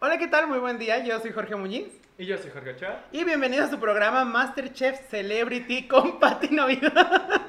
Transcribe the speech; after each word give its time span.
Hola, 0.00 0.18
¿qué 0.18 0.28
tal? 0.28 0.46
Muy 0.46 0.58
buen 0.58 0.78
día. 0.78 1.02
Yo 1.04 1.18
soy 1.20 1.32
Jorge 1.32 1.56
Muñiz. 1.56 1.88
Y 2.18 2.26
yo 2.26 2.36
soy 2.38 2.50
Jorge 2.50 2.70
Ochoa. 2.70 3.00
Y 3.12 3.24
bienvenidos 3.24 3.66
a 3.68 3.70
su 3.70 3.78
programa 3.80 4.24
Masterchef 4.24 5.08
Celebrity 5.08 5.86
con 5.88 6.18
Pati 6.20 6.48
Navidad. 6.54 7.42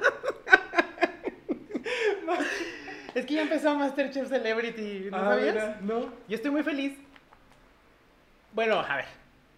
es 3.14 3.26
que 3.26 3.34
ya 3.34 3.42
empezó 3.42 3.74
Masterchef 3.74 4.28
Celebrity, 4.28 5.08
¿no 5.10 5.16
Ah, 5.16 5.24
sabías? 5.30 5.54
mira, 5.54 5.78
No. 5.82 6.00
Yo 6.28 6.36
estoy 6.36 6.50
muy 6.50 6.62
feliz. 6.62 6.98
Bueno, 8.52 8.80
a 8.80 8.96
ver. 8.96 9.04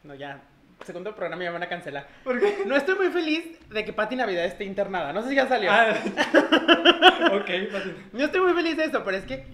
No, 0.03 0.15
ya. 0.15 0.41
Segundo 0.85 1.15
programa 1.15 1.45
ya 1.45 1.51
me 1.51 1.55
van 1.55 1.63
a 1.63 1.69
cancelar. 1.69 2.09
¿Por 2.25 2.41
qué? 2.41 2.65
No 2.67 2.75
estoy 2.77 2.97
muy 2.97 3.09
feliz 3.11 3.45
de 3.71 3.85
que 3.85 3.93
Pati 3.93 4.17
Navidad 4.17 4.45
esté 4.45 4.65
internada. 4.65 5.13
No 5.13 5.23
sé 5.23 5.31
si 5.31 5.35
ya 5.37 5.47
salió. 5.47 5.71
Ah, 5.71 5.95
ok, 7.33 7.71
fácil. 7.71 7.97
Yo 8.13 8.25
estoy 8.27 8.41
muy 8.41 8.53
feliz 8.53 8.77
de 8.77 8.85
eso, 8.85 9.03
pero 9.05 9.17
es 9.17 9.25
que 9.25 9.45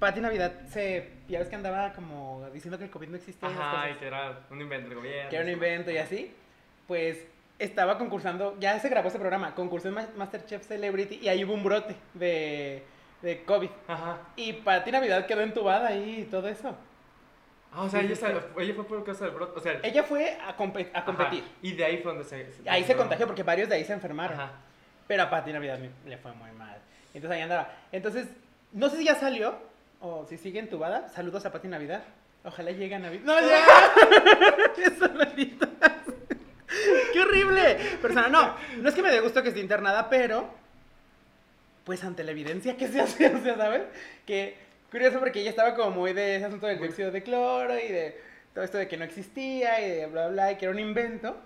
Pati 0.00 0.20
Navidad 0.20 0.52
se. 0.70 1.08
Ya 1.28 1.38
ves 1.38 1.48
que 1.48 1.54
andaba 1.56 1.92
como 1.92 2.44
diciendo 2.52 2.76
que 2.78 2.84
el 2.84 2.90
COVID 2.90 3.08
no 3.08 3.16
existía. 3.16 3.48
Ajá, 3.48 3.90
y 3.90 3.94
que 3.94 4.06
era 4.08 4.40
un 4.50 4.60
invento 4.60 4.88
del 4.88 4.98
gobierno. 4.98 5.30
que 5.30 5.36
era 5.36 5.44
un 5.44 5.50
invento 5.52 5.90
y 5.92 5.98
así, 5.98 6.34
pues 6.88 7.18
estaba 7.58 7.98
concursando, 7.98 8.56
ya 8.58 8.78
se 8.80 8.88
grabó 8.88 9.08
ese 9.08 9.18
programa, 9.18 9.54
concursó 9.54 9.88
en 9.88 9.94
Ma- 9.94 10.08
Masterchef 10.16 10.66
Celebrity 10.66 11.20
y 11.22 11.28
ahí 11.28 11.44
hubo 11.44 11.52
un 11.52 11.62
brote 11.62 11.94
de, 12.14 12.82
de 13.22 13.44
COVID. 13.44 13.68
Ajá. 13.86 14.16
Y 14.36 14.54
Pati 14.54 14.90
Navidad 14.90 15.26
quedó 15.26 15.42
entubada 15.42 15.88
ahí 15.88 16.20
y 16.20 16.24
todo 16.24 16.48
eso. 16.48 16.74
Ah, 17.72 17.82
o 17.82 17.88
sea, 17.88 18.00
Sí, 18.00 18.06
ella, 18.06 18.16
sí, 18.16 18.24
ella 18.58 18.74
fue 18.74 18.84
por 18.86 19.04
causa 19.04 19.26
del 19.26 19.34
brote. 19.34 19.52
O 19.58 19.62
sea, 19.62 19.78
Ella 19.84 20.02
fue 20.02 20.36
a, 20.44 20.56
compe- 20.56 20.88
a 20.92 20.98
ajá, 20.98 21.04
competir. 21.04 21.44
Y 21.62 21.72
de 21.72 21.84
ahí 21.84 21.98
fue 21.98 22.12
donde 22.14 22.24
se. 22.24 22.48
Ahí 22.68 22.82
se 22.84 22.96
contagió 22.96 23.26
porque 23.26 23.42
varios 23.44 23.68
de 23.68 23.76
ahí 23.76 23.84
se 23.84 23.92
enfermaron. 23.92 24.40
Ajá. 24.40 24.52
Pero 25.06 25.22
a 25.24 25.30
Pati 25.30 25.52
Navidad 25.52 25.78
le- 25.78 25.90
le 26.10 26.16
fue 26.18 26.32
muy 26.32 26.50
mal. 26.52 26.78
Entonces 27.14 27.36
ahí 27.36 27.42
andaba. 27.42 27.70
Entonces, 27.92 28.26
no 28.72 28.88
sé 28.88 28.96
si 28.96 29.04
ya 29.04 29.14
salió 29.14 29.54
o 30.00 30.26
si 30.28 30.36
sigue 30.38 30.58
entubada. 30.58 31.08
Saludos 31.08 31.44
a 31.46 31.52
Pati 31.52 31.68
Navidad. 31.68 32.02
Ojalá 32.44 32.70
llegue 32.70 32.94
a 32.94 32.98
Navidad. 32.98 33.22
¡No, 33.24 33.40
ya! 33.40 33.64
¡Qué 37.12 37.20
horrible! 37.20 37.76
Persona, 38.00 38.28
no, 38.28 38.54
no 38.78 38.88
es 38.88 38.94
que 38.94 39.02
me 39.02 39.10
dé 39.10 39.20
gusto 39.20 39.42
que 39.42 39.48
esté 39.48 39.60
internada, 39.60 40.08
pero 40.08 40.48
pues 41.84 42.04
ante 42.04 42.22
la 42.24 42.30
evidencia 42.30 42.76
que 42.76 42.88
se 42.88 43.00
hace, 43.00 43.34
o 43.34 43.40
sea, 43.42 43.56
¿sabes? 43.56 43.82
Que 44.26 44.56
curioso 44.90 45.18
porque 45.18 45.40
ella 45.40 45.50
estaba 45.50 45.74
como 45.74 45.90
muy 45.90 46.12
de 46.12 46.36
ese 46.36 46.44
asunto 46.46 46.66
del 46.66 46.78
dióxido 46.78 47.10
de 47.10 47.22
cloro 47.22 47.78
y 47.78 47.88
de 47.88 48.20
todo 48.54 48.64
esto 48.64 48.78
de 48.78 48.86
que 48.88 48.96
no 48.96 49.04
existía 49.04 49.80
y 49.86 49.90
de 49.90 50.06
bla 50.06 50.28
bla 50.28 50.52
y 50.52 50.56
que 50.56 50.66
era 50.66 50.72
un 50.72 50.78
invento. 50.80 51.36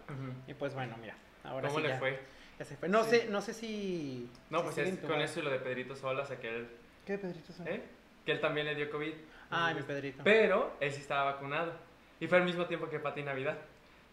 Y 0.46 0.54
pues 0.54 0.74
bueno, 0.74 0.96
mira, 1.00 1.16
ahora 1.44 1.68
¿Cómo 1.68 1.80
sí 1.80 1.86
le 1.86 1.92
ya, 1.94 1.98
fue? 1.98 2.18
ya 2.58 2.64
se 2.64 2.76
fue. 2.76 2.88
No 2.88 3.04
Sí. 3.04 3.10
sé, 3.10 3.26
no 3.30 3.40
sé 3.40 3.54
si 3.54 4.28
No, 4.50 4.58
si 4.58 4.64
pues 4.64 4.78
es, 4.78 4.98
con 5.00 5.20
eso 5.20 5.40
y 5.40 5.42
lo 5.42 5.50
de 5.50 5.58
Pedrito 5.58 5.96
Sola, 5.96 6.22
o 6.22 6.26
sea, 6.26 6.36
que 6.38 6.48
él. 6.48 6.68
¿Qué 7.06 7.12
de 7.14 7.18
Pedrito 7.18 7.52
son? 7.52 7.66
¿Eh? 7.68 7.80
Que 8.24 8.32
él 8.32 8.40
también 8.40 8.66
le 8.66 8.74
dio 8.74 8.90
COVID. 8.90 9.12
Ay, 9.50 9.74
mi 9.74 9.82
Pedrito. 9.82 10.22
Pero 10.24 10.76
él 10.80 10.90
sí 10.92 11.00
estaba 11.00 11.32
vacunado. 11.32 11.72
Y 12.20 12.26
fue 12.26 12.38
al 12.38 12.44
mismo 12.44 12.66
tiempo 12.66 12.88
que 12.88 12.98
Pati 12.98 13.22
Navidad. 13.22 13.56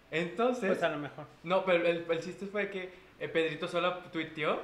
Entonces. 0.10 0.68
Pues 0.70 0.84
a 0.84 0.90
lo 0.90 0.98
mejor. 0.98 1.26
No, 1.44 1.64
pero 1.66 1.86
el, 1.86 2.06
el 2.10 2.20
chiste 2.22 2.46
fue 2.46 2.70
que 2.70 2.92
eh, 3.20 3.28
Pedrito 3.30 3.68
solo 3.68 3.98
tuiteó 4.12 4.60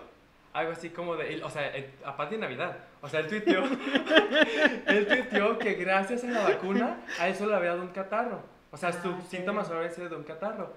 algo 0.53 0.71
así 0.71 0.89
como 0.89 1.15
de, 1.15 1.41
o 1.43 1.49
sea, 1.49 1.75
eh, 1.75 1.91
a 2.03 2.17
Pati 2.17 2.37
Navidad. 2.37 2.77
O 3.01 3.07
sea, 3.07 3.19
él 3.21 3.27
tuiteó, 3.27 3.63
él 4.87 5.07
tuiteó 5.07 5.57
que 5.59 5.73
gracias 5.75 6.23
a 6.23 6.27
la 6.27 6.41
vacuna 6.43 6.97
a 7.19 7.27
él 7.27 7.35
solo 7.35 7.51
le 7.51 7.57
había 7.57 7.69
dado 7.71 7.81
un 7.83 7.89
catarro. 7.89 8.41
O 8.71 8.77
sea, 8.77 8.89
Ah, 8.89 8.93
sus 8.93 9.13
ok. 9.13 9.21
síntomas 9.29 9.67
solo 9.67 9.79
habían 9.79 9.93
sido 9.93 10.09
de 10.09 10.15
un 10.15 10.23
catarro. 10.23 10.73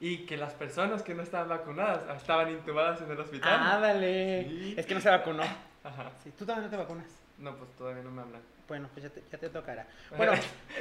Y 0.00 0.26
que 0.26 0.36
las 0.36 0.52
personas 0.54 1.02
que 1.02 1.14
no 1.14 1.22
estaban 1.22 1.48
vacunadas 1.48 2.02
estaban 2.16 2.50
intubadas 2.50 3.00
en 3.02 3.10
el 3.12 3.20
hospital. 3.20 3.52
Ah, 3.60 3.78
dale. 3.80 4.44
Sí. 4.48 4.74
Es 4.76 4.84
que 4.86 4.94
no 4.94 5.00
se 5.00 5.08
vacunó. 5.10 5.42
Ajá. 5.84 6.10
Sí, 6.22 6.32
tú 6.36 6.44
también 6.44 6.64
no 6.64 6.70
te 6.70 6.76
vacunas. 6.76 7.21
No, 7.42 7.56
pues 7.56 7.70
todavía 7.72 8.04
no 8.04 8.10
me 8.12 8.22
hablan. 8.22 8.40
Bueno, 8.68 8.88
pues 8.94 9.02
ya 9.02 9.10
te, 9.10 9.22
ya 9.30 9.36
te 9.36 9.48
tocará. 9.48 9.86
Bueno, 10.16 10.32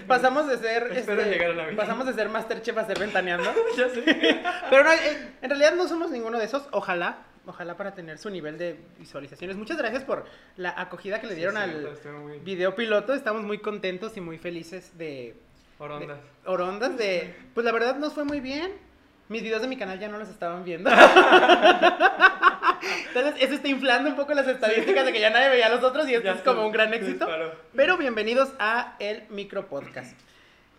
pasamos 0.08 0.48
de 0.48 0.58
ser. 0.60 0.92
Espero 0.96 1.22
este, 1.22 1.34
llegar 1.34 1.52
a 1.52 1.56
la 1.56 1.66
vida. 1.66 1.76
Pasamos 1.76 2.06
de 2.06 2.14
ser 2.14 2.30
Masterchef 2.30 2.78
a 2.78 2.86
ser 2.86 3.00
ventaneando. 3.00 3.52
ya 3.78 3.90
sé. 3.90 4.04
Pero 4.70 4.84
no, 4.84 4.92
en, 4.94 5.36
en 5.42 5.50
realidad 5.50 5.74
no 5.74 5.88
somos 5.88 6.12
ninguno 6.12 6.38
de 6.38 6.46
esos. 6.46 6.68
Ojalá, 6.72 7.18
ojalá 7.48 7.76
para 7.78 7.96
tener 7.96 8.20
su 8.20 8.30
nivel 8.30 8.60
de 8.60 8.80
visualizaciones. 9.00 9.58
Muchas 9.58 9.78
gracias 9.78 10.04
por 10.04 10.26
la 10.56 10.80
acogida 10.80 11.20
que 11.20 11.28
le 11.28 11.36
dieron 11.36 11.56
Sí, 11.56 11.62
sí, 12.02 12.08
al 12.08 12.14
muy 12.14 12.38
video 12.40 12.76
piloto. 12.76 13.16
Estamos 13.16 13.42
muy 13.42 13.58
contentos 13.58 14.16
y 14.16 14.22
muy 14.22 14.38
felices 14.38 14.96
de, 15.00 15.36
por 15.80 15.92
ondas. 15.92 16.20
Orondas 16.46 16.96
de. 16.96 17.36
Pues 17.56 17.66
la 17.66 17.72
verdad 17.72 17.96
nos 17.96 18.14
fue 18.14 18.24
muy 18.24 18.40
bien. 18.40 18.72
Mis 19.30 19.42
videos 19.42 19.62
de 19.64 19.68
mi 19.68 19.78
canal 19.78 20.00
ya 20.00 20.10
no 20.10 20.20
los 20.20 20.30
estaban 20.30 20.64
viendo. 20.64 20.92
Entonces, 23.08 23.36
eso 23.40 23.54
está 23.54 23.68
inflando 23.68 24.10
un 24.10 24.16
poco 24.16 24.34
las 24.34 24.48
estadísticas 24.48 25.06
de 25.06 25.14
que 25.14 25.20
ya 25.20 25.30
nadie 25.30 25.50
veía 25.50 25.68
a 25.68 25.70
los 25.70 25.84
otros 25.84 26.08
y 26.10 26.14
esto 26.16 26.26
Ya 26.26 26.34
es 26.34 26.42
como 26.42 26.66
un 26.66 26.72
gran 26.72 26.94
éxito. 26.94 27.28
Pero 27.76 27.98
bienvenidos 27.98 28.52
a 28.60 28.96
el 29.00 29.24
micro 29.30 29.68
podcast. 29.68 30.18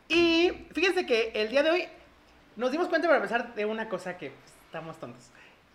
Y 0.08 0.52
fíjense 0.72 1.06
que 1.06 1.30
el 1.34 1.48
día 1.50 1.62
de 1.62 1.70
hoy 1.70 1.84
nos 2.56 2.70
dimos 2.72 2.88
cuenta 2.88 3.06
para 3.08 3.18
empezar 3.18 3.54
de 3.54 3.64
una 3.64 3.88
cosa 3.88 4.18
que 4.18 4.30
pues, 4.30 4.52
estamos 4.66 4.98
tontos. 4.98 5.30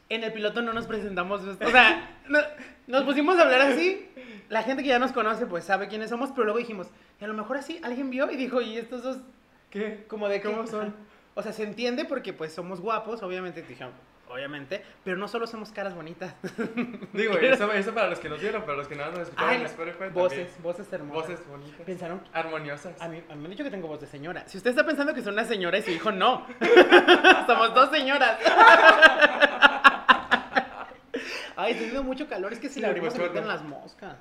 En 0.10 0.24
el 0.24 0.32
piloto 0.32 0.62
no 0.62 0.74
nos 0.74 0.86
presentamos, 0.86 1.42
o 1.42 1.70
sea, 1.70 2.18
no- 2.28 2.40
nos 2.88 3.04
pusimos 3.04 3.38
a 3.40 3.44
hablar 3.44 3.62
así. 3.62 4.08
La 4.50 4.64
gente 4.64 4.84
que 4.84 4.90
ya 4.90 5.00
nos 5.00 5.12
conoce 5.12 5.46
pues 5.46 5.64
sabe 5.66 5.88
quiénes 5.88 6.10
somos, 6.10 6.30
pero 6.32 6.44
luego 6.46 6.60
dijimos, 6.60 6.88
y 7.20 7.24
a 7.24 7.28
lo 7.28 7.34
mejor 7.34 7.58
así 7.58 7.80
alguien 7.84 8.10
vio 8.10 8.32
y 8.32 8.38
dijo, 8.38 8.62
¿y 8.62 8.78
estos 8.78 9.04
dos 9.04 9.18
¿Qué? 9.70 10.06
como 10.08 10.30
de 10.30 10.42
¿Cómo 10.42 10.66
son? 10.68 10.96
O 11.36 11.44
sea, 11.44 11.52
se 11.52 11.64
entiende 11.64 12.06
porque 12.06 12.32
pues 12.34 12.54
somos 12.54 12.80
guapos, 12.80 13.22
obviamente, 13.24 13.62
dijeron, 13.62 13.92
obviamente, 14.30 14.84
pero 15.04 15.18
no 15.18 15.28
solo 15.28 15.48
somos 15.48 15.72
caras 15.72 15.96
bonitas. 15.96 16.36
Digo, 17.14 17.38
eso, 17.38 17.72
eso 17.72 17.94
para 17.94 18.10
los 18.10 18.20
que 18.20 18.30
nos 18.30 18.40
vieron, 18.42 18.62
para 18.64 18.78
los 18.78 18.88
que 18.88 18.96
nada 18.96 19.12
nos 19.12 19.20
escucharon 19.22 19.50
Ay, 19.50 19.60
en 19.62 19.66
Spotify 19.66 19.98
también. 20.00 20.14
voces, 20.14 20.62
voces 20.62 20.94
hermosas. 20.94 21.30
Voces 21.32 21.48
bonitas. 21.48 21.86
Pensaron, 21.86 22.22
Armoniosas. 22.34 23.02
a 23.02 23.08
mí, 23.08 23.24
a 23.30 23.36
mí 23.36 23.40
me 23.40 23.46
han 23.46 23.52
dicho 23.52 23.64
que 23.64 23.72
tengo 23.72 23.88
voz 23.88 24.02
de 24.02 24.08
señora. 24.08 24.44
Si 24.48 24.58
usted 24.58 24.72
está 24.72 24.86
pensando 24.86 25.14
que 25.14 25.22
soy 25.22 25.34
una 25.34 25.46
señora 25.46 25.78
y 25.78 25.82
su 25.82 25.92
hijo 25.92 26.12
no, 26.12 26.46
somos 27.48 27.74
dos 27.74 27.90
señoras. 27.92 28.38
Ay, 31.60 31.72
estoy 31.72 31.88
haciendo 31.88 32.04
mucho 32.04 32.28
calor, 32.28 32.54
es 32.54 32.60
que 32.60 32.68
si 32.68 32.76
Sí, 32.76 32.82
la 32.82 32.90
abrimos 32.90 33.14
pues, 33.16 33.26
en 33.26 33.32
bueno. 33.34 33.48
las 33.48 33.64
moscas. 33.64 34.16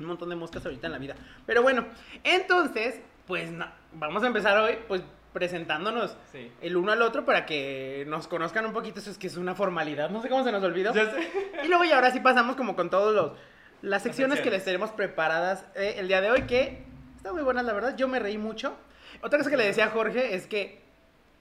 Un 0.00 0.06
montón 0.06 0.28
de 0.28 0.34
moscas 0.36 0.64
ahorita 0.64 0.86
en 0.88 0.92
la 0.92 0.98
vida. 0.98 1.14
Pero 1.46 1.62
bueno, 1.62 1.86
entonces, 2.24 3.00
pues 3.26 3.50
no, 3.52 3.66
vamos 3.92 4.22
a 4.24 4.26
empezar 4.26 4.58
hoy, 4.58 4.76
pues 4.88 5.02
presentándonos 5.32 6.16
Sí. 6.32 6.50
el 6.60 6.76
uno 6.76 6.92
al 6.92 7.02
otro 7.02 7.24
para 7.24 7.46
que 7.46 8.04
nos 8.08 8.28
conozcan 8.28 8.66
un 8.66 8.72
poquito. 8.72 9.00
Eso 9.00 9.10
es 9.10 9.18
que 9.18 9.26
es 9.26 9.36
una 9.36 9.54
formalidad, 9.54 10.10
no 10.10 10.22
sé 10.22 10.28
cómo 10.28 10.44
se 10.44 10.52
nos 10.52 10.62
olvidó. 10.62 10.92
Y 11.64 11.68
luego 11.68 11.84
y 11.84 11.90
ahora 11.92 12.10
sí 12.10 12.20
pasamos 12.20 12.56
como 12.56 12.74
con 12.76 12.90
todos 12.90 13.14
los 13.14 13.32
las 13.80 14.02
secciones 14.02 14.38
que 14.38 14.44
secciones. 14.44 14.58
les 14.58 14.64
tenemos 14.64 14.90
preparadas 14.90 15.64
eh, 15.76 15.94
el 15.98 16.08
día 16.08 16.20
de 16.20 16.30
hoy 16.32 16.42
que 16.42 16.82
están 17.16 17.34
muy 17.34 17.42
buenas 17.42 17.64
la 17.64 17.72
verdad. 17.72 17.96
Yo 17.96 18.08
me 18.08 18.18
reí 18.18 18.36
mucho. 18.38 18.74
Otra 19.22 19.38
cosa 19.38 19.50
que 19.50 19.56
le 19.56 19.64
decía 19.66 19.86
a 19.86 19.90
Jorge 19.90 20.34
es 20.34 20.46
que 20.46 20.80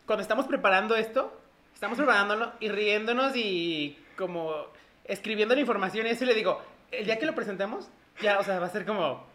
cuando 0.06 0.22
estamos 0.22 0.47
preparando 0.47 0.96
esto, 0.96 1.40
estamos 1.74 1.97
preparándolo 1.97 2.52
y 2.59 2.70
riéndonos 2.70 3.36
y 3.36 3.97
como 4.18 4.53
escribiendo 5.03 5.53
la 5.56 5.62
información 5.62 6.08
y 6.08 6.12
eso 6.12 6.24
y 6.24 6.28
le 6.28 6.34
digo, 6.34 6.62
el 6.92 7.06
día 7.06 7.18
que 7.20 7.26
lo 7.26 7.36
presentemos, 7.36 7.90
ya, 8.22 8.40
o 8.40 8.44
sea, 8.44 8.59
va 8.59 8.66
a 8.68 8.70
ser 8.70 8.86
como 8.86 9.27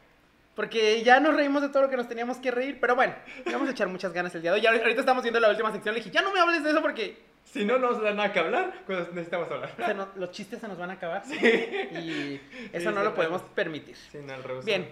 porque 0.54 1.02
ya 1.02 1.18
nos 1.20 1.34
reímos 1.34 1.62
de 1.62 1.68
todo 1.70 1.82
lo 1.82 1.88
que 1.90 1.96
nos 1.96 2.08
teníamos 2.08 2.36
que 2.38 2.50
reír, 2.50 2.78
pero 2.80 2.94
bueno, 2.94 3.14
vamos 3.46 3.68
a 3.68 3.72
echar 3.72 3.88
muchas 3.88 4.12
ganas 4.12 4.34
el 4.34 4.42
día 4.42 4.52
de 4.52 4.60
hoy. 4.60 4.66
Ahorita 4.66 5.00
estamos 5.00 5.22
viendo 5.22 5.40
la 5.40 5.48
última 5.50 5.72
sección, 5.72 5.94
le 5.94 6.00
dije, 6.00 6.10
ya 6.10 6.22
no 6.22 6.32
me 6.32 6.40
hables 6.40 6.62
de 6.62 6.70
eso 6.70 6.82
porque 6.82 7.18
Si 7.44 7.64
no, 7.64 7.78
no 7.78 7.90
nos 7.92 8.02
da 8.02 8.12
nada 8.12 8.32
que 8.32 8.38
hablar 8.38 8.72
cuando 8.86 9.08
necesitamos 9.12 9.50
hablar. 9.50 9.70
se 9.76 9.94
nos- 9.94 10.16
los 10.16 10.30
chistes 10.30 10.60
se 10.60 10.68
nos 10.68 10.78
van 10.78 10.90
a 10.90 10.94
acabar. 10.94 11.22
Y 11.30 12.40
eso 12.72 12.90
Sí, 12.90 12.94
no 12.94 13.02
lo 13.02 13.10
sí, 13.10 13.16
podemos 13.16 13.42
permitir. 13.54 13.96
Sin 13.96 14.28
el 14.30 14.42
rehúso. 14.42 14.64
Bien. 14.66 14.88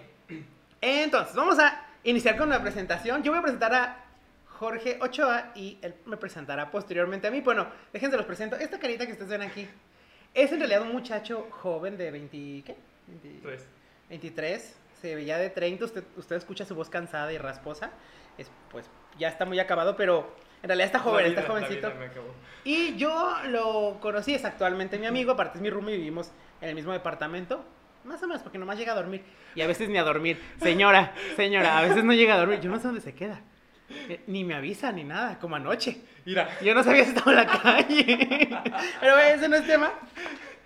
Entonces, 0.81 1.35
vamos 1.35 1.59
a 1.59 1.85
iniciar 2.03 2.37
con 2.37 2.49
la 2.49 2.61
presentación. 2.61 3.21
Yo 3.23 3.31
voy 3.31 3.39
a 3.39 3.43
presentar 3.43 3.73
a 3.73 4.05
Jorge 4.47 4.97
Ochoa 5.01 5.51
y 5.55 5.77
él 5.81 5.93
me 6.05 6.17
presentará 6.17 6.69
posteriormente 6.71 7.27
a 7.27 7.31
mí. 7.31 7.41
Bueno, 7.41 7.67
déjense 7.93 8.17
los 8.17 8.25
presento. 8.25 8.55
Esta 8.55 8.79
carita 8.79 9.05
que 9.05 9.11
ustedes 9.13 9.29
ven 9.29 9.41
aquí 9.43 9.67
es 10.33 10.51
en 10.51 10.59
realidad 10.59 10.81
un 10.81 10.91
muchacho 10.91 11.47
joven 11.51 11.97
de 11.97 12.09
20, 12.11 12.37
¿qué? 12.65 12.75
20 13.07 13.39
Pues, 13.43 13.65
23. 14.09 14.75
Se 15.01 15.15
veía 15.15 15.37
de 15.37 15.49
30. 15.49 15.85
Usted, 15.85 16.03
usted 16.17 16.35
escucha 16.35 16.65
su 16.65 16.75
voz 16.75 16.89
cansada 16.89 17.31
y 17.33 17.37
rasposa. 17.37 17.91
Es, 18.37 18.51
pues 18.69 18.89
ya 19.17 19.27
está 19.27 19.45
muy 19.45 19.59
acabado, 19.59 19.95
pero 19.95 20.35
en 20.63 20.67
realidad 20.69 20.85
está 20.85 20.99
joven, 20.99 21.25
está 21.25 21.43
jovencito. 21.43 21.91
Y 22.63 22.95
yo 22.95 23.35
lo 23.47 23.97
conocí, 23.99 24.33
es 24.35 24.45
actualmente 24.45 24.99
mi 24.99 25.07
amigo, 25.07 25.31
aparte 25.31 25.57
es 25.57 25.61
mi 25.61 25.69
roomie, 25.69 25.97
vivimos 25.97 26.31
en 26.61 26.69
el 26.69 26.75
mismo 26.75 26.91
departamento. 26.91 27.65
Más 28.03 28.21
o 28.23 28.27
menos, 28.27 28.41
porque 28.41 28.57
nomás 28.57 28.77
llega 28.77 28.93
a 28.93 28.95
dormir. 28.95 29.23
Y 29.53 29.61
a 29.61 29.67
veces 29.67 29.89
ni 29.89 29.97
a 29.97 30.03
dormir. 30.03 30.41
Señora, 30.59 31.13
señora, 31.35 31.77
a 31.77 31.81
veces 31.81 32.03
no 32.03 32.13
llega 32.13 32.33
a 32.35 32.37
dormir. 32.37 32.59
Yo 32.59 32.69
no 32.69 32.77
sé 32.77 32.83
dónde 32.87 33.01
se 33.01 33.13
queda. 33.13 33.41
Eh, 33.89 34.21
Ni 34.27 34.43
me 34.43 34.55
avisa 34.55 34.91
ni 34.91 35.03
nada, 35.03 35.37
como 35.37 35.55
anoche. 35.55 36.01
Mira, 36.25 36.49
Yo 36.61 36.73
no 36.73 36.83
sabía 36.83 37.03
si 37.03 37.09
estaba 37.09 37.31
en 37.31 37.37
la 37.37 37.45
calle. 37.45 38.49
Pero 39.01 39.13
bueno, 39.13 39.29
ese 39.35 39.49
no 39.49 39.55
es 39.57 39.67
tema. 39.67 39.91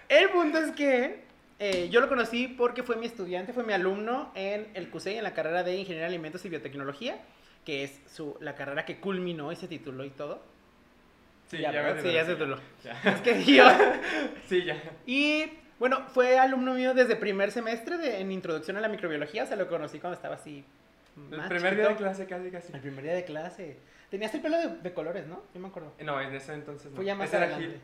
El 0.08 0.30
punto 0.30 0.60
es 0.60 0.72
que 0.72 1.25
eh, 1.60 1.88
yo 1.90 2.02
lo 2.02 2.10
conocí 2.10 2.48
porque 2.48 2.84
fue 2.84 2.98
mi 2.98 3.06
estudiante, 3.06 3.54
fue 3.54 3.64
mi 3.64 3.74
alumno 3.74 4.32
en 4.36 4.68
el 4.74 4.90
CUSEI, 4.90 5.18
en 5.18 5.24
la 5.24 5.34
carrera 5.34 5.64
de 5.64 5.76
Ingeniería 5.76 6.02
de 6.02 6.14
Alimentos 6.14 6.44
y 6.46 6.50
Biotecnología, 6.50 7.18
que 7.64 7.84
es 7.84 8.02
su, 8.14 8.38
la 8.42 8.56
carrera 8.56 8.86
que 8.86 9.00
culminó 9.00 9.52
y 9.52 9.56
se 9.56 9.68
tituló 9.68 10.04
y 10.04 10.10
todo. 10.10 10.42
sí, 11.48 11.60
ya, 11.60 11.72
ya, 11.72 12.02
Sí, 12.02 12.12
ya 12.12 12.26
se 12.26 12.34
tituló. 12.34 12.60
Ya. 12.84 12.92
Es 13.06 13.22
que 13.22 13.44
yo, 13.44 13.64
Sí, 14.50 14.66
ya. 14.66 14.82
Y 15.06 15.46
bueno, 15.80 16.06
fue 16.10 16.38
alumno 16.38 16.74
mío 16.74 16.94
desde 16.94 17.16
primer 17.16 17.52
semestre 17.52 17.98
de, 17.98 18.20
en 18.20 18.32
introducción 18.32 18.76
a 18.78 18.82
la 18.82 18.90
microbiología, 18.90 19.44
o 19.44 19.48
sea, 19.48 19.56
lo 19.56 19.68
conocí 19.68 20.00
cuando 20.00 20.16
estaba 20.16 20.36
así 20.36 20.64
El 21.32 21.42
primer 21.48 21.76
día 21.76 21.90
de 21.90 21.96
clase, 21.96 22.26
casi, 22.26 22.52
casi. 22.52 22.74
El 22.74 22.82
primer 22.82 23.04
día 23.04 23.14
de 23.14 23.24
clase. 23.24 23.78
Tenías 24.10 24.34
el 24.36 24.42
pelo 24.42 24.58
de, 24.58 24.68
de 24.68 24.94
colores, 24.94 25.26
¿no? 25.28 25.42
Yo 25.54 25.60
me 25.60 25.70
acuerdo. 25.70 25.94
No, 26.04 26.20
en 26.22 26.34
ese 26.36 26.54
entonces 26.54 26.92
no. 26.92 26.98
Fue 26.98 27.06
ya 27.06 27.16
más 27.16 27.30
Ese 27.30 27.38
adelante. 27.38 27.80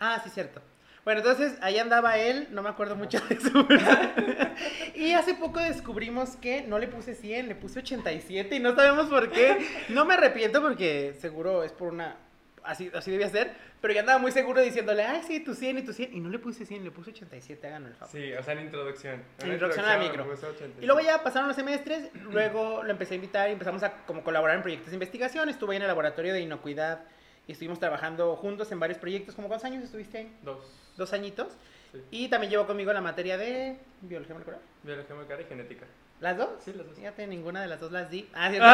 Ah, 0.00 0.20
sí, 0.22 0.30
cierto. 0.30 0.60
Bueno, 1.06 1.20
entonces 1.20 1.56
ahí 1.60 1.78
andaba 1.78 2.18
él, 2.18 2.48
no 2.50 2.64
me 2.64 2.68
acuerdo 2.68 2.96
mucho 2.96 3.20
de 3.28 3.38
su 3.38 3.64
persona. 3.64 4.12
Y 4.96 5.12
hace 5.12 5.34
poco 5.34 5.60
descubrimos 5.60 6.34
que 6.34 6.62
no 6.62 6.80
le 6.80 6.88
puse 6.88 7.14
100, 7.14 7.46
le 7.46 7.54
puse 7.54 7.78
87 7.78 8.56
y 8.56 8.58
no 8.58 8.74
sabemos 8.74 9.06
por 9.06 9.30
qué. 9.30 9.64
No 9.90 10.04
me 10.04 10.14
arrepiento 10.14 10.60
porque 10.60 11.14
seguro 11.20 11.62
es 11.62 11.70
por 11.70 11.92
una... 11.92 12.16
Así, 12.64 12.90
así 12.92 13.12
debía 13.12 13.28
ser, 13.28 13.52
pero 13.80 13.94
ya 13.94 14.00
andaba 14.00 14.18
muy 14.18 14.32
seguro 14.32 14.60
diciéndole, 14.60 15.04
ay, 15.04 15.22
sí, 15.24 15.38
tu 15.38 15.54
100 15.54 15.78
y 15.78 15.82
tu 15.82 15.92
100. 15.92 16.12
Y 16.12 16.18
no 16.18 16.28
le 16.28 16.40
puse 16.40 16.66
100, 16.66 16.82
le 16.82 16.90
puse 16.90 17.10
87, 17.10 17.64
háganme 17.68 17.90
el 17.90 17.94
favor. 17.94 18.10
Sí, 18.10 18.32
o 18.32 18.42
sea, 18.42 18.54
en 18.54 18.60
introducción. 18.62 19.22
En 19.44 19.52
introducción 19.52 19.86
a 19.86 19.96
la 19.96 20.02
micro. 20.02 20.28
puso 20.28 20.48
86. 20.48 20.82
Y 20.82 20.86
luego 20.86 21.00
ya 21.02 21.22
pasaron 21.22 21.46
los 21.46 21.56
semestres, 21.56 22.10
luego 22.14 22.82
lo 22.82 22.90
empecé 22.90 23.14
a 23.14 23.16
invitar 23.16 23.48
y 23.48 23.52
empezamos 23.52 23.84
a 23.84 23.98
como 24.06 24.24
colaborar 24.24 24.56
en 24.56 24.62
proyectos 24.62 24.90
de 24.90 24.96
investigación. 24.96 25.48
Estuve 25.50 25.74
ahí 25.74 25.76
en 25.76 25.82
el 25.82 25.88
laboratorio 25.88 26.32
de 26.32 26.40
inocuidad 26.40 27.04
y 27.46 27.52
estuvimos 27.52 27.78
trabajando 27.78 28.34
juntos 28.36 28.70
en 28.72 28.80
varios 28.80 28.98
proyectos. 28.98 29.34
¿Cómo 29.34 29.48
cuántos 29.48 29.64
años 29.66 29.84
estuviste 29.84 30.18
ahí? 30.18 30.36
Dos. 30.42 30.58
Dos 30.96 31.12
añitos. 31.12 31.48
Sí. 31.92 32.00
Y 32.10 32.28
también 32.28 32.50
llevó 32.50 32.66
conmigo 32.66 32.92
la 32.92 33.00
materia 33.00 33.38
de 33.38 33.78
biología 34.02 34.34
molecular. 34.34 34.60
Biología 34.82 35.14
molecular 35.14 35.40
y 35.40 35.44
genética. 35.44 35.86
¿Las 36.20 36.38
dos? 36.38 36.48
Sí, 36.64 36.72
las 36.72 36.86
dos. 36.86 36.96
Fíjate, 36.96 37.26
ninguna 37.26 37.60
de 37.60 37.68
las 37.68 37.78
dos 37.78 37.92
las 37.92 38.10
di. 38.10 38.28
Ah, 38.34 38.50
¿cierto? 38.50 38.66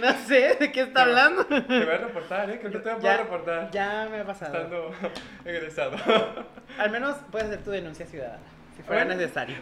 no 0.06 0.12
sé 0.26 0.56
de 0.60 0.72
qué 0.72 0.82
está 0.82 1.02
hablando. 1.02 1.44
Te 1.46 1.60
voy 1.60 1.94
a 1.94 1.98
reportar, 1.98 2.50
¿eh? 2.50 2.58
Creo 2.60 2.72
que 2.72 2.78
te 2.78 2.84
voy 2.90 2.92
a 2.92 2.98
poder 2.98 3.18
reportar. 3.20 3.70
ya 3.70 4.08
me 4.10 4.20
ha 4.20 4.24
pasado. 4.26 4.54
Estando 4.54 4.90
egresado. 5.44 5.96
Al 6.78 6.90
menos 6.90 7.16
puedes 7.30 7.48
hacer 7.48 7.64
tu 7.64 7.70
denuncia 7.70 8.06
ciudadana, 8.06 8.42
si 8.76 8.82
fuera 8.82 9.04
Bueno. 9.04 9.20
necesario. 9.20 9.56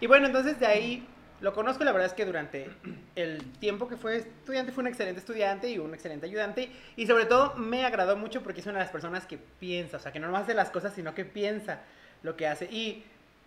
Y 0.00 0.06
bueno, 0.06 0.26
entonces 0.26 0.58
de 0.60 0.66
ahí 0.66 1.06
lo 1.42 1.52
conozco, 1.52 1.84
la 1.84 1.92
verdad 1.92 2.06
es 2.06 2.14
que 2.14 2.24
durante 2.24 2.70
el 3.16 3.42
tiempo 3.58 3.88
que 3.88 3.96
fue 3.96 4.16
estudiante 4.16 4.72
fue 4.72 4.82
un 4.82 4.88
excelente 4.88 5.20
estudiante 5.20 5.68
y 5.68 5.78
un 5.78 5.92
excelente 5.92 6.26
ayudante. 6.26 6.70
Y 6.96 7.06
sobre 7.06 7.26
todo 7.26 7.54
me 7.56 7.84
agradó 7.84 8.16
mucho 8.16 8.42
porque 8.42 8.60
es 8.60 8.66
una 8.66 8.78
de 8.78 8.84
las 8.84 8.92
personas 8.92 9.26
que 9.26 9.38
piensa, 9.60 9.98
o 9.98 10.00
sea, 10.00 10.12
que 10.12 10.20
no 10.20 10.28
nomás 10.28 10.44
hace 10.44 10.54
las 10.54 10.70
cosas, 10.70 10.94
sino 10.94 11.14
que 11.14 11.24
piensa 11.24 11.80
lo 12.22 12.36
que 12.36 12.46
hace. 12.46 12.66
Y 12.66 13.04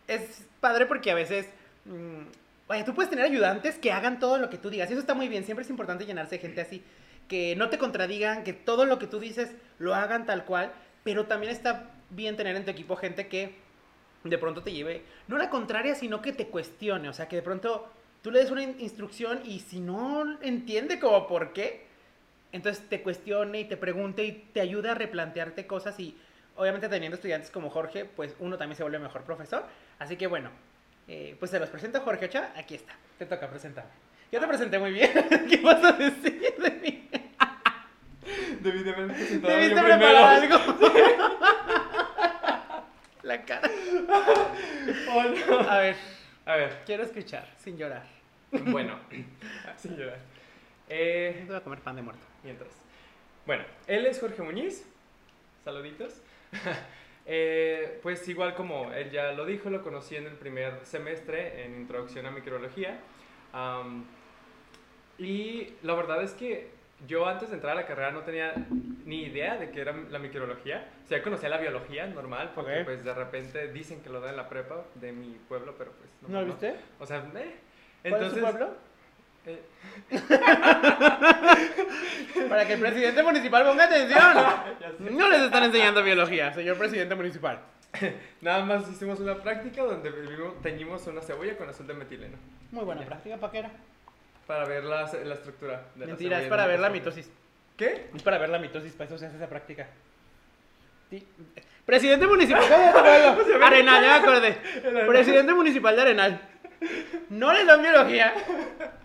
es 0.08 0.46
padre 0.60 0.86
porque 0.86 1.10
a 1.10 1.16
veces... 1.16 1.48
mm, 1.86 2.24
Vaya, 2.68 2.84
tú 2.84 2.96
puedes 2.96 3.12
tener 3.12 3.26
ayudantes 3.26 3.78
que 3.78 3.92
hagan 3.92 4.20
todo 4.20 4.40
lo 4.40 4.50
que 4.50 4.58
tú 4.58 4.70
digas. 4.72 4.90
Y 4.90 4.94
eso 4.94 5.00
está 5.00 5.14
muy 5.14 5.28
bien. 5.28 5.44
Siempre 5.44 5.64
es 5.64 5.70
importante 5.70 6.06
llenarse 6.06 6.36
de 6.36 6.42
gente 6.42 6.62
así. 6.62 6.84
Que 7.28 7.56
no 7.56 7.70
te 7.70 7.78
contradigan, 7.78 8.44
que 8.44 8.54
todo 8.54 8.86
lo 8.86 8.98
que 8.98 9.08
tú 9.08 9.20
dices 9.20 9.52
lo 9.78 9.94
hagan 9.94 10.26
tal 10.26 10.46
cual. 10.46 10.72
Pero 11.04 11.28
también 11.28 11.52
está 11.52 11.92
bien 12.10 12.36
tener 12.38 12.56
en 12.56 12.66
tu 12.66 12.72
equipo 12.72 12.96
gente 12.96 13.28
que 13.28 13.54
de 14.30 14.38
pronto 14.38 14.62
te 14.64 14.72
lleve, 14.74 15.04
no 15.28 15.38
la 15.38 15.50
contraria, 15.50 15.96
sino 15.96 16.22
que 16.22 16.34
te 16.34 16.48
cuestione. 16.48 17.10
O 17.10 17.14
sea, 17.14 17.28
que 17.28 17.36
de 17.38 17.42
pronto 17.42 17.88
tú 18.22 18.32
le 18.32 18.40
des 18.40 18.52
una 18.52 18.64
in- 18.64 18.78
instrucción 18.80 19.42
y 19.46 19.60
si 19.60 19.80
no 19.80 20.38
entiende 20.42 21.00
como 21.00 21.28
por 21.28 21.54
qué, 21.54 21.86
entonces 22.52 22.88
te 22.90 23.02
cuestione 23.02 23.60
y 23.62 23.66
te 23.66 23.78
pregunte 23.78 24.24
y 24.24 24.32
te 24.54 24.62
ayude 24.62 24.90
a 24.90 24.94
replantearte 24.96 25.68
cosas. 25.68 26.00
Y 26.00 26.16
obviamente 26.56 26.88
teniendo 26.90 27.16
estudiantes 27.16 27.52
como 27.52 27.70
Jorge, 27.70 28.06
pues 28.06 28.36
uno 28.40 28.58
también 28.58 28.78
se 28.78 28.84
vuelve 28.84 29.00
mejor 29.00 29.24
profesor. 29.24 29.66
Así 30.00 30.16
que 30.16 30.28
bueno, 30.28 30.50
eh, 31.08 31.36
pues 31.40 31.52
se 31.52 31.60
los 31.60 31.70
presento 31.70 32.02
Jorge 32.02 32.26
Ochoa. 32.26 32.52
Aquí 32.56 32.76
está, 32.76 32.94
te 33.18 33.26
toca 33.26 33.50
presentarme. 33.50 33.92
Yo 34.32 34.40
te 34.40 34.48
presenté 34.48 34.80
muy 34.80 34.92
bien. 34.92 35.12
¿Qué 35.50 35.58
vas 35.62 35.84
a 35.84 35.92
decir 35.92 36.56
de 36.58 36.72
mí? 36.82 37.10
Debí 38.62 38.84
de 38.84 38.92
haber 38.92 39.08
presentado 39.08 39.54
Debiste 39.54 39.82
preparar 39.82 40.16
algo. 40.44 40.58
La 43.26 43.44
cara. 43.44 43.70
Oh, 45.10 45.24
no. 45.24 45.60
A 45.70 45.80
ver, 45.80 45.96
A 46.46 46.56
ver, 46.56 46.84
quiero 46.86 47.04
escuchar, 47.04 47.48
sin 47.58 47.78
llorar. 47.78 48.06
bueno. 48.52 49.00
Sin 49.78 49.98
llorar. 49.98 50.20
Eh, 50.88 51.34
Te 51.42 51.46
voy 51.48 51.56
a 51.56 51.62
comer 51.62 51.80
pan 51.80 51.96
de 51.96 52.02
muerto. 52.04 52.24
mientras. 52.44 52.70
Bueno, 53.46 53.64
él 53.88 54.06
es 54.06 54.20
Jorge 54.20 54.42
Muñiz. 54.42 54.86
Saluditos. 55.64 56.22
Eh, 57.28 58.00
pues 58.04 58.28
igual 58.28 58.54
como 58.54 58.94
él 58.94 59.10
ya 59.10 59.32
lo 59.32 59.48
dijo, 59.48 59.72
lo 59.72 59.82
conocí 59.82 60.16
en 60.16 60.28
el 60.28 60.34
primer 60.36 60.86
semestre 60.86 61.66
en 61.66 61.74
Introducción 61.82 62.28
a 62.28 62.30
Microbiología. 62.30 63.00
Y 65.18 65.74
la 65.82 65.96
verdad 65.96 66.22
es 66.22 66.34
que 66.34 66.70
yo 67.08 67.28
antes 67.28 67.50
de 67.50 67.56
entrar 67.56 67.74
a 67.74 67.82
la 67.82 67.86
carrera 67.86 68.12
no 68.12 68.22
tenía 68.22 68.54
ni 69.06 69.24
idea 69.24 69.58
de 69.58 69.70
qué 69.72 69.82
era 69.82 69.94
la 70.10 70.20
microbiología. 70.20 70.88
O 71.04 71.08
sea, 71.08 71.22
conocía 71.22 71.50
la 71.50 71.58
biología 71.58 72.08
normal, 72.08 72.52
porque 72.56 72.82
pues 72.84 73.04
de 73.04 73.14
repente 73.14 73.72
dicen 73.72 74.02
que 74.02 74.10
lo 74.10 74.22
dan 74.22 74.32
en 74.32 74.38
la 74.38 74.50
prepa 74.50 74.84
de 74.96 75.12
mi 75.12 75.38
pueblo, 75.48 75.76
pero 75.78 75.92
pues 75.92 76.10
¿No 76.28 76.42
lo 76.42 76.48
viste? 76.48 76.76
O 77.00 77.06
sea, 77.06 77.24
eh. 77.36 77.56
¿Cuál 78.10 78.24
es 78.24 78.34
su 78.34 78.40
pueblo? 78.40 78.70
eh, 79.46 79.62
Para 82.50 82.66
que 82.66 82.74
el 82.74 82.80
presidente 82.80 83.24
municipal 83.24 83.66
ponga 83.66 83.86
atención. 83.86 84.34
No 85.16 85.30
les 85.30 85.42
están 85.42 85.64
enseñando 85.64 86.04
biología, 86.04 86.54
señor 86.54 86.78
presidente 86.78 87.16
municipal. 87.16 87.60
Nada 88.42 88.66
más 88.66 88.90
hicimos 88.90 89.20
una 89.20 89.36
práctica 89.36 89.84
donde 89.84 90.12
teñimos 90.62 91.06
una 91.08 91.22
cebolla 91.22 91.58
con 91.58 91.70
azul 91.70 91.88
de 91.88 91.94
metileno 91.94 92.38
Muy 92.72 92.84
buena 92.84 93.06
práctica, 93.06 93.38
paquera. 93.38 93.72
Para 94.46 94.66
ver 94.66 94.84
la, 94.84 95.12
la 95.24 95.34
estructura 95.34 95.84
de 95.96 96.02
la 96.02 96.08
Mentira, 96.08 96.42
es 96.42 96.48
para 96.48 96.68
ver 96.68 96.80
la 96.80 96.90
mitosis. 96.90 97.30
¿Qué? 97.78 98.10
Es 98.16 98.24
para 98.24 98.38
ver 98.38 98.50
la 98.50 98.60
mitosis, 98.60 98.94
para 98.94 99.06
eso 99.06 99.18
se 99.18 99.26
hace 99.26 99.36
esa 99.38 99.50
práctica. 99.50 99.88
Sí. 101.10 101.28
Presidente 101.86 102.26
municipal. 102.26 102.64
Arenal, 103.64 104.04
ya 104.04 104.10
me 104.10 104.16
acordé. 104.16 104.58
Presidente 105.08 105.54
municipal 105.54 105.96
de 105.96 106.02
Arenal. 106.02 106.42
No 107.30 107.54
les 107.54 107.66
dan 107.66 107.82
biología. 107.82 108.34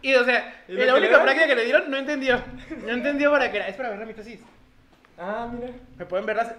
Y 0.02 0.14
o 0.14 0.24
sea, 0.24 0.64
¿Y 0.68 0.74
la 0.74 0.94
única 0.94 1.22
práctica 1.22 1.46
que 1.46 1.54
le 1.54 1.64
dieron 1.64 1.90
no 1.90 1.96
entendió. 1.96 2.42
No 2.84 2.92
entendió 2.92 3.30
para 3.30 3.50
qué 3.50 3.58
era. 3.58 3.68
Es 3.68 3.76
para 3.76 3.90
ver 3.90 3.98
la 3.98 4.06
mitosis. 4.06 4.40
Ah, 5.18 5.48
mira. 5.52 5.72
Me 5.98 6.06
pueden 6.06 6.26
ver 6.26 6.36
las. 6.36 6.54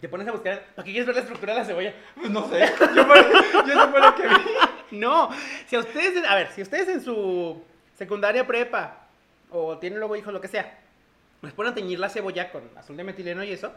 Te 0.00 0.08
pones 0.08 0.28
a 0.28 0.32
buscar. 0.32 0.62
¿Para 0.74 0.84
qué 0.84 0.92
quieres 0.92 1.06
ver 1.06 1.16
la 1.16 1.22
estructura 1.22 1.54
de 1.54 1.60
la 1.60 1.64
cebolla? 1.64 1.94
Pues 2.14 2.30
no 2.30 2.48
sé. 2.48 2.70
Yo, 2.94 3.06
yo 3.66 3.72
eso 3.72 3.88
fue 3.88 4.00
lo 4.00 4.14
que 4.14 4.28
vi. 4.28 4.34
No, 4.90 5.28
si 5.66 5.74
a 5.74 5.80
ustedes, 5.80 6.24
a 6.24 6.36
ver, 6.36 6.52
si 6.52 6.62
ustedes 6.62 6.86
en 6.88 7.02
su 7.02 7.60
secundaria 7.94 8.46
prepa 8.46 9.06
o 9.50 9.78
tienen 9.78 9.98
luego 9.98 10.16
hijos, 10.16 10.32
lo 10.32 10.40
que 10.40 10.48
sea, 10.48 10.78
les 11.42 11.52
ponen 11.52 11.72
a 11.72 11.74
teñir 11.74 11.98
la 11.98 12.08
cebolla 12.08 12.50
con 12.50 12.62
azul 12.76 12.96
de 12.96 13.04
metileno 13.04 13.44
y 13.44 13.52
eso, 13.52 13.72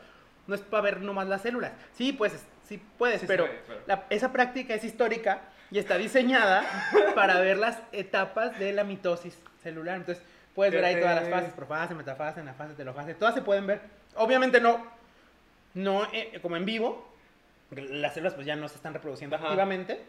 no 0.48 0.56
es 0.56 0.62
para 0.62 0.82
ver 0.84 1.02
nomás 1.02 1.28
las 1.28 1.42
células. 1.42 1.72
Sí, 1.94 2.14
pues, 2.14 2.46
sí 2.64 2.82
puedes, 2.98 3.22
Sí 3.22 3.28
pero, 3.28 3.44
ve, 3.46 3.60
pero- 3.68 3.82
la- 3.86 4.06
esa 4.10 4.32
práctica 4.32 4.74
es 4.74 4.84
histórica 4.84 5.42
y 5.70 5.80
está 5.80 5.98
diseñada 5.98 6.64
para 7.16 7.40
ver 7.42 7.58
las 7.58 7.78
etapas 7.92 8.58
de 8.58 8.72
la 8.74 8.84
mitosis 8.86 9.38
celular. 9.62 9.98
Entonces, 9.98 10.24
puedes 10.56 10.74
ver 10.74 10.86
ahí 10.86 10.96
todas 11.00 11.16
las 11.22 11.30
fases, 11.30 11.54
profase, 11.54 11.94
metafase, 11.94 12.40
anafase, 12.40 12.74
telofase, 12.74 13.14
todas 13.16 13.36
se 13.36 13.42
pueden 13.42 13.68
ver. 13.68 13.82
Obviamente 14.16 14.62
no, 14.62 14.88
no 15.74 16.08
eh, 16.14 16.40
como 16.42 16.56
en 16.56 16.66
vivo, 16.66 17.14
las 17.72 18.14
células 18.14 18.34
pues 18.34 18.48
ya 18.48 18.56
no 18.56 18.68
se 18.70 18.76
están 18.76 18.94
reproduciendo 18.94 19.36
Ajá. 19.36 19.46
activamente. 19.48 20.02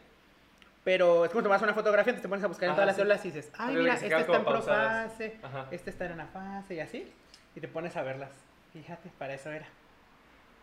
Pero 0.89 1.27
es 1.27 1.31
como 1.33 1.43
tomas 1.43 1.61
una 1.61 1.75
fotografía, 1.75 2.13
entonces 2.13 2.23
te 2.23 2.29
pones 2.31 2.43
a 2.43 2.47
buscar 2.47 2.65
en 2.65 2.71
Ajá, 2.71 2.77
todas 2.77 2.87
las 2.87 2.97
células 2.97 3.23
y 3.23 3.31
dices, 3.31 3.51
ay, 3.59 3.67
Pero 3.69 3.81
mira, 3.83 3.93
esta 3.93 4.09
quedan 4.09 4.21
está 4.23 4.37
en 4.37 4.45
profase, 4.47 5.37
esta 5.71 5.91
está 5.91 6.07
en 6.07 6.13
anafase 6.13 6.75
y 6.77 6.81
así. 6.81 7.13
Y 7.55 7.61
te 7.61 7.69
pones 7.69 7.95
a 7.95 8.01
verlas. 8.03 8.31
Fíjate, 8.73 9.11
para 9.19 9.35
eso 9.35 9.51
era. 9.53 9.67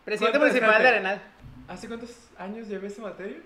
Presidente 0.04 0.36
¿Cuánto 0.40 0.52
municipal 0.52 0.82
de 0.82 0.90
dejaste? 0.90 1.08
Arenal. 1.08 1.22
¿Hace 1.68 1.86
cuántos 1.86 2.10
años 2.38 2.66
llevé 2.66 2.88
esa 2.88 3.02
materia? 3.02 3.36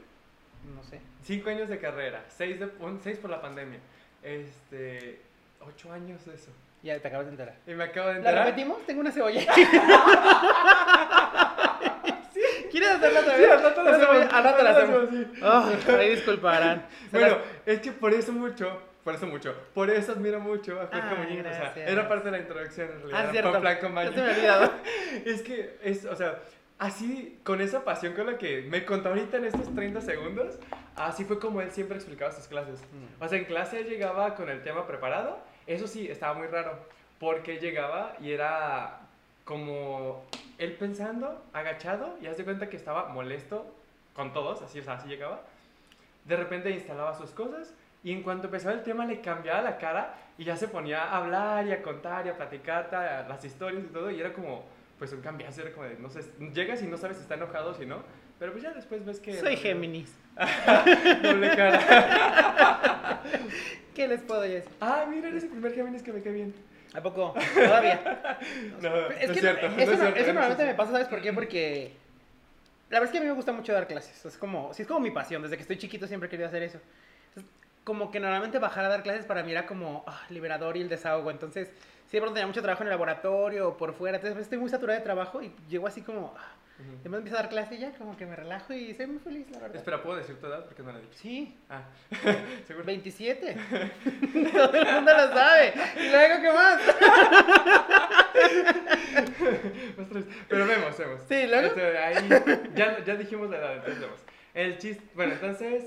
No 0.75 0.83
sé. 0.85 1.03
Cinco 1.23 1.51
años 1.51 1.69
de 1.69 1.79
carrera. 1.79 2.25
Seis, 2.35 2.59
de, 2.59 2.71
un- 2.81 2.99
seis 3.05 3.19
por 3.19 3.29
la 3.29 3.43
pandemia. 3.43 3.79
Este. 4.23 5.21
Ocho 5.61 5.93
años 5.93 6.25
de 6.25 6.35
eso. 6.35 6.51
Ya 6.83 6.99
te 6.99 7.09
acabas 7.09 7.27
de 7.27 7.33
enterar. 7.33 7.57
Y 7.67 7.75
me 7.75 7.85
acabo 7.85 8.07
de 8.09 8.13
¿La 8.15 8.19
enterar. 8.21 8.47
repetimos? 8.47 8.87
Tengo 8.87 9.03
una 9.03 9.13
cebolla. 9.13 9.43
¿Quieres 12.71 12.91
hacerla 12.91 13.21
otra 13.21 13.35
Sí, 13.35 13.41
vez? 13.41 13.51
al 13.51 13.63
rato 13.63 13.83
la 13.83 13.91
Una 13.91 13.99
cebolla- 13.99 14.19
hacemos. 14.27 14.33
Al 14.35 14.45
rato 14.45 14.63
la 14.63 14.71
hacemos. 14.71 15.09
sí. 15.11 15.27
Oh, 15.43 15.95
ahí 15.99 16.11
disculparán. 16.11 16.87
Bueno, 17.11 17.39
es 17.67 17.81
que 17.81 17.93
por 17.93 18.13
eso 18.15 18.33
mucho, 18.33 18.81
por 19.05 19.15
eso 19.15 19.27
mucho, 19.27 19.55
por 19.75 19.91
eso 19.91 20.13
admiro 20.13 20.41
mucho 20.41 20.75
a 20.81 20.87
Jorge 20.87 21.01
Ah, 21.03 21.15
Muñiz, 21.19 21.41
o 21.41 21.43
sea, 21.53 21.73
era 21.77 22.09
parte 22.09 22.25
de 22.27 22.31
la 22.33 22.39
introducción 22.39 22.89
en 22.91 22.99
realidad, 22.99 23.25
Ah, 23.27 23.31
cierto. 23.33 23.81
con 23.81 23.95
Maño. 23.95 24.13
se 24.13 24.21
me 24.23 24.31
olvidado. 24.31 24.73
Es 25.25 25.43
que, 25.43 25.77
es, 25.83 26.05
o 26.05 26.15
sea, 26.17 26.39
así, 26.79 27.39
con 27.45 27.61
esa 27.61 27.85
pasión 27.85 28.15
con 28.15 28.27
la 28.27 28.39
que 28.39 28.63
me 28.63 28.85
contó 28.85 29.09
ahorita 29.11 29.37
en 29.39 29.45
estos 29.47 29.75
30 29.75 30.01
segundos, 30.01 30.59
así 30.97 31.25
fue 31.25 31.39
como 31.39 31.61
él 31.61 31.71
siempre 31.73 31.97
explicaba 31.97 32.31
sus 32.33 32.47
clases. 32.47 32.81
Mm. 32.81 33.23
O 33.23 33.29
sea, 33.29 33.39
en 33.39 33.45
clase 33.45 33.81
él 33.81 33.89
llegaba 33.89 34.35
con 34.35 34.49
el 34.49 34.63
tema 34.63 34.87
preparado, 34.87 35.39
eso 35.67 35.87
sí, 35.87 36.09
estaba 36.09 36.35
muy 36.35 36.47
raro, 36.47 36.79
porque 37.19 37.59
llegaba 37.59 38.15
y 38.21 38.33
era 38.33 39.01
como 39.45 40.25
él 40.61 40.73
pensando, 40.79 41.43
agachado, 41.53 42.17
y 42.23 42.27
haz 42.27 42.37
de 42.37 42.45
cuenta 42.45 42.69
que 42.69 42.77
estaba 42.77 43.09
molesto 43.09 43.75
con 44.15 44.33
todos, 44.33 44.63
así, 44.63 44.79
o 44.79 44.83
sea, 44.85 44.95
así 44.95 45.09
llegaba. 45.09 45.41
De 46.25 46.37
repente 46.37 46.71
instalaba 46.71 47.15
sus 47.15 47.31
cosas 47.31 47.75
y 48.05 48.13
en 48.13 48.23
cuanto 48.23 48.47
empezaba 48.47 48.75
el 48.75 48.83
tema 48.83 49.07
le 49.07 49.21
cambiaba 49.21 49.63
la 49.63 49.79
cara 49.79 50.15
y 50.39 50.45
ya 50.45 50.57
se 50.57 50.69
ponía 50.69 51.03
a 51.03 51.17
hablar 51.19 51.67
y 51.67 51.73
a 51.73 51.83
contar 51.83 52.27
y 52.27 52.29
a 52.29 52.37
platicar 52.37 52.91
ta- 52.91 53.27
las 53.29 53.45
historias 53.45 53.85
y 53.85 53.89
todo 53.89 54.11
y 54.11 54.21
era 54.21 54.33
como, 54.33 54.65
pues 54.99 55.13
un 55.13 55.21
cambiazo, 55.23 55.63
era 55.63 55.73
como 55.73 55.87
de, 55.87 55.97
no 55.99 56.09
sé, 56.11 56.21
llegas 56.55 56.83
y 56.83 56.87
no 56.87 56.97
sabes 56.99 57.17
si 57.17 57.23
está 57.23 57.35
enojado 57.35 57.71
o 57.71 57.75
si 57.75 57.87
no, 57.87 58.03
Pero 58.39 58.53
pues 58.53 58.63
ya 58.65 58.73
después 58.73 59.05
ves 59.05 59.21
que... 59.21 59.35
Soy 59.39 59.57
Géminis. 59.57 60.15
Doble 61.23 61.55
cara. 61.57 63.23
¿Qué 63.95 64.09
les 64.09 64.21
puedo 64.23 64.41
decir? 64.43 64.71
Ah, 64.81 65.05
mira, 65.09 65.29
eres 65.29 65.45
el 65.45 65.51
primer 65.51 65.75
Géminis 65.75 66.03
que 66.03 66.13
me 66.13 66.23
cae 66.23 66.33
bien. 66.33 66.55
¿A 66.95 67.01
poco? 67.03 67.35
Todavía. 67.55 68.39
No, 68.81 68.91
no 68.91 69.07
es 69.11 69.23
es 69.23 69.31
que 69.31 69.41
cierto. 69.41 69.67
eso, 69.67 69.77
no 69.77 69.83
es 69.83 69.89
no- 69.91 69.97
cierto, 69.97 70.17
eso 70.19 70.27
no 70.29 70.33
normalmente 70.35 70.63
es 70.65 70.69
me 70.69 70.75
pasa, 70.75 70.93
¿sabes 70.93 71.09
por 71.09 71.21
qué? 71.23 71.33
Porque 71.33 71.93
la 72.91 72.99
verdad 72.99 73.05
es 73.07 73.13
que 73.13 73.19
a 73.19 73.21
mí 73.21 73.27
me 73.29 73.35
gusta 73.35 73.53
mucho 73.53 73.73
dar 73.73 73.87
clases. 73.87 74.25
Es 74.25 74.37
como, 74.37 74.75
sí, 74.75 74.83
es 74.83 74.89
como 74.89 75.01
mi 75.01 75.11
pasión. 75.13 75.43
Desde 75.43 75.57
que 75.57 75.63
estoy 75.63 75.79
chiquito 75.79 76.07
siempre 76.09 76.27
he 76.27 76.31
querido 76.31 76.49
hacer 76.49 76.63
eso. 76.65 76.81
Entonces, 77.29 77.53
como 77.85 78.11
que 78.11 78.19
normalmente 78.19 78.59
bajar 78.59 78.85
a 78.85 78.89
dar 78.89 79.03
clases 79.05 79.25
para 79.25 79.43
mí 79.45 79.53
era 79.53 79.67
como 79.67 80.03
ah, 80.07 80.21
liberador 80.31 80.77
y 80.77 80.81
el 80.81 80.89
desahogo. 80.89 81.31
Entonces, 81.31 81.71
sí, 82.11 82.17
de 82.17 82.21
pronto 82.21 82.35
tenía 82.35 82.47
mucho 82.47 82.63
trabajo 82.63 82.83
en 82.83 82.89
el 82.89 82.93
laboratorio 82.93 83.69
o 83.69 83.77
por 83.77 83.95
fuera. 83.95 84.17
Entonces, 84.19 84.41
estoy 84.43 84.59
muy 84.59 84.69
saturada 84.69 84.99
de 84.99 85.05
trabajo 85.05 85.41
y 85.43 85.53
llego 85.69 85.87
así 85.87 86.03
como. 86.03 86.35
ah, 86.37 86.53
Ujú. 86.81 86.93
Después 86.93 87.15
empiezo 87.19 87.37
a 87.37 87.41
dar 87.43 87.51
clase 87.51 87.75
y 87.75 87.79
ya, 87.79 87.93
como 87.93 88.17
que 88.17 88.25
me 88.25 88.35
relajo 88.35 88.73
y 88.73 88.95
soy 88.95 89.07
muy 89.07 89.19
feliz, 89.19 89.47
la 89.51 89.59
verdad. 89.59 89.77
Espera, 89.77 90.03
¿puedo 90.03 90.17
decir 90.17 90.41
tu 90.41 90.47
edad? 90.47 90.65
Porque 90.65 90.83
no 90.83 90.91
la 90.93 90.99
he 90.99 91.03
dicho. 91.03 91.13
Sí, 91.15 91.55
Ah, 91.69 91.83
seguro. 92.67 92.87
27. 92.87 93.55
Todo 94.55 94.73
el 94.73 94.95
mundo 94.95 95.13
lo 95.13 95.29
sabe. 95.35 95.75
¿Y 95.97 96.09
luego 96.09 96.41
qué 96.41 96.53
más? 96.55 96.81
Pero 100.49 100.67
vemos, 100.67 100.97
vemos. 100.99 101.21
Sí, 101.29 101.47
luego. 101.47 101.67
Este, 101.69 101.99
ahí, 101.99 102.29
ya, 102.75 103.05
ya 103.05 103.15
dijimos 103.17 103.51
la 103.51 103.59
edad, 103.59 103.75
entonces 103.77 104.01
vemos. 104.01 104.21
El 104.55 104.79
chiste, 104.79 105.05
bueno, 105.15 105.35
entonces, 105.35 105.85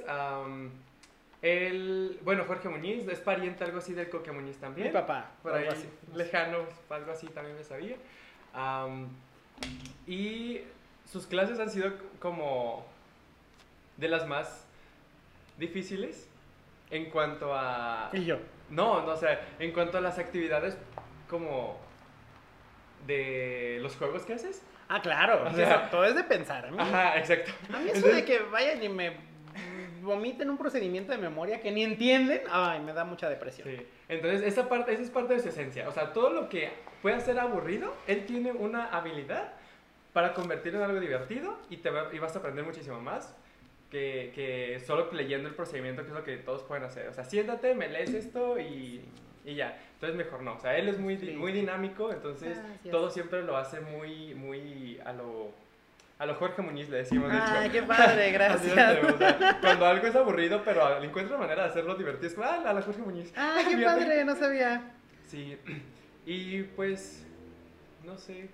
el, 1.43 2.19
bueno, 2.23 2.45
Jorge 2.47 2.69
Muñiz 2.69 3.05
es 3.07 3.19
pariente 3.19 3.65
algo 3.65 3.79
así 3.79 3.93
del 3.93 4.09
Coque 4.09 4.31
Muñiz 4.31 4.57
también. 4.57 4.87
Mi 4.87 4.93
papá. 4.93 5.31
Por 5.43 5.53
ahí, 5.53 5.67
así. 5.67 5.89
lejano, 6.15 6.59
algo 6.89 7.11
así 7.11 7.27
también 7.27 7.57
me 7.57 7.63
sabía. 7.65 7.97
Y 10.07 10.61
sus 11.05 11.27
clases 11.27 11.59
han 11.59 11.69
sido 11.69 11.91
como 12.19 12.85
de 13.97 14.07
las 14.07 14.25
más 14.25 14.65
difíciles 15.57 16.29
en 16.91 17.09
cuanto 17.09 17.53
a... 17.53 18.09
Y 18.13 18.23
yo. 18.23 18.37
No, 18.69 19.01
no, 19.05 19.11
o 19.11 19.17
sea, 19.17 19.45
en 19.59 19.73
cuanto 19.73 19.97
a 19.97 20.01
las 20.01 20.17
actividades 20.19 20.77
como 21.29 21.77
de 23.05 23.79
los 23.81 23.97
juegos 23.97 24.23
que 24.23 24.33
haces. 24.33 24.63
Ah, 24.87 25.01
claro. 25.01 25.43
O 25.45 25.53
sea, 25.53 25.89
todo 25.89 26.05
es 26.05 26.15
de 26.15 26.23
pensar. 26.23 26.65
A 26.67 26.71
mí, 26.71 26.77
Ajá, 26.79 27.17
exacto. 27.17 27.51
a 27.73 27.79
mí 27.79 27.89
eso 27.89 27.95
Entonces- 27.97 28.15
de 28.15 28.25
que 28.25 28.39
vayan 28.43 28.81
y 28.81 28.87
me 28.87 29.32
vomiten 30.03 30.49
un 30.49 30.57
procedimiento 30.57 31.11
de 31.11 31.17
memoria 31.17 31.61
que 31.61 31.71
ni 31.71 31.83
entienden, 31.83 32.41
ay, 32.51 32.79
me 32.81 32.93
da 32.93 33.05
mucha 33.05 33.29
depresión. 33.29 33.67
Sí. 33.67 33.85
Entonces, 34.09 34.43
esa 34.43 34.69
parte, 34.69 34.93
esa 34.93 35.01
es 35.03 35.09
parte 35.09 35.33
de 35.33 35.39
su 35.39 35.49
esencia. 35.49 35.87
O 35.87 35.91
sea, 35.91 36.13
todo 36.13 36.29
lo 36.31 36.49
que 36.49 36.69
pueda 37.01 37.19
ser 37.19 37.39
aburrido, 37.39 37.93
él 38.07 38.25
tiene 38.25 38.51
una 38.51 38.85
habilidad 38.89 39.53
para 40.13 40.33
convertirlo 40.33 40.79
en 40.79 40.85
algo 40.85 40.99
divertido 40.99 41.57
y, 41.69 41.77
te 41.77 41.89
va- 41.89 42.09
y 42.13 42.19
vas 42.19 42.35
a 42.35 42.39
aprender 42.39 42.63
muchísimo 42.63 42.99
más 43.01 43.35
que, 43.89 44.31
que 44.35 44.79
solo 44.85 45.11
leyendo 45.11 45.49
el 45.49 45.55
procedimiento, 45.55 46.01
que 46.03 46.09
es 46.09 46.13
lo 46.13 46.23
que 46.23 46.37
todos 46.37 46.63
pueden 46.63 46.83
hacer. 46.83 47.07
O 47.07 47.13
sea, 47.13 47.23
siéntate, 47.25 47.73
me 47.73 47.87
lees 47.89 48.13
esto 48.13 48.59
y, 48.59 49.01
y 49.45 49.55
ya. 49.55 49.77
Entonces, 49.95 50.17
mejor 50.17 50.41
no. 50.43 50.55
O 50.55 50.59
sea, 50.59 50.77
él 50.77 50.87
es 50.89 50.99
muy, 50.99 51.17
Sí. 51.17 51.31
muy 51.31 51.51
dinámico, 51.51 52.11
entonces 52.11 52.57
Gracias. 52.57 52.91
todo 52.91 53.09
siempre 53.09 53.41
lo 53.43 53.57
hace 53.57 53.79
muy, 53.81 54.35
muy 54.35 54.99
a 55.05 55.13
lo, 55.13 55.51
a 56.23 56.25
lo 56.25 56.35
Jorge 56.35 56.61
Muñiz, 56.61 56.89
le 56.89 56.97
decimos, 56.99 57.31
de 57.31 57.37
Ay, 57.37 57.63
hecho. 57.67 57.71
qué 57.73 57.83
padre, 57.83 58.31
gracias. 58.31 58.73
tenemos, 58.73 59.13
o 59.13 59.17
sea, 59.17 59.57
cuando 59.61 59.85
algo 59.85 60.07
es 60.07 60.15
aburrido, 60.15 60.61
pero 60.63 60.99
le 60.99 61.07
encuentra 61.07 61.37
manera 61.37 61.63
de 61.63 61.69
hacerlo 61.69 61.95
divertido, 61.95 62.27
es 62.27 62.33
como, 62.33 62.47
ah, 62.47 62.61
a 62.65 62.73
la 62.73 62.81
Jorge 62.81 63.01
Muñiz. 63.01 63.31
Ay, 63.35 63.65
qué 63.65 63.77
Fíjate. 63.77 64.01
padre, 64.01 64.25
no 64.25 64.35
sabía. 64.35 64.91
Sí, 65.27 65.57
y 66.25 66.63
pues, 66.63 67.25
no 68.05 68.17
sé 68.17 68.49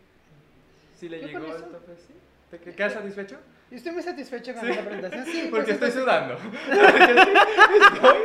si 0.98 1.10
le 1.10 1.20
llegó 1.20 1.46
el 1.46 1.64
tope, 1.64 1.96
¿sí? 2.08 2.14
¿Te 2.50 2.58
que- 2.60 2.74
quedas 2.74 2.94
satisfecho? 2.94 3.38
Yo 3.70 3.78
estoy 3.78 3.92
muy 3.92 4.02
satisfecho 4.02 4.52
con 4.56 4.64
Sí. 4.64 4.70
esta 4.72 4.84
presentación. 4.84 5.26
Sí, 5.26 5.48
Porque 5.52 5.74
por 5.76 5.84
estoy 5.90 6.02
sudando. 6.02 6.34
Estoy- 6.34 8.18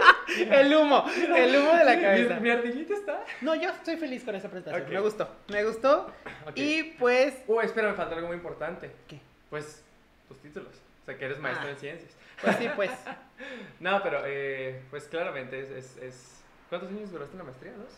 El 0.51 0.75
humo, 0.75 1.05
el 1.37 1.57
humo 1.57 1.73
de 1.77 1.85
la 1.85 2.01
cabeza. 2.01 2.41
Mi, 2.41 2.49
ardillita 2.51 2.95
está. 2.95 3.23
No, 3.43 3.55
yo 3.55 3.69
estoy 3.69 3.97
feliz 3.99 4.25
con 4.25 4.35
esta 4.35 4.49
presentación. 4.49 4.89
Me 4.91 5.01
gustó, 5.01 5.29
me 5.49 5.65
gustó. 5.65 6.11
Y 6.55 6.83
pues, 6.99 7.35
Oh, 7.47 7.61
espera, 7.61 7.89
me 7.91 7.95
falta 7.95 8.15
algo 8.15 8.29
muy 8.29 8.37
importante. 8.37 8.91
¿qué? 9.07 9.21
Pues, 9.55 9.85
tus 10.27 10.39
títulos. 10.41 10.75
O 11.03 11.05
sea, 11.07 11.17
que 11.17 11.27
eres 11.27 11.39
maestro 11.39 11.69
Ah. 11.69 11.71
en 11.71 11.79
ciencias. 11.79 12.11
Pues 12.43 12.57
sí, 12.57 12.69
pues. 12.75 12.91
No, 13.79 14.03
pero, 14.03 14.23
eh, 14.27 14.83
pues 14.91 15.05
claramente 15.05 15.61
es, 15.61 15.71
es, 15.71 15.97
es- 15.99 16.41
¿Cuántos 16.69 16.91
años 16.91 17.13
duraste 17.13 17.35
en 17.35 17.39
la 17.39 17.45
maestría? 17.45 17.71
¿Dos? 17.73 17.93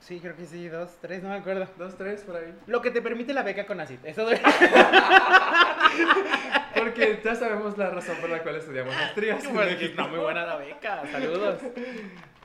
Sí, 0.00 0.20
creo 0.20 0.34
que 0.34 0.46
sí, 0.46 0.68
dos, 0.68 0.96
tres, 1.02 1.22
no 1.22 1.28
me 1.28 1.34
acuerdo. 1.36 1.68
¿Dos, 1.76 1.98
tres, 1.98 2.22
por 2.22 2.36
ahí? 2.36 2.54
Lo 2.66 2.80
que 2.80 2.90
te 2.90 3.02
permite 3.02 3.34
la 3.34 3.42
beca 3.42 3.66
con 3.66 3.78
ACID. 3.78 3.98
Eso 4.04 4.24
de... 4.24 4.36
Porque 6.74 7.20
ya 7.22 7.34
sabemos 7.34 7.76
la 7.76 7.90
razón 7.90 8.16
por 8.22 8.30
la 8.30 8.42
cual 8.42 8.56
estudiamos 8.56 8.94
maestrías. 8.94 9.44
Pues, 9.52 9.82
está 9.82 10.06
muy 10.06 10.18
buena 10.18 10.46
la 10.46 10.56
beca. 10.56 11.02
Saludos. 11.12 11.60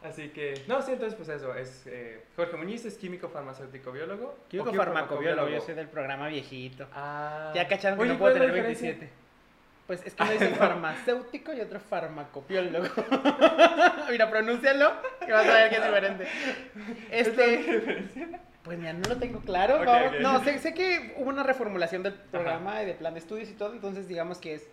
Así 0.04 0.30
que, 0.30 0.63
no, 0.68 0.82
sí, 0.82 0.92
entonces 0.92 1.16
pues 1.16 1.30
eso, 1.30 1.56
es 1.56 1.88
eh, 1.88 2.24
Jorge 2.36 2.56
Muñiz, 2.56 2.86
es 2.86 2.98
químico 2.98 3.30
farmacéutico 3.30 3.92
biólogo. 3.92 4.38
Químico 4.48 4.74
farmacobiólogo, 4.74 5.50
yo 5.50 5.62
soy 5.62 5.75
del 5.75 5.88
programa 5.88 6.27
viejito. 6.27 6.88
Ah. 6.94 7.51
Ya 7.56 7.68
cacharon 7.68 7.98
que 7.98 8.04
Oye, 8.04 8.13
no 8.13 8.20
puedo 8.20 8.34
¿cuál 8.34 8.44
es 8.44 8.50
la 8.50 8.54
tener 8.54 8.70
diferencia? 8.70 9.08
27. 9.08 9.27
Pues 9.88 10.06
es 10.06 10.13
que 10.13 10.24
uno 10.24 10.32
dice 10.34 10.50
farmacéutico 10.56 11.54
y 11.54 11.62
otro 11.62 11.80
farmacobiólogo. 11.80 12.88
Mira, 14.12 14.30
pronúncialo 14.30 14.92
que 15.25 15.32
vas 15.32 15.48
a 15.48 15.54
ver 15.54 15.70
que 15.70 15.75
es 15.77 15.84
diferente. 15.84 16.27
Este, 17.10 18.04
pues 18.63 18.77
mira, 18.77 18.94
no 18.94 19.08
lo 19.08 19.18
tengo 19.18 19.39
claro. 19.39 19.84
Vamos-. 19.84 20.20
No, 20.20 20.44
sé, 20.44 20.60
sé 20.60 20.74
que 20.74 21.16
hubo 21.18 21.30
una 21.30 21.44
reformulación 21.44 22.04
del 22.04 22.13
programa 22.13 22.84
y 22.84 22.86
de 22.86 22.94
plan 22.94 23.13
de 23.13 23.22
estudios 23.22 23.50
y 23.50 23.54
todo, 23.54 23.74
entonces 23.74 24.08
digamos 24.10 24.39
que 24.39 24.56
es 24.56 24.68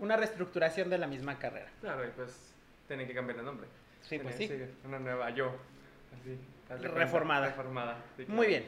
una 0.00 0.16
reestructuración 0.16 0.90
de 0.90 0.98
la 0.98 1.06
misma 1.06 1.38
carrera. 1.38 1.70
Claro, 1.80 2.04
y 2.04 2.10
pues 2.10 2.52
tienen 2.88 3.06
que 3.06 3.14
cambiar 3.14 3.38
el 3.38 3.44
nombre. 3.44 3.68
Sí, 4.02 4.18
pues 4.18 4.34
sí. 4.36 4.50
Una 4.84 4.98
nueva 4.98 5.30
yo. 5.30 5.54
Así. 6.20 6.38
de 6.82 6.88
Reformada. 6.88 7.46
Reformada. 7.48 7.96
sí, 8.16 8.24
claro. 8.24 8.36
Muy 8.36 8.46
bien. 8.46 8.64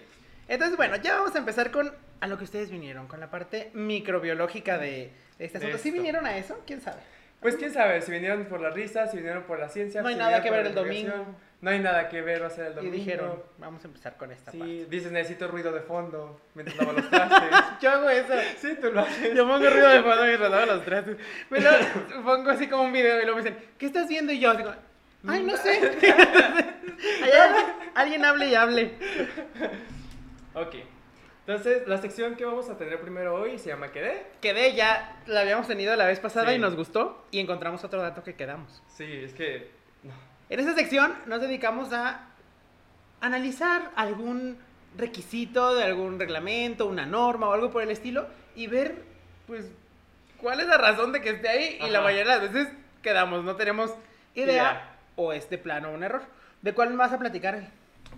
Entonces, 0.48 0.76
bueno, 0.76 0.96
ya 0.96 1.16
vamos 1.16 1.34
a 1.34 1.38
empezar 1.38 1.70
con 1.70 1.92
a 2.20 2.26
lo 2.28 2.38
que 2.38 2.44
ustedes 2.44 2.70
vinieron, 2.70 3.06
con 3.08 3.18
la 3.20 3.30
parte 3.30 3.70
microbiológica 3.74 4.78
de, 4.78 5.10
de 5.38 5.44
este 5.44 5.58
De 5.58 5.66
asunto. 5.66 5.82
¿Sí 5.82 5.88
esto. 5.88 5.96
vinieron 5.98 6.26
a 6.26 6.36
eso? 6.36 6.60
¿Quién 6.66 6.80
sabe? 6.80 7.00
Pues 7.40 7.56
quién 7.56 7.72
sabe, 7.72 8.00
si 8.02 8.12
vinieron 8.12 8.44
por 8.44 8.60
la 8.60 8.70
risa, 8.70 9.08
si 9.08 9.16
vinieron 9.16 9.42
por 9.42 9.58
la 9.58 9.68
ciencia. 9.68 10.00
No 10.00 10.06
hay 10.08 10.14
si 10.14 10.20
nada 10.20 10.40
que 10.42 10.50
ver 10.50 10.66
el 10.66 10.74
domingo. 10.74 11.12
No 11.60 11.70
hay 11.70 11.80
nada 11.80 12.08
que 12.08 12.20
ver, 12.22 12.42
va 12.42 12.46
a 12.46 12.50
ser 12.50 12.66
el 12.66 12.72
Y 12.72 12.76
domingo. 12.76 12.94
dijeron, 12.96 13.42
vamos 13.58 13.82
a 13.84 13.88
empezar 13.88 14.16
con 14.16 14.30
esta 14.30 14.50
Sí, 14.52 14.86
dices, 14.88 15.10
necesito 15.10 15.48
ruido 15.48 15.72
de 15.72 15.80
fondo 15.80 16.40
mientras 16.54 16.76
lavo 16.78 16.92
los 16.92 17.08
trastes. 17.10 17.38
parte. 17.50 17.66
Yo 17.82 17.90
hago 17.90 18.10
eso. 18.10 18.32
sí, 18.58 18.76
tú 18.80 18.92
lo 18.92 19.00
haces. 19.00 19.34
Yo 19.34 19.46
pongo 19.48 19.68
ruido 19.70 19.88
de 19.88 20.02
fondo 20.02 20.24
mientras 20.24 20.50
lavo 20.52 20.66
los 20.66 20.84
trastes. 20.84 21.16
Pero 21.50 21.70
pongo 22.24 22.50
así 22.50 22.68
como 22.68 22.84
un 22.84 22.92
video 22.92 23.18
y 23.20 23.24
luego 23.24 23.38
me 23.38 23.42
dicen, 23.44 23.58
¿qué 23.78 23.86
estás 23.86 24.08
viendo? 24.08 24.32
Y 24.32 24.38
yo 24.38 24.56
como, 24.56 24.72
ay, 25.26 25.42
no 25.42 25.56
sé. 25.56 25.80
Alguien, 27.22 27.66
alguien 27.94 28.24
hable 28.24 28.46
y 28.48 28.54
hable. 28.54 28.94
Ok. 30.54 30.74
Entonces, 31.46 31.88
la 31.88 31.98
sección 31.98 32.36
que 32.36 32.44
vamos 32.44 32.68
a 32.70 32.76
tener 32.78 33.00
primero 33.00 33.34
hoy 33.34 33.58
se 33.58 33.68
llama 33.70 33.90
¿Quedé? 33.90 34.26
Quedé 34.40 34.74
ya, 34.74 35.20
la 35.26 35.40
habíamos 35.40 35.66
tenido 35.66 35.96
la 35.96 36.06
vez 36.06 36.20
pasada 36.20 36.50
Sí. 36.50 36.54
y 36.54 36.58
nos 36.58 36.76
gustó 36.76 37.24
y 37.32 37.40
encontramos 37.40 37.82
otro 37.82 38.00
dato 38.00 38.22
que 38.22 38.34
quedamos. 38.34 38.82
Sí, 38.96 39.04
es 39.24 39.34
que. 39.34 39.70
No. 40.04 40.12
En 40.50 40.60
esta 40.60 40.74
sección 40.74 41.12
nos 41.26 41.40
dedicamos 41.40 41.92
a 41.92 42.28
analizar 43.20 43.90
algún 43.96 44.58
requisito 44.96 45.74
de 45.74 45.84
algún 45.84 46.18
reglamento, 46.20 46.86
una 46.86 47.06
norma 47.06 47.48
o 47.48 47.52
algo 47.52 47.70
por 47.70 47.82
el 47.82 47.90
estilo 47.90 48.28
y 48.54 48.66
ver, 48.68 49.02
pues, 49.46 49.70
cuál 50.38 50.60
es 50.60 50.66
la 50.66 50.76
razón 50.78 51.12
de 51.12 51.20
que 51.22 51.30
esté 51.30 51.48
ahí. 51.48 51.78
Y 51.84 51.90
la 51.90 52.00
mayoría 52.02 52.34
de 52.36 52.40
las 52.42 52.52
veces 52.52 52.72
quedamos, 53.02 53.42
no 53.42 53.56
tenemos 53.56 53.90
idea 54.34 54.44
Idea. 54.44 54.88
O 55.16 55.32
es 55.32 55.48
de 55.50 55.58
plano 55.58 55.92
un 55.92 56.02
error. 56.02 56.22
¿De 56.62 56.74
cuál 56.74 56.96
vas 56.96 57.12
a 57.12 57.18
platicar? 57.18 57.68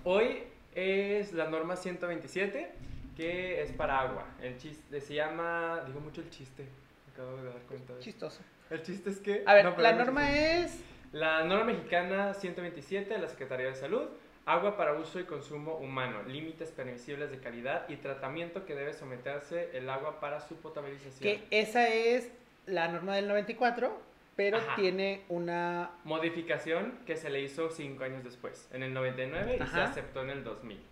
Hoy 0.04 0.44
es 0.74 1.32
la 1.32 1.48
norma 1.48 1.76
127, 1.76 2.72
que 3.16 3.62
es 3.62 3.72
para 3.72 4.00
agua. 4.00 4.26
El 4.40 4.58
chiste 4.58 5.00
se 5.00 5.14
llama. 5.14 5.82
Digo 5.86 6.00
mucho 6.00 6.20
el 6.20 6.30
chiste. 6.30 6.64
Me 6.64 7.12
acabo 7.12 7.36
de 7.36 7.44
dar 7.44 7.62
cuenta 7.62 7.94
de. 7.94 8.00
Chistoso. 8.00 8.40
El 8.70 8.82
chiste 8.82 9.10
es 9.10 9.18
que. 9.18 9.44
A 9.46 9.54
ver, 9.54 9.64
no, 9.64 9.76
la 9.76 9.92
norma 9.92 10.32
es... 10.32 10.82
La 11.12 11.44
norma 11.44 11.66
mexicana 11.66 12.34
127 12.34 13.14
de 13.14 13.20
la 13.20 13.28
Secretaría 13.28 13.66
de 13.66 13.74
Salud. 13.76 14.08
Agua 14.46 14.76
para 14.76 14.94
uso 14.94 15.20
y 15.20 15.24
consumo 15.24 15.76
humano. 15.76 16.22
Límites 16.24 16.70
permisibles 16.70 17.30
de 17.30 17.38
calidad 17.38 17.88
y 17.88 17.96
tratamiento 17.96 18.66
que 18.66 18.74
debe 18.74 18.92
someterse 18.92 19.70
el 19.74 19.88
agua 19.88 20.20
para 20.20 20.40
su 20.40 20.56
potabilización. 20.56 21.20
Que 21.22 21.46
esa 21.50 21.88
es 21.88 22.30
la 22.66 22.88
norma 22.88 23.14
del 23.14 23.28
94, 23.28 23.96
pero 24.36 24.58
Ajá. 24.58 24.74
tiene 24.76 25.22
una... 25.28 25.90
Modificación 26.04 26.98
que 27.06 27.16
se 27.16 27.30
le 27.30 27.40
hizo 27.42 27.70
cinco 27.70 28.04
años 28.04 28.24
después, 28.24 28.68
en 28.72 28.82
el 28.82 28.92
99 28.94 29.54
y 29.54 29.58
se 29.58 29.62
Ajá. 29.64 29.84
aceptó 29.84 30.22
en 30.22 30.30
el 30.30 30.44
2000. 30.44 30.76
sí, 30.76 30.84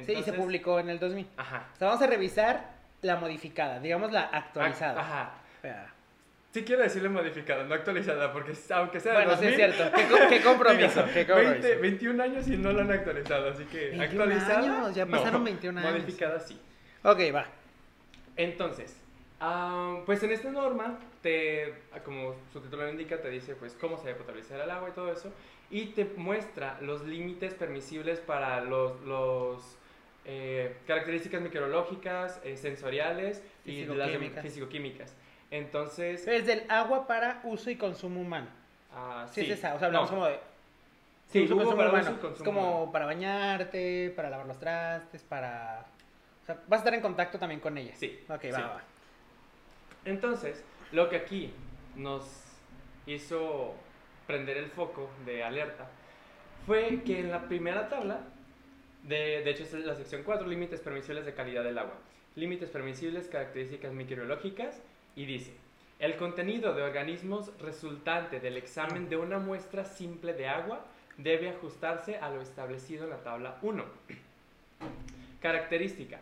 y 0.00 0.04
se 0.04 0.12
Entonces- 0.12 0.34
publicó 0.34 0.80
en 0.80 0.90
el 0.90 0.98
2000. 0.98 1.26
Ajá. 1.36 1.68
O 1.74 1.76
sea, 1.78 1.88
vamos 1.88 2.02
a 2.02 2.06
revisar 2.06 2.70
la 3.02 3.16
modificada, 3.16 3.80
digamos 3.80 4.12
la 4.12 4.22
actualizada. 4.22 5.00
Ajá. 5.00 5.34
Vea. 5.62 5.94
Sí 6.52 6.64
quiero 6.64 6.82
decirle 6.82 7.08
modificada, 7.08 7.62
no 7.62 7.74
actualizada, 7.74 8.32
porque 8.32 8.52
aunque 8.70 8.98
sea 8.98 9.12
Bueno, 9.12 9.36
sí 9.36 9.44
2000, 9.46 9.60
es 9.60 9.76
cierto. 9.76 9.96
¿Qué, 9.96 10.28
qué 10.28 10.42
compromiso? 10.42 11.02
Mira, 11.02 11.14
¿Qué 11.14 11.26
compromiso? 11.26 11.52
20, 11.62 11.76
21 11.76 12.22
años 12.24 12.48
y 12.48 12.56
no 12.56 12.72
lo 12.72 12.80
han 12.80 12.90
actualizado, 12.90 13.50
así 13.50 13.64
que 13.66 13.90
21 13.90 14.02
actualizada. 14.24 14.58
años, 14.58 14.94
ya 14.96 15.04
no. 15.04 15.10
pasaron 15.16 15.44
21 15.44 15.78
años. 15.78 15.92
Modificada 15.92 16.40
sí. 16.40 16.60
Ok, 17.04 17.18
va. 17.32 17.46
Entonces, 18.36 18.96
Ah, 19.40 20.00
pues 20.04 20.22
en 20.22 20.32
esta 20.32 20.50
norma, 20.50 20.98
te, 21.22 21.74
como 22.04 22.34
su 22.52 22.60
título 22.60 22.84
lo 22.84 22.90
indica, 22.90 23.20
te 23.22 23.30
dice 23.30 23.54
pues 23.54 23.74
cómo 23.80 23.96
se 23.96 24.06
debe 24.08 24.18
potabilizar 24.18 24.60
el 24.60 24.70
agua 24.70 24.90
y 24.90 24.92
todo 24.92 25.10
eso, 25.10 25.32
y 25.70 25.86
te 25.86 26.04
muestra 26.04 26.76
los 26.82 27.02
límites 27.06 27.54
permisibles 27.54 28.20
para 28.20 28.60
los, 28.60 29.00
los 29.00 29.76
eh, 30.26 30.76
características 30.86 31.40
microbiológicas, 31.40 32.38
eh, 32.44 32.56
sensoriales 32.58 33.42
y 33.64 33.86
las 33.86 34.10
fisicoquímicas. 34.42 35.16
Entonces, 35.50 36.26
Es 36.28 36.46
del 36.46 36.64
agua 36.68 37.06
para 37.06 37.40
uso 37.44 37.70
y 37.70 37.76
consumo 37.76 38.20
humano. 38.20 38.46
ah, 38.94 39.26
Sí, 39.32 39.46
sí. 39.46 39.52
es 39.52 39.58
esa. 39.58 39.74
O 39.74 39.78
sea, 39.78 39.86
hablamos 39.86 40.10
No, 40.10 40.16
como 40.18 40.28
de. 40.28 40.38
Sí, 41.26 41.42
uso 41.44 41.56
consumo 41.56 41.76
para 41.76 41.88
uso 41.88 41.98
humano. 41.98 42.20
consumo 42.20 42.36
Es 42.36 42.42
como 42.42 42.76
humano. 42.76 42.92
para 42.92 43.06
bañarte, 43.06 44.12
para 44.14 44.30
lavar 44.30 44.46
los 44.46 44.58
trastes, 44.58 45.22
para. 45.22 45.86
O 46.42 46.46
sea, 46.46 46.56
vas 46.68 46.78
a 46.78 46.82
estar 46.82 46.94
en 46.94 47.00
contacto 47.00 47.38
también 47.38 47.60
con 47.60 47.76
ella. 47.78 47.92
Sí, 47.96 48.20
Ok, 48.28 48.42
sí. 48.42 48.50
va, 48.50 48.58
va. 48.60 48.82
Entonces, 50.04 50.64
lo 50.92 51.08
que 51.08 51.16
aquí 51.16 51.52
nos 51.96 52.24
hizo 53.06 53.74
prender 54.26 54.56
el 54.56 54.70
foco 54.70 55.10
de 55.26 55.42
alerta 55.42 55.88
fue 56.66 57.02
que 57.04 57.20
en 57.20 57.30
la 57.30 57.48
primera 57.48 57.88
tabla, 57.88 58.20
de, 59.04 59.42
de 59.42 59.50
hecho 59.50 59.64
es 59.64 59.72
la 59.74 59.94
sección 59.94 60.22
4, 60.22 60.46
límites 60.46 60.80
permisibles 60.80 61.24
de 61.24 61.34
calidad 61.34 61.64
del 61.64 61.78
agua, 61.78 61.98
límites 62.36 62.70
permisibles, 62.70 63.28
características 63.28 63.92
microbiológicas, 63.92 64.82
y 65.16 65.26
dice, 65.26 65.54
el 65.98 66.16
contenido 66.16 66.74
de 66.74 66.82
organismos 66.82 67.52
resultante 67.58 68.40
del 68.40 68.56
examen 68.56 69.08
de 69.08 69.16
una 69.16 69.38
muestra 69.38 69.84
simple 69.84 70.32
de 70.32 70.48
agua 70.48 70.86
debe 71.18 71.50
ajustarse 71.50 72.16
a 72.16 72.30
lo 72.30 72.40
establecido 72.40 73.04
en 73.04 73.10
la 73.10 73.22
tabla 73.22 73.58
1. 73.62 73.84
Característica, 75.40 76.20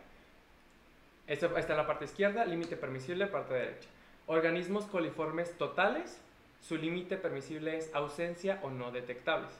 esto 1.28 1.56
está 1.56 1.74
en 1.74 1.78
la 1.78 1.86
parte 1.86 2.06
izquierda, 2.06 2.44
límite 2.44 2.76
permisible, 2.76 3.26
parte 3.26 3.54
derecha. 3.54 3.88
Organismos 4.26 4.86
coliformes 4.86 5.56
totales, 5.56 6.20
su 6.60 6.76
límite 6.76 7.16
permisible 7.16 7.76
es 7.76 7.94
ausencia 7.94 8.58
o 8.62 8.70
no 8.70 8.90
detectables. 8.90 9.50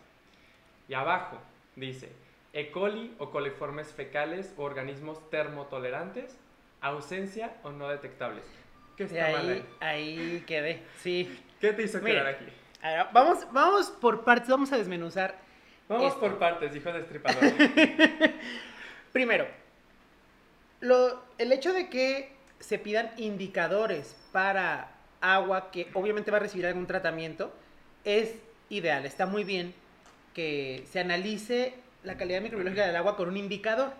Y 0.89 0.95
abajo 0.95 1.39
dice, 1.77 2.11
E. 2.53 2.71
coli 2.71 3.15
o 3.19 3.31
coliformes 3.31 3.93
fecales 3.93 4.55
o 4.57 4.63
organismos 4.63 5.31
termotolerantes, 5.31 6.37
ausencia 6.81 7.55
o 7.63 7.71
no 7.71 7.89
detectables. 7.89 8.45
¿Qué 8.97 9.05
está 9.05 9.31
mal 9.31 9.49
ahí, 9.49 9.67
ahí? 9.81 10.19
ahí 10.19 10.45
quedé. 10.47 10.83
Sí. 10.99 11.39
¿Qué 11.61 11.73
te 11.73 11.83
hizo 11.83 12.01
Mira. 12.01 12.21
quedar 12.21 12.35
aquí? 12.35 12.47
Vamos, 13.13 13.47
vamos 13.53 13.91
por 13.91 14.25
partes, 14.25 14.49
vamos 14.49 14.73
a 14.73 14.79
desmenuzar. 14.79 15.37
Vamos 15.89 16.09
Esto. 16.09 16.21
por 16.21 16.39
partes, 16.39 16.73
dijo 16.73 16.89
el 16.89 16.97
destripador. 16.97 17.43
Primero, 19.13 19.47
lo, 20.81 21.23
el 21.39 21.53
hecho 21.53 21.73
de 21.73 21.89
que 21.89 22.33
se 22.61 22.79
pidan 22.79 23.11
indicadores 23.17 24.17
para 24.33 24.97
agua 25.21 25.71
que 25.71 25.89
obviamente 25.95 26.31
va 26.31 26.37
a 26.37 26.41
recibir 26.41 26.67
algún 26.67 26.87
tratamiento 26.87 27.53
es 28.05 28.35
ideal, 28.69 29.07
está 29.07 29.27
muy 29.27 29.45
bien 29.45 29.75
que 30.35 30.85
se 30.91 31.01
analice 31.01 31.75
la 32.05 32.17
calidad 32.17 32.41
microbiológica 32.41 32.87
del 32.87 32.97
agua 32.97 33.17
con 33.17 33.29
un 33.29 33.37
indicador. 33.37 33.93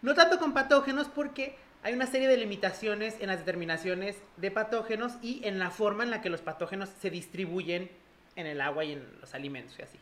No 0.00 0.14
tanto 0.14 0.38
con 0.38 0.54
patógenos 0.54 1.08
porque 1.08 1.56
hay 1.82 1.94
una 1.94 2.06
serie 2.06 2.28
de 2.28 2.36
limitaciones 2.36 3.16
en 3.20 3.28
las 3.28 3.38
determinaciones 3.40 4.16
de 4.36 4.50
patógenos 4.50 5.12
y 5.20 5.42
en 5.44 5.58
la 5.58 5.70
forma 5.70 6.02
en 6.02 6.10
la 6.10 6.22
que 6.22 6.30
los 6.30 6.40
patógenos 6.40 6.88
se 7.00 7.10
distribuyen 7.10 7.90
en 8.36 8.46
el 8.46 8.60
agua 8.60 8.84
y 8.84 8.92
en 8.92 9.06
los 9.20 9.34
alimentos 9.34 9.78
y 9.78 9.82
así. 9.82 9.98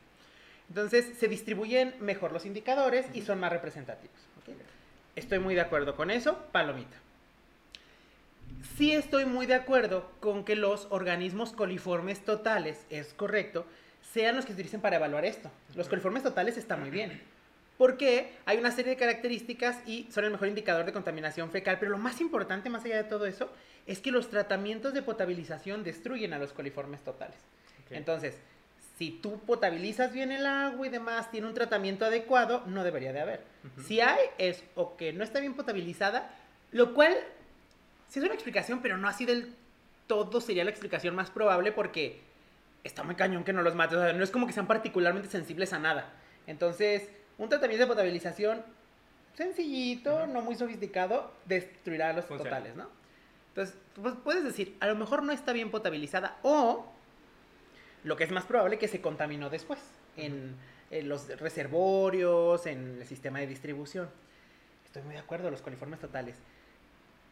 Entonces 0.69 1.19
se 1.19 1.27
distribuyen 1.27 1.95
mejor 2.01 2.33
los 2.33 2.47
indicadores 2.47 3.07
y 3.13 3.23
son 3.23 3.41
más 3.41 3.51
representativos. 3.51 4.17
Estoy 5.17 5.39
muy 5.39 5.55
de 5.55 5.61
acuerdo 5.61 5.97
con 5.97 6.11
eso, 6.11 6.39
palomita. 6.53 6.97
Sí 8.77 8.93
estoy 8.93 9.25
muy 9.25 9.47
de 9.47 9.55
acuerdo 9.55 10.11
con 10.21 10.45
que 10.45 10.57
los 10.57 10.87
organismos 10.91 11.53
coliformes 11.53 12.25
totales, 12.25 12.85
es 12.91 13.15
correcto, 13.15 13.67
sean 14.13 14.37
los 14.37 14.45
que 14.45 14.53
se 14.53 14.55
utilicen 14.55 14.81
para 14.81 14.97
evaluar 14.97 15.25
esto. 15.25 15.51
Los 15.75 15.89
coliformes 15.89 16.23
totales 16.23 16.57
está 16.57 16.77
muy 16.77 16.91
bien. 16.91 17.21
Porque 17.79 18.35
hay 18.45 18.59
una 18.59 18.71
serie 18.71 18.91
de 18.91 18.97
características 18.99 19.79
y 19.87 20.07
son 20.11 20.25
el 20.25 20.31
mejor 20.31 20.49
indicador 20.49 20.85
de 20.85 20.93
contaminación 20.93 21.51
fecal, 21.51 21.79
pero 21.79 21.91
lo 21.91 21.99
más 21.99 22.21
importante, 22.21 22.69
más 22.69 22.85
allá 22.85 22.97
de 22.97 23.09
todo 23.09 23.25
eso, 23.25 23.51
es 23.87 24.01
que 24.01 24.11
los 24.11 24.29
tratamientos 24.29 24.93
de 24.93 25.03
potabilización 25.03 25.83
destruyen 25.83 26.35
a 26.35 26.39
los 26.39 26.53
coliformes 26.53 27.01
totales. 27.03 27.39
Entonces, 27.91 28.37
si 29.01 29.11
tú 29.11 29.41
potabilizas 29.47 30.13
bien 30.13 30.31
el 30.31 30.45
agua 30.45 30.87
y 30.87 30.91
demás, 30.91 31.31
tiene 31.31 31.47
un 31.47 31.55
tratamiento 31.55 32.05
adecuado, 32.05 32.63
no 32.67 32.85
debería 32.85 33.15
de 33.15 33.21
haber. 33.21 33.41
Si 33.87 33.99
hay, 33.99 34.21
es 34.37 34.63
o 34.75 34.99
que 34.99 35.15
no 35.15 35.25
está 35.25 35.41
bien 35.41 35.55
potabilizada, 35.55 36.31
lo 36.71 36.93
cual 36.93 37.17
sí 38.11 38.19
es 38.19 38.25
una 38.27 38.35
explicación, 38.35 38.83
pero 38.83 38.99
no 38.99 39.09
así 39.09 39.25
del 39.25 39.55
todo 40.07 40.43
sería 40.43 40.65
la 40.65 40.71
explicación 40.71 41.15
más 41.15 41.31
probable 41.31 41.73
porque 41.73 42.21
está 42.85 43.03
muy 43.03 43.15
cañón 43.15 43.43
que 43.43 43.55
no 43.55 43.63
los 43.63 43.75
mates. 43.75 43.97
O 43.97 44.03
sea, 44.03 44.13
no 44.13 44.23
es 44.23 44.31
como 44.31 44.47
que 44.47 44.53
sean 44.53 44.67
particularmente 44.67 45.31
sensibles 45.31 45.73
a 45.73 45.79
nada. 45.79 46.13
Entonces, 46.47 47.09
un 47.39 47.49
tratamiento 47.49 47.85
de 47.85 47.89
potabilización 47.89 48.63
sencillito, 49.33 50.27
no 50.27 50.43
muy 50.43 50.57
sofisticado, 50.57 51.33
destruirá 51.47 52.11
a 52.11 52.13
los 52.13 52.27
Funciona. 52.27 52.51
totales, 52.51 52.77
¿no? 52.77 52.91
Entonces, 53.49 53.79
pues 53.95 54.15
puedes 54.23 54.45
decir, 54.45 54.77
a 54.81 54.87
lo 54.89 54.95
mejor 54.95 55.23
no 55.23 55.33
está 55.33 55.55
bien 55.55 55.71
potabilizada 55.71 56.37
o 56.43 56.93
lo 58.05 58.17
que 58.17 58.25
es 58.25 58.31
más 58.31 58.45
probable 58.45 58.79
que 58.79 58.89
se 58.89 59.01
contaminó 59.01 59.51
después 59.51 59.81
en, 60.17 60.55
en 60.91 61.09
los 61.09 61.29
reservorios, 61.39 62.67
en 62.67 62.99
el 63.01 63.07
sistema 63.07 63.41
de 63.41 63.47
distribución. 63.47 64.09
Estoy 64.85 65.03
muy 65.03 65.15
de 65.15 65.21
acuerdo, 65.21 65.51
los 65.51 65.63
coliformes 65.63 66.01
totales. 66.01 66.37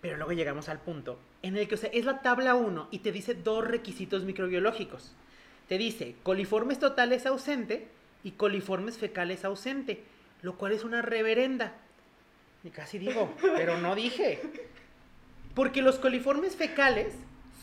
Pero 0.01 0.17
luego 0.17 0.33
llegamos 0.33 0.69
al 0.69 0.79
punto 0.79 1.19
en 1.43 1.57
el 1.57 1.67
que, 1.67 1.75
o 1.75 1.79
sea, 1.79 1.91
es 1.93 2.05
la 2.05 2.23
tabla 2.23 2.55
1 2.55 2.89
y 2.91 3.01
te 3.01 3.11
dice 3.11 3.35
dos 3.35 3.67
requisitos 3.67 4.25
microbiológicos. 4.25 5.13
Te 5.69 5.77
dice 5.77 6.15
coliformes 6.23 6.79
totales 6.79 7.27
ausente 7.27 7.89
y 8.23 8.33
coliformes 8.33 8.97
fecales 8.97 9.45
ausente, 9.45 10.03
lo 10.43 10.57
cual 10.57 10.73
es 10.73 10.85
una 10.85 11.03
reverenda. 11.03 11.73
Y 12.65 12.71
casi 12.71 12.99
digo, 12.99 13.35
pero 13.57 13.79
no 13.79 13.95
dije. 13.95 14.41
Porque 15.55 15.83
los 15.83 15.99
coliformes 15.99 16.55
fecales 16.55 17.15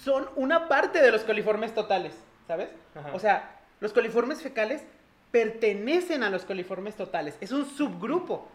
son 0.04 0.28
una 0.36 0.68
parte 0.68 1.02
de 1.02 1.12
los 1.12 1.24
coliformes 1.24 1.74
totales, 1.74 2.14
¿sabes? 2.48 2.70
Ajá. 2.96 3.12
O 3.14 3.20
sea, 3.20 3.60
los 3.80 3.94
coliformes 3.94 4.42
fecales 4.42 4.84
pertenecen 5.32 6.24
a 6.24 6.30
los 6.30 6.46
coliformes 6.46 6.96
totales. 6.96 7.38
Es 7.42 7.52
un 7.52 7.66
subgrupo. 7.66 8.48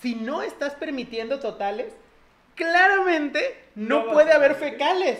Si 0.00 0.14
no 0.14 0.42
estás 0.42 0.74
permitiendo 0.74 1.40
totales, 1.40 1.94
claramente 2.54 3.64
no, 3.74 4.06
No 4.06 4.12
puede 4.12 4.32
haber 4.32 4.54
fecales. 4.54 5.18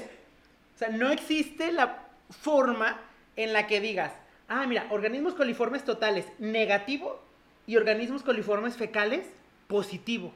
O 0.75 0.79
sea, 0.79 0.89
no 0.89 1.11
existe 1.11 1.73
la 1.73 2.05
forma 2.31 3.01
en 3.37 3.53
la 3.53 3.67
que 3.67 3.81
digas, 3.81 4.13
ah, 4.49 4.67
mira, 4.67 4.87
organismos 4.91 5.35
coliformes 5.35 5.85
totales 5.85 6.27
negativo 6.39 7.23
y 7.67 7.77
organismos 7.77 8.23
coliformes 8.23 8.77
fecales 8.77 9.27
positivo. 9.69 10.33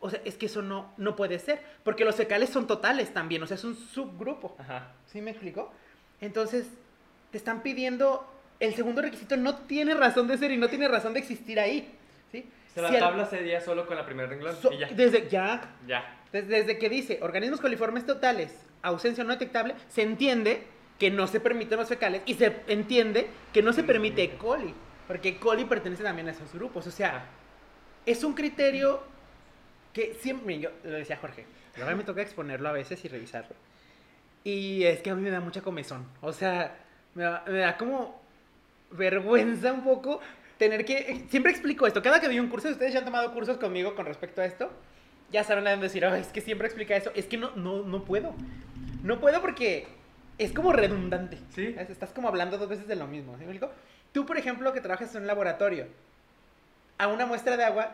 O 0.00 0.10
sea, 0.10 0.20
es 0.24 0.36
que 0.36 0.46
eso 0.46 0.62
no, 0.62 0.92
no 0.96 1.16
puede 1.16 1.38
ser, 1.38 1.62
porque 1.82 2.04
los 2.04 2.16
fecales 2.16 2.50
son 2.50 2.66
totales 2.66 3.14
también, 3.14 3.42
o 3.42 3.46
sea, 3.46 3.56
es 3.56 3.64
un 3.64 3.76
subgrupo. 3.76 4.56
Ajá. 4.58 4.92
¿Sí 5.06 5.20
me 5.20 5.30
explico? 5.30 5.72
Entonces, 6.20 6.66
te 7.36 7.38
están 7.38 7.60
pidiendo, 7.62 8.26
el 8.60 8.74
segundo 8.74 9.02
requisito 9.02 9.36
no 9.36 9.56
tiene 9.56 9.92
razón 9.92 10.26
de 10.26 10.38
ser 10.38 10.52
y 10.52 10.56
no 10.56 10.68
tiene 10.68 10.88
razón 10.88 11.12
de 11.12 11.20
existir 11.20 11.60
ahí. 11.60 11.92
¿sí? 12.32 12.48
O 12.70 12.72
sea, 12.72 12.82
la 12.84 12.88
Si 12.88 12.94
al- 12.94 13.00
tabla 13.02 13.26
sería 13.26 13.60
solo 13.60 13.86
con 13.86 13.94
la 13.94 14.06
primera 14.06 14.26
renglón 14.26 14.56
so- 14.56 14.72
y 14.72 14.78
ya. 14.78 14.88
Desde, 14.88 15.28
ya, 15.28 15.74
Ya. 15.86 16.18
desde, 16.32 16.48
desde 16.48 16.78
que 16.78 16.88
dice 16.88 17.18
organismos 17.20 17.60
coliformes 17.60 18.06
totales, 18.06 18.54
ausencia 18.80 19.22
no 19.22 19.34
detectable, 19.34 19.74
se 19.90 20.00
entiende 20.00 20.62
que 20.98 21.10
no 21.10 21.26
se 21.26 21.40
permiten 21.40 21.78
los 21.78 21.90
fecales 21.90 22.22
y 22.24 22.32
se 22.34 22.56
entiende 22.68 23.26
que 23.52 23.60
no 23.62 23.74
se 23.74 23.82
se 23.82 23.86
permite 23.86 24.22
E. 24.22 24.36
coli, 24.38 24.72
porque 25.06 25.28
E. 25.28 25.36
coli 25.36 25.66
pertenece 25.66 26.02
también 26.02 26.28
a 26.28 26.30
esos 26.30 26.54
grupos. 26.54 26.86
O 26.86 26.90
sea, 26.90 27.16
Ah. 27.16 27.24
es 28.06 28.24
un 28.24 28.32
criterio 28.32 29.02
que 29.92 30.14
siempre, 30.22 30.58
yo 30.58 30.70
lo 30.84 30.92
decía 30.92 31.18
Jorge, 31.18 31.44
a 31.82 31.84
mí 31.84 31.94
me 31.96 32.04
toca 32.04 32.22
exponerlo 32.22 32.70
a 32.70 32.72
veces 32.72 33.04
y 33.04 33.08
revisarlo. 33.08 33.54
Y 34.42 34.84
es 34.84 35.02
que 35.02 35.10
a 35.10 35.14
mí 35.14 35.20
me 35.20 35.30
da 35.30 35.40
mucha 35.40 35.60
comezón. 35.60 36.06
O 36.22 36.32
sea, 36.32 36.78
me 37.16 37.24
da, 37.24 37.42
me 37.46 37.58
da 37.58 37.76
como 37.76 38.20
vergüenza 38.90 39.72
un 39.72 39.82
poco 39.82 40.20
tener 40.58 40.84
que... 40.84 41.24
Siempre 41.28 41.50
explico 41.50 41.86
esto. 41.86 42.02
Cada 42.02 42.20
que 42.20 42.26
doy 42.26 42.38
un 42.38 42.48
curso, 42.48 42.68
ustedes 42.68 42.92
ya 42.92 43.00
han 43.00 43.04
tomado 43.06 43.32
cursos 43.32 43.56
conmigo 43.56 43.94
con 43.94 44.06
respecto 44.06 44.42
a 44.42 44.44
esto, 44.44 44.70
ya 45.32 45.42
saben 45.42 45.66
a 45.66 45.70
dónde 45.70 45.86
decir, 45.86 46.04
"Ay, 46.04 46.20
es 46.20 46.28
que 46.28 46.40
siempre 46.40 46.66
explica 46.68 46.94
eso. 46.94 47.10
Es 47.14 47.26
que 47.26 47.38
no, 47.38 47.50
no, 47.56 47.82
no 47.82 48.04
puedo. 48.04 48.34
No 49.02 49.18
puedo 49.18 49.40
porque 49.40 49.88
es 50.38 50.52
como 50.52 50.72
redundante. 50.72 51.38
Estás 51.56 52.10
como 52.10 52.28
hablando 52.28 52.58
dos 52.58 52.68
veces 52.68 52.86
de 52.86 52.96
lo 52.96 53.06
mismo. 53.06 53.32
¿sí 53.38 53.44
me 53.44 53.52
explico? 53.52 53.72
Tú, 54.12 54.26
por 54.26 54.36
ejemplo, 54.36 54.72
que 54.72 54.80
trabajas 54.82 55.14
en 55.14 55.22
un 55.22 55.26
laboratorio, 55.26 55.86
a 56.98 57.08
una 57.08 57.24
muestra 57.26 57.56
de 57.56 57.64
agua 57.64 57.92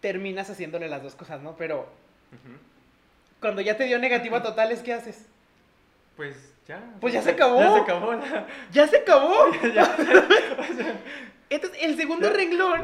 terminas 0.00 0.48
haciéndole 0.50 0.88
las 0.88 1.02
dos 1.02 1.14
cosas, 1.14 1.40
¿no? 1.42 1.56
Pero 1.56 1.88
cuando 3.40 3.60
ya 3.60 3.76
te 3.76 3.84
dio 3.84 3.98
negativo 3.98 4.36
a 4.36 4.42
totales, 4.42 4.80
¿qué 4.80 4.94
haces? 4.94 5.26
Pues 6.16 6.53
ya. 6.66 6.80
Pues 7.00 7.12
ya 7.14 7.22
se 7.22 7.30
acabó. 7.30 7.60
Ya 7.60 7.72
se 7.74 7.80
acabó 7.80 8.12
la... 8.14 8.46
¡Ya 8.72 8.86
se 8.88 8.96
acabó! 8.98 9.34
ya. 9.74 9.96
Entonces, 11.50 11.78
el 11.82 11.96
segundo 11.96 12.30
renglón, 12.30 12.82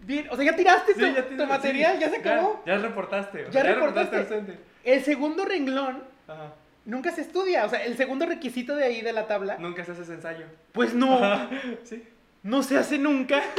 bien, 0.00 0.26
o 0.30 0.36
sea, 0.36 0.44
ya 0.44 0.56
tiraste 0.56 0.94
Sí, 0.94 1.00
tu, 1.00 1.06
ya 1.06 1.22
tu 1.22 1.28
tienes- 1.34 1.48
material, 1.48 1.94
sí, 1.96 2.00
ya 2.00 2.10
se 2.10 2.16
acabó. 2.16 2.62
Ya, 2.66 2.78
reportaste. 2.78 3.46
Ya 3.50 3.62
reportaste. 3.62 4.16
ausente. 4.16 4.58
El 4.84 5.02
segundo 5.04 5.44
renglón 5.44 6.02
Ajá. 6.26 6.52
nunca 6.84 7.10
se 7.12 7.20
estudia. 7.22 7.64
O 7.64 7.68
sea, 7.68 7.84
el 7.84 7.96
segundo 7.96 8.26
requisito 8.26 8.74
de 8.74 8.84
ahí 8.84 9.00
de 9.02 9.12
la 9.12 9.26
tabla, 9.26 9.56
Nunca 9.58 9.84
se 9.84 9.92
hace 9.92 10.02
ese 10.02 10.14
ensayo. 10.14 10.46
pues 10.72 10.94
no, 10.94 11.22
Ajá. 11.22 11.48
Sí. 11.84 12.02
no 12.42 12.62
se 12.62 12.78
hace 12.78 12.98
nunca. 12.98 13.42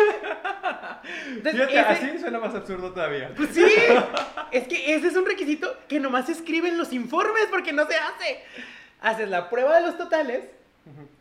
Entonces, 1.29 1.67
Fíjate, 1.67 1.93
ese- 1.95 2.05
así 2.11 2.19
suena 2.19 2.39
más 2.39 2.53
absurdo 2.55 2.91
todavía. 2.91 3.31
Pues 3.35 3.49
sí, 3.51 3.63
es 4.51 4.67
que 4.67 4.95
ese 4.95 5.07
es 5.07 5.15
un 5.15 5.25
requisito 5.25 5.75
que 5.87 5.99
nomás 5.99 6.25
se 6.25 6.31
escribe 6.33 6.67
en 6.69 6.77
los 6.77 6.91
informes 6.93 7.45
porque 7.51 7.71
no 7.73 7.85
se 7.87 7.95
hace. 7.95 8.39
Haces 9.05 9.29
la 9.29 9.51
prueba 9.51 9.75
de 9.75 9.85
los 9.85 9.99
totales, 9.99 10.45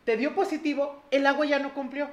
te 0.05 0.17
dio 0.17 0.33
positivo, 0.33 1.03
el 1.11 1.27
agua 1.27 1.45
ya 1.45 1.59
no 1.59 1.71
cumplió. 1.75 2.09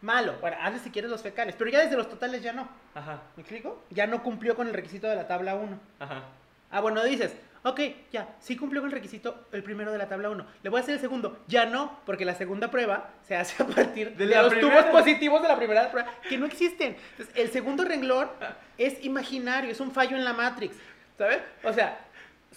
Malo, 0.00 0.36
bueno, 0.40 0.56
hazle 0.60 0.78
si 0.78 0.90
quieres 0.90 1.10
los 1.10 1.22
fecales, 1.22 1.56
pero 1.58 1.68
ya 1.70 1.80
desde 1.80 1.96
los 1.96 2.08
totales 2.08 2.40
ya 2.40 2.52
no. 2.52 2.68
Ajá. 2.94 3.20
¿Me 3.34 3.40
explico? 3.42 3.82
Ya 3.90 4.06
no 4.06 4.22
cumplió 4.22 4.54
con 4.54 4.68
el 4.68 4.74
requisito 4.74 5.08
de 5.08 5.16
la 5.16 5.26
tabla 5.26 5.56
1. 5.56 5.76
Ajá. 5.98 6.22
Ah, 6.70 6.80
bueno, 6.80 7.02
dices, 7.02 7.34
ok, 7.64 7.80
ya, 8.12 8.28
sí 8.38 8.56
cumplió 8.56 8.80
con 8.80 8.90
el 8.90 8.94
requisito 8.94 9.48
el 9.50 9.64
primero 9.64 9.90
de 9.90 9.98
la 9.98 10.08
tabla 10.08 10.30
1. 10.30 10.46
Le 10.62 10.70
voy 10.70 10.78
a 10.78 10.82
hacer 10.84 10.94
el 10.94 11.00
segundo. 11.00 11.40
Ya 11.48 11.66
no, 11.66 11.98
porque 12.06 12.24
la 12.24 12.36
segunda 12.36 12.70
prueba 12.70 13.10
se 13.26 13.34
hace 13.34 13.60
a 13.60 13.66
partir 13.66 14.16
de, 14.16 14.26
los 14.26 14.54
primera. 14.54 14.82
tubos 14.82 15.02
positivos 15.02 15.42
de 15.42 15.48
la 15.48 15.56
primera 15.56 15.90
prueba, 15.90 16.12
que 16.28 16.38
no 16.38 16.46
existen. 16.46 16.96
Entonces, 17.10 17.34
el 17.34 17.50
segundo 17.50 17.84
renglón 17.84 18.30
es 18.76 19.04
imaginario, 19.04 19.72
es 19.72 19.80
un 19.80 19.90
fallo 19.90 20.16
en 20.16 20.24
la 20.24 20.32
Matrix, 20.32 20.76
¿sabes? 21.16 21.40
O 21.64 21.72
sea, 21.72 21.98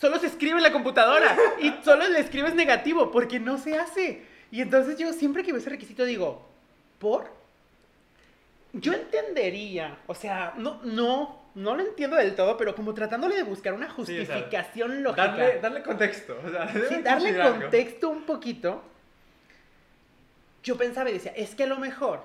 solo 0.01 0.17
se 0.17 0.25
escribe 0.25 0.57
en 0.57 0.63
la 0.63 0.71
computadora 0.71 1.37
y 1.61 1.71
solo 1.83 2.07
le 2.09 2.19
escribes 2.19 2.55
negativo, 2.55 3.11
porque 3.11 3.39
no 3.39 3.59
se 3.59 3.77
hace. 3.77 4.23
Y 4.49 4.59
entonces 4.61 4.97
yo 4.97 5.13
siempre 5.13 5.43
que 5.43 5.51
veo 5.51 5.61
ese 5.61 5.69
requisito 5.69 6.03
digo, 6.03 6.49
¿por? 6.97 7.31
Yo 8.73 8.93
entendería, 8.93 9.99
o 10.07 10.15
sea, 10.15 10.53
no, 10.57 10.81
no, 10.83 11.43
no 11.55 11.75
lo 11.75 11.83
entiendo 11.83 12.15
del 12.15 12.35
todo, 12.35 12.57
pero 12.57 12.73
como 12.73 12.93
tratándole 12.95 13.35
de 13.35 13.43
buscar 13.43 13.73
una 13.73 13.93
Sí, 13.93 14.01
o 14.01 14.05
sea, 14.05 14.15
justificación 14.15 15.03
lógica. 15.03 15.27
Darle, 15.27 15.59
darle 15.59 15.83
contexto. 15.83 16.41
O 16.43 16.49
sea, 16.49 16.67
Sí, 16.89 17.01
darle 17.01 17.39
algo. 17.39 17.59
contexto 17.59 18.09
un 18.09 18.23
poquito. 18.23 18.81
Yo 20.63 20.77
pensaba 20.77 21.09
y 21.09 21.13
decía, 21.13 21.33
es 21.35 21.53
que 21.53 21.63
a 21.63 21.67
lo 21.67 21.77
mejor, 21.77 22.23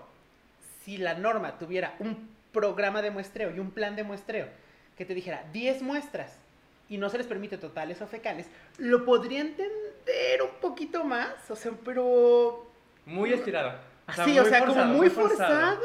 si 0.84 0.96
la 0.96 1.14
norma 1.14 1.58
tuviera 1.58 1.94
un 1.98 2.30
programa 2.52 3.02
de 3.02 3.10
muestreo 3.10 3.54
y 3.54 3.58
un 3.58 3.70
plan 3.70 3.96
de 3.96 4.04
muestreo 4.04 4.48
que 4.96 5.04
te 5.04 5.14
dijera 5.14 5.44
10 5.52 5.82
muestras 5.82 6.38
y 6.88 6.98
no 6.98 7.08
se 7.08 7.18
les 7.18 7.26
permite 7.26 7.58
totales 7.58 8.00
o 8.02 8.06
fecales, 8.06 8.46
lo 8.78 9.04
podría 9.04 9.40
entender 9.40 10.42
un 10.42 10.60
poquito 10.60 11.04
más, 11.04 11.50
o 11.50 11.56
sea, 11.56 11.72
pero 11.84 12.66
Muy 13.04 13.32
estirado. 13.32 13.78
sí, 14.24 14.38
o 14.38 14.42
muy 14.42 14.50
sea, 14.50 14.60
como 14.60 14.74
forzado, 14.74 14.94
muy 14.94 15.10
forzado, 15.10 15.82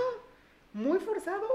muy 0.74 1.00
forzado, 1.00 1.48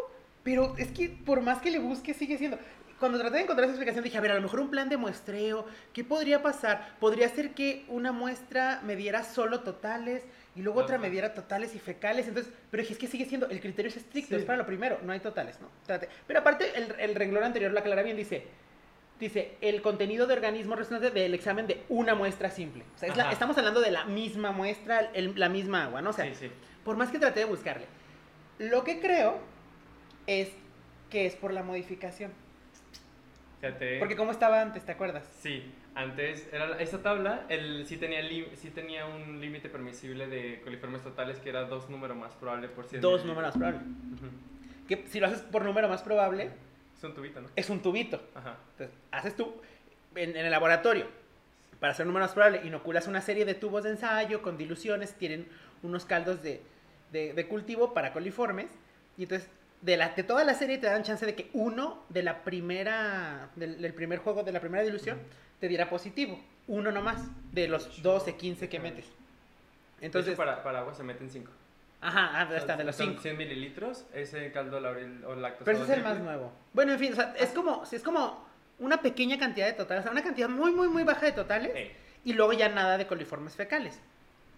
pero 0.42 0.74
es 0.78 0.88
que 0.92 1.09
por 1.09 1.40
más 1.40 1.61
que 1.61 1.70
le 1.70 1.78
busque 1.78 2.14
sigue 2.14 2.38
siendo. 2.38 2.59
Cuando 2.98 3.18
traté 3.18 3.37
de 3.37 3.42
encontrar 3.42 3.64
esa 3.66 3.74
explicación 3.74 4.02
dije, 4.04 4.16
a 4.16 4.22
ver, 4.22 4.30
a 4.30 4.35
lo 4.37 4.40
mejor 4.40 4.59
un 4.59 4.70
plan 4.70 4.88
de 4.88 4.96
muestreo, 4.96 5.66
¿qué 5.92 6.02
podría 6.02 6.42
pasar? 6.42 6.96
Podría 6.98 7.28
ser 7.28 7.52
que 7.52 7.85
una 7.88 8.11
muestra 8.11 8.80
me 8.87 8.96
diera 8.96 9.22
solo 9.22 9.61
totales 9.61 10.22
y 10.54 10.62
luego 10.62 10.80
otra 10.80 10.96
me 10.96 11.11
diera 11.11 11.35
totales 11.35 11.74
y 11.74 11.78
fecales, 11.78 12.26
entonces, 12.26 12.50
pero 12.70 12.82
es 12.82 12.96
que 12.96 13.06
sigue 13.06 13.26
siendo, 13.26 13.48
el 13.50 13.61
criterio 13.61 13.90
es 13.90 13.98
estricto, 13.98 14.35
Sí. 14.35 14.40
es 14.40 14.46
para 14.46 14.56
lo 14.56 14.64
primero, 14.64 14.98
no 15.02 15.12
hay 15.12 15.20
totales, 15.20 15.61
¿no? 15.61 15.68
Trate- 15.87 16.09
Pero 16.26 16.40
aparte, 16.40 16.72
el, 16.74 16.94
el 16.98 17.14
renglón 17.14 17.44
anterior 17.44 17.70
lo 17.70 17.78
aclara 17.80 18.02
bien, 18.02 18.16
dice, 18.16 18.46
dice, 19.18 19.57
el 19.61 19.83
contenido 19.83 20.26
de 20.26 20.35
organismo 20.35 20.76
resultante 20.76 21.11
del 21.18 21.35
examen 21.35 21.66
de 21.66 21.85
una 21.88 22.14
muestra 22.14 22.50
simple. 22.50 22.85
O 22.94 22.98
sea, 22.98 23.09
es 23.09 23.16
la- 23.16 23.24
Ajá. 23.24 23.33
estamos 23.33 23.57
hablando 23.59 23.81
de 23.81 23.90
la 23.90 24.05
misma 24.05 24.52
muestra, 24.52 25.00
el- 25.14 25.33
la 25.38 25.48
misma 25.48 25.85
agua, 25.85 26.02
¿no? 26.02 26.11
O 26.11 26.12
sea, 26.12 26.24
Sí, 26.26 26.35
sí. 26.46 26.50
por 26.85 26.96
más 26.96 27.11
que 27.11 27.18
traté 27.18 27.40
de 27.40 27.46
buscarle. 27.46 27.87
Lo 28.59 28.85
que 28.85 29.00
creo 29.00 29.38
es 30.26 30.50
que 31.11 31.26
es 31.26 31.35
por 31.37 31.52
la 31.52 31.62
modificación. 31.62 32.33
Fíjate. 33.61 33.98
Porque 33.98 34.16
como 34.16 34.31
estaba 34.33 34.61
antes, 34.61 34.85
¿te 34.85 34.92
acuerdas? 34.92 35.24
Sí, 35.40 35.72
antes 35.94 36.48
era 36.52 36.79
esta 36.81 36.98
tabla, 37.02 37.44
el, 37.48 37.87
sí, 37.87 37.96
tenía 37.96 38.20
li- 38.20 38.48
sí 38.55 38.70
tenía 38.70 39.07
un 39.07 39.40
límite 39.40 39.68
permisible 39.70 40.26
de 40.26 40.61
coliformes 40.62 41.02
totales 41.02 41.38
que 41.38 41.48
era 41.48 41.64
dos 41.64 41.88
números 41.88 42.16
más 42.16 42.35
probable 42.35 42.68
por 42.68 42.85
100 42.87 43.00
Dos 43.00 43.24
números 43.24 43.57
más 43.57 43.57
probable. 43.57 43.81
Que 44.88 45.05
si 45.09 45.20
lo 45.20 45.26
haces 45.26 45.40
por 45.40 45.64
número 45.64 45.88
más 45.88 46.02
probable, 46.02 46.50
Es 46.98 47.04
un 47.04 47.14
tubito, 47.14 47.40
¿no? 47.40 47.48
es 47.56 47.70
un 47.70 47.80
tubito. 47.80 48.20
Ajá. 48.35 48.56
Entonces, 48.72 48.96
haces 49.11 49.37
tú 49.37 49.54
en, 50.14 50.30
en 50.37 50.44
el 50.44 50.50
laboratorio, 50.50 51.06
para 51.80 51.92
hacer 51.92 52.06
más 52.06 52.32
probable, 52.32 52.62
inoculas 52.64 53.06
una 53.06 53.20
serie 53.20 53.44
de 53.44 53.54
tubos 53.54 53.85
de 53.85 53.90
ensayo 53.90 54.40
con 54.42 54.56
diluciones, 54.56 55.12
tienen 55.14 55.46
unos 55.82 56.06
caldos 56.06 56.42
de, 56.42 56.62
de- 57.12 57.35
de 57.35 57.46
cultivo 57.48 57.92
para 57.92 58.12
coliformes, 58.14 58.70
y 59.18 59.24
entonces 59.24 59.48
de, 59.82 59.98
la, 59.98 60.09
de 60.11 60.22
toda 60.22 60.42
la 60.44 60.54
serie 60.54 60.78
te 60.78 60.87
dan 60.87 61.02
chance 61.02 61.26
de 61.26 61.35
que 61.35 61.50
uno 61.52 62.02
de 62.09 62.22
la 62.22 62.42
primera, 62.44 63.50
del, 63.56 63.80
del 63.82 63.92
primer 63.92 64.18
juego, 64.20 64.42
de 64.42 64.52
la 64.52 64.61
primera 64.61 64.82
dilución, 64.82 65.18
te 65.61 65.68
diera 65.68 65.90
positivo. 65.90 66.40
Uno 66.66 66.90
nomás, 66.90 67.22
de 67.52 67.68
los 67.68 68.02
12, 68.02 68.37
15 68.37 68.68
que 68.70 68.80
metes. 68.80 69.04
Entonces, 70.00 70.32
Entonces, 70.32 70.37
para, 70.37 70.62
para 70.62 70.78
agua 70.80 70.94
se 70.94 71.02
meten 71.02 71.30
5. 71.30 71.50
Ajá, 72.00 72.30
ah, 72.50 72.56
está, 72.56 72.76
de 72.76 72.85
los 72.85 72.96
Son 72.96 73.06
5. 73.09 73.22
100 73.22 73.37
mililitros, 73.37 74.04
ese 74.12 74.50
caldo 74.52 74.80
laurel 74.80 75.24
o 75.24 75.35
lactosa. 75.35 75.64
Pero 75.64 75.78
ese 75.82 75.92
es 75.92 75.98
el 75.98 76.04
más 76.04 76.18
nuevo. 76.20 76.52
Bueno, 76.72 76.92
en 76.92 76.98
fin, 76.98 77.12
o 77.12 77.16
sea, 77.16 77.35
es 77.38 77.50
como, 77.50 77.82
es 77.90 78.02
como 78.02 78.46
una 78.78 79.00
pequeña 79.00 79.38
cantidad 79.38 79.66
de 79.66 79.72
totales, 79.72 80.00
o 80.00 80.04
sea, 80.04 80.12
una 80.12 80.22
cantidad 80.22 80.48
muy, 80.48 80.70
muy, 80.72 80.88
muy 80.88 81.02
baja 81.04 81.26
de 81.26 81.32
totales. 81.32 81.72
Ey. 81.74 81.92
y 82.24 82.32
luego 82.32 82.52
ya 82.52 82.68
nada 82.68 82.98
de 82.98 83.06
coliformes 83.06 83.54
fecales. 83.54 84.00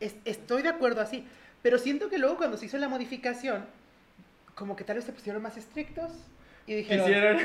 Es- 0.01 0.17
estoy 0.25 0.63
de 0.63 0.69
acuerdo 0.71 1.01
así, 1.01 1.27
pero 1.63 1.79
siento 1.79 2.09
que 2.09 2.19
luego 2.19 2.37
cuando 2.39 2.57
se 2.57 2.67
hizo 2.67 2.79
la 2.79 2.89
modificación, 2.89 3.67
como 4.55 4.75
que 4.75 4.85
tal 4.85 4.97
vez 4.97 5.05
se 5.05 5.13
pusieron 5.13 5.43
más 5.43 5.57
estrictos 5.57 6.11
y 6.67 6.75
dijeron, 6.75 7.07
Quisieron. 7.07 7.37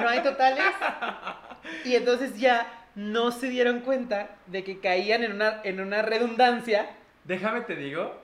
no 0.00 0.08
hay 0.08 0.22
totales, 0.22 0.64
y 1.84 1.96
entonces 1.96 2.38
ya 2.38 2.66
no 2.94 3.30
se 3.32 3.48
dieron 3.48 3.80
cuenta 3.80 4.36
de 4.46 4.64
que 4.64 4.78
caían 4.80 5.22
en 5.24 5.32
una, 5.32 5.60
en 5.64 5.80
una 5.80 6.02
redundancia. 6.02 6.90
Déjame 7.24 7.62
te 7.62 7.74
digo 7.76 8.14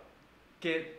que 0.61 0.98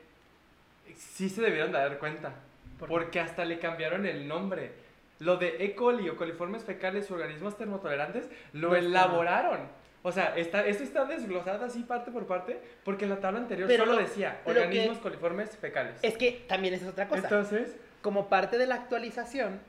sí 0.98 1.30
se 1.30 1.42
debieron 1.42 1.72
de 1.72 1.80
dar 1.80 1.98
cuenta. 2.00 2.34
¿Por? 2.78 2.88
Porque 2.90 3.20
hasta 3.20 3.46
le 3.46 3.60
cambiaron 3.60 4.06
el 4.06 4.28
nombre. 4.28 4.72
Lo 5.20 5.36
de 5.38 5.66
E. 5.66 5.76
coli 5.76 6.08
o 6.10 6.16
coliformes 6.16 6.64
fecales 6.64 7.12
o 7.12 7.16
organismos 7.16 7.58
termotolerantes 7.58 8.30
lo 8.54 8.70
No 8.70 8.76
elaboraron. 8.76 9.60
O 10.02 10.14
sea, 10.14 10.38
está, 10.38 10.66
esto 10.66 10.82
está 10.84 11.04
desglosado 11.04 11.66
así 11.66 11.84
parte 11.84 12.10
por 12.10 12.26
parte 12.26 12.58
porque 12.86 13.04
en 13.04 13.10
la 13.10 13.20
tabla 13.20 13.40
anterior 13.40 13.68
Pero 13.68 13.84
solo 13.84 13.98
lo- 13.98 14.02
decía 14.08 14.40
lo 14.46 14.54
que- 14.54 14.60
organismos 14.62 14.98
coliformes 15.00 15.58
fecales. 15.58 16.00
Es 16.04 16.16
que 16.18 16.46
también 16.48 16.74
es 16.74 16.84
otra 16.84 17.08
cosa. 17.10 17.24
Entonces, 17.24 17.76
Como 18.02 18.30
parte 18.30 18.58
de 18.58 18.66
la 18.66 18.76
actualización, 18.76 19.60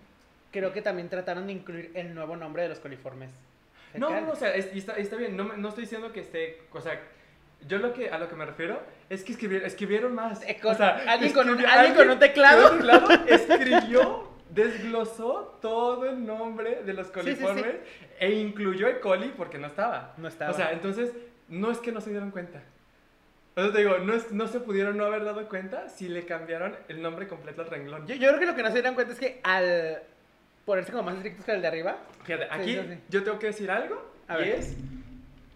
creo 0.53 0.73
que 0.73 0.83
también 0.83 1.09
trataron 1.09 1.49
de 1.49 1.53
incluir 1.53 1.91
el 1.95 2.15
nuevo 2.15 2.37
nombre 2.37 2.63
de 2.63 2.69
los 2.69 2.79
coliformes. 2.79 3.31
no, 3.95 4.07
fecales. 4.07 4.27
no, 4.29 4.33
o 4.35 4.37
sea, 4.37 4.55
es- 4.55 4.67
está, 4.73 4.93
está 4.99 5.17
bien, 5.17 5.37
no, 5.37 5.43
no 5.57 5.69
estoy 5.69 5.83
diciendo 5.83 6.13
que 6.13 6.21
esté, 6.21 6.63
o 6.71 6.81
sea, 6.81 7.01
yo 7.67 7.79
lo 7.79 7.93
que, 7.93 8.11
a 8.11 8.19
lo 8.19 8.29
que 8.29 8.37
me 8.37 8.47
refiero 8.47 8.81
es 9.09 9.23
que 9.25 9.33
escribieron, 9.33 9.67
escribieron 9.67 10.15
más. 10.15 10.41
Con- 10.63 10.73
O 10.73 10.77
sea, 10.77 11.03
alguien 11.09 11.33
con 11.33 11.49
un- 11.49 11.59
escribió- 11.59 11.73
alguien 11.79 11.95
con 11.97 12.11
un 12.11 12.19
teclado. 12.19 12.63
con 12.69 12.73
un 12.73 12.79
teclado 12.79 13.09
escribió, 13.27 14.31
desglosó 14.51 15.59
todo 15.61 16.05
el 16.09 16.25
nombre 16.25 16.83
de 16.85 16.93
los 16.95 17.07
sí, 17.09 17.13
sí. 17.15 17.21
coliformes 17.21 17.77
e 18.19 18.31
incluyó 18.33 18.89
E. 18.89 19.01
coli 19.01 19.33
porque 19.37 19.59
no 19.59 19.67
estaba. 19.67 20.15
No 20.17 20.29
estaba. 20.29 20.51
O 20.53 20.55
sea, 20.55 20.73
entonces, 20.73 21.13
no 21.49 21.71
es 21.71 21.79
que 21.79 21.93
no 21.93 22.01
se 22.01 22.11
dieron 22.11 22.31
cuenta. 22.31 22.63
O 23.57 23.63
sea, 23.63 23.73
te 23.73 23.79
digo, 23.79 23.99
no, 23.99 24.15
es- 24.15 24.31
no 24.33 24.47
se 24.47 24.61
pudieron 24.61 24.97
no 24.97 25.05
haber 25.05 25.25
dado 25.25 25.49
cuenta 25.49 25.89
si 25.89 26.09
le 26.09 26.25
cambiaron 26.25 26.77
el 26.89 27.03
nombre 27.03 27.27
completo 27.29 27.63
al 27.63 27.69
renglón. 27.71 28.07
Yo, 28.07 28.15
yo 28.15 28.29
creo 28.29 28.39
que 28.41 28.47
lo 28.47 28.55
que 28.55 28.63
no 28.63 28.69
se 28.69 28.75
dieron 28.75 28.95
cuenta 28.95 29.13
es 29.13 29.19
que 29.19 29.41
al 29.43 30.03
ponerse 30.65 30.93
como 30.93 31.05
más 31.05 31.17
estrictos 31.17 31.45
con 31.45 31.57
el 31.57 31.63
de 31.63 31.69
arriba, 31.69 31.97
Fíjate, 32.25 32.47
aquí 32.51 32.75
sí, 32.77 32.81
sí. 32.89 32.99
yo 33.09 33.25
tengo 33.25 33.39
que 33.39 33.49
decir 33.49 33.71
algo 33.71 34.13
A 34.29 34.39
y 34.39 34.43
ver. 34.43 34.49
es 34.61 34.77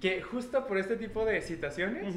que 0.04 0.20
justo 0.20 0.66
por 0.66 0.76
este 0.76 0.96
tipo 0.96 1.24
de 1.24 1.40
situaciones 1.40 2.14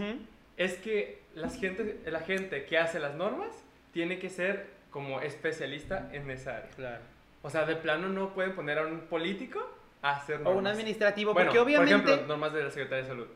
es 0.57 0.73
que 0.75 1.21
las 1.35 1.55
gente, 1.57 2.01
la 2.05 2.19
gente 2.19 2.65
que 2.65 2.77
hace 2.77 2.99
las 2.99 3.15
normas 3.15 3.63
tiene 3.93 4.19
que 4.19 4.29
ser 4.29 4.67
como 4.89 5.21
especialista 5.21 6.09
en 6.11 6.29
esa 6.29 6.57
área. 6.57 6.69
Claro. 6.71 7.01
O 7.43 7.49
sea, 7.49 7.65
de 7.65 7.77
plano 7.77 8.09
no 8.09 8.33
pueden 8.33 8.53
poner 8.55 8.77
a 8.77 8.85
un 8.85 8.99
político 8.99 9.61
a 10.01 10.17
hacer 10.17 10.41
O 10.41 10.43
normas. 10.43 10.59
un 10.59 10.67
administrativo, 10.67 11.33
Bueno, 11.33 11.47
porque 11.47 11.59
obviamente... 11.59 11.95
Por 12.01 12.09
ejemplo, 12.09 12.27
normas 12.27 12.51
de 12.51 12.63
la 12.65 12.71
Secretaría 12.71 13.03
de 13.03 13.07
Salud. 13.07 13.27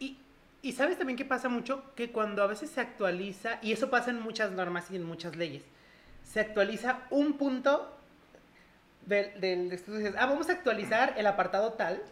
y, 0.00 0.18
y 0.60 0.72
sabes 0.72 0.98
también 0.98 1.16
que 1.16 1.24
pasa 1.24 1.48
mucho 1.48 1.94
que 1.94 2.10
cuando 2.10 2.42
a 2.42 2.48
veces 2.48 2.68
se 2.68 2.80
actualiza, 2.80 3.60
y 3.62 3.70
eso 3.70 3.90
pasa 3.90 4.10
en 4.10 4.20
muchas 4.20 4.50
normas 4.50 4.90
y 4.90 4.96
en 4.96 5.04
muchas 5.04 5.36
leyes, 5.36 5.62
se 6.24 6.40
actualiza 6.40 7.06
un 7.10 7.34
punto 7.34 7.96
del, 9.06 9.40
del 9.40 9.70
dices, 9.70 10.16
ah, 10.18 10.26
vamos 10.26 10.48
a 10.48 10.54
actualizar 10.54 11.14
el 11.16 11.28
apartado 11.28 11.74
tal, 11.74 12.02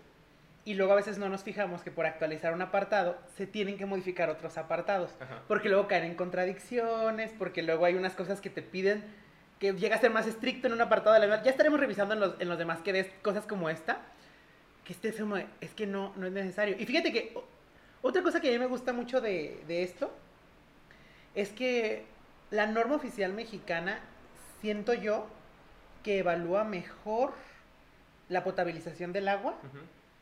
y 0.68 0.74
luego 0.74 0.92
a 0.92 0.96
veces 0.96 1.16
no 1.16 1.30
nos 1.30 1.44
fijamos 1.44 1.80
que 1.80 1.90
por 1.90 2.04
actualizar 2.04 2.52
un 2.52 2.60
apartado 2.60 3.16
se 3.38 3.46
tienen 3.46 3.78
que 3.78 3.86
modificar 3.86 4.28
otros 4.28 4.58
apartados. 4.58 5.10
Ajá. 5.18 5.40
Porque 5.48 5.70
luego 5.70 5.88
caen 5.88 6.04
en 6.04 6.14
contradicciones, 6.14 7.32
porque 7.38 7.62
luego 7.62 7.86
hay 7.86 7.94
unas 7.94 8.12
cosas 8.12 8.42
que 8.42 8.50
te 8.50 8.60
piden 8.60 9.02
que 9.58 9.72
llega 9.72 9.96
a 9.96 9.98
ser 9.98 10.10
más 10.10 10.26
estricto 10.26 10.66
en 10.66 10.74
un 10.74 10.82
apartado 10.82 11.14
de 11.14 11.20
la 11.20 11.26
norma. 11.26 11.42
Ya 11.42 11.52
estaremos 11.52 11.80
revisando 11.80 12.12
en 12.12 12.20
los, 12.20 12.38
en 12.38 12.50
los 12.50 12.58
demás 12.58 12.80
que 12.82 12.92
des 12.92 13.08
cosas 13.22 13.46
como 13.46 13.70
esta, 13.70 14.02
que 14.84 14.92
este 14.92 15.08
es 15.08 15.16
como, 15.16 15.36
de, 15.36 15.46
es 15.62 15.72
que 15.72 15.86
no, 15.86 16.12
no 16.16 16.26
es 16.26 16.32
necesario. 16.34 16.76
Y 16.78 16.84
fíjate 16.84 17.14
que 17.14 17.32
otra 18.02 18.22
cosa 18.22 18.38
que 18.38 18.50
a 18.50 18.52
mí 18.52 18.58
me 18.58 18.66
gusta 18.66 18.92
mucho 18.92 19.22
de, 19.22 19.64
de 19.66 19.82
esto 19.84 20.14
es 21.34 21.48
que 21.48 22.04
la 22.50 22.66
norma 22.66 22.96
oficial 22.96 23.32
mexicana, 23.32 24.00
siento 24.60 24.92
yo, 24.92 25.28
que 26.02 26.18
evalúa 26.18 26.64
mejor 26.64 27.32
la 28.28 28.44
potabilización 28.44 29.14
del 29.14 29.28
agua 29.28 29.52
Ujú. 29.64 29.78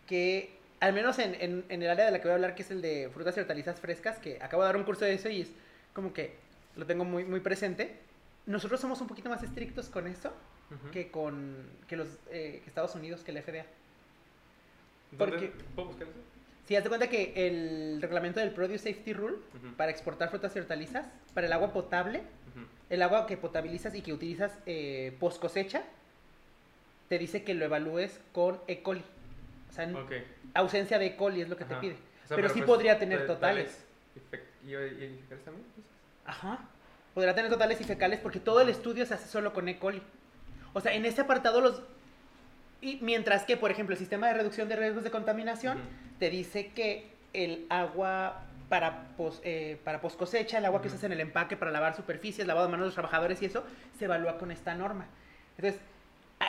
Que, 0.07 0.57
al 0.81 0.93
menos 0.93 1.19
en, 1.19 1.35
en- 1.41 1.65
en 1.69 1.83
el 1.83 1.91
área 1.91 2.05
de 2.07 2.11
la 2.13 2.19
que 2.19 2.25
voy 2.25 2.33
a 2.33 2.35
hablar, 2.35 2.55
que 2.55 2.63
es 2.63 2.71
el 2.71 2.81
de 2.83 3.11
frutas 3.13 3.37
y 3.37 3.41
hortalizas 3.41 3.81
frescas, 3.81 4.19
que 4.19 4.39
acabo 4.43 4.63
de 4.63 4.69
dar 4.69 4.77
un 4.77 4.85
curso 4.85 5.05
de 5.05 5.15
eso 5.15 5.29
y 5.29 5.41
es 5.43 5.49
como 5.93 6.13
que 6.13 6.35
lo 6.77 6.87
tengo 6.87 7.05
muy, 7.05 7.25
muy 7.25 7.41
presente. 7.41 7.97
Nosotros 8.47 8.81
somos 8.81 9.01
un 9.01 9.07
poquito 9.09 9.29
más 9.29 9.43
estrictos 9.43 9.89
con 9.89 10.07
eso 10.07 10.33
que 10.93 11.11
con 11.11 11.57
que 11.89 11.97
los 11.97 12.09
eh, 12.31 12.63
Estados 12.67 12.95
Unidos, 12.95 13.23
que 13.23 13.33
la 13.33 13.41
FDA. 13.41 13.65
¿Dónde- 15.13 15.37
porque- 15.49 15.65
¿Puedo 15.75 15.89
buscar 15.89 16.09
eso? 16.09 16.19
Si 16.67 16.75
das 16.75 16.83
de 16.83 16.89
cuenta 16.89 17.09
que 17.09 17.33
el 17.47 18.03
reglamento 18.03 18.41
del 18.41 18.51
Produce 18.51 18.79
Safety 18.91 19.13
Rule 19.13 19.37
para 19.77 19.93
exportar 19.93 20.31
frutas 20.31 20.55
y 20.57 20.59
hortalizas, 20.59 21.07
para 21.33 21.47
el 21.47 21.53
agua 21.53 21.73
potable, 21.73 22.23
el 22.91 23.03
agua 23.03 23.27
que 23.29 23.37
potabilizas 23.37 23.95
y 23.95 24.03
que 24.03 24.13
utilizas 24.13 24.53
eh, 24.67 25.17
post 25.21 25.41
cosecha, 25.41 25.85
te 27.09 27.19
dice 27.19 27.45
que 27.45 27.55
lo 27.55 27.65
evalúes 27.67 28.19
con 28.33 28.61
E. 28.67 28.83
coli. 28.83 29.03
Sea, 29.77 29.87
Ok. 29.97 30.13
ausencia 30.55 30.99
de 30.99 31.07
E. 31.07 31.17
coli 31.17 31.43
es 31.43 31.49
lo 31.49 31.57
que 31.57 31.65
Ajá. 31.65 31.75
te 31.75 31.81
pide. 31.81 31.95
O 32.25 32.27
sea, 32.29 32.37
pero 32.37 32.49
sí 32.49 32.61
pues, 32.61 32.67
podría 32.67 32.99
tener 32.99 33.21
te- 33.21 33.27
totales. 33.27 33.85
tales 34.31 34.45
y 34.65 34.69
¿Y, 34.71 35.19
fecales 35.21 35.45
también? 35.45 35.67
pues? 35.75 35.87
Ajá. 36.25 36.61
Podrá 37.15 37.35
tener 37.35 37.51
totales 37.51 37.81
y 37.81 37.85
fecales 37.85 38.19
porque 38.21 38.41
todo 38.41 38.61
el 38.61 38.69
estudio 38.69 39.07
se 39.07 39.15
hace 39.15 39.29
solo 39.29 39.53
con 39.53 39.69
E. 39.69 39.79
coli. 39.79 40.03
O 40.73 40.81
sea, 40.81 40.93
en 40.95 41.05
ese 41.05 41.21
apartado 41.21 41.61
los... 41.61 41.83
Y 42.81 42.99
mientras 43.03 43.45
que, 43.45 43.57
por 43.57 43.71
ejemplo, 43.71 43.95
el 43.95 43.99
sistema 43.99 44.27
de 44.29 44.35
reducción 44.35 44.69
de 44.69 44.77
riesgos 44.77 45.05
de 45.05 45.11
contaminación 45.11 45.79
Ujú. 45.79 45.87
te 46.19 46.31
dice 46.31 46.69
que 46.73 47.11
el 47.33 47.67
agua 47.71 48.43
para 48.69 49.09
pos, 49.17 49.41
eh, 49.45 49.79
para 49.85 50.01
post 50.01 50.19
cosecha, 50.19 50.59
el 50.59 50.65
agua 50.65 50.81
que 50.83 50.89
Ujú. 50.89 50.95
usas 50.97 51.05
en 51.05 51.13
el 51.13 51.21
empaque 51.21 51.57
para 51.57 51.71
lavar 51.71 51.95
superficies, 51.95 52.47
lavado 52.47 52.67
de 52.67 52.71
manos 52.73 52.85
de 52.85 52.89
los 52.89 52.95
trabajadores 52.95 53.41
y 53.43 53.47
eso, 53.47 53.65
se 53.99 54.07
evalúa 54.07 54.39
con 54.39 54.51
esta 54.51 54.75
norma. 54.75 55.07
Entonces, 55.57 55.81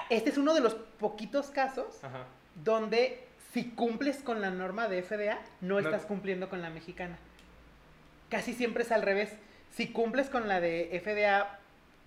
este 0.09 0.31
es 0.31 0.37
uno 0.37 0.53
de 0.53 0.61
los 0.61 0.73
poquitos 0.73 1.49
casos 1.51 2.03
Ajá. 2.03 2.25
Donde 2.63 3.23
si 3.53 3.65
cumples 3.71 4.17
con 4.17 4.41
la 4.41 4.49
norma 4.49 4.87
de 4.87 5.01
FDA, 5.01 5.39
no, 5.61 5.75
No. 5.75 5.79
estás 5.79 6.05
cumpliendo 6.05 6.49
con 6.49 6.61
la 6.61 6.69
mexicana. 6.69 7.17
Casi 8.29 8.53
siempre 8.53 8.83
es 8.83 8.91
al 8.91 9.01
revés. 9.01 9.29
Si 9.71 9.87
cumples 9.87 10.29
con 10.29 10.47
la 10.47 10.59
de 10.59 10.89
FDA, 11.03 11.39
eh, 11.41 11.47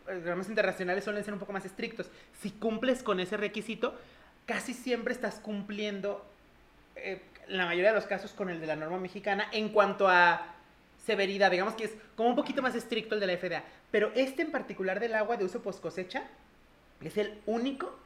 programas 0.04 0.48
internacionales 0.48 1.04
suelen 1.04 1.24
ser 1.24 1.32
un 1.32 1.40
poco 1.40 1.52
más 1.52 1.64
estrictos. 1.64 2.10
Si 2.40 2.50
cumples 2.50 3.02
con 3.02 3.20
ese 3.20 3.36
requisito, 3.36 3.98
casi 4.46 4.74
siempre 4.74 5.14
estás 5.14 5.36
cumpliendo, 5.36 6.24
eh, 6.96 7.22
en 7.48 7.56
la 7.56 7.66
mayoría 7.66 7.90
de 7.90 7.96
los 7.96 8.06
casos, 8.06 8.32
con 8.32 8.50
el 8.50 8.60
de 8.60 8.66
la 8.66 8.76
norma 8.76 8.98
mexicana 8.98 9.46
en 9.52 9.70
cuanto 9.70 10.08
a 10.08 10.54
severidad. 11.06 11.50
Digamos 11.50 11.74
que 11.74 11.84
es 11.84 11.92
como 12.16 12.28
un 12.28 12.36
poquito 12.36 12.60
más 12.62 12.74
estricto 12.74 13.14
el 13.14 13.20
de 13.20 13.26
la 13.26 13.36
FDA. 13.36 13.64
Pero 13.90 14.12
este 14.14 14.42
en 14.42 14.52
particular 14.52 15.00
del 15.00 15.14
agua 15.14 15.36
de 15.36 15.44
uso 15.44 15.62
post 15.62 15.80
cosecha 15.80 16.22
es 17.00 17.16
el 17.16 17.40
único 17.46 17.98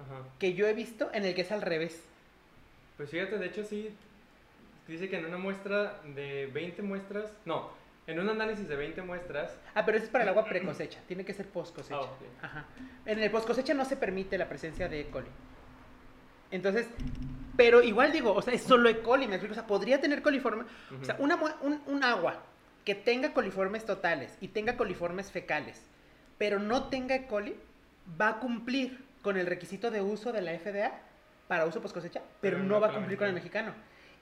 Ajá. 0.00 0.22
que 0.38 0.54
yo 0.54 0.66
he 0.66 0.72
visto 0.74 1.10
en 1.12 1.24
el 1.24 1.34
que 1.34 1.42
es 1.42 1.52
al 1.52 1.62
revés. 1.62 2.02
Pues 2.96 3.10
fíjate, 3.10 3.38
de 3.38 3.46
hecho 3.46 3.64
sí, 3.64 3.90
dice 4.88 5.08
que 5.08 5.18
en 5.18 5.26
una 5.26 5.38
muestra 5.38 6.00
de 6.14 6.46
20 6.52 6.82
muestras, 6.82 7.32
no, 7.44 7.70
en 8.06 8.18
un 8.18 8.28
análisis 8.28 8.68
de 8.68 8.76
20 8.76 9.02
muestras, 9.02 9.56
Ah, 9.74 9.84
pero 9.84 9.96
eso 9.96 10.06
es 10.06 10.10
para 10.10 10.24
el 10.24 10.30
agua 10.30 10.44
precosecha, 10.44 11.00
tiene 11.06 11.24
que 11.24 11.32
ser 11.32 11.46
post 11.46 11.74
cosecha. 11.74 11.96
Ah, 11.98 12.02
ok. 12.02 12.22
Ajá. 12.42 12.64
En 13.06 13.18
el 13.22 13.30
post 13.30 13.46
cosecha 13.46 13.72
no 13.74 13.84
se 13.84 13.96
permite 13.96 14.36
la 14.36 14.48
presencia 14.48 14.88
de 14.88 15.00
E. 15.02 15.08
coli. 15.10 15.28
Entonces, 16.50 16.88
pero 17.56 17.82
igual 17.82 18.10
digo, 18.12 18.32
o 18.34 18.42
sea, 18.42 18.52
es 18.54 18.62
solo 18.62 18.88
E. 18.88 19.00
coli, 19.00 19.26
me 19.28 19.34
explico, 19.36 19.52
o 19.52 19.54
sea, 19.54 19.66
podría 19.66 20.00
tener 20.00 20.22
coliformes, 20.22 20.66
o 21.00 21.04
sea, 21.04 21.16
una, 21.20 21.36
un, 21.62 21.80
un 21.86 22.04
agua 22.04 22.42
que 22.84 22.94
tenga 22.94 23.32
coliformes 23.32 23.84
totales 23.86 24.36
y 24.40 24.48
tenga 24.48 24.76
coliformes 24.76 25.30
fecales, 25.30 25.80
pero 26.38 26.58
no 26.58 26.88
tenga 26.88 27.14
E. 27.14 27.26
coli, 27.26 27.54
va 28.20 28.30
a 28.30 28.40
cumplir 28.40 28.98
con 29.22 29.36
el 29.36 29.46
requisito 29.46 29.90
de 29.90 30.00
uso 30.02 30.32
de 30.32 30.40
la 30.42 30.52
FDA 30.58 30.92
para 31.48 31.66
uso 31.66 31.80
post 31.82 31.94
cosecha, 31.94 32.20
pero, 32.40 32.56
Pero 32.56 32.58
no 32.58 32.74
no 32.76 32.80
va 32.80 32.88
a 32.88 32.94
cumplir 32.94 33.18
con 33.18 33.26
el 33.28 33.34
mexicano. 33.34 33.74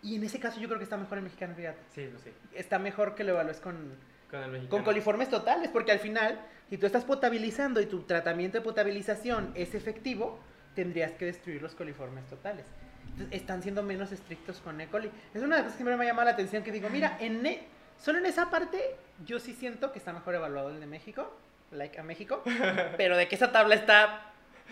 Y 0.03 0.17
en 0.17 0.25
ese 0.25 0.39
caso 0.41 0.61
yo 0.61 0.69
creo 0.69 0.79
que 0.79 0.85
está 0.85 0.97
mejor 0.97 1.19
el 1.19 1.25
mexicano, 1.25 1.55
fíjate. 1.55 1.79
sí, 1.95 2.09
pues 2.11 2.23
sí, 2.23 2.33
Está 2.55 2.79
mejor 2.79 3.15
que 3.15 3.25
lo 3.25 3.33
evalúes 3.33 3.61
con, 3.61 3.97
con 4.31 4.41
el 4.43 4.51
mexicano. 4.51 4.71
con 4.71 4.83
coliformes 4.85 5.29
totales, 5.29 5.69
porque 5.71 5.93
al 5.93 5.99
final, 5.99 6.41
si 6.71 6.79
tú 6.79 6.87
estás 6.87 7.05
potabilizando 7.05 7.81
y 7.81 7.87
tu 7.87 8.03
tratamiento 8.03 8.59
de 8.59 8.65
potabilización 8.65 9.53
es 9.55 9.75
efectivo, 9.75 10.39
tendrías 10.75 11.13
que 11.13 11.25
destruir 11.27 11.61
los 11.63 11.75
coliformes 11.75 12.25
totales. 12.27 12.65
Entonces, 13.11 13.29
están 13.41 13.63
siendo 13.63 13.83
menos 13.83 14.13
estrictos 14.13 14.61
con 14.61 14.81
E. 14.81 14.87
coli. 14.89 15.11
Es 15.35 15.43
una 15.43 15.57
de 15.57 15.63
las 15.63 15.65
cosas 15.65 15.73
que 15.73 15.79
siempre 15.79 15.97
me 15.97 16.05
ha 16.05 16.09
llamado 16.09 16.27
la 16.27 16.33
atención, 16.33 16.63
que 16.63 16.71
digo, 16.71 16.89
mira, 16.89 17.17
en 17.21 17.45
E- 17.45 17.65
solo 17.99 18.19
en 18.19 18.27
esa 18.27 18.49
parte 18.51 18.81
yo 19.27 19.41
sí 19.41 19.53
siento 19.55 19.91
que 19.93 19.99
está 19.99 20.13
mejor 20.13 20.37
evaluado 20.37 20.71
el 20.71 20.79
de 20.79 20.87
México, 20.87 21.37
like 21.73 21.99
a 21.99 22.05
México, 22.05 22.43
pero 22.97 23.17
de 23.17 23.27
que 23.27 23.35
esa 23.35 23.51
tabla 23.51 23.75
está 23.75 24.31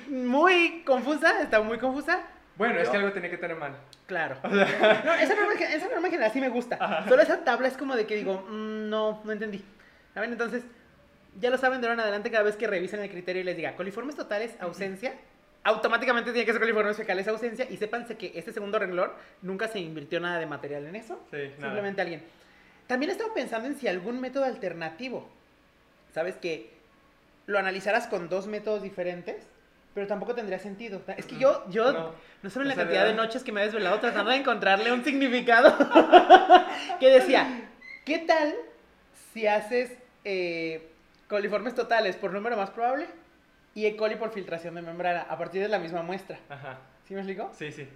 muy 0.09 0.82
confusa, 0.85 1.40
está 1.42 1.61
muy 1.61 1.78
confusa, 1.78 2.22
Bueno, 2.56 2.78
es 2.80 2.87
Yo- 2.87 2.92
que 2.92 2.96
algo 2.96 3.12
tenía 3.12 3.28
que 3.30 3.37
tener 3.37 3.56
mal. 3.56 3.76
Claro. 4.06 4.37
No, 4.44 5.12
esa 5.14 5.35
norma, 5.35 5.52
esa 5.61 5.88
norma 5.88 6.06
en 6.06 6.12
general 6.12 6.32
sí 6.32 6.40
me 6.40 6.48
gusta. 6.48 7.04
Solo 7.06 7.20
esa 7.20 7.44
tabla 7.44 7.68
es 7.68 7.76
como 7.76 7.94
de 7.96 8.06
que 8.06 8.16
digo, 8.16 8.46
"Mm, 8.48 8.88
no, 8.88 9.20
no 9.24 9.32
entendí. 9.32 9.62
¿Saben? 10.14 10.32
Entonces, 10.32 10.64
ya 11.38 11.50
lo 11.50 11.59
saben 11.59 11.82
de 11.82 11.87
ahora 11.87 11.94
en 11.94 12.00
adelante 12.00 12.30
cada 12.30 12.44
vez 12.44 12.56
que 12.56 12.66
revisen 12.66 13.00
el 13.00 13.11
criterio 13.11 13.42
y 13.42 13.44
les 13.44 13.56
diga 13.59 13.76
coliformes 13.76 14.16
totales, 14.16 14.54
ausencia, 14.59 15.12
automáticamente 15.64 16.30
tiene 16.32 16.46
que 16.46 16.52
ser 16.52 16.61
coliformes 16.62 16.96
fecales, 16.96 17.28
ausencia. 17.28 17.66
Y 17.68 17.76
sépanse 17.76 18.16
que 18.16 18.32
este 18.35 18.52
segundo 18.54 18.78
renglón 18.78 19.11
nunca 19.42 19.68
se 19.68 19.78
invirtió 19.78 20.18
nada 20.20 20.38
de 20.38 20.46
material 20.46 20.87
en 20.87 20.96
eso. 20.96 21.20
Sí, 21.30 21.37
nada. 21.59 21.61
Simplemente 21.61 22.00
alguien. 22.00 22.22
También 22.87 23.11
he 23.11 23.12
estado 23.12 23.35
pensando 23.35 23.68
en 23.68 23.74
si 23.74 23.87
algún 23.87 24.18
método 24.20 24.44
alternativo, 24.46 25.28
¿sabes? 26.14 26.37
Que 26.37 26.70
lo 27.46 27.59
analizaras 27.59 28.06
con 28.06 28.30
dos 28.30 28.46
métodos 28.46 28.82
diferentes, 28.82 29.46
pero 29.96 30.06
tampoco 30.06 30.35
tendría 30.35 30.59
sentido. 30.59 31.00
Es 31.16 31.24
que 31.24 31.38
yo, 31.38 31.64
yo 31.70 31.90
No. 31.90 32.12
no, 32.42 32.50
saben 32.50 32.68
la 32.68 32.74
O 32.74 32.76
sea, 32.76 32.85
cantidad 32.85 33.06
de 33.06 33.14
noches 33.14 33.42
que 33.42 33.50
me 33.50 33.62
he 33.62 33.64
desvelado 33.64 33.98
tratando 33.98 34.30
de 34.30 34.37
encontrarle 34.37 34.92
un 34.92 35.02
significado. 35.02 35.74
que 37.00 37.09
decía, 37.09 37.70
¿qué 38.04 38.18
tal 38.18 38.54
si 39.32 39.46
haces 39.46 39.90
eh, 40.22 40.92
coliformes 41.28 41.74
totales 41.74 42.14
por 42.16 42.30
número 42.35 42.59
más 42.59 42.68
probable 42.68 43.06
y 43.74 43.87
E. 43.87 43.96
coli 43.96 44.16
por 44.16 44.35
filtración 44.35 44.74
de 44.74 44.82
membrana 44.82 45.22
a 45.30 45.38
partir 45.38 45.62
de 45.62 45.68
la 45.68 45.78
misma 45.78 46.02
muestra? 46.02 46.38
Ajá, 46.50 46.78
¿Sí 47.09 47.14
me 47.14 47.20
explico? 47.20 47.50
sí, 47.54 47.72
sí. 47.72 47.88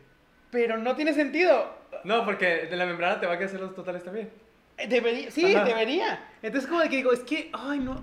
Pero 0.50 0.78
no 0.78 0.96
tiene 0.96 1.12
sentido. 1.12 1.70
No, 2.04 2.24
porque 2.24 2.64
de 2.64 2.76
la 2.78 2.86
membrana 2.86 3.20
te 3.20 3.26
va 3.26 3.34
a 3.34 3.38
quedar 3.38 3.60
los 3.60 3.74
totales 3.74 4.02
también. 4.02 4.30
Eh, 4.78 4.88
Debería, 4.88 5.30
sí, 5.30 5.54
Ajá. 5.54 5.66
debería. 5.66 6.24
Entonces 6.40 6.66
como 6.66 6.80
de 6.80 6.88
que 6.88 6.96
digo, 6.96 7.12
es 7.12 7.20
que, 7.20 7.50
ay, 7.52 7.78
no, 7.78 8.02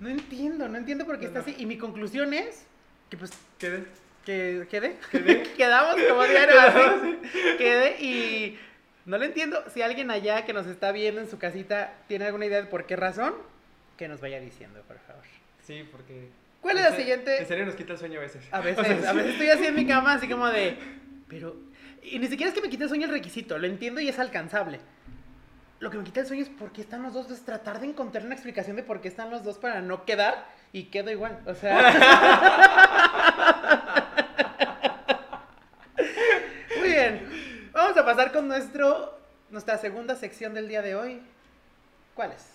no 0.00 0.08
entiendo, 0.08 0.66
no 0.68 0.76
entiendo 0.78 1.06
por 1.06 1.20
qué 1.20 1.26
está 1.26 1.38
así. 1.38 1.54
Y 1.58 1.64
mi 1.66 1.78
conclusión 1.78 2.34
es 2.34 2.66
que 3.10 3.16
pues 3.16 3.30
¿Qué? 3.58 3.84
que 4.24 4.66
quede, 4.70 4.96
Quedé. 5.10 5.42
quedamos 5.56 5.96
como 6.08 6.24
diario 6.28 6.60
así, 6.60 7.18
quede 7.58 8.02
y 8.02 8.58
no 9.04 9.18
lo 9.18 9.24
entiendo. 9.24 9.62
Si 9.72 9.82
alguien 9.82 10.10
allá 10.10 10.44
que 10.44 10.52
nos 10.52 10.66
está 10.66 10.90
viendo 10.92 11.20
en 11.20 11.28
su 11.30 11.38
casita 11.38 11.94
tiene 12.08 12.26
alguna 12.26 12.46
idea 12.46 12.60
de 12.60 12.66
por 12.66 12.86
qué 12.86 12.96
razón, 12.96 13.34
que 13.96 14.08
nos 14.08 14.20
vaya 14.20 14.40
diciendo, 14.40 14.82
por 14.88 14.98
favor. 14.98 15.22
Sí, 15.64 15.88
porque... 15.90 16.28
¿Cuál 16.60 16.78
es 16.78 16.84
la 16.90 16.96
siguiente? 16.96 17.38
En 17.38 17.46
serio 17.46 17.64
nos 17.66 17.76
quita 17.76 17.92
el 17.92 17.98
sueño 18.00 18.18
a 18.18 18.22
veces. 18.22 18.42
A 18.50 18.58
O 18.60 18.62
veces, 18.62 18.84
sea, 19.00 19.10
a 19.10 19.12
sí. 19.12 19.16
veces 19.18 19.32
estoy 19.34 19.48
así 19.50 19.66
en 19.66 19.74
mi 19.76 19.86
cama, 19.86 20.14
así 20.14 20.28
como 20.28 20.48
de, 20.48 20.76
pero, 21.28 21.54
y 22.02 22.18
ni 22.18 22.26
siquiera 22.26 22.48
es 22.48 22.54
que 22.54 22.60
me 22.62 22.68
quite 22.68 22.82
el 22.82 22.88
sueño 22.88 23.06
el 23.06 23.12
requisito, 23.12 23.56
lo 23.58 23.66
entiendo 23.68 24.00
y 24.00 24.08
es 24.08 24.18
alcanzable. 24.18 24.80
Lo 25.78 25.90
que 25.90 25.98
me 25.98 26.04
quita 26.04 26.20
el 26.20 26.26
sueño 26.26 26.42
es 26.42 26.48
por 26.48 26.72
qué 26.72 26.80
están 26.80 27.02
los 27.02 27.12
dos, 27.12 27.30
es 27.30 27.44
tratar 27.44 27.78
de 27.80 27.86
encontrar 27.86 28.24
una 28.24 28.34
explicación 28.34 28.74
de 28.76 28.82
por 28.82 29.00
qué 29.00 29.08
están 29.08 29.30
los 29.30 29.44
dos 29.44 29.58
para 29.58 29.82
no 29.82 30.04
quedar 30.04 30.46
y 30.72 30.84
quedo 30.84 31.10
igual, 31.12 31.38
o 31.46 31.54
sea. 31.54 31.92
Muy 36.78 36.88
bien, 36.88 37.70
vamos 37.72 37.96
a 37.96 38.04
pasar 38.04 38.32
con 38.32 38.45
nuestro, 38.56 39.18
nuestra 39.50 39.76
segunda 39.76 40.16
sección 40.16 40.54
del 40.54 40.66
día 40.68 40.80
de 40.80 40.94
hoy. 40.94 41.20
¿Cuál 42.14 42.32
es? 42.32 42.46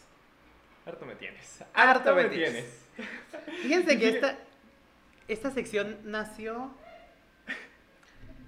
Harto 0.85 1.05
me 1.05 1.13
tienes. 1.13 1.63
Harto 1.75 2.15
me 2.15 2.23
me 2.23 2.29
tienes. 2.29 2.65
tienes. 2.95 3.61
Fíjense 3.61 3.99
que 3.99 4.09
esta, 4.15 4.35
esta 5.27 5.51
sección 5.51 5.99
nació. 6.03 6.71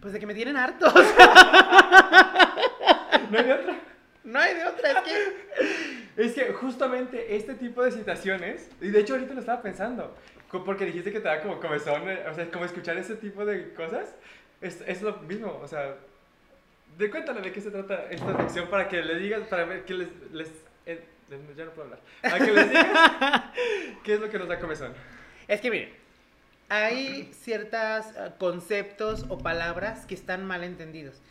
Pues 0.02 0.14
de 0.14 0.20
que 0.20 0.26
me 0.26 0.34
tienen 0.34 0.58
hartos. 0.58 0.94
No 3.30 3.40
hay 3.40 3.50
otra. 3.50 3.80
No 4.24 4.40
hay 4.40 4.54
de 4.54 4.66
otra, 4.66 4.92
es 4.92 5.00
que. 5.02 6.22
Es 6.24 6.34
que 6.34 6.54
justamente 6.54 7.36
este 7.36 7.56
tipo 7.56 7.82
de 7.82 7.92
situaciones, 7.92 8.70
y 8.80 8.90
de 8.90 9.00
hecho 9.00 9.14
ahorita 9.14 9.34
lo 9.34 9.40
estaba 9.40 9.62
pensando, 9.64 10.16
porque 10.52 10.86
dijiste 10.86 11.12
que 11.12 11.20
te 11.20 11.28
da 11.28 11.42
como 11.42 11.60
comezón, 11.60 12.08
eh, 12.10 12.24
o 12.30 12.34
sea, 12.36 12.52
como 12.52 12.66
escuchar 12.66 12.98
ese 12.98 13.16
tipo 13.16 13.44
de 13.44 13.74
cosas, 13.74 14.14
es, 14.62 14.82
es 14.86 15.02
lo 15.02 15.16
mismo, 15.18 15.60
o 15.64 15.68
sea, 15.68 15.96
de 16.98 17.10
cuéntale 17.10 17.42
de 17.42 17.52
qué 17.52 17.62
se 17.62 17.72
trata 17.72 18.08
esta 18.10 18.38
sección 18.38 18.70
para 18.70 18.88
que 18.88 19.02
le 19.02 19.20
digas, 19.20 19.48
para 19.48 19.66
ver 19.66 19.86
que 19.86 19.94
les, 19.94 20.10
les 20.32 20.50
eh, 20.86 21.04
ya 21.56 21.66
no 21.66 21.72
puedo 21.72 21.86
hablar, 21.86 22.02
para 22.22 22.46
que 22.46 22.52
les 22.52 22.70
digas 22.70 23.44
qué 24.04 24.14
es 24.16 24.20
lo 24.20 24.30
que 24.30 24.40
nos 24.40 24.48
da 24.48 24.60
comezón. 24.60 24.94
Es 25.48 25.62
que 25.62 25.72
miren, 25.72 25.94
hay 26.70 27.30
ciertos 27.34 28.06
conceptos 28.40 29.26
o 29.30 29.38
palabras 29.38 30.06
que 30.06 30.16
están 30.16 30.46
mal 30.46 30.64
entendidos. 30.64 31.22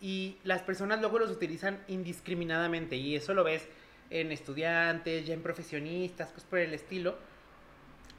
Y 0.00 0.36
las 0.44 0.62
personas 0.62 1.00
luego 1.00 1.18
los 1.18 1.30
utilizan 1.30 1.78
indiscriminadamente. 1.88 2.96
Y 2.96 3.16
eso 3.16 3.34
lo 3.34 3.44
ves 3.44 3.66
en 4.10 4.32
estudiantes, 4.32 5.26
ya 5.26 5.34
en 5.34 5.42
profesionistas, 5.42 6.30
cosas 6.30 6.48
por 6.48 6.58
el 6.60 6.74
estilo. 6.74 7.16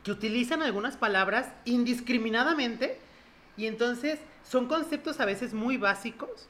Que 0.03 0.11
utilizan 0.11 0.61
algunas 0.61 0.97
palabras 0.97 1.51
indiscriminadamente. 1.65 2.97
Y 3.57 3.67
entonces 3.67 4.19
son 4.43 4.67
conceptos 4.67 5.19
a 5.19 5.25
veces 5.25 5.53
muy 5.53 5.77
básicos, 5.77 6.47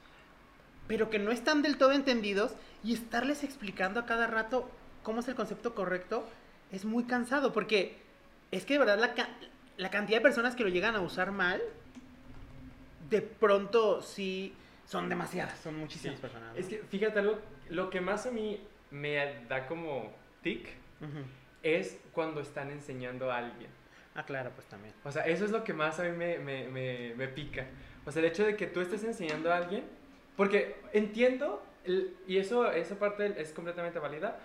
pero 0.90 1.10
que 1.10 1.20
no 1.20 1.32
están 1.32 1.62
del 1.62 1.78
todo 1.78 1.94
entendidos 1.94 2.52
y 2.84 2.94
estarles 2.94 3.44
explicando 3.46 4.00
a 4.02 4.06
cada 4.06 4.28
rato 4.28 4.70
cómo 5.04 5.22
es 5.22 5.28
el 5.30 5.36
concepto 5.36 5.74
correcto 5.76 6.28
es 6.72 6.84
muy 6.84 7.04
cansado 7.06 7.54
porque 7.54 7.96
es 8.52 8.66
que 8.66 8.74
de 8.74 8.80
verdad 8.80 8.98
la, 9.00 9.14
ca- 9.14 9.30
la 9.78 9.90
cantidad 9.92 10.18
de 10.18 10.22
personas 10.24 10.56
que 10.56 10.64
lo 10.64 10.70
llegan 10.70 10.96
a 10.96 11.02
usar 11.02 11.32
mal, 11.32 11.62
de 13.10 13.22
pronto 13.22 14.02
sí 14.02 14.54
son 14.86 15.10
demasiadas, 15.10 15.60
son 15.60 15.78
muchísimas 15.78 16.18
Sí. 16.18 16.22
personas. 16.22 16.54
¿no? 16.54 16.60
Es 16.60 16.68
que 16.68 16.80
fíjate 16.90 17.20
algo, 17.20 17.40
lo 17.70 17.90
que 17.90 18.02
más 18.02 18.26
a 18.26 18.32
mí 18.32 18.60
me 18.92 19.44
da 19.48 19.68
como 19.68 20.12
tic 20.42 20.68
es 21.64 22.00
cuando 22.14 22.42
están 22.42 22.72
enseñando 22.72 23.32
a 23.32 23.38
alguien. 23.38 23.70
Ah, 24.16 24.24
claro, 24.26 24.52
pues 24.56 24.66
también. 24.68 24.94
O 25.04 25.12
sea, 25.12 25.28
eso 25.28 25.46
es 25.46 25.52
lo 25.52 25.64
que 25.64 25.74
más 25.74 26.00
a 26.00 26.04
mí 26.04 26.12
me, 26.18 26.40
me, 26.40 26.68
me, 26.68 27.14
me 27.16 27.28
pica. 27.28 27.68
O 28.06 28.12
sea, 28.12 28.22
el 28.22 28.28
hecho 28.30 28.44
de 28.46 28.56
que 28.58 28.66
tú 28.68 28.82
estés 28.82 29.04
enseñando 29.04 29.52
a 29.54 29.58
alguien, 29.58 29.84
porque 30.40 30.78
entiendo, 30.94 31.62
el- 31.84 32.16
y 32.26 32.38
eso, 32.38 32.72
esa 32.72 32.98
parte 32.98 33.36
es 33.42 33.52
completamente 33.52 34.00
válida, 34.00 34.40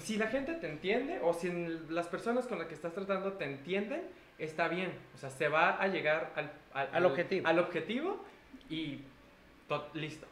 si 0.00 0.16
la 0.16 0.26
gente 0.26 0.54
te 0.54 0.68
entiende 0.68 1.20
o 1.22 1.32
si 1.32 1.48
las 1.90 2.08
personas 2.08 2.48
con 2.48 2.58
las 2.58 2.66
que 2.66 2.74
estás 2.74 2.92
tratando 2.92 3.34
te 3.34 3.44
entienden, 3.44 4.02
está 4.36 4.66
bien. 4.66 4.90
O 5.14 5.18
sea, 5.18 5.30
se 5.30 5.46
va 5.46 5.80
a 5.80 5.86
llegar 5.86 6.32
al, 6.34 6.50
Al 6.92 7.06
objetivo. 7.06 7.46
Al 7.46 7.60
objetivo 7.60 8.24
y 8.68 9.02
to- 9.68 9.88
listo. 9.94 10.26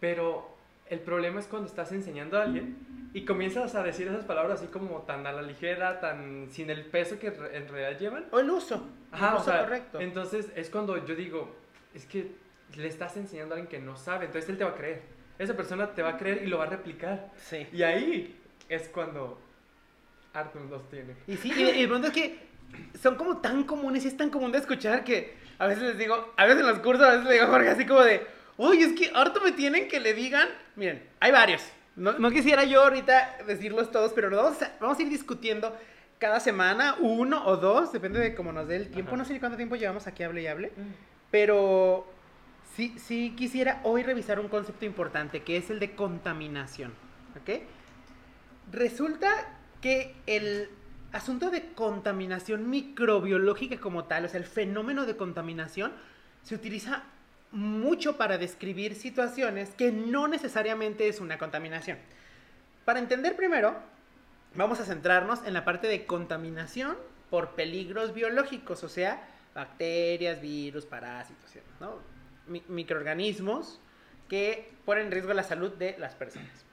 Pero 0.00 0.54
el 0.90 1.00
problema 1.00 1.40
es 1.40 1.46
cuando 1.46 1.66
estás 1.66 1.90
enseñando 1.92 2.38
a 2.38 2.42
alguien 2.42 2.76
y 3.14 3.24
comienzas 3.24 3.74
a 3.74 3.82
decir 3.82 4.06
esas 4.06 4.24
palabras 4.24 4.60
así 4.60 4.70
como 4.70 4.98
tan 5.02 5.26
a 5.26 5.32
la 5.32 5.40
ligera, 5.42 5.98
tan 5.98 6.48
sin 6.50 6.68
el 6.68 6.84
peso 6.84 7.18
que 7.18 7.28
en 7.28 7.68
realidad 7.68 7.98
llevan. 7.98 8.26
O 8.32 8.38
el 8.40 8.50
uso. 8.50 8.86
Ajá, 9.12 9.28
el 9.30 9.34
o 9.34 9.36
uso 9.40 9.44
sea, 9.50 9.64
correcto. 9.64 9.98
entonces 10.00 10.52
es 10.54 10.68
cuando 10.68 11.04
yo 11.06 11.14
digo, 11.14 11.54
es 11.94 12.04
que 12.04 12.30
le 12.74 12.88
estás 12.88 13.16
enseñando 13.16 13.54
a 13.54 13.58
alguien 13.58 13.70
que 13.70 13.84
no 13.84 13.96
sabe, 13.96 14.26
entonces 14.26 14.50
él 14.50 14.58
te 14.58 14.64
va 14.64 14.70
a 14.70 14.74
creer. 14.74 15.02
Esa 15.38 15.56
persona 15.56 15.94
te 15.94 16.02
va 16.02 16.10
a 16.10 16.16
creer 16.16 16.42
y 16.42 16.46
lo 16.46 16.58
va 16.58 16.64
a 16.64 16.70
replicar. 16.70 17.30
Sí. 17.36 17.66
Y 17.72 17.82
ahí 17.82 18.38
es 18.68 18.88
cuando 18.88 19.38
Arthur 20.32 20.62
los 20.62 20.88
tiene. 20.88 21.14
Y 21.26 21.36
sí, 21.36 21.52
y, 21.54 21.62
y 21.62 21.82
de 21.82 21.88
pronto 21.88 22.08
es 22.08 22.12
que 22.12 22.46
son 23.00 23.16
como 23.16 23.38
tan 23.38 23.64
comunes 23.64 24.04
y 24.04 24.08
es 24.08 24.16
tan 24.16 24.30
común 24.30 24.52
de 24.52 24.58
escuchar 24.58 25.04
que 25.04 25.34
a 25.58 25.66
veces 25.66 25.84
les 25.84 25.98
digo, 25.98 26.32
a 26.36 26.44
veces 26.44 26.60
en 26.60 26.66
los 26.66 26.78
cursos, 26.80 27.06
a 27.06 27.10
veces 27.12 27.24
le 27.26 27.32
digo 27.34 27.44
a 27.44 27.48
Jorge 27.48 27.68
así 27.68 27.86
como 27.86 28.02
de, 28.02 28.26
oye, 28.56 28.84
es 28.84 28.92
que 28.92 29.10
harto 29.14 29.40
me 29.40 29.52
tienen 29.52 29.88
que 29.88 30.00
le 30.00 30.14
digan, 30.14 30.48
miren, 30.74 31.02
hay 31.20 31.32
varios. 31.32 31.62
No, 31.94 32.12
no 32.18 32.30
quisiera 32.30 32.64
yo 32.64 32.82
ahorita 32.82 33.38
decirlos 33.46 33.90
todos, 33.90 34.12
pero 34.12 34.30
vamos 34.30 34.60
a, 34.60 34.72
vamos 34.80 34.98
a 34.98 35.02
ir 35.02 35.08
discutiendo 35.08 35.74
cada 36.18 36.40
semana, 36.40 36.96
uno 37.00 37.46
o 37.46 37.56
dos, 37.56 37.92
depende 37.92 38.20
de 38.20 38.34
cómo 38.34 38.52
nos 38.52 38.68
dé 38.68 38.76
el 38.76 38.90
tiempo. 38.90 39.10
Ajá. 39.10 39.18
No 39.18 39.24
sé 39.24 39.38
cuánto 39.40 39.56
tiempo 39.56 39.76
llevamos 39.76 40.06
aquí, 40.06 40.22
hable 40.22 40.42
y 40.42 40.46
hable. 40.46 40.72
Pero 41.30 42.06
sí, 42.76 42.94
sí 42.98 43.34
quisiera 43.36 43.80
hoy 43.82 44.02
revisar 44.02 44.38
un 44.38 44.48
concepto 44.48 44.84
importante, 44.84 45.42
que 45.42 45.56
es 45.56 45.70
el 45.70 45.80
de 45.80 45.96
contaminación. 45.96 46.92
¿Ok? 47.40 47.62
Resulta 48.70 49.28
que 49.80 50.14
el 50.26 50.68
asunto 51.12 51.50
de 51.50 51.72
contaminación 51.72 52.68
microbiológica 52.68 53.78
como 53.78 54.04
tal, 54.04 54.26
o 54.26 54.28
sea, 54.28 54.38
el 54.38 54.46
fenómeno 54.46 55.06
de 55.06 55.16
contaminación, 55.16 55.92
se 56.42 56.54
utiliza 56.54 57.04
mucho 57.52 58.16
para 58.16 58.38
describir 58.38 58.94
situaciones 58.94 59.70
que 59.70 59.92
no 59.92 60.28
necesariamente 60.28 61.08
es 61.08 61.20
una 61.20 61.38
contaminación. 61.38 61.98
Para 62.84 62.98
entender 62.98 63.36
primero, 63.36 63.76
vamos 64.54 64.80
a 64.80 64.84
centrarnos 64.84 65.40
en 65.46 65.54
la 65.54 65.64
parte 65.64 65.86
de 65.86 66.06
contaminación 66.06 66.96
por 67.30 67.50
peligros 67.54 68.12
biológicos, 68.14 68.84
o 68.84 68.88
sea, 68.88 69.28
bacterias, 69.54 70.40
virus, 70.40 70.84
parásitos, 70.84 71.50
¿no? 71.80 72.15
Mi- 72.46 72.62
microorganismos 72.68 73.80
que 74.28 74.70
ponen 74.84 75.06
en 75.06 75.12
riesgo 75.12 75.32
la 75.34 75.42
salud 75.42 75.72
de 75.72 75.96
las 75.98 76.14
personas. 76.14 76.64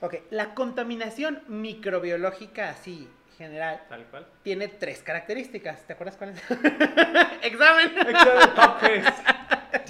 Ok, 0.00 0.16
la 0.30 0.54
contaminación 0.54 1.42
microbiológica 1.48 2.68
así 2.70 3.08
general 3.38 3.82
Tal 3.88 4.04
cual. 4.06 4.26
tiene 4.42 4.68
tres 4.68 5.02
características. 5.02 5.86
¿Te 5.86 5.94
acuerdas 5.94 6.16
cuáles? 6.16 6.38
Examen. 7.42 7.92
Quiz. 8.80 9.04
It. 9.74 9.88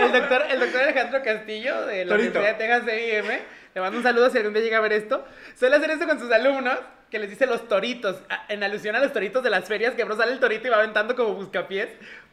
El 0.00 0.12
doctor, 0.12 0.42
el 0.50 0.60
doctor 0.60 0.80
Alejandro 0.82 1.22
Castillo 1.22 1.86
de 1.86 2.04
la 2.04 2.16
Torito. 2.16 2.38
Universidad 2.40 2.58
de 2.58 2.82
Texas 2.82 2.82
CIM, 3.26 3.40
le 3.74 3.80
mando 3.80 3.98
un 3.98 4.02
saludo 4.02 4.30
si 4.30 4.38
algún 4.38 4.52
día 4.52 4.62
llega 4.62 4.78
a 4.78 4.80
ver 4.80 4.92
esto. 4.92 5.24
Suele 5.56 5.76
hacer 5.76 5.90
esto 5.92 6.06
con 6.06 6.18
sus 6.18 6.30
alumnos, 6.32 6.78
que 7.10 7.18
les 7.18 7.30
dice 7.30 7.46
los 7.46 7.68
toritos, 7.68 8.20
en 8.48 8.62
alusión 8.62 8.96
a 8.96 9.00
los 9.00 9.12
toritos 9.12 9.42
de 9.44 9.50
las 9.50 9.66
ferias, 9.68 9.94
que 9.94 10.04
bro 10.04 10.16
sale 10.16 10.32
el 10.32 10.40
torito 10.40 10.66
y 10.66 10.70
va 10.70 10.76
aventando 10.78 11.14
como 11.14 11.34
buscapiés. 11.34 11.88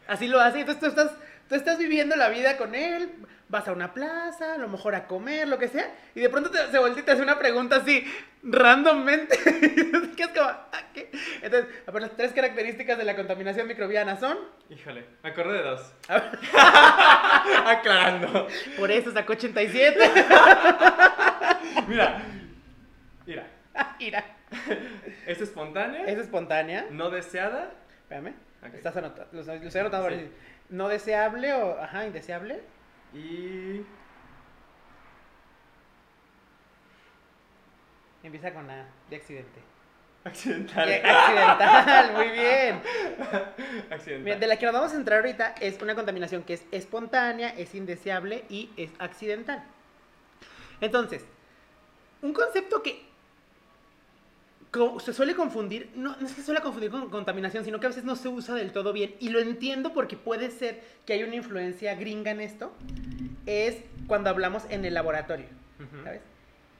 Así 0.08 0.28
lo 0.28 0.40
hace, 0.40 0.62
entonces 0.62 0.82
tú 0.82 0.88
estás, 0.90 1.12
tú 1.50 1.56
estás 1.56 1.78
viviendo 1.78 2.16
la 2.16 2.30
vida 2.30 2.58
con 2.58 2.76
él, 2.76 3.10
vas 3.50 3.68
a 3.68 3.72
una 3.72 3.94
plaza, 3.94 4.54
a 4.56 4.58
lo 4.58 4.68
mejor 4.68 4.94
a 4.96 5.08
comer, 5.08 5.48
lo 5.48 5.58
que 5.58 5.68
sea, 5.70 5.90
y 6.16 6.20
de 6.20 6.30
pronto 6.30 6.50
te- 6.52 6.70
se 6.70 6.78
voltea 6.80 7.02
y 7.02 7.06
te 7.06 7.12
hace 7.12 7.22
una 7.22 7.40
pregunta 7.40 7.78
así, 7.78 8.06
randommente. 8.44 9.38
y 9.62 10.16
que 10.16 10.24
es 10.24 10.30
como, 10.30 10.50
"Ah, 10.50 10.68
¿qué?". 10.94 11.10
Entonces, 11.42 11.70
a 11.88 11.92
ver, 11.92 12.02
las 12.02 12.12
tres 12.18 12.34
características 12.34 12.98
de 12.98 13.06
la 13.06 13.16
contaminación 13.16 13.68
microbiana 13.68 14.18
son, 14.20 14.38
Híjole, 14.70 15.06
me 15.24 15.30
acordé 15.30 15.54
de 15.60 15.64
dos. 15.64 15.94
Aclarando. 17.66 18.48
por 18.78 18.92
eso 18.92 19.12
sacó 19.12 19.34
87. 19.34 19.98
Mira. 21.88 22.22
Mira. 23.26 23.48
Mira. 24.00 24.26
Es 25.26 25.42
espontánea, 25.42 26.06
Es 26.06 26.18
espontánea. 26.18 26.86
no 26.92 27.10
deseada. 27.10 27.72
Espérame. 28.04 28.34
Estás 28.74 28.96
anotando. 28.98 29.30
Lo, 29.32 29.44
lo 29.44 29.54
estoy 29.68 29.82
anotando. 29.82 30.10
Sí. 30.10 30.30
No 30.70 30.88
deseable 30.90 31.54
o. 31.54 31.80
Ajá, 31.80 32.06
indeseable. 32.06 32.62
Y. 33.14 33.86
Empieza 38.24 38.54
con 38.54 38.70
A, 38.70 38.86
de 39.10 39.16
accidente. 39.16 39.62
Accidental. 40.26 40.92
Accidental, 40.92 42.14
muy 42.16 42.30
bien. 42.30 42.82
Accidental. 43.90 44.24
Mira, 44.24 44.36
de 44.36 44.48
la 44.48 44.58
que 44.58 44.66
nos 44.66 44.76
vamos 44.76 44.92
a 44.92 44.98
entrar 44.98 45.20
ahorita 45.20 45.56
es 45.62 45.82
una 45.82 45.96
contaminación 45.96 46.44
que 46.44 46.56
es 46.56 46.66
espontánea, 46.72 47.50
es 47.50 47.74
indeseable 47.74 48.44
y 48.50 48.70
es 48.76 48.92
accidental. 49.00 49.64
Entonces, 50.82 51.26
un 52.22 52.34
concepto 52.34 52.84
que 52.84 53.07
se 55.00 55.14
suele 55.14 55.36
confundir, 55.36 55.90
no, 55.96 56.16
no 56.20 56.28
es 56.28 56.34
que 56.34 56.42
se 56.42 56.46
suele 56.46 56.62
confundir 56.62 56.92
con 56.92 57.10
contaminación, 57.10 57.64
sino 57.64 57.80
que 57.80 57.88
a 57.88 57.90
veces 57.90 58.04
no 58.04 58.16
se 58.16 58.28
usa 58.28 58.56
del 58.56 58.72
todo 58.72 58.94
bien. 58.94 59.16
Y 59.20 59.30
lo 59.30 59.40
entiendo 59.40 59.94
porque 59.94 60.18
puede 60.18 60.52
ser 60.52 60.82
que 61.06 61.14
hay 61.14 61.24
una 61.24 61.36
influencia 61.36 61.96
gringa 61.96 62.32
en 62.32 62.42
esto. 62.42 62.74
Es 63.46 63.78
cuando 64.08 64.30
hablamos 64.30 64.64
en 64.70 64.86
el 64.86 64.94
laboratorio. 64.94 65.48
¿sabes? 66.04 66.22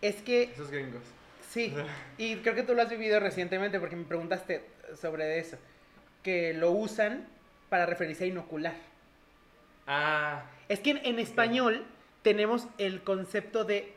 Es 0.02 0.16
que 0.18 0.44
Esos 0.44 0.70
gringos. 0.70 1.02
Sí, 1.50 1.74
y 2.18 2.38
creo 2.38 2.56
que 2.56 2.64
tú 2.64 2.74
lo 2.74 2.82
has 2.82 2.90
vivido 2.90 3.20
recientemente 3.20 3.80
porque 3.80 3.96
me 3.96 4.06
preguntaste 4.06 4.66
sobre 5.00 5.40
eso, 5.40 5.58
que 6.24 6.54
lo 6.54 6.72
usan 6.72 7.26
para 7.70 7.86
referirse 7.86 8.26
a 8.26 8.28
inocular. 8.28 8.76
Ah. 9.88 10.44
Es 10.68 10.80
que 10.80 10.92
en, 10.92 11.06
en 11.06 11.20
español 11.20 11.86
tenemos 12.22 12.68
el 12.78 13.02
concepto 13.02 13.64
de 13.64 13.97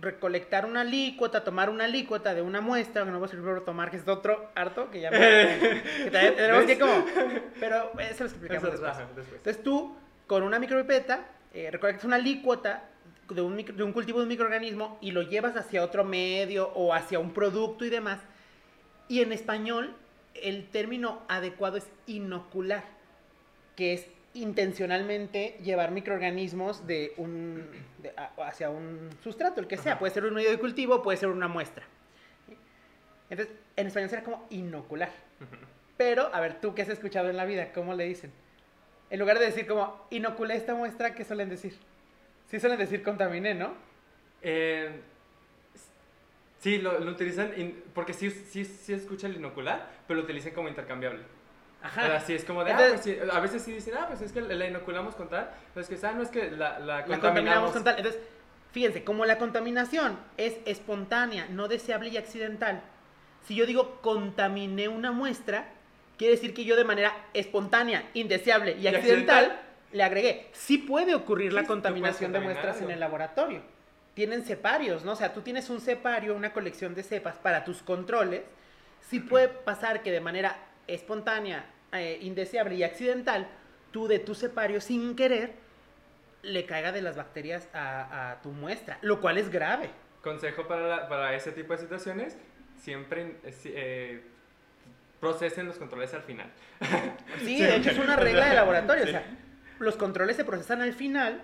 recolectar 0.00 0.64
una 0.64 0.82
alícuota, 0.82 1.42
tomar 1.44 1.70
una 1.70 1.84
alícuota 1.84 2.34
de 2.34 2.42
una 2.42 2.60
muestra, 2.60 3.04
que 3.04 3.10
no 3.10 3.18
voy 3.18 3.26
a 3.26 3.30
servir 3.30 3.60
tomar, 3.64 3.90
que 3.90 3.96
es 3.96 4.06
otro 4.06 4.50
harto, 4.54 4.90
que 4.90 5.00
ya 5.00 5.10
me- 5.10 5.18
que 6.04 6.10
también 6.10 6.36
tenemos 6.36 6.64
que 6.64 6.78
como... 6.78 7.04
Pero 7.58 7.92
eso 8.00 8.24
lo 8.24 8.30
explicamos 8.30 8.62
después. 8.70 8.90
Entonces 9.36 9.62
tú, 9.62 9.96
con 10.26 10.42
una 10.44 10.58
micropipeta, 10.58 11.24
eh, 11.52 11.70
recolectas 11.70 12.04
una 12.04 12.16
alícuota 12.16 12.84
de 13.28 13.40
un, 13.42 13.56
micro- 13.56 13.74
de 13.74 13.82
un 13.82 13.92
cultivo 13.92 14.18
de 14.18 14.22
un 14.24 14.28
microorganismo 14.28 14.98
y 15.00 15.10
lo 15.10 15.22
llevas 15.22 15.56
hacia 15.56 15.82
otro 15.82 16.04
medio 16.04 16.68
o 16.74 16.94
hacia 16.94 17.18
un 17.18 17.32
producto 17.32 17.84
y 17.84 17.90
demás. 17.90 18.20
Y 19.08 19.20
en 19.22 19.32
español, 19.32 19.94
el 20.34 20.68
término 20.68 21.22
adecuado 21.28 21.76
es 21.76 21.86
inocular, 22.06 22.84
que 23.74 23.94
es 23.94 24.06
intencionalmente 24.42 25.58
llevar 25.62 25.90
microorganismos 25.90 26.86
de 26.86 27.12
un, 27.16 27.66
de- 27.98 28.12
hacia 28.42 28.70
un 28.70 29.10
sustrato, 29.22 29.60
el 29.60 29.66
que 29.66 29.76
sea. 29.76 29.92
Ajá. 29.92 29.98
Puede 30.00 30.12
ser 30.14 30.24
un 30.24 30.34
medio 30.34 30.50
de 30.50 30.58
cultivo, 30.58 31.02
puede 31.02 31.18
ser 31.18 31.28
una 31.28 31.48
muestra. 31.48 31.84
Entonces, 33.30 33.54
en 33.76 33.86
español 33.86 34.08
será 34.10 34.22
como 34.22 34.46
inocular. 34.50 35.10
Pero, 35.96 36.30
a 36.34 36.40
ver, 36.40 36.60
tú 36.60 36.74
que 36.74 36.82
has 36.82 36.88
escuchado 36.88 37.28
en 37.28 37.36
la 37.36 37.44
vida, 37.44 37.72
¿cómo 37.72 37.94
le 37.94 38.04
dicen? 38.04 38.32
En 39.10 39.18
lugar 39.18 39.38
de 39.38 39.46
decir 39.46 39.66
como 39.66 40.06
inoculé 40.10 40.54
esta 40.54 40.74
muestra, 40.74 41.14
¿qué 41.14 41.24
suelen 41.24 41.48
decir? 41.48 41.74
Sí 42.46 42.58
suelen 42.60 42.78
decir 42.78 43.02
contaminé, 43.02 43.54
¿no? 43.54 43.74
Eh, 44.42 44.90
sí, 46.60 46.78
lo, 46.78 46.98
lo 47.00 47.10
utilizan 47.10 47.52
in- 47.60 47.82
porque 47.94 48.12
sí, 48.12 48.30
sí, 48.30 48.64
sí 48.64 48.92
escucha 48.92 49.26
el 49.26 49.36
inocular, 49.36 49.88
pero 50.06 50.18
lo 50.18 50.24
utilizan 50.24 50.52
como 50.52 50.68
intercambiable. 50.68 51.22
Ajá. 51.82 52.16
Así 52.16 52.34
es 52.34 52.44
como 52.44 52.64
de, 52.64 52.72
ah, 52.72 52.76
pues 52.76 53.00
sí, 53.02 53.16
a 53.32 53.40
veces 53.40 53.62
sí 53.62 53.72
dicen, 53.72 53.94
ah, 53.98 54.06
pues 54.08 54.20
es 54.20 54.32
que 54.32 54.40
la 54.40 54.66
inoculamos 54.66 55.14
con 55.14 55.28
tal, 55.28 55.50
pero 55.72 55.86
es 55.86 55.88
que, 55.88 56.06
ah, 56.06 56.12
no 56.12 56.22
es 56.22 56.28
que 56.28 56.50
la, 56.50 56.78
la 56.80 56.98
La 56.98 57.04
contaminamos. 57.04 57.70
con 57.72 57.84
tal. 57.84 57.96
Entonces, 57.98 58.20
fíjense, 58.72 59.04
como 59.04 59.24
la 59.26 59.38
contaminación 59.38 60.18
es 60.36 60.56
espontánea, 60.66 61.46
no 61.50 61.68
deseable 61.68 62.08
y 62.08 62.16
accidental, 62.16 62.82
si 63.46 63.54
yo 63.54 63.64
digo 63.64 64.00
contaminé 64.02 64.88
una 64.88 65.12
muestra, 65.12 65.68
quiere 66.16 66.34
decir 66.34 66.52
que 66.52 66.64
yo 66.64 66.74
de 66.74 66.84
manera 66.84 67.14
espontánea, 67.32 68.10
indeseable 68.12 68.72
y, 68.72 68.82
¿Y 68.82 68.88
accidental, 68.88 69.44
accidental? 69.44 69.62
le 69.92 70.02
agregué. 70.02 70.48
Sí 70.52 70.78
puede 70.78 71.14
ocurrir 71.14 71.52
la 71.52 71.64
contaminación 71.64 72.32
de 72.32 72.40
muestras 72.40 72.82
en 72.82 72.90
el 72.90 72.98
laboratorio. 73.00 73.62
Tienen 74.14 74.42
ceparios, 74.42 75.04
¿no? 75.04 75.12
O 75.12 75.16
sea, 75.16 75.32
tú 75.32 75.42
tienes 75.42 75.70
un 75.70 75.80
cepario, 75.80 76.34
una 76.34 76.52
colección 76.52 76.96
de 76.96 77.04
cepas 77.04 77.36
para 77.36 77.64
tus 77.64 77.84
controles. 77.84 78.42
Sí 79.08 79.20
puede 79.20 79.46
pasar 79.46 80.02
que 80.02 80.10
de 80.10 80.20
manera 80.20 80.56
espontánea, 80.88 81.66
eh, 81.92 82.18
indeseable 82.22 82.74
y 82.74 82.82
accidental, 82.82 83.48
tú 83.92 84.08
de 84.08 84.18
tu 84.18 84.34
cepario 84.34 84.80
sin 84.80 85.14
querer 85.14 85.52
le 86.42 86.66
caiga 86.66 86.92
de 86.92 87.02
las 87.02 87.16
bacterias 87.16 87.68
a, 87.72 88.30
a 88.32 88.42
tu 88.42 88.50
muestra, 88.50 88.98
lo 89.02 89.20
cual 89.20 89.38
es 89.38 89.50
grave. 89.50 89.90
Consejo 90.22 90.66
para, 90.66 90.82
la- 90.88 91.08
para 91.08 91.34
ese 91.34 91.52
tipo 91.52 91.72
de 91.72 91.78
situaciones, 91.80 92.36
siempre 92.80 93.36
eh, 93.44 93.54
eh, 93.64 94.22
procesen 95.20 95.66
los 95.66 95.76
controles 95.78 96.14
al 96.14 96.22
final. 96.22 96.50
Sí, 97.44 97.60
de 97.60 97.76
hecho 97.76 97.90
es 97.90 97.98
una 97.98 98.16
regla 98.16 98.48
de 98.48 98.54
laboratorio. 98.56 99.04
Sí. 99.04 99.08
O 99.10 99.12
sea, 99.12 99.24
los 99.78 99.96
controles 99.96 100.36
se 100.36 100.44
procesan 100.44 100.80
al 100.82 100.92
final 100.92 101.42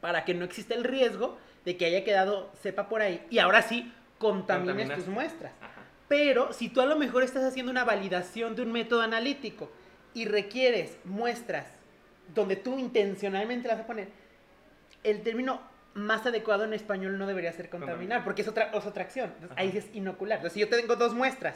para 0.00 0.24
que 0.24 0.34
no 0.34 0.44
exista 0.44 0.74
el 0.74 0.84
riesgo 0.84 1.38
de 1.64 1.76
que 1.76 1.84
haya 1.86 2.04
quedado 2.04 2.50
cepa 2.62 2.88
por 2.88 3.02
ahí 3.02 3.26
y 3.30 3.38
ahora 3.38 3.60
sí 3.62 3.92
contamines 4.18 4.94
tus 4.94 5.06
muestras. 5.08 5.52
Ajá. 5.60 5.79
Pero 6.10 6.52
si 6.52 6.68
tú 6.68 6.80
a 6.80 6.86
lo 6.86 6.96
mejor 6.96 7.22
estás 7.22 7.44
haciendo 7.44 7.70
una 7.70 7.84
validación 7.84 8.56
de 8.56 8.62
un 8.62 8.72
método 8.72 9.00
analítico 9.02 9.70
y 10.12 10.24
requieres 10.24 10.98
muestras 11.04 11.66
donde 12.34 12.56
tú 12.56 12.80
intencionalmente 12.80 13.68
las 13.68 13.76
vas 13.76 13.84
a 13.84 13.86
poner, 13.86 14.08
el 15.04 15.22
término 15.22 15.60
más 15.94 16.26
adecuado 16.26 16.64
en 16.64 16.72
español 16.74 17.16
no 17.16 17.28
debería 17.28 17.52
ser 17.52 17.70
contaminar, 17.70 18.24
porque 18.24 18.42
es 18.42 18.48
otra, 18.48 18.72
es 18.74 18.84
otra 18.86 19.04
acción. 19.04 19.30
Entonces, 19.34 19.56
ahí 19.56 19.72
es 19.72 19.86
inocular. 19.94 20.38
Entonces, 20.38 20.54
si 20.54 20.60
yo 20.60 20.68
te 20.68 20.78
tengo 20.80 20.96
dos 20.96 21.14
muestras, 21.14 21.54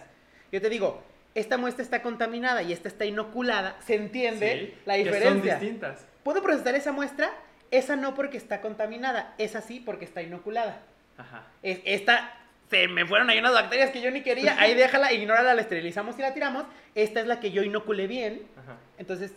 yo 0.53 0.61
te 0.61 0.69
digo, 0.69 1.03
esta 1.35 1.57
muestra 1.57 1.83
está 1.83 2.01
contaminada 2.01 2.63
y 2.63 2.73
esta 2.73 2.87
está 2.87 3.05
inoculada, 3.07 3.75
se 3.85 3.97
entiende 3.97 4.73
Sí, 4.73 4.75
la 4.87 4.95
que 4.95 5.03
diferencia. 5.03 5.55
son 5.55 5.61
distintas. 5.63 6.07
¿Puedo 6.23 6.45
procesar 6.45 6.77
esa 6.77 6.93
muestra? 6.93 7.33
Esa 7.73 7.97
no 7.97 8.15
porque 8.15 8.37
está 8.37 8.61
contaminada, 8.61 9.35
esa 9.39 9.61
sí 9.63 9.81
porque 9.85 10.05
está 10.05 10.23
inoculada. 10.23 10.81
Ajá. 11.19 11.43
Es- 11.65 11.81
esta 11.85 12.33
se 12.71 12.89
me 12.89 13.07
fueron 13.07 13.31
ahí 13.31 13.39
unas 13.39 13.53
bacterias 13.53 13.91
que 13.91 14.01
yo 14.01 14.11
ni 14.11 14.23
quería. 14.23 14.59
Ahí 14.61 14.75
déjala, 14.75 15.13
ignórala, 15.13 15.55
la 15.55 15.61
esterilizamos 15.61 16.19
y 16.19 16.23
la 16.23 16.35
tiramos. 16.35 16.65
Esta 16.95 17.21
es 17.21 17.27
la 17.27 17.41
que 17.41 17.51
yo 17.51 17.63
inoculé 17.63 18.07
bien. 18.07 18.43
Ajá. 18.57 18.77
Entonces, 18.99 19.33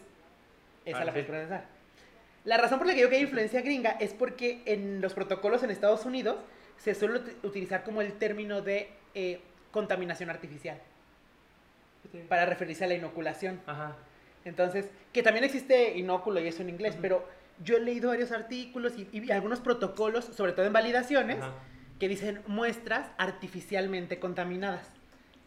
esa 0.85 0.99
Ah, 0.99 1.05
la 1.05 1.11
sí. 1.11 1.15
puedes 1.15 1.27
procesar. 1.27 1.65
La 2.45 2.57
razón 2.57 2.77
por 2.79 2.87
la 2.87 2.93
que 2.93 2.99
digo 2.99 3.09
que 3.09 3.17
hay 3.17 3.23
influencia 3.23 3.61
gringa 3.61 3.91
es 3.99 4.13
porque 4.13 4.61
en 4.65 5.01
los 5.01 5.13
protocolos 5.13 5.63
en 5.63 5.69
Estados 5.71 6.05
Unidos 6.05 6.37
se 6.77 6.95
suele 6.95 7.19
ut- 7.19 7.33
utilizar 7.43 7.83
como 7.83 8.01
el 8.01 8.13
término 8.13 8.61
de 8.61 8.89
eh, 9.15 9.41
contaminación 9.71 10.29
artificial 10.29 10.79
para 12.29 12.45
referirse 12.45 12.85
a 12.85 12.87
la 12.87 12.93
inoculación. 12.93 13.59
Ajá. 13.67 13.95
Entonces, 14.45 14.89
que 15.11 15.23
también 15.23 15.43
existe 15.43 15.97
inóculo 15.97 16.39
y 16.39 16.47
eso 16.47 16.61
en 16.61 16.69
inglés, 16.69 16.93
Ujú. 16.93 17.01
pero 17.01 17.27
yo 17.63 17.75
he 17.75 17.81
leído 17.81 18.09
varios 18.09 18.31
artículos 18.31 18.93
y, 18.97 19.09
y 19.11 19.31
algunos 19.31 19.59
protocolos, 19.59 20.23
sobre 20.25 20.53
todo 20.53 20.65
en 20.65 20.71
validaciones, 20.73 21.39
Ajá. 21.39 21.51
Que 21.99 22.07
dicen 22.07 22.41
muestras 22.47 23.07
artificialmente 23.17 24.19
contaminadas 24.19 24.87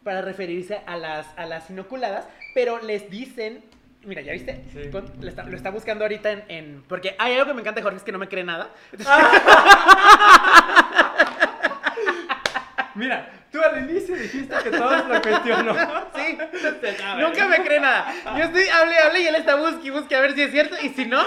para 0.03 0.21
referirse 0.21 0.81
a 0.85 0.97
las, 0.97 1.27
a 1.37 1.45
las 1.45 1.69
inoculadas, 1.69 2.25
pero 2.55 2.81
les 2.81 3.09
dicen, 3.09 3.63
mira, 4.03 4.21
¿ya 4.21 4.33
viste? 4.33 4.63
Sí. 4.73 4.89
Con- 4.91 5.11
lo, 5.21 5.27
está, 5.29 5.43
lo 5.43 5.55
está 5.55 5.69
buscando 5.69 6.03
ahorita 6.05 6.31
en, 6.31 6.43
en- 6.49 6.83
Porque 6.87 7.15
hay 7.19 7.33
algo 7.35 7.45
que 7.47 7.53
me 7.53 7.61
encanta 7.61 7.81
Jorge, 7.81 7.97
es 7.97 8.03
que 8.03 8.11
no 8.11 8.17
me 8.19 8.27
cree 8.27 8.43
nada. 8.43 8.69
Mira, 12.93 13.29
tú 13.51 13.59
al 13.61 13.89
inicio 13.89 14.15
dijiste 14.15 14.53
que 14.63 14.69
todos 14.71 15.07
lo 15.07 15.21
cuestionó. 15.21 15.73
Sí, 16.13 16.37
nunca 17.19 17.47
me 17.47 17.63
cree 17.63 17.79
nada. 17.79 18.13
Yo 18.37 18.43
estoy, 18.43 18.67
hable, 18.67 18.97
hable 18.97 19.21
y 19.21 19.27
él 19.27 19.35
está 19.35 19.55
busque, 19.55 19.87
y 19.87 19.89
busque 19.91 20.15
a 20.15 20.19
ver 20.19 20.33
si 20.33 20.41
es 20.41 20.51
cierto. 20.51 20.75
Y 20.83 20.89
si 20.89 21.05
no, 21.05 21.23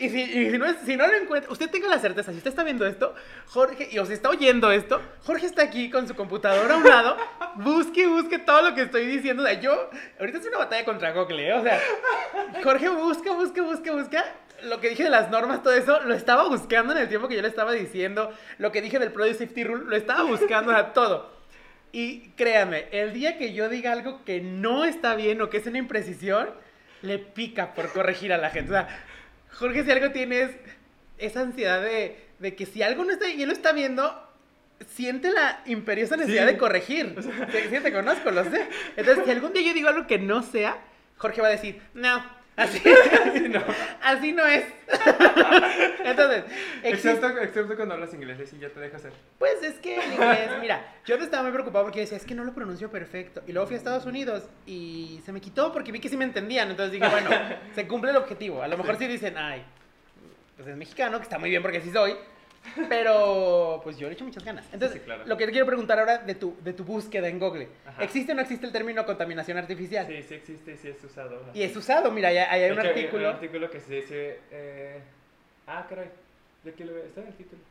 y 0.00 0.08
si, 0.08 0.22
y 0.22 0.50
si 0.50 0.56
no, 0.56 0.66
si 0.82 0.96
no 0.96 1.06
lo 1.06 1.14
encuentra, 1.14 1.52
usted 1.52 1.70
tenga 1.70 1.86
la 1.86 1.98
certeza, 1.98 2.32
si 2.32 2.38
usted 2.38 2.48
está 2.48 2.64
viendo 2.64 2.86
esto, 2.86 3.14
Jorge, 3.48 3.86
y 3.92 3.98
os 3.98 4.08
está 4.08 4.30
oyendo 4.30 4.72
esto, 4.72 4.98
Jorge 5.24 5.44
está 5.44 5.62
aquí 5.62 5.90
con 5.90 6.08
su 6.08 6.14
computadora 6.14 6.74
a 6.74 6.76
un 6.78 6.88
lado, 6.88 7.18
busque, 7.56 8.06
busque 8.06 8.38
todo 8.38 8.62
lo 8.62 8.74
que 8.74 8.82
estoy 8.82 9.04
diciendo. 9.04 9.42
O 9.42 9.46
sea, 9.46 9.60
yo, 9.60 9.90
ahorita 10.18 10.38
es 10.38 10.46
una 10.46 10.56
batalla 10.56 10.86
contra 10.86 11.12
Google, 11.12 11.46
¿eh? 11.46 11.52
O 11.52 11.62
sea, 11.62 11.78
Jorge 12.64 12.88
busca, 12.88 13.32
busca, 13.32 13.62
busca, 13.62 13.92
busca. 13.92 14.24
Lo 14.62 14.80
que 14.80 14.88
dije 14.88 15.04
de 15.04 15.10
las 15.10 15.30
normas, 15.30 15.62
todo 15.62 15.74
eso, 15.74 16.00
lo 16.00 16.14
estaba 16.14 16.48
buscando 16.48 16.92
en 16.92 16.98
el 17.00 17.08
tiempo 17.08 17.28
que 17.28 17.36
yo 17.36 17.42
le 17.42 17.48
estaba 17.48 17.72
diciendo. 17.72 18.32
Lo 18.56 18.72
que 18.72 18.80
dije 18.80 18.98
del 18.98 19.12
Product 19.12 19.38
Safety 19.38 19.64
Rule, 19.64 19.84
lo 19.84 19.96
estaba 19.96 20.22
buscando, 20.22 20.72
o 20.72 20.74
sea, 20.74 20.94
todo. 20.94 21.30
Y 21.92 22.30
créanme, 22.30 22.86
el 22.92 23.12
día 23.12 23.36
que 23.36 23.52
yo 23.52 23.68
diga 23.68 23.92
algo 23.92 24.24
que 24.24 24.40
no 24.40 24.86
está 24.86 25.14
bien 25.14 25.42
o 25.42 25.50
que 25.50 25.58
es 25.58 25.66
una 25.66 25.78
imprecisión, 25.78 26.48
le 27.02 27.18
pica 27.18 27.74
por 27.74 27.92
corregir 27.92 28.32
a 28.32 28.38
la 28.38 28.50
gente. 28.50 28.70
O 28.70 28.74
sea, 28.74 28.88
Jorge, 29.52 29.84
si 29.84 29.90
algo 29.90 30.10
tiene 30.10 30.42
es 30.42 30.50
esa 31.18 31.40
ansiedad 31.40 31.82
de, 31.82 32.16
de 32.38 32.54
que 32.54 32.66
si 32.66 32.82
algo 32.82 33.04
no 33.04 33.12
está 33.12 33.28
y 33.28 33.42
él 33.42 33.48
lo 33.48 33.52
está 33.54 33.72
viendo, 33.72 34.26
siente 34.88 35.30
la 35.30 35.62
imperiosa 35.66 36.16
necesidad 36.16 36.46
Sí. 36.46 36.52
de 36.52 36.58
corregir. 36.58 37.14
Sí, 37.52 37.58
sí, 37.70 37.80
te 37.82 37.92
conozco, 37.92 38.30
lo 38.30 38.44
sé. 38.44 38.66
Entonces, 38.96 39.24
si 39.24 39.30
algún 39.30 39.52
día 39.52 39.62
yo 39.62 39.74
digo 39.74 39.88
algo 39.88 40.06
que 40.06 40.18
no 40.18 40.42
sea, 40.42 40.78
Jorge 41.18 41.42
va 41.42 41.48
a 41.48 41.52
decir, 41.52 41.82
no. 41.94 42.39
Así, 42.68 43.48
no. 43.48 43.60
así 44.02 44.32
no 44.32 44.46
es. 44.46 44.64
Entonces, 46.04 46.44
Excepto, 46.82 47.28
excepto 47.38 47.76
cuando 47.76 47.94
hablas 47.94 48.12
inglés, 48.12 48.52
y 48.52 48.58
ya 48.58 48.68
te 48.68 48.80
deja 48.80 48.96
hacer. 48.96 49.12
pues 49.38 49.62
es 49.62 49.74
que 49.76 49.96
el 49.96 50.12
inglés, 50.12 50.50
mira, 50.60 50.94
yo 51.06 51.14
estaba 51.16 51.42
muy 51.44 51.52
preocupado 51.52 51.84
porque 51.86 52.00
decía, 52.00 52.16
es 52.18 52.24
que 52.26 52.34
no 52.34 52.44
lo 52.44 52.52
pronuncio 52.52 52.90
perfecto. 52.90 53.42
Y 53.46 53.52
luego 53.52 53.66
fui 53.66 53.74
a 53.76 53.78
Estados 53.78 54.04
Unidos 54.04 54.44
y 54.66 55.20
se 55.24 55.32
me 55.32 55.40
quitó 55.40 55.72
porque 55.72 55.90
vi 55.92 56.00
que 56.00 56.08
sí 56.08 56.16
me 56.16 56.24
entendían. 56.24 56.70
Entonces 56.70 56.92
dije, 56.92 57.08
bueno, 57.08 57.30
se 57.74 57.86
cumple 57.88 58.10
el 58.10 58.16
objetivo. 58.18 58.62
A 58.62 58.68
lo 58.68 58.76
mejor 58.76 58.96
sí 58.96 59.06
dicen, 59.06 59.36
ay, 59.38 59.64
pues 60.56 60.68
es 60.68 60.76
mexicano, 60.76 61.16
que 61.18 61.24
está 61.24 61.38
muy 61.38 61.50
bien 61.50 61.62
porque 61.62 61.80
sí 61.80 61.90
soy. 61.90 62.14
Pero 62.88 63.80
pues 63.82 63.96
yo 63.98 64.06
le 64.08 64.14
echo 64.14 64.24
muchas 64.24 64.44
ganas. 64.44 64.64
Entonces, 64.72 64.98
sí, 64.98 65.04
claro. 65.04 65.24
lo 65.26 65.36
que 65.36 65.46
te 65.46 65.52
quiero 65.52 65.66
preguntar 65.66 65.98
ahora 65.98 66.18
de 66.18 66.34
tu, 66.34 66.56
de 66.62 66.72
tu 66.72 66.84
búsqueda 66.84 67.28
en 67.28 67.38
Google. 67.38 67.68
Ajá. 67.86 68.02
¿Existe 68.04 68.32
o 68.32 68.34
no 68.34 68.42
existe 68.42 68.66
el 68.66 68.72
término 68.72 69.04
contaminación 69.06 69.56
artificial? 69.58 70.06
Sí, 70.06 70.22
sí 70.22 70.34
existe 70.34 70.72
y 70.72 70.76
sí 70.76 70.88
es 70.88 71.02
usado. 71.02 71.42
Y 71.54 71.62
es 71.62 71.74
usado, 71.76 72.10
mira, 72.10 72.28
ahí 72.28 72.38
hay 72.38 72.70
un 72.70 72.78
hecho, 72.78 72.88
artículo. 72.88 73.28
Un 73.28 73.34
artículo 73.34 73.70
que 73.70 73.80
se 73.80 73.94
dice. 73.94 74.40
Eh... 74.50 75.00
Ah, 75.66 75.86
caray. 75.88 76.10
De 76.64 76.70
aquí 76.70 76.84
lo 76.84 76.92
veo. 76.94 77.04
Está 77.04 77.22
en 77.22 77.28
el 77.28 77.34
título. 77.34 77.62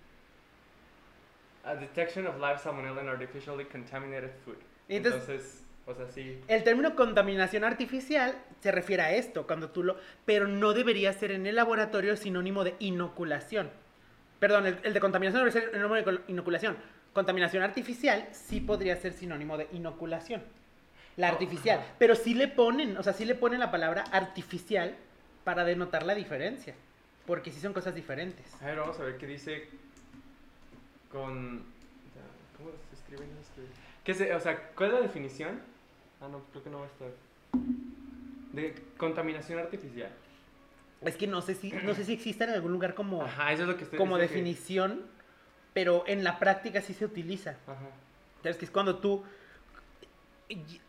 A 1.66 1.76
detection 1.76 2.26
of 2.28 2.36
live 2.40 2.58
salmonella 2.58 3.02
in 3.02 3.10
artificially 3.10 3.66
contaminated 3.66 4.32
food. 4.44 4.56
Entonces- 4.88 5.22
Entonces, 5.22 5.64
o 5.86 5.94
sea, 5.94 6.08
sí. 6.08 6.40
El 6.48 6.64
término 6.64 6.96
contaminación 6.96 7.64
artificial 7.64 8.36
se 8.62 8.72
refiere 8.72 9.04
a 9.04 9.14
esto, 9.14 9.46
cuando 9.46 9.70
tú 9.70 9.84
lo... 9.84 9.98
Pero 10.26 10.48
no 10.48 10.74
debería 10.74 11.14
ser 11.14 11.32
en 11.32 11.46
el 11.48 11.56
laboratorio 11.56 12.16
sinónimo 12.16 12.64
de 12.64 12.76
inoculación. 12.80 13.70
Perdón, 14.40 14.68
el, 14.68 14.80
el 14.84 14.94
de 14.94 15.00
contaminación 15.00 15.44
debería 15.44 15.62
ser 15.62 15.72
sinónimo 15.74 16.12
de 16.12 16.22
inoculación. 16.28 16.78
Contaminación 17.14 17.64
artificial 17.64 18.28
sí 18.32 18.62
podría 18.62 18.96
ser 18.96 19.14
sinónimo 19.14 19.58
de 19.58 19.68
inoculación. 19.74 20.44
La 21.18 21.30
Oh, 21.30 21.32
artificial. 21.34 21.84
Pero 21.98 22.16
sí 22.16 22.34
le 22.34 22.48
ponen, 22.48 22.96
o 22.98 23.04
sea, 23.04 23.14
sí 23.14 23.26
le 23.26 23.36
ponen 23.36 23.60
la 23.60 23.72
palabra 23.72 24.04
artificial 24.12 24.96
para 25.44 25.66
denotar 25.66 26.04
la 26.06 26.16
diferencia. 26.16 26.76
Porque 27.26 27.52
sí 27.52 27.60
son 27.60 27.74
cosas 27.74 27.94
diferentes. 27.94 28.46
A 28.62 28.68
ver, 28.68 28.80
vamos 28.80 29.00
a 29.00 29.04
ver 29.04 29.18
qué 29.18 29.28
dice 29.28 29.68
con... 31.12 31.64
¿Cómo 32.58 32.72
se 32.90 32.96
escribe 32.96 33.24
en 33.24 33.32
este? 33.38 33.62
¿Qué 34.04 34.14
se, 34.14 34.34
o 34.34 34.40
sea, 34.40 34.70
¿cuál 34.76 34.90
es 34.90 34.96
la 34.96 35.02
definición? 35.02 35.60
Ah, 36.22 36.28
no, 36.32 36.42
creo 36.52 36.64
que 36.64 36.70
no 36.70 36.80
va 36.80 36.86
a 36.86 36.88
estar. 36.88 37.08
De 38.54 38.76
contaminación 38.98 39.60
artificial. 39.60 40.10
Es 41.02 41.16
que 41.16 41.28
no 41.28 41.42
sé 41.42 41.56
si, 41.56 41.72
no 41.72 41.94
sé 41.96 42.04
si 42.04 42.14
exista 42.14 42.44
en 42.44 42.50
algún 42.52 42.72
lugar 42.74 42.94
como, 42.94 43.24
Ajá, 43.24 43.54
eso 43.54 43.64
es 43.64 43.68
lo 43.70 43.78
que 43.78 43.84
estoy 43.86 43.98
como 43.98 44.16
que- 44.18 44.24
definición, 44.24 45.06
pero 45.74 46.04
en 46.08 46.24
la 46.24 46.40
práctica 46.40 46.82
sí 46.82 46.94
se 46.94 47.06
utiliza. 47.06 47.52
Ajá. 47.68 47.90
¿Sabes? 48.44 48.58
Que 48.58 48.66
es 48.66 48.72
cuando 48.72 48.98
tú 48.98 49.24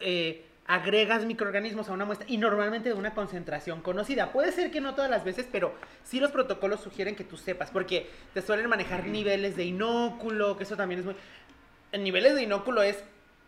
eh, 0.01 0.47
agregas 0.67 1.25
microorganismos 1.25 1.89
a 1.89 1.93
una 1.93 2.05
muestra 2.05 2.27
y 2.29 2.39
normalmente 2.39 2.89
de 2.91 2.95
una 2.95 3.13
concentración 3.15 3.83
conocida. 3.83 4.33
Puede 4.33 4.53
ser 4.53 4.71
que 4.71 4.81
no 4.81 4.95
todas 4.95 5.11
las 5.11 5.25
veces, 5.25 5.47
pero 5.51 5.75
sí 6.05 6.21
los 6.21 6.31
protocolos 6.31 6.81
sugieren 6.81 7.17
que 7.17 7.25
tú 7.25 7.37
sepas, 7.37 7.71
porque 7.71 8.09
te 8.35 8.41
suelen 8.43 8.69
manejar 8.69 9.07
niveles 9.07 9.57
de 9.57 9.65
inóculo, 9.65 10.57
que 10.57 10.65
eso 10.65 10.77
también 10.77 11.01
es 11.01 11.07
muy... 11.07 11.17
En 11.93 12.05
niveles 12.05 12.35
de 12.37 12.43
inóculo 12.45 12.83
es 12.83 13.03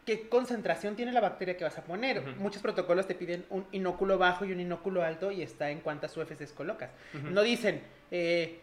qué 0.04 0.28
concentración 0.28 0.96
tiene 0.96 1.12
la 1.12 1.20
bacteria 1.20 1.56
que 1.56 1.64
vas 1.64 1.78
a 1.78 1.82
poner. 1.82 2.22
Muchos 2.38 2.62
protocolos 2.62 3.06
te 3.06 3.14
piden 3.14 3.44
un 3.50 3.66
inóculo 3.72 4.18
bajo 4.18 4.44
y 4.44 4.52
un 4.52 4.60
inóculo 4.60 5.02
alto 5.02 5.30
y 5.30 5.42
está 5.42 5.70
en 5.70 5.80
cuántas 5.80 6.16
UFCs 6.16 6.52
colocas. 6.52 6.90
No 7.12 7.42
dicen 7.42 7.82
eh, 8.10 8.60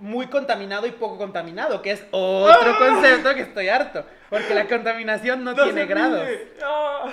muy 0.00 0.26
contaminado 0.26 0.86
y 0.86 0.92
poco 0.92 1.18
contaminado, 1.18 1.82
que 1.82 1.92
es 1.92 2.04
otro 2.10 2.78
concepto 2.78 3.34
que 3.34 3.42
estoy 3.42 3.68
harto, 3.68 4.04
porque 4.30 4.54
la 4.54 4.66
contaminación 4.68 5.42
no, 5.44 5.54
tiene 5.54 5.86
grados. 5.86 6.28
Ah. 6.62 7.12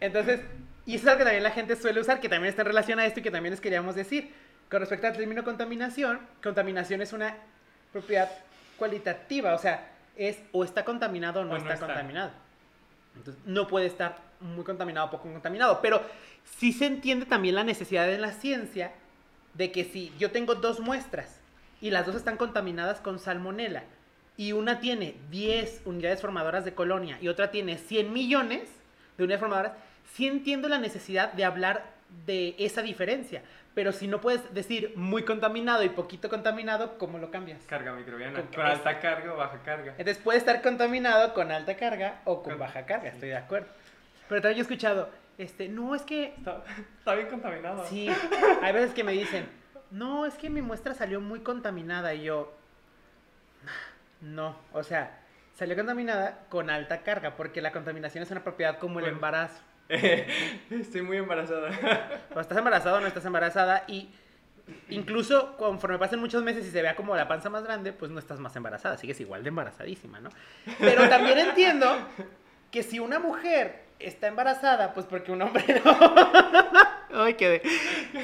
Entonces, 0.00 0.40
y 0.86 0.96
eso 0.96 1.04
es 1.04 1.08
algo 1.08 1.18
que 1.18 1.24
también 1.24 1.42
la 1.42 1.50
gente 1.50 1.76
suele 1.76 2.00
usar, 2.00 2.20
que 2.20 2.28
también 2.28 2.50
está 2.50 2.62
en 2.62 2.68
relación 2.68 2.98
a 2.98 3.06
esto 3.06 3.20
y 3.20 3.22
que 3.22 3.30
también 3.30 3.52
les 3.52 3.60
queríamos 3.60 3.94
decir. 3.94 4.32
Con 4.70 4.80
respecto 4.80 5.08
al 5.08 5.16
término 5.16 5.42
contaminación, 5.42 6.20
contaminación 6.42 7.02
es 7.02 7.12
una 7.12 7.36
propiedad 7.92 8.30
cualitativa, 8.76 9.52
o 9.54 9.58
sea, 9.58 9.90
es 10.16 10.38
o 10.52 10.62
está 10.62 10.84
contaminado 10.84 11.40
o 11.40 11.44
no, 11.44 11.50
O 11.50 11.54
no 11.54 11.58
está, 11.58 11.74
está. 11.74 11.86
contaminado. 11.86 12.30
Entonces, 13.16 13.42
no 13.46 13.66
puede 13.66 13.86
estar 13.86 14.18
muy 14.40 14.64
contaminado 14.64 15.10
poco 15.10 15.30
contaminado. 15.30 15.80
Pero 15.82 16.02
sí 16.44 16.72
se 16.72 16.86
entiende 16.86 17.26
también 17.26 17.54
la 17.54 17.64
necesidad 17.64 18.10
en 18.12 18.22
la 18.22 18.32
ciencia 18.32 18.92
de 19.54 19.72
que 19.72 19.84
si 19.84 20.12
yo 20.18 20.30
tengo 20.30 20.54
dos 20.54 20.80
muestras 20.80 21.40
y 21.80 21.90
las 21.90 22.06
dos 22.06 22.14
están 22.14 22.36
contaminadas 22.36 23.00
con 23.00 23.18
salmonela 23.18 23.84
y 24.36 24.52
una 24.52 24.80
tiene 24.80 25.16
10 25.30 25.82
unidades 25.84 26.20
formadoras 26.20 26.64
de 26.64 26.74
colonia 26.74 27.18
y 27.20 27.28
otra 27.28 27.50
tiene 27.50 27.78
100 27.78 28.12
millones 28.12 28.70
de 29.16 29.24
unidades 29.24 29.40
formadoras, 29.40 29.72
sí 30.14 30.26
entiendo 30.26 30.68
la 30.68 30.78
necesidad 30.78 31.32
de 31.32 31.44
hablar 31.44 31.84
de 32.26 32.54
esa 32.58 32.82
diferencia. 32.82 33.42
Pero 33.74 33.92
si 33.92 34.08
no 34.08 34.20
puedes 34.20 34.52
decir 34.52 34.92
muy 34.96 35.24
contaminado 35.24 35.84
y 35.84 35.88
poquito 35.90 36.28
contaminado, 36.28 36.98
¿cómo 36.98 37.18
lo 37.18 37.30
cambias? 37.30 37.62
Carga 37.66 37.92
microbiana. 37.92 38.40
Con- 38.40 38.48
Con 38.52 38.66
alta 38.66 38.98
carga 38.98 39.32
o 39.32 39.36
baja 39.36 39.62
carga. 39.62 39.92
Entonces 39.96 40.18
puede 40.18 40.38
estar 40.38 40.60
contaminado 40.60 41.34
con 41.34 41.52
alta 41.52 41.76
carga 41.76 42.20
o 42.24 42.42
con 42.42 42.52
Con- 42.52 42.58
baja 42.58 42.84
carga, 42.84 43.08
estoy 43.08 43.28
de 43.28 43.36
acuerdo. 43.36 43.68
Pero 44.28 44.42
también 44.42 44.58
he 44.58 44.62
escuchado, 44.62 45.08
este, 45.38 45.68
no, 45.68 45.94
es 45.94 46.02
que 46.02 46.34
Está, 46.36 46.62
está 46.98 47.14
bien 47.14 47.28
contaminado. 47.28 47.86
Sí, 47.86 48.08
hay 48.62 48.72
veces 48.72 48.92
que 48.92 49.04
me 49.04 49.12
dicen, 49.12 49.48
no, 49.92 50.26
es 50.26 50.34
que 50.34 50.50
mi 50.50 50.62
muestra 50.62 50.94
salió 50.94 51.20
muy 51.20 51.40
contaminada 51.40 52.12
y 52.14 52.24
yo, 52.24 52.52
no, 54.20 54.56
o 54.72 54.82
sea, 54.82 55.18
salió 55.54 55.76
contaminada 55.76 56.40
con 56.48 56.70
alta 56.70 57.02
carga, 57.02 57.36
porque 57.36 57.62
la 57.62 57.72
contaminación 57.72 58.22
es 58.22 58.30
una 58.30 58.42
propiedad 58.42 58.78
como 58.78 58.98
el 59.00 59.06
embarazo. 59.06 59.62
Estoy 60.70 61.02
muy 61.02 61.16
embarazada. 61.16 61.70
O 62.34 62.40
estás 62.40 62.58
embarazada 62.58 62.98
o 62.98 63.00
no 63.00 63.06
estás 63.06 63.24
embarazada 63.24 63.84
y 63.88 64.08
incluso 64.88 65.56
conforme 65.56 65.98
pasen 65.98 66.20
muchos 66.20 66.44
meses 66.44 66.64
y 66.64 66.70
se 66.70 66.80
vea 66.80 66.94
como 66.94 67.16
la 67.16 67.26
panza 67.26 67.50
más 67.50 67.64
grande, 67.64 67.92
pues 67.92 68.10
no 68.10 68.20
estás 68.20 68.38
más 68.38 68.54
embarazada, 68.54 68.96
sigues 68.96 69.18
igual 69.20 69.42
de 69.42 69.48
embarazadísima, 69.48 70.20
¿no? 70.20 70.30
Pero 70.78 71.08
también 71.08 71.38
entiendo 71.38 71.88
que 72.70 72.84
si 72.84 73.00
una 73.00 73.18
mujer 73.18 73.82
está 73.98 74.28
embarazada, 74.28 74.92
pues 74.94 75.06
porque 75.06 75.32
un 75.32 75.42
hombre 75.42 75.82
no. 75.84 75.98
Ay, 77.24 77.34
quedé. 77.34 77.62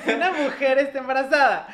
Si 0.04 0.12
una 0.12 0.30
mujer 0.30 0.78
está 0.78 1.00
embarazada 1.00 1.66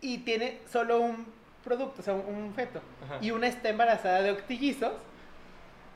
y 0.00 0.18
tiene 0.18 0.58
solo 0.70 0.98
un 1.00 1.26
producto, 1.62 2.00
o 2.00 2.04
sea, 2.04 2.14
un, 2.14 2.34
un 2.34 2.54
feto, 2.54 2.82
Ajá. 3.04 3.18
y 3.20 3.30
una 3.30 3.46
está 3.46 3.68
embarazada 3.68 4.22
de 4.22 4.32
octillizos, 4.32 4.92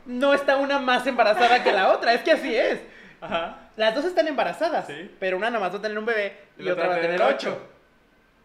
no 0.07 0.35
está 0.35 0.57
una 0.57 0.79
más 0.79 1.07
embarazada 1.07 1.63
que 1.65 1.73
la 1.73 1.93
otra, 1.93 2.15
es 2.15 2.23
que 2.23 2.33
así 2.33 2.55
es. 2.55 2.81
Ajá. 3.21 3.57
Las 3.77 3.95
dos 3.95 4.05
están 4.05 4.27
embarazadas, 4.29 4.87
Sí. 4.87 5.15
pero 5.19 5.37
una 5.37 5.51
nada 5.51 5.61
más 5.65 5.73
va 5.75 5.79
a 5.79 5.83
tener 5.83 5.99
un 5.99 6.07
bebé 6.07 6.37
y, 6.59 6.69
otra 6.69 6.89
va 6.89 6.95
a 6.97 7.01
tener 7.01 7.21
ocho. 7.23 7.59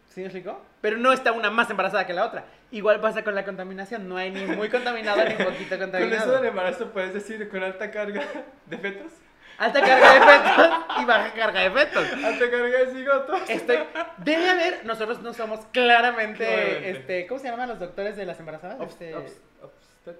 ¿Sí 0.08 0.20
me 0.20 0.26
explicó? 0.26 0.62
Pero 0.80 0.96
no 0.98 1.12
está 1.12 1.32
una 1.32 1.50
más 1.50 1.68
embarazada 1.70 2.06
que 2.06 2.12
la 2.14 2.24
otra. 2.24 2.44
Igual 2.70 3.00
pasa 3.00 3.22
con 3.22 3.34
la 3.34 3.44
contaminación, 3.44 4.08
no 4.08 4.16
hay 4.16 4.30
ni 4.30 4.44
muy 4.46 4.68
contaminado 4.68 5.22
ni 5.24 5.34
poquito 5.34 5.44
Con 5.78 5.82
eso 5.82 5.90
contaminado. 5.92 6.32
del 6.36 6.44
embarazo 6.46 6.90
puedes 6.90 7.12
decir 7.14 7.48
con 7.48 7.62
alta 7.62 7.90
carga 7.90 8.22
de 8.66 8.78
fetos. 8.78 9.12
Alta 9.58 9.80
carga 9.80 10.12
de 10.14 10.20
fetos 10.20 10.78
y 11.00 11.04
baja 11.06 11.32
carga 11.32 11.60
de 11.60 11.70
fetos. 11.70 12.12
Alta 12.24 12.50
carga 12.50 12.78
de 12.78 12.86
cigotos. 12.92 13.40
Estoy, 13.50 13.78
debe 14.18 14.50
haber, 14.50 14.84
nosotros 14.84 15.20
no 15.22 15.32
somos 15.32 15.60
claramente, 15.72 16.44
Claramente. 16.46 16.90
este, 16.90 17.26
¿cómo 17.26 17.40
se 17.40 17.48
llaman 17.48 17.68
los 17.68 17.78
doctores 17.78 18.16
de 18.16 18.26
las 18.26 18.38
embarazadas? 18.38 18.78
Obst- 18.78 18.90
Este, 19.00 19.14
obst- 19.14 20.16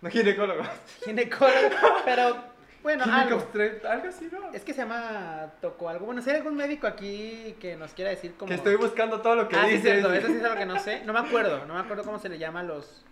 No, 0.00 0.10
ginecólogo. 0.10 0.62
ginecólogos, 1.04 2.02
pero 2.04 2.51
bueno, 2.82 3.04
algo. 3.04 3.48
Algo 3.88 4.08
así, 4.08 4.28
¿no? 4.32 4.52
Es 4.52 4.64
que 4.64 4.72
se 4.72 4.82
llama 4.82 5.52
Toco 5.60 5.88
algo. 5.88 6.06
Bueno, 6.06 6.20
si 6.22 6.30
hay 6.30 6.36
algún 6.36 6.54
médico 6.56 6.86
aquí 6.86 7.54
que 7.60 7.76
nos 7.76 7.92
quiera 7.94 8.10
decir 8.10 8.34
cómo. 8.36 8.48
Que 8.48 8.54
estoy 8.54 8.76
buscando 8.76 9.20
todo 9.20 9.36
lo 9.36 9.48
que 9.48 9.56
Ah, 9.56 9.64
sí, 9.66 9.72
dices. 9.76 9.82
cierto, 9.92 10.12
eso 10.12 10.26
sí 10.28 10.34
es 10.34 10.44
algo 10.44 10.56
que 10.56 10.66
no 10.66 10.78
sé. 10.78 11.02
No 11.06 11.12
me 11.12 11.20
acuerdo, 11.20 11.64
no 11.66 11.74
me 11.74 11.80
acuerdo 11.80 12.04
cómo 12.04 12.18
se 12.18 12.28
le 12.28 12.38
llama 12.38 12.60
a 12.60 12.64
los 12.64 13.04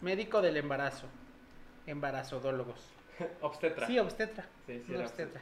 médico 0.00 0.42
del 0.42 0.56
embarazo. 0.56 1.06
Embarazodólogos. 1.86 2.80
Obstetra. 3.40 3.86
Sí, 3.86 3.98
obstetra. 3.98 4.44
Sí, 4.66 4.82
sí, 4.86 4.94
era 4.94 5.04
obstetra. 5.04 5.40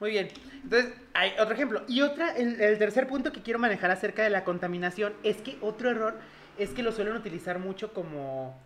Muy 0.00 0.10
bien. 0.10 0.28
Entonces, 0.62 0.92
hay 1.14 1.32
otro 1.38 1.54
ejemplo. 1.54 1.82
Y 1.88 2.00
otra, 2.02 2.36
el, 2.36 2.60
el 2.60 2.78
tercer 2.78 3.06
punto 3.06 3.32
que 3.32 3.42
quiero 3.42 3.58
manejar 3.58 3.90
acerca 3.90 4.22
de 4.22 4.30
la 4.30 4.44
contaminación 4.44 5.14
es 5.22 5.36
que 5.38 5.56
otro 5.60 5.90
error 5.90 6.18
es 6.58 6.70
que 6.70 6.82
lo 6.82 6.92
suelen 6.92 7.14
utilizar 7.16 7.58
mucho 7.58 7.92
como 7.92 8.58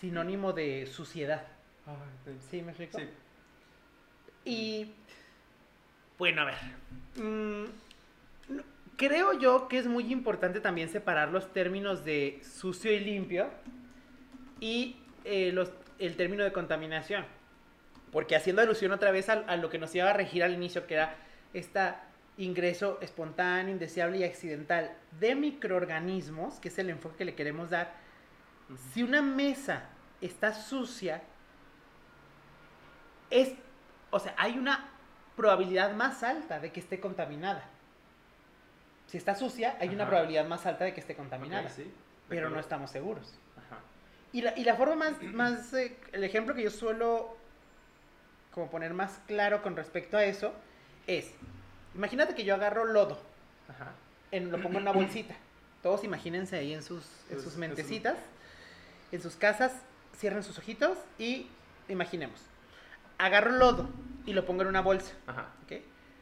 sinónimo 0.00 0.52
de 0.52 0.86
suciedad. 0.86 1.42
Ay, 1.86 1.94
sí. 2.24 2.46
¿Sí 2.50 2.62
me 2.62 2.70
explico? 2.72 2.98
Sí. 2.98 3.08
Y 4.44 4.92
bueno, 6.18 6.42
a 6.42 6.44
ver. 6.44 6.54
mm, 7.16 7.64
creo 8.96 9.32
yo 9.32 9.68
que 9.68 9.78
es 9.78 9.86
muy 9.86 10.12
importante 10.12 10.60
también 10.60 10.88
separar 10.88 11.30
los 11.30 11.52
términos 11.52 12.04
de 12.04 12.40
sucio 12.42 12.92
y 12.92 13.00
limpio 13.00 13.48
y 14.60 14.96
eh, 15.24 15.50
los, 15.52 15.70
el 15.98 16.16
término 16.16 16.44
de 16.44 16.52
contaminación. 16.52 17.24
Porque 18.12 18.36
haciendo 18.36 18.62
alusión 18.62 18.92
otra 18.92 19.10
vez 19.10 19.28
a, 19.28 19.32
a 19.32 19.56
lo 19.56 19.70
que 19.70 19.78
nos 19.78 19.94
iba 19.94 20.08
a 20.08 20.12
regir 20.12 20.44
al 20.44 20.54
inicio, 20.54 20.86
que 20.86 20.94
era 20.94 21.16
este 21.52 21.80
ingreso 22.36 22.98
espontáneo, 23.00 23.72
indeseable 23.72 24.18
y 24.18 24.24
accidental 24.24 24.96
de 25.18 25.34
microorganismos, 25.34 26.60
que 26.60 26.68
es 26.68 26.78
el 26.78 26.90
enfoque 26.90 27.16
que 27.16 27.24
le 27.24 27.34
queremos 27.34 27.70
dar, 27.70 27.94
si 28.92 29.02
una 29.02 29.22
mesa 29.22 29.88
está 30.20 30.52
sucia, 30.52 31.22
es, 33.30 33.52
o 34.14 34.20
sea, 34.20 34.34
hay 34.38 34.56
una 34.58 34.86
probabilidad 35.36 35.92
más 35.94 36.22
alta 36.22 36.60
de 36.60 36.70
que 36.72 36.80
esté 36.80 37.00
contaminada. 37.00 37.64
Si 39.08 39.18
está 39.18 39.34
sucia, 39.34 39.76
hay 39.80 39.88
una 39.88 40.06
probabilidad 40.06 40.46
más 40.46 40.64
alta 40.66 40.84
de 40.84 40.94
que 40.94 41.00
esté 41.00 41.14
contaminada, 41.14 41.68
sí. 41.68 41.92
pero 42.28 42.48
no 42.50 42.58
estamos 42.60 42.90
seguros. 42.90 43.34
Ajá. 43.56 43.80
Y 44.32 44.42
la, 44.42 44.56
y 44.56 44.64
la 44.64 44.74
forma 44.76 44.94
más, 44.96 45.22
más 45.22 45.72
eh, 45.74 45.96
el 46.12 46.24
ejemplo 46.24 46.54
que 46.54 46.62
yo 46.62 46.70
suelo 46.70 47.36
como 48.52 48.70
poner 48.70 48.94
más 48.94 49.20
claro 49.26 49.62
con 49.62 49.76
respecto 49.76 50.16
a 50.16 50.24
eso 50.24 50.52
es, 51.06 51.32
imagínate 51.94 52.34
que 52.34 52.44
yo 52.44 52.54
agarro 52.54 52.84
lodo, 52.84 53.20
Ajá. 53.68 53.92
en, 54.30 54.50
lo 54.50 54.60
pongo 54.62 54.76
en 54.78 54.82
una 54.82 54.92
bolsita. 54.92 55.34
Todos 55.82 56.02
imagínense 56.04 56.56
ahí 56.56 56.72
en 56.72 56.82
sus, 56.82 57.04
en 57.30 57.40
sus- 57.40 57.56
mentecitas, 57.56 58.16
en 59.12 59.20
sus 59.20 59.36
casas, 59.36 59.72
cierren 60.16 60.42
sus 60.42 60.58
ojitos 60.58 60.96
y 61.18 61.48
imaginemos. 61.88 62.40
Agarro 63.18 63.50
lodo 63.52 63.88
y 64.26 64.32
lo 64.32 64.44
pongo 64.44 64.62
en 64.62 64.68
una 64.68 64.80
bolsa. 64.80 65.14
Ajá. 65.26 65.48
¿ok? 65.64 65.72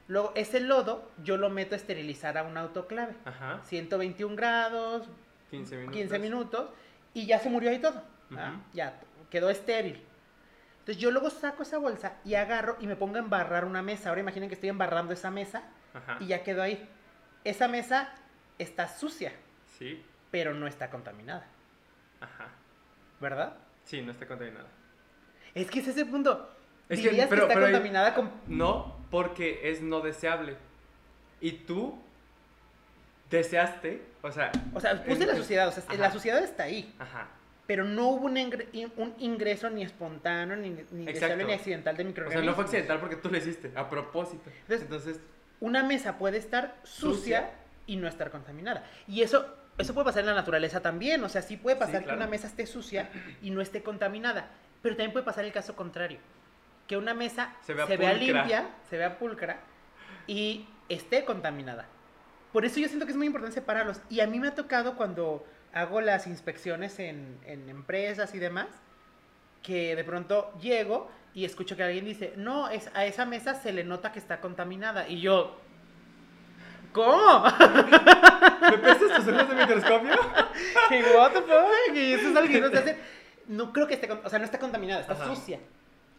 Luego 0.08 0.32
ese 0.34 0.60
lodo 0.60 1.10
yo 1.22 1.36
lo 1.36 1.48
meto 1.50 1.74
a 1.74 1.76
esterilizar 1.76 2.36
a 2.38 2.42
un 2.42 2.56
autoclave. 2.56 3.14
Ajá. 3.24 3.60
121 3.64 4.36
grados, 4.36 5.08
15 5.50 5.76
minutos. 5.76 5.96
15 5.96 6.18
minutos 6.18 6.70
y 7.14 7.26
ya 7.26 7.38
se 7.38 7.48
murió 7.50 7.70
ahí 7.70 7.78
todo. 7.78 8.02
Ujú. 8.30 8.40
Ya 8.72 9.00
quedó 9.30 9.50
estéril. 9.50 10.02
Entonces 10.80 11.00
yo 11.00 11.10
luego 11.12 11.30
saco 11.30 11.62
esa 11.62 11.78
bolsa 11.78 12.14
y 12.24 12.34
agarro 12.34 12.76
y 12.80 12.86
me 12.86 12.96
pongo 12.96 13.16
a 13.16 13.20
embarrar 13.20 13.64
una 13.64 13.82
mesa. 13.82 14.08
Ahora 14.08 14.20
imaginen 14.20 14.48
que 14.48 14.54
estoy 14.54 14.68
embarrando 14.68 15.12
esa 15.12 15.30
mesa 15.30 15.62
Ajá. 15.94 16.16
y 16.20 16.26
ya 16.26 16.42
quedó 16.42 16.62
ahí. 16.62 16.88
Esa 17.44 17.68
mesa 17.68 18.12
está 18.58 18.88
sucia, 18.88 19.32
Sí. 19.78 20.04
pero 20.30 20.54
no 20.54 20.66
está 20.66 20.90
contaminada, 20.90 21.46
Ajá. 22.20 22.48
¿verdad? 23.20 23.54
Sí, 23.84 24.02
no 24.02 24.10
está 24.12 24.26
contaminada. 24.26 24.66
Es 25.54 25.70
que 25.70 25.80
es 25.80 25.88
ese 25.88 26.04
punto. 26.06 26.50
Es 26.88 27.00
que, 27.00 27.08
Dirías 27.08 27.26
que, 27.26 27.30
pero- 27.30 27.42
está 27.42 27.54
pero 27.54 27.66
hay- 27.66 27.72
contaminada 27.72 28.14
con... 28.14 28.30
No, 28.46 28.96
porque 29.10 29.60
es 29.70 29.80
no 29.82 30.00
deseable. 30.00 30.56
Y 31.40 31.52
tú 31.52 31.98
deseaste, 33.30 34.02
o 34.22 34.30
sea, 34.30 34.52
O 34.74 34.80
sea, 34.80 35.02
puse 35.04 35.22
en- 35.22 35.28
la 35.28 35.36
suciedad, 35.36 35.68
o 35.68 35.72
sea, 35.72 35.82
Ajá. 35.86 35.96
la 35.96 36.10
suciedad 36.12 36.42
está 36.42 36.64
ahí, 36.64 36.94
ajá. 36.98 37.28
pero 37.66 37.84
no 37.84 38.08
hubo 38.08 38.26
un, 38.26 38.36
ingre- 38.36 38.68
un 38.96 39.14
ingreso 39.18 39.70
ni 39.70 39.82
espontáneo, 39.82 40.56
ni, 40.56 40.70
ni 40.90 41.06
deseable, 41.06 41.44
ni 41.44 41.52
accidental 41.52 41.96
de 41.96 42.02
O 42.02 42.04
sea, 42.04 42.08
microorganismos. 42.08 42.46
no 42.46 42.54
fue 42.54 42.64
accidental 42.64 43.00
porque 43.00 43.16
tú 43.16 43.30
lo 43.30 43.38
hiciste, 43.38 43.72
a 43.74 43.88
propósito. 43.88 44.50
Entonces- 44.68 44.82
Entonces, 44.82 45.20
una 45.60 45.82
mesa 45.82 46.18
puede 46.18 46.36
estar 46.38 46.76
sucia, 46.82 47.16
Sucia. 47.16 47.50
y 47.86 47.96
no 47.96 48.06
estar 48.08 48.30
contaminada. 48.30 48.84
Y 49.08 49.22
eso, 49.22 49.46
eso 49.78 49.94
puede 49.94 50.04
pasar 50.06 50.20
en 50.20 50.26
la 50.26 50.34
naturaleza 50.34 50.82
también. 50.82 51.22
O 51.24 51.28
sea, 51.28 51.40
sí 51.40 51.56
puede 51.56 51.76
Sí, 51.76 51.80
pasar 51.80 52.00
que 52.00 52.04
claro. 52.06 52.18
una 52.18 52.26
mesa 52.26 52.48
esté 52.48 52.66
sucia 52.66 53.08
y 53.40 53.50
no 53.50 53.60
esté 53.62 53.82
contaminada. 53.82 54.48
Pero 54.82 54.96
también 54.96 55.12
puede 55.12 55.24
pasar 55.24 55.44
el 55.44 55.52
caso 55.52 55.74
contrario. 55.76 56.18
Que 56.92 56.98
una 56.98 57.14
mesa 57.14 57.54
Se 57.62 57.74
se 57.74 57.96
vea 57.96 58.12
limpia, 58.12 58.68
se 58.90 58.98
vea 58.98 59.18
pulcra 59.18 59.60
y 60.26 60.68
esté 60.90 61.24
contaminada. 61.24 61.86
Por 62.52 62.66
eso 62.66 62.80
yo 62.80 62.86
siento 62.88 63.06
que 63.06 63.12
es 63.12 63.16
muy 63.16 63.26
importante 63.26 63.54
separarlos. 63.54 64.02
Y 64.10 64.20
a 64.20 64.26
mí 64.26 64.38
me 64.38 64.48
ha 64.48 64.54
tocado 64.54 64.94
cuando 64.94 65.42
hago 65.72 66.02
las 66.02 66.26
inspecciones 66.26 66.98
en, 66.98 67.38
en 67.46 67.70
empresas 67.70 68.34
y 68.34 68.38
demás, 68.38 68.66
que 69.62 69.96
de 69.96 70.04
pronto 70.04 70.52
llego 70.60 71.10
y 71.32 71.46
escucho 71.46 71.78
que 71.78 71.82
alguien 71.82 72.04
dice, 72.04 72.34
no, 72.36 72.68
es, 72.68 72.90
a 72.92 73.06
esa 73.06 73.24
mesa 73.24 73.54
se 73.54 73.72
le 73.72 73.84
nota 73.84 74.12
que 74.12 74.18
está 74.18 74.42
contaminada. 74.42 75.08
Y 75.08 75.22
yo, 75.22 75.58
¿cómo? 76.92 77.44
¿me 78.70 78.76
prestas 78.76 79.16
tus 79.16 79.28
ojos 79.28 79.48
de 79.48 79.54
microscopio? 79.54 80.12
Y 80.90 81.02
what 81.16 81.32
the 81.32 81.40
fuck? 81.40 81.94
Y 81.94 82.12
eso 82.12 82.28
es 82.28 82.36
algo 82.36 82.52
que 82.52 82.60
no 82.60 82.68
se 82.68 82.76
hace. 82.76 82.98
No 83.48 83.72
creo 83.72 83.86
que 83.86 83.94
esté, 83.94 84.12
o 84.12 84.28
sea, 84.28 84.38
no 84.38 84.44
está 84.44 84.58
contaminada, 84.58 85.00
está 85.00 85.14
Ajá. 85.14 85.34
sucia. 85.34 85.58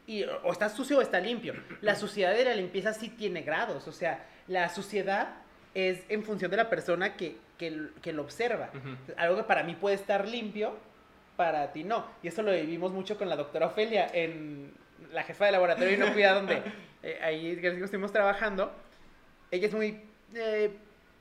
Y, 0.05 0.23
o 0.23 0.51
está 0.51 0.69
sucio 0.69 0.97
o 0.97 1.01
está 1.01 1.19
limpio. 1.19 1.53
La 1.81 1.95
suciedad 1.95 2.33
de 2.33 2.43
la 2.45 2.55
limpieza 2.55 2.93
sí 2.93 3.09
tiene 3.09 3.41
grados. 3.41 3.87
O 3.87 3.91
sea, 3.91 4.25
la 4.47 4.69
suciedad 4.69 5.35
es 5.73 6.03
en 6.09 6.23
función 6.23 6.51
de 6.51 6.57
la 6.57 6.69
persona 6.69 7.15
que, 7.15 7.37
que, 7.57 7.89
que 8.01 8.13
lo 8.13 8.21
observa. 8.23 8.69
Algo 9.17 9.37
que 9.37 9.43
para 9.43 9.63
mí 9.63 9.75
puede 9.75 9.95
estar 9.95 10.27
limpio, 10.27 10.77
para 11.35 11.71
ti 11.71 11.83
no. 11.83 12.05
Y 12.21 12.27
eso 12.27 12.43
lo 12.43 12.51
vivimos 12.51 12.91
mucho 12.91 13.17
con 13.17 13.29
la 13.29 13.35
doctora 13.35 13.67
Ofelia 13.67 14.09
en 14.13 14.73
la 15.11 15.23
jefa 15.23 15.45
de 15.45 15.51
laboratorio 15.53 15.93
y 15.93 15.97
no 15.97 16.11
cuida 16.13 16.33
donde 16.33 16.61
eh, 17.03 17.19
ahí 17.21 17.59
estuvimos 17.63 18.11
trabajando, 18.11 18.71
ella 19.51 19.67
es 19.67 19.73
muy 19.73 20.01
eh, 20.33 20.71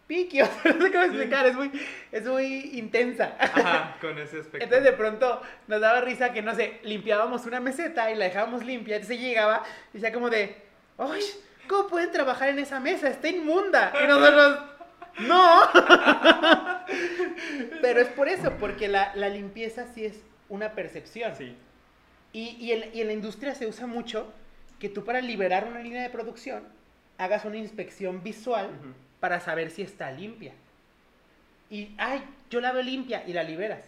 piqui, 0.06 0.40
o 0.42 0.46
sea, 0.46 0.72
no 0.72 0.84
sé 0.84 0.92
cómo 0.92 1.04
explicar, 1.04 1.46
es 1.46 1.54
muy, 1.54 1.70
es 2.10 2.26
muy 2.26 2.70
intensa. 2.74 3.36
Ajá, 3.38 3.96
con 4.00 4.18
ese 4.18 4.40
aspecto. 4.40 4.64
Entonces 4.64 4.84
de 4.84 4.92
pronto 4.92 5.40
nos 5.68 5.80
daba 5.80 6.00
risa 6.00 6.32
que, 6.32 6.42
no 6.42 6.54
sé, 6.54 6.80
limpiábamos 6.82 7.46
una 7.46 7.60
meseta 7.60 8.10
y 8.10 8.16
la 8.16 8.26
dejábamos 8.26 8.64
limpia, 8.64 8.96
entonces 8.96 9.20
llegaba 9.20 9.62
y 9.92 9.98
decía 9.98 10.12
como 10.12 10.30
de, 10.30 10.56
¡ay! 10.98 11.22
¿Cómo 11.68 11.88
pueden 11.88 12.10
trabajar 12.10 12.48
en 12.48 12.58
esa 12.58 12.80
mesa? 12.80 13.08
Está 13.08 13.28
inmunda. 13.28 13.92
Y 14.02 14.06
nosotros, 14.06 14.58
no. 15.20 15.62
Pero 17.80 18.00
es 18.00 18.08
por 18.08 18.28
eso, 18.28 18.52
porque 18.58 18.88
la, 18.88 19.12
la 19.14 19.28
limpieza 19.28 19.86
sí 19.94 20.04
es 20.04 20.20
una 20.48 20.72
percepción. 20.72 21.34
Sí. 21.36 21.56
Y, 22.32 22.56
y, 22.58 22.72
en, 22.72 22.90
y 22.94 23.00
en 23.00 23.06
la 23.06 23.12
industria 23.12 23.54
se 23.54 23.66
usa 23.66 23.86
mucho 23.86 24.32
que 24.78 24.88
tú 24.88 25.04
para 25.04 25.20
liberar 25.20 25.66
una 25.66 25.80
línea 25.80 26.02
de 26.02 26.10
producción 26.10 26.64
hagas 27.18 27.44
una 27.44 27.56
inspección 27.56 28.22
visual 28.22 28.66
Ujú. 28.66 28.94
Para 29.22 29.38
saber 29.38 29.70
si 29.70 29.82
está 29.82 30.10
limpia. 30.10 30.52
Y, 31.70 31.94
ay, 31.96 32.24
yo 32.50 32.60
la 32.60 32.72
veo 32.72 32.82
limpia 32.82 33.22
y 33.24 33.32
la 33.32 33.44
liberas. 33.44 33.84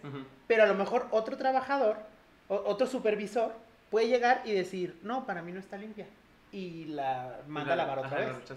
Pero 0.47 0.63
a 0.63 0.67
lo 0.67 0.75
mejor 0.75 1.09
otro 1.11 1.37
trabajador, 1.37 1.99
o- 2.47 2.63
otro 2.67 2.87
supervisor, 2.87 3.53
puede 3.91 4.07
llegar 4.07 4.43
y 4.45 4.53
decir, 4.53 4.97
no, 5.03 5.27
para 5.27 5.43
mí 5.43 5.51
no 5.51 5.59
está 5.59 5.77
limpia. 5.77 6.07
Y 6.53 6.85
la 6.85 7.41
manda 7.49 7.73
a 7.73 7.77
La- 7.77 7.83
lavar 7.85 7.99
otra 8.07 8.19
ajá, 8.21 8.27
vez. 8.39 8.53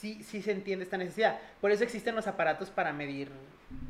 Sí, 0.00 0.24
sí 0.24 0.42
se 0.42 0.50
entiende 0.50 0.82
esta 0.84 0.96
necesidad. 0.96 1.38
Por 1.60 1.70
eso 1.70 1.84
existen 1.84 2.16
los 2.16 2.26
aparatos 2.26 2.68
para 2.70 2.92
medir 2.92 3.30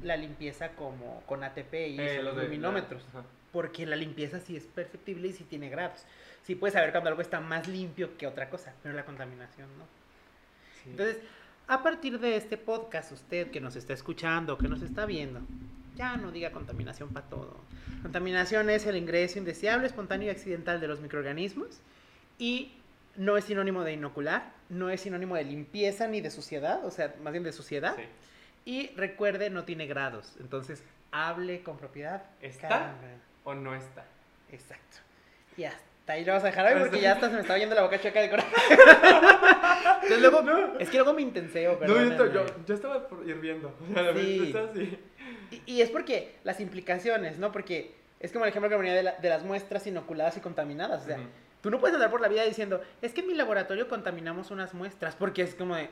la 0.03 0.19
limpieza 0.19 0.69
como 0.73 1.23
con 1.25 1.43
ATP 1.43 1.73
y 1.89 1.99
Eh, 1.99 2.23
los 2.23 2.37
luminómetros. 2.37 3.03
la-. 3.15 3.23
Porque 3.53 3.87
la 3.87 3.97
limpieza 3.97 4.39
sí 4.39 4.55
es 4.55 4.65
perceptible 4.65 5.29
y 5.29 5.33
sí 5.33 5.45
tiene 5.45 5.71
grados. 5.71 6.05
Sí 6.43 6.57
puedes 6.57 6.75
saber 6.75 6.91
cuando 6.93 7.09
algo 7.09 7.23
está 7.23 7.41
más 7.41 7.69
limpio 7.69 8.19
que 8.19 8.27
otra 8.27 8.51
cosa, 8.51 8.75
pero 8.83 8.95
la 8.95 9.07
contaminación 9.07 9.67
no. 9.79 9.85
Sí. 10.85 10.91
Entonces, 10.91 11.19
a 11.69 11.83
partir 11.83 12.19
de 12.19 12.37
este 12.37 12.57
podcast, 12.57 13.13
usted 13.13 13.51
que 13.51 13.61
nos 13.61 13.77
está 13.77 13.93
escuchando, 13.93 14.59
que 14.59 14.69
nos 14.69 14.83
está 14.83 15.07
viendo, 15.07 15.41
ya 15.97 16.17
no 16.17 16.31
diga 16.33 16.51
contaminación 16.51 17.11
para 17.11 17.27
todo. 17.27 17.57
Contaminación 18.03 18.71
es 18.71 18.87
el 18.87 18.97
ingreso 18.97 19.39
indeseable, 19.39 19.87
espontáneo 19.87 20.29
y 20.29 20.31
accidental 20.31 20.81
de 20.81 20.89
los 20.89 21.01
microorganismos 21.01 21.81
y 22.39 22.73
no 23.17 23.37
es 23.37 23.45
sinónimo 23.45 23.85
de 23.85 23.93
inocular, 23.93 24.53
no 24.69 24.91
es 24.91 25.03
sinónimo 25.03 25.37
de 25.37 25.45
limpieza 25.45 26.09
ni 26.09 26.21
de 26.21 26.31
suciedad, 26.31 26.85
o 26.85 26.91
sea, 26.91 27.15
más 27.23 27.33
bien 27.33 27.45
de 27.45 27.53
suciedad. 27.53 27.95
Sí. 27.97 28.03
Y 28.65 28.89
recuerde, 28.97 29.51
no 29.51 29.65
tiene 29.65 29.87
grados. 29.87 30.35
Entonces, 30.41 30.83
hable 31.11 31.63
con 31.63 31.77
propiedad. 31.77 32.25
¿Está? 32.41 32.95
¿O 33.45 33.55
no 33.55 33.75
está? 33.75 34.05
Exacto. 34.51 34.99
Y 35.57 35.65
hasta 35.65 35.92
ahí 36.13 36.25
lo 36.25 36.33
vamos 36.33 36.45
a 36.45 36.47
dejar 36.49 36.67
hoy 36.73 36.81
porque 36.81 37.01
ya 37.01 37.13
hasta 37.13 37.29
se 37.29 37.35
me 37.35 37.41
estaba 37.41 37.59
yendo 37.59 37.75
la 37.75 37.83
boca 37.83 38.01
chueca 38.01 38.21
de 38.21 38.31
coraje. 38.31 38.51
Entonces 40.03 40.21
luego, 40.21 40.79
es 40.79 40.91
que 40.91 40.97
luego 40.99 41.13
me 41.15 41.23
intenseo, 41.23 41.79
No, 41.81 41.87
yo, 41.87 41.95
perdónenme. 41.95 42.35
yo, 42.35 42.45
yo 42.67 42.75
estaba 42.75 43.07
hirviendo. 43.27 43.75
O 43.91 43.93
sea, 43.93 44.03
la 44.03 44.13
Sí. 44.13 44.39
mente 44.41 44.47
está 44.47 44.71
así. 44.71 44.99
Y, 45.51 45.73
y 45.75 45.81
es 45.83 45.91
porque 45.91 46.37
las 46.45 46.61
implicaciones, 46.61 47.39
¿no? 47.39 47.53
Porque 47.53 47.95
es 48.21 48.33
como 48.33 48.45
el 48.45 48.51
ejemplo 48.51 48.69
que 48.69 48.77
venía 48.77 48.95
de, 48.95 49.03
la- 49.03 49.13
de 49.17 49.29
las 49.29 49.43
muestras 49.45 49.87
inoculadas 49.87 50.37
y 50.37 50.41
contaminadas. 50.41 51.03
O 51.03 51.07
sea, 51.07 51.19
tú 51.61 51.71
no 51.71 51.79
puedes 51.81 51.95
andar 51.95 52.11
por 52.11 52.21
la 52.21 52.29
vida 52.29 52.43
diciendo, 52.45 52.81
es 53.01 53.13
que 53.13 53.21
en 53.21 53.29
mi 53.29 53.35
laboratorio 53.35 53.89
contaminamos 53.89 54.51
unas 54.51 54.75
muestras, 54.75 55.15
porque 55.17 55.43
es 55.43 55.55
como 55.55 55.77
de, 55.77 55.91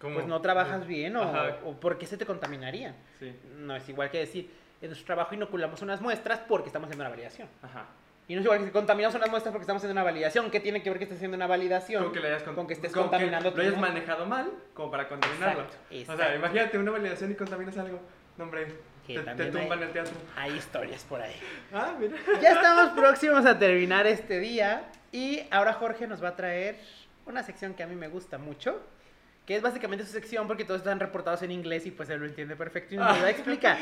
¿Cómo? 0.00 0.14
pues 0.14 0.26
no 0.26 0.40
trabajas 0.40 0.86
bien 0.86 1.16
o, 1.16 1.32
o 1.64 1.72
¿por 1.80 1.98
qué 1.98 2.06
se 2.06 2.16
te 2.16 2.26
contaminarían? 2.26 2.94
Sí. 3.18 3.34
No 3.56 3.74
es 3.76 3.88
igual 3.88 4.10
que 4.10 4.18
decir, 4.18 4.50
en 4.80 4.88
nuestro 4.88 5.06
trabajo 5.06 5.34
inoculamos 5.34 5.82
unas 5.82 6.00
muestras 6.00 6.40
porque 6.48 6.68
estamos 6.68 6.86
haciendo 6.86 7.02
una 7.04 7.10
validación. 7.10 7.48
Ajá. 7.62 7.86
Y 8.28 8.34
no 8.34 8.40
es 8.40 8.44
igual 8.44 8.58
que 8.60 8.66
si 8.66 8.70
contaminamos 8.70 9.14
unas 9.14 9.30
muestras 9.30 9.52
porque 9.52 9.62
estamos 9.62 9.80
haciendo 9.80 9.94
una 10.00 10.04
validación. 10.04 10.50
¿Qué 10.50 10.60
tiene 10.60 10.82
que 10.82 10.90
ver 10.90 10.98
que 10.98 11.04
estés 11.04 11.16
haciendo 11.16 11.36
una 11.38 11.46
validación? 11.46 12.04
Con 12.04 12.12
que, 12.12 12.20
le 12.20 12.28
hayas 12.28 12.42
con- 12.42 12.54
con 12.54 12.66
que 12.66 12.74
estés 12.74 12.92
con 12.92 13.04
contaminando 13.04 13.50
que 13.50 13.56
lo 13.56 13.62
hayas 13.62 13.74
mundo. 13.74 13.88
manejado 13.88 14.26
mal 14.26 14.50
como 14.74 14.90
para 14.90 15.08
contaminarlo. 15.08 15.62
Exacto, 15.62 15.76
O 15.90 15.90
sea, 16.04 16.14
exacto. 16.14 16.36
imagínate 16.36 16.78
una 16.78 16.90
validación 16.90 17.30
y 17.32 17.34
contaminas 17.34 17.78
algo. 17.78 18.00
No, 18.36 18.44
hombre, 18.44 18.66
te, 19.06 19.18
te 19.18 19.44
tumban 19.46 19.78
hay- 19.78 19.84
el 19.86 19.92
teatro. 19.92 20.12
Hay 20.36 20.52
historias 20.56 21.04
por 21.04 21.22
ahí. 21.22 21.32
Ah, 21.72 21.94
mira. 21.98 22.16
Ya 22.42 22.52
estamos 22.52 22.90
próximos 22.90 23.46
a 23.46 23.58
terminar 23.58 24.06
este 24.06 24.38
día 24.40 24.82
y 25.10 25.40
ahora 25.50 25.72
Jorge 25.72 26.06
nos 26.06 26.22
va 26.22 26.28
a 26.28 26.36
traer 26.36 26.76
una 27.24 27.42
sección 27.42 27.72
que 27.72 27.82
a 27.82 27.86
mí 27.86 27.94
me 27.96 28.08
gusta 28.08 28.36
mucho, 28.36 28.78
que 29.46 29.56
es 29.56 29.62
básicamente 29.62 30.04
su 30.04 30.12
sección 30.12 30.46
porque 30.46 30.66
todos 30.66 30.80
están 30.82 31.00
reportados 31.00 31.40
en 31.42 31.50
inglés 31.50 31.86
y 31.86 31.90
pues 31.92 32.10
él 32.10 32.20
lo 32.20 32.26
entiende 32.26 32.56
perfecto 32.56 32.94
y 32.94 32.98
nos 32.98 33.06
va 33.22 33.26
a 33.26 33.30
explicar. 33.30 33.78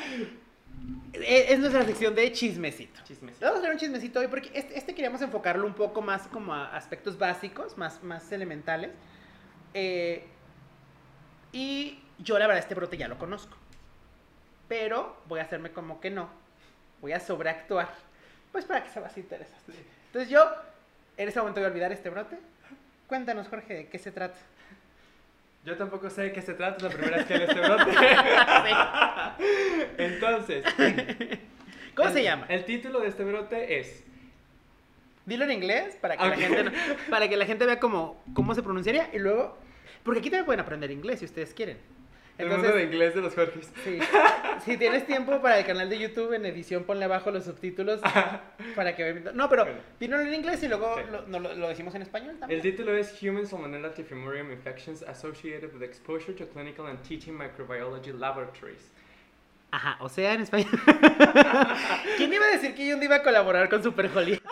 Es 1.13 1.51
es 1.51 1.59
nuestra 1.59 1.85
sección 1.85 2.15
de 2.15 2.31
chismecito. 2.33 3.01
Vamos 3.41 3.57
a 3.57 3.59
hacer 3.59 3.71
un 3.71 3.79
chismecito 3.79 4.21
hoy 4.21 4.29
porque 4.29 4.51
este, 4.55 4.77
este 4.77 4.95
queríamos 4.95 5.23
enfocarlo 5.23 5.67
un 5.67 5.75
poco 5.75 6.03
más 6.03 6.27
como 6.29 6.53
a 6.55 6.77
aspectos 6.77 7.19
básicos, 7.19 7.77
más, 7.79 8.03
más 8.03 8.31
elementales. 8.33 8.91
Eh, 9.75 10.25
y 11.53 11.99
yo 12.19 12.39
la 12.39 12.47
verdad 12.47 12.63
este 12.63 12.75
brote 12.75 12.97
ya 12.97 13.09
lo 13.09 13.19
conozco. 13.19 13.57
Pero 14.69 15.17
voy 15.27 15.41
a 15.41 15.45
hacerme 15.45 15.71
como 15.73 16.01
que 16.01 16.11
no. 16.11 16.29
Voy 17.01 17.13
a 17.13 17.21
sobreactuar. 17.21 17.89
Pues 18.53 18.65
para 18.65 18.85
que 18.85 18.91
sea 18.91 19.03
más 19.03 19.17
interesante. 19.17 19.73
Entonces 20.07 20.31
yo 20.31 20.45
en 21.17 21.29
este 21.29 21.41
momento 21.41 21.61
voy 21.61 21.67
a 21.67 21.71
olvidar 21.71 21.93
este 21.93 22.11
brote. 22.11 22.39
Cuéntanos 23.07 23.49
Jorge, 23.49 23.75
¿de 23.75 23.89
qué 23.89 23.99
se 23.99 24.13
trata? 24.13 24.37
Yo 25.67 25.77
tampoco 25.77 26.09
sé 26.09 26.23
de 26.23 26.33
qué 26.33 26.41
se 26.43 26.55
trata, 26.55 26.85
la 26.85 26.91
primera 26.95 27.17
vez 27.17 27.27
que 27.27 27.35
hago 27.35 27.45
este 27.45 27.61
brote. 27.61 27.91
Entonces, 29.99 30.65
¿Cómo 31.97 32.09
el- 32.09 32.15
se 32.15 32.23
llama? 32.23 32.47
El 32.49 32.65
título 32.65 33.01
de 33.01 33.09
este 33.09 33.25
brote 33.25 33.81
es 33.81 34.05
Dilo 35.25 35.45
en 35.45 35.51
inglés 35.51 35.99
para 36.01 36.17
que, 36.17 36.25
la, 36.25 36.37
gente, 36.37 36.73
para 37.11 37.29
que 37.29 37.37
la 37.37 37.47
gente 37.47 37.67
vea 37.67 37.81
cómo, 37.81 38.23
cómo 38.33 38.55
se 38.55 38.63
pronunciaría 38.63 39.11
y 39.13 39.19
luego... 39.19 39.59
Porque 40.05 40.21
aquí 40.21 40.31
también 40.31 40.45
pueden 40.47 40.61
aprender 40.61 40.89
inglés 40.93 41.19
si 41.19 41.25
ustedes 41.25 41.53
quieren. 41.53 41.79
El 42.39 42.49
mundo 42.51 42.69
de 42.73 42.85
inglés 42.85 43.15
de 43.15 43.23
los 43.23 43.35
Jorges. 43.35 43.71
Sí. 43.83 43.99
Si 44.65 44.77
tienes 44.77 45.07
tiempo 45.07 45.41
para 45.41 45.59
el 45.59 45.65
canal 45.65 45.89
de 45.89 45.99
YouTube, 45.99 46.33
en 46.35 46.45
edición 46.45 46.85
ponle 46.85 47.05
abajo 47.07 47.31
los 47.31 47.45
subtítulos 47.45 48.01
para 48.77 48.95
que 48.95 49.05
vean. 49.13 49.37
No, 49.37 49.49
pero 49.49 49.65
Bueno. 49.65 49.81
dilo 49.99 50.21
en 50.21 50.35
inglés 50.35 50.63
y 50.63 50.69
luego 50.69 50.97
Sí. 50.97 51.03
lo, 51.31 51.39
lo, 51.41 51.55
lo 51.55 51.69
decimos 51.69 51.95
en 51.95 52.03
español 52.03 52.37
también. 52.39 52.59
El 52.61 52.63
título 52.63 52.95
es 52.97 53.23
Human 53.23 53.47
Salmonella 53.47 53.93
Typhimurium 53.95 54.51
Infections 54.53 55.03
Associated 55.03 55.73
with 55.73 55.83
Exposure 55.83 56.35
to 56.35 56.47
Clinical 56.49 56.87
and 56.87 57.01
Teaching 57.03 57.35
Microbiology 57.39 58.13
Laboratories. 58.13 58.91
Ajá, 59.71 59.97
o 60.01 60.09
sea, 60.09 60.35
en 60.35 60.43
español. 60.43 60.69
¿Quién 62.17 62.33
iba 62.33 62.45
a 62.47 62.51
decir 62.51 62.75
que 62.75 62.87
yo 62.87 62.97
iba 63.03 63.17
a 63.17 63.23
colaborar 63.23 63.69
con 63.69 63.83
Super 63.83 64.11
Holly? 64.15 64.41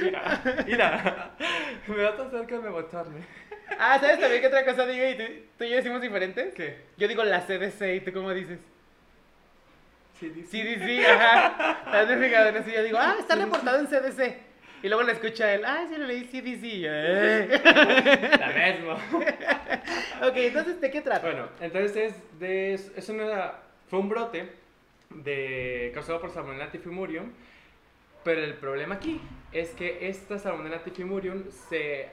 Mira, 0.00 0.42
mira, 0.66 1.30
me 1.96 2.02
va 2.02 2.16
tan 2.16 2.30
cerca 2.30 2.58
de 2.58 2.68
botarme. 2.70 3.20
Ah, 3.78 3.98
¿sabes 4.00 4.18
también 4.18 4.40
qué 4.40 4.46
otra 4.46 4.64
cosa 4.64 4.86
digo 4.86 5.06
y 5.06 5.14
tú, 5.14 5.24
tú 5.58 5.64
y 5.64 5.68
yo 5.68 5.76
decimos 5.76 6.00
diferentes? 6.00 6.54
¿Qué? 6.54 6.78
Yo 6.96 7.06
digo 7.06 7.22
la 7.22 7.42
CDC 7.46 7.96
y 7.96 8.00
tú 8.00 8.12
cómo 8.14 8.32
dices. 8.32 8.58
Dice. 10.20 10.42
CDC, 10.48 11.06
ajá. 11.06 11.82
¿Has 12.00 12.08
fijado 12.18 12.48
en 12.48 12.56
eso? 12.56 12.70
Yo 12.70 12.82
digo, 12.82 12.96
ah, 12.98 13.16
está 13.20 13.36
reportado 13.36 13.78
en 13.78 13.86
CDC. 13.86 14.36
Y 14.82 14.88
luego 14.88 15.02
le 15.02 15.12
escucha 15.12 15.52
él, 15.52 15.64
ah, 15.66 15.84
sí, 15.86 15.96
le 15.98 16.06
leí 16.06 16.24
CDC. 16.24 16.80
Yo, 16.80 16.88
"Eh". 16.90 17.60
La 18.40 18.72
misma. 18.72 18.94
ok, 20.28 20.36
entonces, 20.36 20.80
¿de 20.80 20.90
qué 20.90 21.02
trata? 21.02 21.20
Bueno, 21.26 21.48
entonces 21.60 21.96
es 22.14 22.40
de 22.40 22.72
es 22.74 23.08
una 23.10 23.52
fue 23.88 23.98
un 23.98 24.08
brote 24.08 24.50
de 25.10 25.90
causado 25.94 26.20
por 26.20 26.30
Salmonella 26.30 26.70
typhimurium, 26.70 27.32
pero 28.24 28.42
el 28.42 28.54
problema 28.54 28.94
aquí 28.96 29.20
es 29.52 29.70
que 29.70 30.08
esta 30.08 30.38
Salmonella 30.38 30.82
typhimurium 30.82 31.44
se 31.50 32.08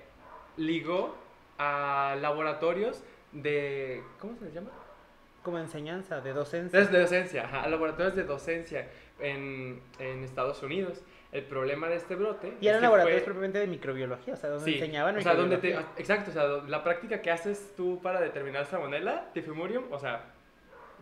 ligó 0.57 1.15
a 1.57 2.15
laboratorios 2.21 3.01
de 3.31 4.03
¿cómo 4.19 4.37
se 4.37 4.45
les 4.45 4.53
llama? 4.53 4.69
Como 5.43 5.59
enseñanza, 5.59 6.21
de 6.21 6.33
docencia. 6.33 6.79
De, 6.79 6.87
de 6.87 6.99
docencia, 7.01 7.43
ajá, 7.45 7.63
a 7.63 7.69
laboratorios 7.69 8.15
de 8.15 8.23
docencia 8.23 8.87
en, 9.19 9.81
en 9.99 10.23
Estados 10.23 10.63
Unidos. 10.63 11.01
El 11.31 11.43
problema 11.43 11.89
de 11.89 11.97
este 11.97 12.15
brote 12.15 12.53
Y 12.61 12.67
eran 12.67 12.81
laboratorios 12.81 13.19
fue- 13.19 13.25
propiamente 13.25 13.59
de 13.59 13.67
microbiología, 13.67 14.35
o 14.35 14.37
sea, 14.37 14.49
donde 14.51 14.65
Sí, 14.65 14.75
enseñaban 14.75 15.17
o 15.17 15.21
sea, 15.21 15.35
donde 15.35 15.57
te, 15.57 15.73
exacto, 15.97 16.31
o 16.31 16.33
sea, 16.33 16.45
la 16.67 16.81
práctica 16.83 17.21
que 17.21 17.29
haces 17.29 17.73
tú 17.75 17.99
para 18.01 18.21
determinar 18.21 18.65
salmonella, 18.65 19.31
typhimurium, 19.33 19.91
o 19.91 19.99
sea, 19.99 20.23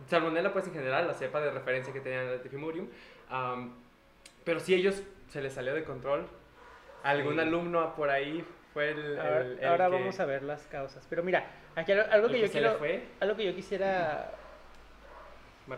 salmonella 0.08 0.52
pues 0.52 0.66
en 0.66 0.74
general, 0.74 1.06
la 1.06 1.14
cepa 1.14 1.40
de 1.40 1.52
referencia 1.52 1.92
que 1.92 2.00
tenían 2.00 2.26
el 2.26 2.40
typhimurium, 2.40 2.88
am, 3.30 3.74
pero 4.42 4.58
si 4.58 4.74
ellos 4.74 5.02
se 5.34 5.42
les 5.42 5.52
salió 5.52 5.74
de 5.74 5.82
control, 5.82 6.28
algún 7.02 7.34
Sí. 7.34 7.40
alumno 7.40 7.96
por 7.96 8.08
ahí 8.08 8.44
fue 8.72 8.90
el, 8.92 9.18
Ahora, 9.18 9.40
el- 9.40 9.58
el 9.58 9.64
ahora 9.66 9.86
que- 9.86 9.92
vamos 9.96 10.20
a 10.20 10.24
ver 10.26 10.44
las 10.44 10.62
causas. 10.68 11.04
Pero 11.10 11.24
mira, 11.24 11.44
aquí 11.74 11.90
algo, 11.90 12.04
algo 12.12 12.28
que 12.28 12.38
yo 12.38 12.44
le 12.46 12.50
quiero, 12.52 12.78
fue 12.78 13.08
algo 13.18 13.36
que 13.36 13.44
yo 13.44 13.52
quisiera. 13.56 14.30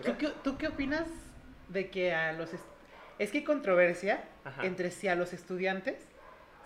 ¿Tú 0.04 0.18
qué, 0.18 0.28
tú 0.44 0.58
qué 0.58 0.68
opinas 0.68 1.08
de 1.68 1.88
que 1.90 2.12
a 2.14 2.34
los... 2.34 2.52
est- 2.52 2.64
Es 3.18 3.30
que 3.30 3.38
hay 3.38 3.44
controversia 3.44 4.22
Ajá. 4.44 4.66
entre 4.66 4.90
si 4.90 5.08
a 5.08 5.14
los 5.14 5.32
estudiantes 5.32 6.06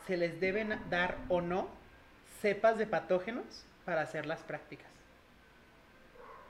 se 0.08 0.16
les 0.16 0.40
deben 0.40 0.76
dar 0.90 1.16
o 1.28 1.40
no 1.40 1.68
cepas 2.40 2.76
de 2.76 2.88
patógenos 2.88 3.64
para 3.84 4.00
hacer 4.00 4.26
las 4.26 4.42
prácticas. 4.42 4.90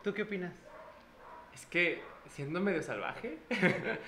¿Tú 0.03 0.15
qué 0.15 0.23
opinas? 0.23 0.55
Es 1.53 1.67
que, 1.67 2.03
siendo 2.31 2.61
medio 2.63 2.83
salvaje, 2.83 3.37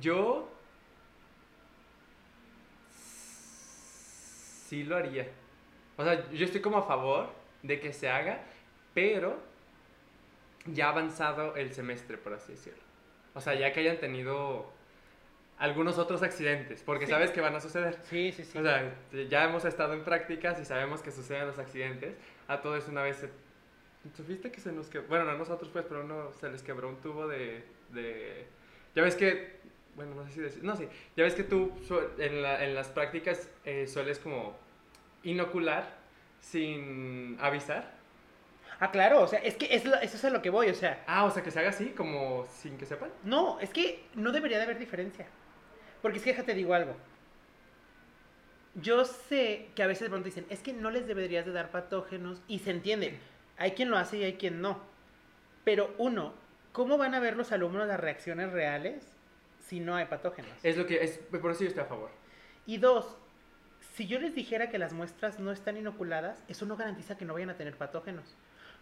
yo 0.00 0.50
sí 4.68 4.84
lo 4.84 4.96
haría. 4.96 5.26
O 5.96 6.04
sea, 6.04 6.28
yo 6.30 6.44
estoy 6.44 6.60
como 6.60 6.78
a 6.78 6.82
favor 6.82 7.30
de 7.62 7.80
que 7.80 7.92
se 7.92 8.08
haga, 8.08 8.42
pero 8.94 9.38
ya 10.66 10.86
ha 10.86 10.90
avanzado 10.90 11.56
el 11.56 11.72
semestre, 11.72 12.18
por 12.18 12.34
así 12.34 12.52
decirlo. 12.52 12.82
O 13.34 13.40
sea, 13.40 13.54
ya 13.54 13.72
que 13.72 13.80
hayan 13.80 13.98
tenido 13.98 14.70
algunos 15.58 15.98
otros 15.98 16.22
accidentes, 16.22 16.82
porque 16.82 17.06
Sí. 17.06 17.12
sabes 17.12 17.30
que 17.30 17.40
van 17.40 17.54
a 17.56 17.60
suceder. 17.60 17.98
Sí, 18.04 18.30
sí, 18.32 18.44
sí. 18.44 18.58
O 18.58 18.62
sea, 18.62 18.94
ya 19.28 19.44
hemos 19.44 19.64
estado 19.64 19.94
en 19.94 20.04
prácticas 20.04 20.60
y 20.60 20.64
sabemos 20.64 21.02
que 21.02 21.10
suceden 21.10 21.46
los 21.46 21.58
accidentes. 21.58 22.14
A 22.46 22.60
todo 22.60 22.76
eso 22.76 22.90
una 22.90 23.02
vez 23.02 23.16
se... 23.16 23.30
¿Supiste 24.16 24.52
que 24.52 24.60
se 24.60 24.70
nos 24.72 24.88
quebró? 24.88 25.08
Bueno, 25.08 25.24
no 25.24 25.32
a 25.32 25.34
nosotros 25.34 25.68
pues, 25.72 25.84
pero 25.88 26.04
uno 26.04 26.32
se 26.34 26.48
les 26.50 26.62
quebró 26.62 26.88
un 26.88 26.96
tubo 27.00 27.26
de... 27.26 27.64
de... 27.90 28.46
Ya 28.94 29.02
ves 29.02 29.16
que... 29.16 29.58
Bueno, 29.98 30.14
no 30.14 30.24
sé 30.26 30.32
si 30.32 30.40
decir... 30.40 30.62
No, 30.64 30.76
sí. 30.76 30.88
Ya 31.16 31.24
ves 31.24 31.34
que 31.34 31.42
tú 31.42 31.72
en, 32.18 32.40
la- 32.40 32.64
en 32.64 32.74
las 32.74 32.88
prácticas 32.88 33.50
eh, 33.64 33.86
sueles 33.88 34.18
como 34.20 34.56
inocular 35.24 35.92
sin 36.40 37.36
avisar. 37.40 37.92
Ah, 38.78 38.92
claro, 38.92 39.22
o 39.22 39.26
sea, 39.26 39.40
es 39.40 39.56
que 39.56 39.74
es 39.74 39.84
lo- 39.84 39.96
eso 39.96 40.16
es 40.16 40.24
a 40.24 40.30
lo 40.30 40.40
que 40.40 40.50
voy, 40.50 40.68
o 40.70 40.74
sea, 40.74 41.02
Ah, 41.08 41.24
o 41.24 41.30
sea, 41.32 41.42
que 41.42 41.50
se 41.50 41.58
haga 41.58 41.70
así, 41.70 41.86
como 41.90 42.46
sin 42.46 42.78
que 42.78 42.86
sepan. 42.86 43.10
no, 43.24 43.58
es 43.58 43.70
que 43.70 44.04
no 44.14 44.30
debería 44.30 44.58
de 44.58 44.62
haber 44.64 44.78
diferencia. 44.78 45.26
Porque 46.00 46.18
es 46.18 46.24
que 46.24 46.30
déjate 46.30 46.54
digo 46.54 46.74
algo. 46.74 46.94
Yo 48.76 49.04
sé 49.04 49.68
que 49.74 49.82
a 49.82 49.88
veces 49.88 50.02
de 50.04 50.10
pronto 50.10 50.26
dicen, 50.26 50.46
es 50.48 50.60
que 50.60 50.72
no 50.72 50.90
les 50.92 51.08
deberías 51.08 51.44
de 51.44 51.50
dar 51.52 51.72
patógenos 51.72 52.40
y 52.46 52.60
se 52.60 52.70
entiende. 52.70 53.18
Hay 53.56 53.72
quien 53.72 53.90
lo 53.90 53.96
hace 53.98 54.18
y 54.18 54.22
hay 54.24 54.34
quien 54.34 54.60
no. 54.60 54.78
Pero 55.64 55.92
uno, 55.98 56.32
¿cómo 56.72 56.96
van 56.98 57.16
a 57.16 57.20
ver 57.20 57.36
los 57.36 57.50
alumnos 57.50 57.88
las 57.88 57.98
reacciones 57.98 58.52
reales 58.52 59.16
si 59.68 59.80
no 59.80 59.94
hay 59.94 60.06
patógenos? 60.06 60.50
Es 60.62 60.76
lo 60.76 60.86
que... 60.86 61.02
Es, 61.04 61.18
por 61.18 61.50
eso 61.50 61.60
yo 61.60 61.68
estoy 61.68 61.82
a 61.82 61.86
favor. 61.86 62.10
Y 62.66 62.78
dos, 62.78 63.16
si 63.94 64.06
yo 64.06 64.18
les 64.18 64.34
dijera 64.34 64.70
que 64.70 64.78
las 64.78 64.92
muestras 64.92 65.38
no 65.38 65.52
están 65.52 65.76
inoculadas, 65.76 66.42
eso 66.48 66.64
no 66.64 66.76
garantiza 66.76 67.18
que 67.18 67.24
no 67.24 67.34
vayan 67.34 67.50
a 67.50 67.56
tener 67.56 67.76
patógenos. 67.76 68.34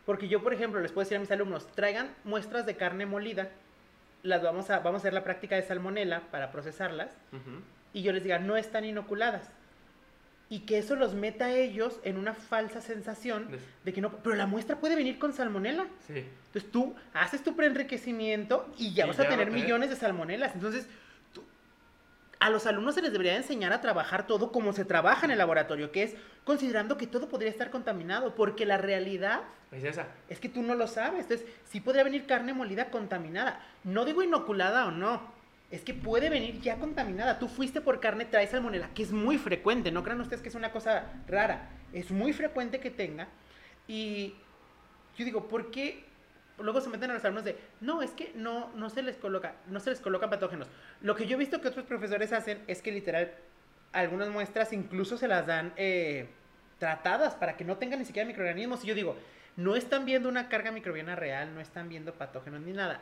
Porque 0.05 0.28
yo, 0.28 0.43
por 0.43 0.55
ejemplo, 0.55 0.80
les 0.80 0.93
puedo 0.93 1.05
decir 1.05 1.16
a 1.16 1.20
mis 1.20 1.30
alumnos, 1.32 1.66
traigan 1.72 2.14
muestras 2.22 2.66
de 2.66 2.76
carne 2.76 3.07
molida, 3.07 3.51
las 4.22 4.43
vamos 4.43 4.70
a, 4.70 4.78
vamos 4.78 5.01
a 5.01 5.03
hacer 5.03 5.12
la 5.12 5.24
práctica 5.24 5.57
de 5.57 5.62
salmonela 5.62 6.22
para 6.30 6.53
procesarlas, 6.53 7.11
y 7.93 8.03
yo 8.03 8.12
les 8.12 8.22
diga, 8.22 8.39
no 8.39 8.57
están 8.57 8.84
inoculadas. 8.84 9.51
Y 10.49 10.61
que 10.61 10.78
eso 10.78 10.94
los 10.94 11.14
meta 11.14 11.47
a 11.47 11.53
ellos 11.53 11.99
en 12.05 12.16
una 12.16 12.32
falsa 12.32 12.80
sensación 12.80 13.49
de 13.84 13.92
que 13.92 14.01
no, 14.01 14.11
pero 14.18 14.36
la 14.36 14.47
muestra 14.47 14.76
puede 14.78 14.94
venir 14.94 15.18
con 15.18 15.32
salmonela. 15.32 15.86
Sí. 16.07 16.24
Entonces 16.47 16.70
tú 16.70 16.94
haces 17.14 17.42
tu 17.42 17.57
preenriquecimiento 17.57 18.72
y 18.78 18.94
ya 18.94 19.05
Y 19.05 19.09
vas 19.09 19.16
ya 19.16 19.24
a 19.24 19.28
tener 19.28 19.49
tener. 19.49 19.61
millones 19.62 19.90
de 19.90 19.97
salmonelas. 19.97 20.55
Entonces, 20.55 20.86
tú- 21.32 21.42
a 22.38 22.49
los 22.51 22.64
alumnos 22.66 22.94
se 22.94 23.03
les 23.03 23.11
debería 23.11 23.34
enseñar 23.36 23.72
a 23.72 23.80
trabajar 23.80 24.28
todo 24.28 24.53
como 24.53 24.72
se 24.72 24.84
trabaja 24.84 25.24
en 25.26 25.32
el 25.32 25.38
laboratorio, 25.38 25.90
que 25.90 26.05
es 26.05 26.14
considerando 26.44 26.97
que 26.97 27.09
todo 27.09 27.28
podría 27.28 27.51
estar 27.51 27.70
contaminado, 27.70 28.36
porque 28.36 28.66
la 28.66 28.78
realidad 28.78 29.40
Es 29.72 29.82
esa. 29.82 30.07
es 30.28 30.38
que 30.38 30.49
tú 30.49 30.62
no 30.62 30.76
lo 30.76 30.86
sabes. 30.86 31.22
Entonces, 31.22 31.44
sí 31.64 31.80
podría 31.80 32.05
venir 32.05 32.24
carne 32.24 32.53
molida 32.55 32.90
contaminada. 32.90 33.61
No 33.82 34.05
digo 34.05 34.22
inoculada 34.22 34.86
o 34.86 34.90
no. 34.92 35.34
Es 35.71 35.83
que 35.83 35.95
puede 35.95 36.31
venir 36.31 36.61
ya 36.61 36.77
contaminada. 36.77 37.39
Tú 37.39 37.49
fuiste 37.49 37.81
por 37.81 38.01
carne, 38.01 38.25
traes 38.25 38.51
salmonela, 38.51 38.91
que 38.95 39.03
es 39.03 39.12
muy 39.12 39.37
frecuente. 39.39 39.91
No 39.91 40.05
crean 40.05 40.21
ustedes 40.21 40.43
que 40.43 40.49
es 40.49 40.55
una 40.55 40.71
cosa 40.71 41.12
rara. 41.27 41.71
Es 41.93 42.11
muy 42.11 42.33
frecuente 42.33 42.79
que 42.79 42.91
tenga. 42.91 43.29
Y 43.89 44.35
yo 45.17 45.25
digo, 45.25 45.49
¿por 45.49 45.71
qué 45.71 46.05
luego 46.59 46.81
se 46.81 46.89
meten 46.89 47.11
a 47.11 47.14
los 47.14 47.25
alumnos 47.25 47.45
de, 47.45 47.57
no, 47.81 48.03
es 48.03 48.12
que 48.12 48.33
no, 48.35 48.71
no 48.75 48.91
se 48.91 49.03
les 49.03 49.17
coloca, 49.17 49.57
no 49.67 49.81
se 49.81 49.91
les 49.91 50.01
patógenos? 50.01 50.69
Lo 51.01 51.17
que 51.17 51.27
yo 51.27 51.37
he 51.37 51.39
visto 51.39 51.61
que 51.61 51.69
otros 51.69 51.85
profesores 51.85 52.33
hacen 52.33 52.62
es 52.67 52.81
que 52.81 52.93
literal, 52.93 53.33
algunas 53.93 54.29
muestras 54.29 54.73
incluso 54.73 55.17
se 55.17 55.29
las 55.29 55.47
dan 55.47 55.73
eh, 55.77 56.29
tratadas 56.79 57.35
para 57.35 57.57
que 57.57 57.64
no 57.64 57.77
tengan 57.77 57.99
ni 57.99 58.05
siquiera 58.05 58.27
microorganismos. 58.27 58.85
Y 58.85 58.89
yo 58.89 58.95
digo, 58.95 59.17
no 59.57 59.75
están 59.75 60.05
viendo 60.05 60.29
una 60.29 60.49
carga 60.49 60.71
microbiana 60.71 61.17
real, 61.17 61.55
no 61.55 61.61
están 61.61 61.89
viendo 61.89 62.14
patógenos 62.14 62.61
ni 62.61 62.73
nada. 62.73 63.01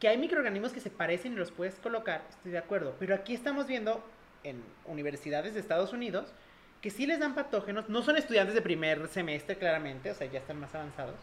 Que 0.00 0.08
hay 0.08 0.18
microorganismos 0.18 0.72
que 0.72 0.80
se 0.80 0.90
parecen 0.90 1.32
y 1.32 1.36
los 1.36 1.50
puedes 1.50 1.76
colocar, 1.76 2.22
estoy 2.28 2.52
de 2.52 2.58
acuerdo. 2.58 2.94
Pero 2.98 3.14
aquí 3.14 3.34
estamos 3.34 3.66
viendo 3.66 4.04
en 4.44 4.62
universidades 4.86 5.54
de 5.54 5.60
Estados 5.60 5.92
Unidos 5.92 6.32
que 6.80 6.90
sí 6.90 7.06
les 7.06 7.18
dan 7.18 7.34
patógenos, 7.34 7.88
no 7.88 8.02
son 8.02 8.16
estudiantes 8.16 8.54
de 8.54 8.62
primer 8.62 9.08
semestre 9.08 9.56
claramente, 9.56 10.10
o 10.10 10.14
sea, 10.14 10.26
ya 10.28 10.38
están 10.38 10.60
más 10.60 10.74
avanzados. 10.74 11.16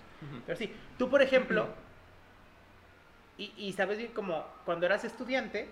Pero 0.46 0.58
sí, 0.58 0.74
tú 0.98 1.10
por 1.10 1.22
ejemplo, 1.22 1.68
y, 3.38 3.54
y 3.56 3.72
sabes 3.74 3.98
bien 3.98 4.12
como 4.12 4.46
cuando 4.66 4.86
eras 4.86 5.06
estudiante, 5.06 5.70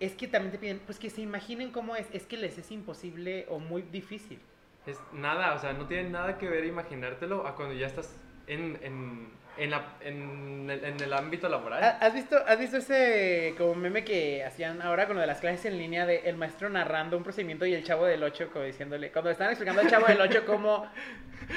es 0.00 0.14
que 0.14 0.28
también 0.28 0.52
te 0.52 0.58
piden, 0.58 0.80
pues 0.80 0.98
que 0.98 1.10
se 1.10 1.20
imaginen 1.20 1.70
cómo 1.70 1.96
es, 1.96 2.06
es 2.12 2.24
que 2.24 2.36
les 2.36 2.56
es 2.58 2.70
imposible 2.70 3.46
o 3.48 3.58
muy 3.58 3.82
difícil. 3.82 4.40
Es 4.86 4.98
nada, 5.12 5.54
o 5.54 5.58
sea, 5.58 5.72
no 5.72 5.86
tiene 5.86 6.08
nada 6.10 6.38
que 6.38 6.48
ver 6.48 6.64
imaginártelo 6.64 7.46
a 7.46 7.54
cuando 7.56 7.74
ya 7.74 7.86
estás 7.86 8.16
en, 8.46 8.78
en, 8.82 9.28
en, 9.58 9.70
la- 9.70 9.94
en 10.00 10.68
el, 10.70 10.84
en 10.84 11.00
el 11.02 11.12
ámbito 11.12 11.48
laboral. 11.48 11.82
¿Ha- 11.82 11.98
¿Has 11.98 12.14
visto, 12.14 12.36
¿Has 12.46 12.58
visto 12.58 12.76
ese 12.78 13.54
como 13.58 13.74
meme 13.74 14.04
que 14.04 14.44
hacían 14.44 14.80
ahora 14.82 15.06
con 15.06 15.16
lo 15.16 15.20
de 15.20 15.26
las 15.26 15.40
clases 15.40 15.64
en 15.66 15.78
línea 15.78 16.06
de 16.06 16.20
el 16.28 16.36
maestro 16.36 16.68
narrando 16.68 17.16
un 17.16 17.24
procedimiento 17.24 17.66
y 17.66 17.74
el 17.74 17.84
chavo 17.84 18.06
del 18.06 18.22
8 18.22 18.50
como 18.52 18.64
diciéndole, 18.64 19.10
cuando 19.12 19.30
estaban 19.30 19.52
explicando 19.52 19.82
al 19.82 19.88
chavo 19.90 20.06
del 20.06 20.20
8 20.20 20.44
cómo, 20.46 20.86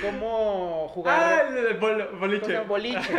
cómo 0.01 0.87
jugar 0.89 1.19
Ah, 1.19 1.47
el, 1.49 1.57
el 1.67 1.79
bol- 1.79 2.07
¿cómo 2.11 2.19
se 2.31 2.59
boliche. 2.59 2.59
boliche. 2.61 3.13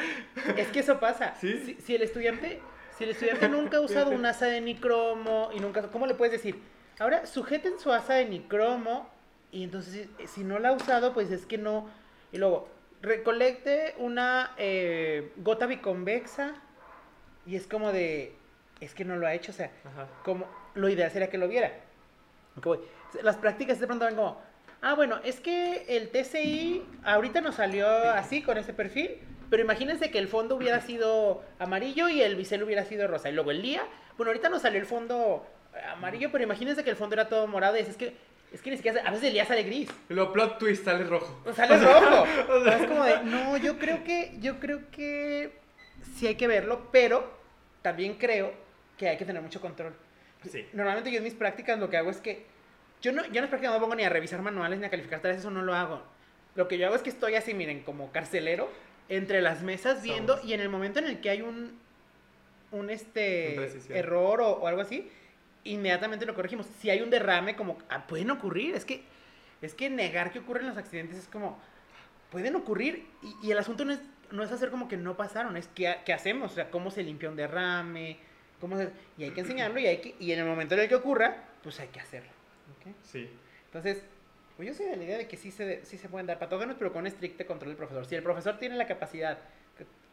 es 0.56 0.68
que 0.68 0.80
eso 0.80 0.98
pasa. 1.00 1.34
¿Sí? 1.40 1.58
Si, 1.64 1.74
si 1.80 1.94
el 1.94 2.02
estudiante, 2.02 2.60
si 2.96 3.04
el 3.04 3.10
estudiante 3.10 3.48
nunca 3.48 3.78
ha 3.78 3.80
usado 3.80 4.10
un 4.10 4.24
asa 4.26 4.46
de 4.46 4.60
nicromo 4.60 5.50
y 5.54 5.60
nunca, 5.60 5.82
¿cómo 5.90 6.06
le 6.06 6.14
puedes 6.14 6.32
decir? 6.32 6.60
Ahora 6.98 7.26
sujeten 7.26 7.78
su 7.78 7.92
asa 7.92 8.14
de 8.14 8.24
nicromo 8.26 9.10
y 9.52 9.64
entonces 9.64 10.08
si 10.26 10.44
no 10.44 10.58
la 10.58 10.70
ha 10.70 10.72
usado, 10.72 11.12
pues 11.14 11.30
es 11.30 11.46
que 11.46 11.58
no. 11.58 11.88
Y 12.32 12.38
luego 12.38 12.68
recolecte 13.02 13.94
una 13.98 14.52
eh, 14.58 15.32
gota 15.36 15.66
biconvexa 15.66 16.54
y 17.46 17.56
es 17.56 17.66
como 17.66 17.92
de, 17.92 18.34
es 18.80 18.94
que 18.94 19.04
no 19.04 19.16
lo 19.16 19.26
ha 19.26 19.34
hecho, 19.34 19.52
o 19.52 19.54
sea, 19.54 19.70
Ajá. 19.84 20.08
como 20.24 20.46
lo 20.74 20.88
ideal 20.88 21.10
sería 21.10 21.30
que 21.30 21.38
lo 21.38 21.48
viera. 21.48 21.72
Ok, 22.56 22.64
voy. 22.64 22.80
Las 23.22 23.36
prácticas 23.36 23.78
de 23.78 23.86
pronto 23.86 24.04
van 24.04 24.16
como, 24.16 24.40
ah, 24.82 24.94
bueno, 24.94 25.20
es 25.24 25.40
que 25.40 25.84
el 25.88 26.10
TCI 26.10 26.84
ahorita 27.04 27.40
nos 27.40 27.56
salió 27.56 27.88
así 27.88 28.42
con 28.42 28.58
ese 28.58 28.72
perfil, 28.72 29.18
pero 29.50 29.62
imagínense 29.62 30.10
que 30.10 30.18
el 30.18 30.28
fondo 30.28 30.56
hubiera 30.56 30.80
sido 30.80 31.42
amarillo 31.58 32.08
y 32.08 32.22
el 32.22 32.34
bisel 32.36 32.62
hubiera 32.64 32.84
sido 32.84 33.06
rosa. 33.06 33.28
Y 33.28 33.32
luego 33.32 33.52
el 33.52 33.62
día, 33.62 33.82
bueno, 34.16 34.30
ahorita 34.30 34.48
nos 34.48 34.62
salió 34.62 34.80
el 34.80 34.86
fondo 34.86 35.46
amarillo, 35.92 36.30
pero 36.32 36.42
imagínense 36.42 36.82
que 36.82 36.90
el 36.90 36.96
fondo 36.96 37.14
era 37.14 37.28
todo 37.28 37.46
morado 37.46 37.76
y 37.76 37.80
es 37.80 37.96
que, 37.96 38.16
es 38.52 38.62
que 38.62 38.70
ni 38.70 38.76
siquiera, 38.76 39.02
a 39.02 39.10
veces 39.10 39.26
el 39.26 39.32
día 39.34 39.44
sale 39.44 39.62
gris. 39.64 39.88
Luego 40.08 40.32
plot 40.32 40.58
twist 40.58 40.84
sale 40.84 41.04
rojo. 41.04 41.40
O 41.44 41.52
sale 41.52 41.76
rojo. 41.78 42.26
O 42.48 42.64
sea, 42.64 42.78
es 42.78 42.86
como 42.86 43.04
de, 43.04 43.22
no, 43.24 43.56
yo 43.56 43.78
creo 43.78 44.04
que, 44.04 44.36
yo 44.40 44.60
creo 44.60 44.90
que 44.90 45.52
sí 46.16 46.26
hay 46.26 46.36
que 46.36 46.46
verlo, 46.46 46.88
pero 46.92 47.30
también 47.82 48.14
creo 48.14 48.52
que 48.96 49.08
hay 49.08 49.16
que 49.16 49.24
tener 49.24 49.42
mucho 49.42 49.60
control. 49.60 49.94
Sí. 50.50 50.66
Normalmente 50.72 51.10
yo 51.10 51.18
en 51.18 51.24
mis 51.24 51.34
prácticas 51.34 51.78
lo 51.78 51.90
que 51.90 51.96
hago 51.96 52.10
es 52.10 52.18
que 52.18 52.46
yo 53.02 53.12
no, 53.12 53.22
yo 53.24 53.34
en 53.34 53.42
las 53.42 53.48
prácticas 53.48 53.72
no 53.72 53.78
me 53.78 53.80
pongo 53.80 53.94
ni 53.96 54.04
a 54.04 54.08
revisar 54.08 54.40
manuales 54.42 54.78
ni 54.78 54.86
a 54.86 54.90
calificar 54.90 55.20
tareas, 55.20 55.40
eso 55.40 55.50
no 55.50 55.62
lo 55.62 55.74
hago. 55.74 56.02
Lo 56.54 56.68
que 56.68 56.78
yo 56.78 56.86
hago 56.86 56.96
es 56.96 57.02
que 57.02 57.10
estoy 57.10 57.34
así, 57.34 57.52
miren, 57.52 57.82
como 57.82 58.10
carcelero, 58.12 58.70
entre 59.08 59.42
las 59.42 59.62
mesas 59.62 60.02
viendo 60.02 60.34
Somos. 60.34 60.48
y 60.48 60.54
en 60.54 60.60
el 60.60 60.68
momento 60.68 60.98
en 60.98 61.06
el 61.06 61.20
que 61.20 61.30
hay 61.30 61.42
un, 61.42 61.78
un 62.72 62.90
este 62.90 63.56
error 63.90 64.40
o, 64.40 64.50
o 64.52 64.66
algo 64.66 64.80
así, 64.80 65.10
inmediatamente 65.72 66.26
lo 66.26 66.34
corregimos. 66.34 66.66
Si 66.80 66.90
hay 66.90 67.00
un 67.00 67.10
derrame, 67.10 67.56
como, 67.56 67.78
ah, 67.88 68.06
pueden 68.06 68.30
ocurrir, 68.30 68.74
es 68.74 68.84
que, 68.84 69.02
es 69.62 69.74
que 69.74 69.90
negar 69.90 70.32
que 70.32 70.38
ocurren 70.40 70.66
los 70.66 70.76
accidentes 70.76 71.18
es 71.18 71.28
como, 71.28 71.58
pueden 72.30 72.56
ocurrir 72.56 73.06
y, 73.22 73.46
y 73.48 73.50
el 73.52 73.58
asunto 73.58 73.84
no 73.84 73.92
es, 73.92 74.00
no 74.30 74.42
es 74.42 74.50
hacer 74.52 74.70
como 74.70 74.88
que 74.88 74.96
no 74.96 75.16
pasaron, 75.16 75.56
es 75.56 75.68
qué, 75.74 75.96
qué 76.04 76.12
hacemos, 76.12 76.52
o 76.52 76.54
sea, 76.54 76.70
cómo 76.70 76.90
se 76.90 77.02
limpia 77.02 77.28
un 77.30 77.36
derrame, 77.36 78.18
cómo 78.60 78.76
se- 78.76 78.90
y 79.18 79.24
hay 79.24 79.30
que 79.30 79.40
enseñarlo 79.40 79.78
y, 79.78 79.86
hay 79.86 79.98
que, 79.98 80.14
y 80.18 80.32
en 80.32 80.40
el 80.40 80.44
momento 80.44 80.74
en 80.74 80.80
el 80.80 80.88
que 80.88 80.94
ocurra, 80.96 81.44
pues 81.62 81.78
hay 81.80 81.88
que 81.88 82.00
hacerlo. 82.00 82.30
¿ok? 82.80 82.92
Sí. 83.02 83.28
Entonces, 83.66 84.02
pues 84.56 84.68
yo 84.68 84.74
soy 84.74 84.86
de 84.86 84.96
la 84.96 85.04
idea 85.04 85.18
de 85.18 85.28
que 85.28 85.36
sí 85.36 85.50
se, 85.50 85.84
sí 85.84 85.98
se 85.98 86.08
pueden 86.08 86.26
dar 86.26 86.38
patógenos, 86.38 86.76
pero 86.78 86.92
con 86.92 87.06
estricto 87.06 87.46
control 87.46 87.70
del 87.70 87.76
profesor. 87.76 88.06
Si 88.06 88.14
el 88.14 88.22
profesor 88.22 88.58
tiene 88.58 88.74
la 88.76 88.86
capacidad, 88.86 89.38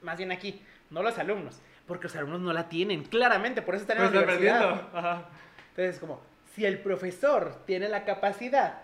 más 0.02 0.18
bien 0.18 0.32
aquí, 0.32 0.62
no 0.90 1.02
los 1.02 1.18
alumnos, 1.18 1.62
porque 1.88 2.06
los 2.06 2.16
alumnos 2.16 2.42
no 2.42 2.54
la 2.54 2.70
tienen, 2.70 3.04
claramente, 3.04 3.62
por 3.62 3.76
eso 3.76 3.84
están 3.84 3.98
en 3.98 4.04
Pues 4.04 4.14
la 4.14 4.22
universidad. 4.22 4.90
Ajá. 4.94 5.26
Entonces, 5.70 6.00
como, 6.00 6.22
si 6.56 6.66
el 6.66 6.80
profesor 6.80 7.64
tiene 7.66 7.90
la 7.90 8.06
capacidad 8.06 8.84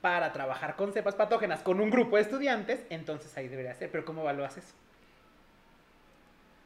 para 0.00 0.32
trabajar 0.32 0.76
con 0.76 0.92
cepas 0.92 1.14
patógenas 1.14 1.62
con 1.62 1.80
un 1.80 1.90
grupo 1.90 2.16
de 2.16 2.22
estudiantes, 2.22 2.84
entonces 2.90 3.36
ahí 3.36 3.48
debería 3.48 3.74
ser. 3.74 3.90
Pero 3.90 4.04
¿cómo 4.04 4.22
evalúas 4.22 4.56
eso? 4.56 4.74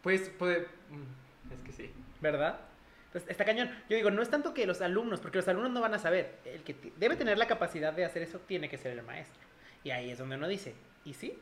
Pues 0.02 0.28
puede. 0.30 0.66
mm, 0.90 1.52
Es 1.52 1.60
que 1.62 1.72
sí. 1.72 1.92
¿Verdad? 2.20 2.60
Entonces, 3.06 3.30
está 3.30 3.44
cañón. 3.44 3.68
Yo 3.88 3.96
digo, 3.96 4.10
no 4.10 4.22
es 4.22 4.30
tanto 4.30 4.54
que 4.54 4.66
los 4.66 4.80
alumnos, 4.80 5.20
porque 5.20 5.38
los 5.38 5.48
alumnos 5.48 5.70
no 5.70 5.80
van 5.80 5.94
a 5.94 5.98
saber. 5.98 6.38
El 6.44 6.62
que 6.62 6.74
debe 6.96 7.16
tener 7.16 7.36
la 7.38 7.46
capacidad 7.46 7.92
de 7.92 8.04
hacer 8.04 8.22
eso 8.22 8.38
tiene 8.40 8.68
que 8.68 8.78
ser 8.78 8.92
el 8.92 9.02
maestro. 9.02 9.40
Y 9.84 9.90
ahí 9.90 10.10
es 10.10 10.18
donde 10.18 10.36
uno 10.36 10.48
dice, 10.48 10.74
¿y 11.04 11.14
sí? 11.14 11.38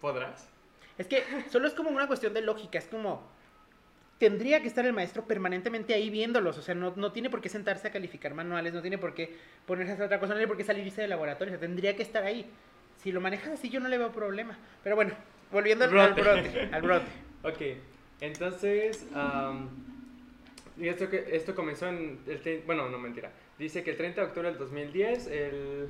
¿Podrás? 0.00 0.48
Es 1.00 1.06
que 1.06 1.24
solo 1.50 1.66
es 1.66 1.72
como 1.72 1.88
una 1.88 2.06
cuestión 2.06 2.34
de 2.34 2.42
lógica, 2.42 2.76
es 2.76 2.84
como 2.84 3.26
tendría 4.18 4.60
que 4.60 4.68
estar 4.68 4.84
el 4.84 4.92
maestro 4.92 5.24
permanentemente 5.24 5.94
ahí 5.94 6.10
viéndolos. 6.10 6.58
O 6.58 6.62
sea, 6.62 6.74
no, 6.74 6.92
no 6.94 7.10
tiene 7.10 7.30
por 7.30 7.40
qué 7.40 7.48
sentarse 7.48 7.88
a 7.88 7.90
calificar 7.90 8.34
manuales, 8.34 8.74
no 8.74 8.82
tiene 8.82 8.98
por 8.98 9.14
qué 9.14 9.34
ponerse 9.64 9.92
a 9.92 9.94
hacer 9.94 10.04
otra 10.04 10.20
cosa, 10.20 10.34
no 10.34 10.40
tiene 10.40 10.48
por 10.48 10.58
qué 10.58 10.64
salirse 10.64 11.00
del 11.00 11.08
laboratorio. 11.08 11.54
O 11.54 11.56
sea, 11.56 11.66
tendría 11.66 11.96
que 11.96 12.02
estar 12.02 12.22
ahí. 12.22 12.44
Si 13.02 13.12
lo 13.12 13.22
manejas 13.22 13.54
así, 13.54 13.70
yo 13.70 13.80
no 13.80 13.88
le 13.88 13.96
veo 13.96 14.12
problema. 14.12 14.58
Pero 14.84 14.94
bueno, 14.94 15.14
volviendo 15.50 15.86
al, 15.86 15.98
al 15.98 16.12
Brote. 16.12 16.68
Al 16.70 16.82
brote. 16.82 17.06
Ok, 17.42 17.62
entonces, 18.20 19.06
am, 19.14 19.70
y 20.76 20.88
esto, 20.88 21.08
que, 21.08 21.24
esto 21.32 21.54
comenzó 21.54 21.86
en, 21.88 22.20
el, 22.26 22.62
bueno, 22.66 22.90
no 22.90 22.98
mentira, 22.98 23.32
dice 23.58 23.82
que 23.82 23.92
el 23.92 23.96
30 23.96 24.20
de 24.20 24.26
octubre 24.26 24.48
del 24.50 24.58
2010, 24.58 25.26
el... 25.28 25.88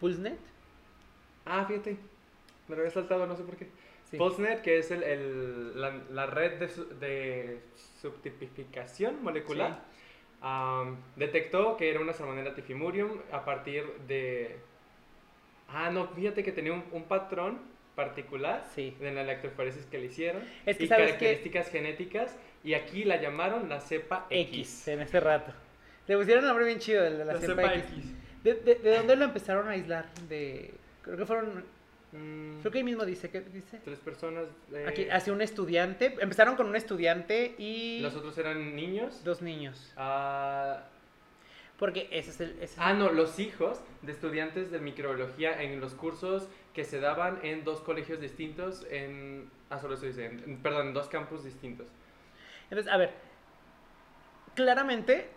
¿Pulsenet? 0.00 0.36
Ah, 1.46 1.64
fíjate, 1.68 1.96
me 2.66 2.74
lo 2.74 2.82
había 2.82 2.92
saltado, 2.92 3.24
no 3.28 3.36
sé 3.36 3.44
por 3.44 3.54
qué. 3.54 3.68
Sí. 4.14 4.18
Pulsenet, 4.18 4.62
que 4.62 4.78
es 4.78 4.90
el, 4.90 5.02
el- 5.02 5.80
la, 5.80 5.90
la 6.10 6.26
red 6.26 6.58
de, 6.58 6.66
de 7.00 7.60
subtipificación 8.00 9.22
molecular, 9.22 9.80
am, 10.40 10.96
detectó 11.16 11.76
que 11.76 11.90
era 11.90 12.00
una 12.00 12.12
salmonella 12.12 12.54
tifimurium 12.54 13.18
a 13.32 13.44
partir 13.44 13.84
de... 14.08 14.56
Ah, 15.68 15.90
no, 15.90 16.08
fíjate 16.08 16.42
que 16.42 16.52
tenía 16.52 16.72
un, 16.72 16.84
un 16.92 17.04
patrón 17.04 17.58
particular 17.94 18.64
Sí. 18.74 18.96
de 19.00 19.12
la 19.12 19.22
electroforesis 19.22 19.86
que 19.86 19.98
le 19.98 20.06
hicieron 20.06 20.42
Es 20.66 20.76
que 20.76 20.84
y 20.84 20.88
que- 20.88 20.94
características 20.96 21.70
genéticas 21.70 22.36
y 22.62 22.74
aquí 22.74 23.04
la 23.04 23.16
llamaron 23.20 23.68
la 23.68 23.80
cepa 23.80 24.26
X. 24.30 24.48
X, 24.58 24.88
en 24.88 25.00
ese 25.02 25.20
rato. 25.20 25.52
Le 26.06 26.16
pusieron 26.16 26.44
un 26.44 26.48
nombre 26.48 26.66
bien 26.66 26.78
chido, 26.78 27.04
el 27.06 27.18
de 27.18 27.24
la, 27.24 27.32
La 27.34 27.40
cepa, 27.40 27.54
cepa 27.62 27.74
X. 27.76 27.84
X. 27.92 28.14
¿De, 28.42 28.54
de, 28.54 28.74
de 28.76 28.96
dónde 28.98 29.16
lo 29.16 29.24
empezaron 29.24 29.68
a 29.68 29.70
aislar? 29.72 30.12
De, 30.28 30.74
creo 31.02 31.16
que 31.16 31.24
fueron, 31.24 31.64
Mm, 32.14 32.60
creo 32.60 32.70
que 32.72 32.78
ahí 32.78 32.84
mismo 32.84 33.04
dice, 33.04 33.28
¿qué 33.28 33.40
dice? 33.40 33.80
tres 33.84 33.98
personas. 33.98 34.44
eh, 34.72 34.86
Aquí, 34.88 35.08
hacia 35.10 35.32
un 35.32 35.42
estudiante, 35.42 36.14
empezaron 36.20 36.54
con 36.56 36.66
un 36.68 36.76
estudiante 36.76 37.54
y 37.58 37.98
Los 38.00 38.14
otros 38.14 38.38
eran 38.38 38.76
niños. 38.76 39.22
dos 39.24 39.42
niños. 39.42 39.92
Ah, 39.96 40.84
Porque 41.76 42.08
ese 42.12 42.30
es 42.30 42.40
el... 42.40 42.50
ese 42.52 42.64
es- 42.64 42.78
ah, 42.78 42.92
no, 42.94 43.10
los 43.10 43.40
hijos 43.40 43.80
de 44.02 44.12
estudiantes 44.12 44.70
de 44.70 44.78
microbiología 44.78 45.60
en 45.60 45.80
los 45.80 45.94
cursos 45.94 46.48
que 46.72 46.84
se 46.84 47.00
daban 47.00 47.40
en 47.42 47.64
dos 47.64 47.80
colegios 47.80 48.20
distintos, 48.20 48.86
en. 48.90 49.50
Ah, 49.70 49.80
solo 49.80 49.94
eso 49.94 50.06
dice, 50.06 50.26
en- 50.26 50.58
perdón, 50.62 50.88
en 50.88 50.94
dos 50.94 51.08
campus 51.08 51.42
distintos. 51.42 51.88
Entonces, 52.70 52.92
a 52.92 52.96
ver, 52.96 53.10
claramente 54.54 55.28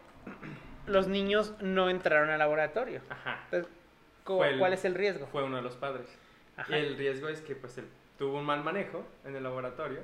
los 0.85 1.07
niños 1.07 1.53
no 1.59 1.89
entraron 1.89 2.29
al 2.29 2.39
laboratorio. 2.39 3.01
Ajá. 3.09 3.41
Entonces, 3.45 3.71
¿cu- 4.23 4.37
Fue 4.37 4.49
el- 4.51 4.59
¿cuál 4.59 4.73
es 4.73 4.85
el 4.85 4.93
riesgo? 4.95 5.25
Fue 5.27 5.43
uno 5.43 5.57
de 5.57 5.63
los 5.63 5.75
padres. 5.75 6.07
Ajá. 6.57 6.77
Y 6.77 6.81
el 6.81 6.97
riesgo 6.97 7.29
es 7.29 7.41
que, 7.41 7.55
pues, 7.55 7.77
él 7.77 7.87
tuvo 8.17 8.39
un 8.39 8.45
mal 8.45 8.63
manejo 8.63 9.05
en 9.23 9.35
el 9.35 9.43
laboratorio. 9.43 10.01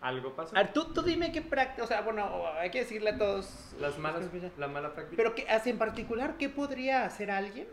Algo 0.00 0.34
pasó. 0.34 0.56
A 0.56 0.62
ver, 0.62 0.72
tú, 0.72 0.92
tú 0.92 1.02
dime 1.02 1.30
qué 1.30 1.42
práctica, 1.42 1.84
o 1.84 1.86
sea, 1.86 2.00
bueno, 2.00 2.46
hay 2.58 2.70
que 2.70 2.80
decirle 2.80 3.10
a 3.10 3.18
todos... 3.18 3.74
Las 3.78 3.98
malas, 3.98 4.30
la 4.58 4.66
mala 4.68 4.94
práctica. 4.94 5.16
Pero 5.16 5.34
que, 5.34 5.48
así 5.48 5.70
en 5.70 5.78
particular, 5.78 6.36
¿qué 6.38 6.48
podría 6.48 7.04
hacer 7.04 7.30
alguien 7.30 7.68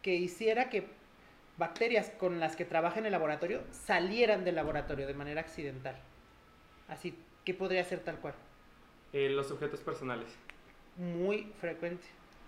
que 0.00 0.14
hiciera 0.14 0.70
que 0.70 0.86
bacterias 1.58 2.10
con 2.18 2.40
las 2.40 2.56
que 2.56 2.64
trabaja 2.64 2.98
en 2.98 3.06
el 3.06 3.12
laboratorio 3.12 3.62
salieran 3.70 4.44
del 4.44 4.54
laboratorio 4.54 5.06
de 5.06 5.14
manera 5.14 5.42
accidental? 5.42 5.96
Así, 6.88 7.14
¿qué 7.44 7.52
podría 7.52 7.82
hacer 7.82 8.00
tal 8.00 8.18
cual? 8.18 8.34
Eh, 9.12 9.28
los 9.28 9.50
objetos 9.50 9.80
personales. 9.80 10.34
Muy 10.96 11.52
frecuente. 11.60 12.06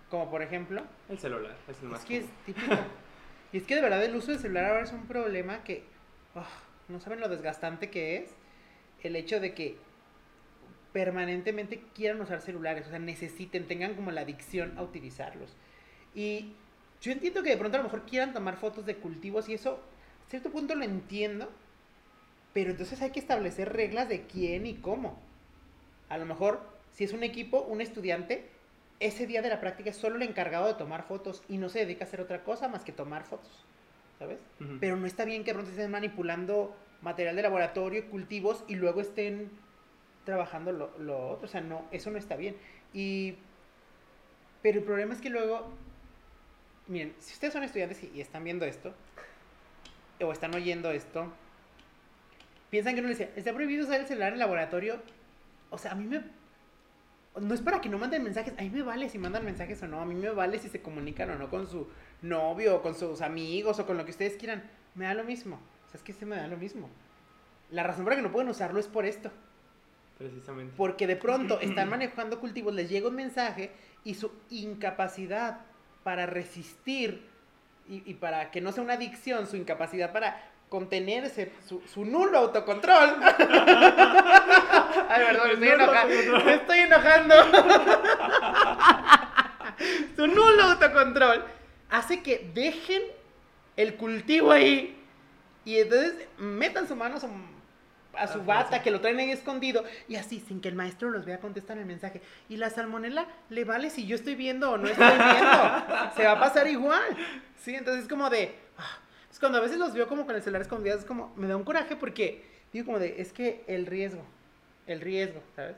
Como 0.09 0.31
por 0.31 0.41
ejemplo, 0.41 0.81
El 1.09 1.19
celular 1.19 1.55
es 1.67 1.81
el 1.81 1.89
más 1.89 2.01
es 2.01 2.05
que 2.05 2.17
es 2.17 2.25
típico. 2.45 2.75
Y 3.55 3.59
es 3.59 3.63
que 3.63 3.75
de 3.75 3.81
verdad 3.81 4.03
el 4.03 4.13
uso 4.13 4.31
del 4.31 4.41
celular 4.41 4.65
ahora 4.65 4.83
es 4.83 4.91
un 4.91 5.07
problema 5.07 5.63
que 5.63 5.85
ah, 6.35 6.45
no 6.89 6.99
saben 6.99 7.21
lo 7.21 7.29
desgastante 7.29 7.89
que 7.89 8.17
es 8.17 8.35
el 9.01 9.15
hecho 9.15 9.39
de 9.39 9.53
que 9.53 9.77
permanentemente 10.91 11.81
quieran 11.95 12.19
usar 12.19 12.41
celulares, 12.41 12.85
o 12.85 12.89
sea, 12.89 12.99
necesiten, 12.99 13.65
tengan 13.65 13.95
como 13.95 14.11
la 14.11 14.19
adicción 14.19 14.77
a 14.77 14.83
utilizarlos. 14.83 15.55
Y 16.13 16.51
yo 16.99 17.13
entiendo 17.13 17.43
que 17.43 17.51
de 17.51 17.55
pronto 17.55 17.77
a 17.77 17.79
lo 17.79 17.85
mejor 17.85 18.05
quieran 18.05 18.33
tomar 18.33 18.57
fotos 18.57 18.85
de 18.85 18.97
cultivos 18.97 19.47
y 19.47 19.53
eso, 19.53 19.79
a 20.27 20.29
cierto 20.29 20.51
punto 20.51 20.75
lo 20.75 20.83
entiendo, 20.83 21.49
pero 22.51 22.71
entonces 22.71 23.01
hay 23.01 23.11
que 23.11 23.21
establecer 23.21 23.71
reglas 23.71 24.09
de 24.09 24.23
quién 24.23 24.65
y 24.65 24.73
cómo. 24.73 25.17
A 26.09 26.17
lo 26.17 26.25
mejor, 26.25 26.59
si 26.91 27.05
es 27.05 27.13
un 27.13 27.23
equipo, 27.23 27.61
un 27.61 27.79
estudiante, 27.79 28.49
ese 28.99 29.27
día 29.27 29.41
de 29.41 29.49
la 29.49 29.59
práctica 29.59 29.89
es 29.89 29.97
solo 29.97 30.15
el 30.15 30.21
encargado 30.23 30.67
de 30.67 30.75
tomar 30.75 31.03
fotos 31.03 31.43
y 31.49 31.57
no 31.57 31.69
se 31.69 31.79
dedica 31.79 32.05
a 32.05 32.07
hacer 32.07 32.21
otra 32.21 32.43
cosa 32.43 32.67
más 32.67 32.83
que 32.83 32.91
tomar 32.91 33.23
fotos, 33.25 33.65
¿sabes? 34.19 34.39
Pero 34.79 34.95
no 34.95 35.05
está 35.05 35.25
bien 35.25 35.43
que 35.43 35.51
de 35.51 35.55
pronto 35.55 35.71
estén 35.71 35.91
manipulando 35.91 36.75
material 37.01 37.35
de 37.35 37.41
laboratorio 37.41 37.99
y 37.99 38.03
cultivos 38.03 38.63
y 38.67 38.75
luego 38.75 39.01
estén 39.01 39.49
trabajando 40.23 40.71
lo, 40.71 40.97
lo 40.97 41.29
otro. 41.29 41.45
O 41.45 41.49
sea, 41.49 41.61
no, 41.61 41.85
eso 41.91 42.09
no 42.09 42.17
está 42.17 42.35
bien. 42.35 42.55
Y, 42.93 43.35
pero 44.61 44.79
el 44.79 44.85
problema 44.85 45.13
es 45.13 45.21
que 45.21 45.29
luego, 45.29 45.67
miren, 46.87 47.13
si 47.19 47.33
ustedes 47.33 47.53
son 47.53 47.63
estudiantes 47.63 48.01
y, 48.03 48.11
y 48.15 48.21
están 48.21 48.43
viendo 48.43 48.65
esto, 48.65 48.93
o 50.21 50.31
están 50.31 50.55
oyendo 50.55 50.91
esto, 50.91 51.31
piensan 52.69 52.93
que 52.93 53.01
uno 53.01 53.09
les 53.09 53.19
dice, 53.19 53.31
está 53.35 53.53
prohibido 53.53 53.83
usar 53.85 53.99
el 53.99 54.07
celular 54.07 54.29
en 54.29 54.33
el 54.33 54.39
laboratorio. 54.39 55.01
O 55.69 55.77
sea, 55.77 55.91
a 55.91 55.95
mí 55.95 56.05
me... 56.05 56.23
No 57.39 57.53
es 57.53 57.61
para 57.61 57.81
que 57.81 57.89
no 57.89 57.97
manden 57.97 58.23
mensajes, 58.23 58.53
a 58.57 58.61
mí 58.61 58.69
me 58.69 58.81
vale 58.81 59.09
si 59.09 59.17
mandan 59.17 59.43
mensajes 59.43 59.81
o 59.83 59.87
no, 59.87 59.99
a 59.99 60.05
mí 60.05 60.15
me 60.15 60.29
vale 60.29 60.57
si 60.57 60.69
se 60.69 60.81
comunican 60.81 61.29
o 61.31 61.35
no 61.35 61.49
con 61.49 61.67
su 61.67 61.87
novio, 62.21 62.77
o 62.77 62.81
con 62.81 62.95
sus 62.95 63.21
amigos, 63.21 63.77
o 63.79 63.85
con 63.85 63.97
lo 63.97 64.05
que 64.05 64.11
ustedes 64.11 64.37
quieran. 64.37 64.63
Me 64.95 65.05
da 65.05 65.13
lo 65.13 65.25
mismo. 65.25 65.57
O 65.85 65.89
sea, 65.89 65.97
es 65.97 66.03
que 66.03 66.13
se 66.13 66.25
me 66.25 66.37
da 66.37 66.47
lo 66.47 66.57
mismo. 66.57 66.89
La 67.71 67.83
razón 67.83 68.05
por 68.05 68.13
la 68.13 68.17
que 68.17 68.23
no 68.23 68.31
pueden 68.31 68.49
usarlo 68.49 68.79
es 68.79 68.87
por 68.87 69.05
esto. 69.05 69.31
Precisamente. 70.17 70.73
Porque 70.77 71.07
de 71.07 71.17
pronto 71.17 71.59
están 71.61 71.89
manejando 71.89 72.39
cultivos, 72.39 72.73
les 72.73 72.89
llega 72.89 73.09
un 73.09 73.15
mensaje 73.15 73.71
y 74.05 74.13
su 74.13 74.31
incapacidad 74.49 75.59
para 76.03 76.25
resistir 76.25 77.27
y, 77.89 78.09
y 78.09 78.13
para 78.13 78.49
que 78.51 78.61
no 78.61 78.71
sea 78.71 78.83
una 78.83 78.93
adicción, 78.93 79.45
su 79.45 79.57
incapacidad 79.57 80.13
para 80.13 80.41
contenerse, 80.79 81.53
su, 81.65 81.81
su 81.93 82.03
nulo 82.03 82.37
autocontrol. 82.37 83.15
Ay, 85.09 85.23
perdón, 85.25 85.51
estoy, 85.51 85.69
Nulo 85.69 85.83
enoja- 85.85 86.01
autocontrol. 86.01 86.43
me 86.45 86.53
estoy 86.55 86.79
enojando. 86.79 87.35
su 90.17 90.27
nulo 90.27 90.63
autocontrol 90.63 91.45
hace 91.89 92.21
que 92.21 92.51
dejen 92.53 93.01
el 93.77 93.95
cultivo 93.95 94.51
ahí 94.51 95.01
y 95.63 95.79
entonces 95.79 96.13
metan 96.37 96.89
su 96.89 96.95
mano 96.97 97.15
a 97.15 97.19
su, 97.21 97.29
a 98.17 98.27
su 98.27 98.43
bata 98.43 98.83
que 98.83 98.91
lo 98.91 98.99
traen 98.99 99.19
ahí 99.19 99.31
escondido 99.31 99.85
y 100.09 100.17
así 100.17 100.41
sin 100.45 100.59
que 100.59 100.67
el 100.67 100.75
maestro 100.75 101.09
los 101.09 101.23
vea 101.25 101.39
contestan 101.39 101.77
el 101.79 101.85
mensaje. 101.85 102.21
Y 102.49 102.57
la 102.57 102.69
salmonela 102.69 103.25
le 103.49 103.63
vale 103.63 103.89
si 103.89 104.05
yo 104.05 104.15
estoy 104.17 104.35
viendo 104.35 104.71
o 104.71 104.77
no 104.77 104.87
estoy 104.89 105.05
viendo. 105.05 106.11
Se 106.17 106.25
va 106.25 106.31
a 106.33 106.39
pasar 106.39 106.67
igual. 106.67 107.15
Sí, 107.63 107.73
entonces 107.75 108.03
es 108.03 108.09
como 108.09 108.29
de... 108.29 108.64
ah, 109.35 109.37
Es 109.37 109.39
cuando 109.41 109.57
a 109.57 109.61
veces 109.61 109.77
los 109.77 109.93
veo 109.93 110.07
como 110.07 110.25
con 110.25 110.33
el 110.33 110.41
celular 110.41 110.61
escondido, 110.61 110.97
es 110.97 111.03
como... 111.03 111.33
Me 111.35 111.45
da 111.45 111.57
un 111.57 111.65
coraje 111.65 111.97
porque 111.97 112.41
digo 112.71 112.85
como 112.85 112.99
de... 112.99 113.21
Es 113.21 113.33
que 113.33 113.65
el 113.67 113.85
riesgo. 113.85 114.23
El 114.87 115.01
riesgo, 115.01 115.41
¿sabes? 115.57 115.75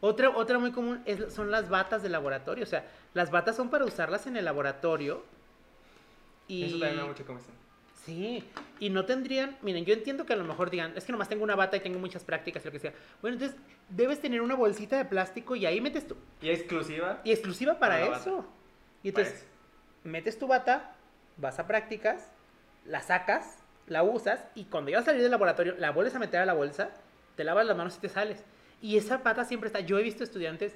Otra, 0.00 0.30
otra 0.30 0.58
muy 0.58 0.72
común 0.72 1.00
es, 1.06 1.32
son 1.32 1.52
las 1.52 1.68
batas 1.68 2.02
de 2.02 2.08
laboratorio. 2.08 2.64
O 2.64 2.66
sea, 2.66 2.84
las 3.14 3.30
batas 3.30 3.54
son 3.54 3.70
para 3.70 3.84
usarlas 3.84 4.26
en 4.26 4.36
el 4.36 4.44
laboratorio. 4.44 5.22
Y... 6.48 6.64
Eso 6.64 6.78
también 6.78 6.96
me 6.96 7.02
da 7.02 7.08
mucha 7.08 7.24
comezón. 7.24 7.54
Sí, 8.04 8.44
y 8.80 8.90
no 8.90 9.06
tendrían, 9.06 9.56
miren, 9.62 9.84
yo 9.86 9.94
entiendo 9.94 10.26
que 10.26 10.34
a 10.34 10.36
lo 10.36 10.44
mejor 10.44 10.68
digan, 10.68 10.92
es 10.94 11.04
que 11.04 11.12
nomás 11.12 11.28
tengo 11.28 11.44
una 11.44 11.54
bata 11.56 11.76
y 11.78 11.80
tengo 11.80 11.98
muchas 12.00 12.22
prácticas, 12.22 12.62
lo 12.64 12.72
que 12.72 12.78
sea. 12.78 12.92
Bueno, 13.22 13.36
entonces 13.36 13.56
debes 13.88 14.20
tener 14.20 14.42
una 14.42 14.56
bolsita 14.56 14.98
de 14.98 15.06
plástico 15.06 15.56
y 15.56 15.64
ahí 15.64 15.80
metes 15.80 16.06
tu, 16.06 16.16
Y 16.42 16.50
exclusiva. 16.50 17.20
y 17.24 17.30
exclusiva 17.32 17.78
para 17.78 18.04
eso. 18.04 18.44
Y 19.02 19.08
entonces 19.08 19.46
metes 20.02 20.38
tu 20.38 20.46
bata, 20.46 20.94
vas 21.38 21.58
a 21.58 21.66
prácticas, 21.66 22.30
la 22.86 23.00
sacas, 23.00 23.58
la 23.86 24.02
usas 24.02 24.44
y 24.54 24.64
cuando 24.64 24.90
ya 24.90 24.98
vas 24.98 25.04
a 25.04 25.10
salir 25.10 25.22
del 25.22 25.30
laboratorio, 25.30 25.74
la 25.78 25.90
vuelves 25.90 26.14
a 26.14 26.18
meter 26.18 26.40
a 26.40 26.46
la 26.46 26.54
bolsa, 26.54 26.90
te 27.36 27.44
lavas 27.44 27.66
las 27.66 27.76
manos 27.76 27.96
y 27.96 28.00
te 28.00 28.08
sales. 28.08 28.44
Y 28.80 28.96
esa 28.96 29.18
bata 29.18 29.44
siempre 29.44 29.68
está, 29.68 29.80
yo 29.80 29.98
he 29.98 30.02
visto 30.02 30.24
estudiantes 30.24 30.74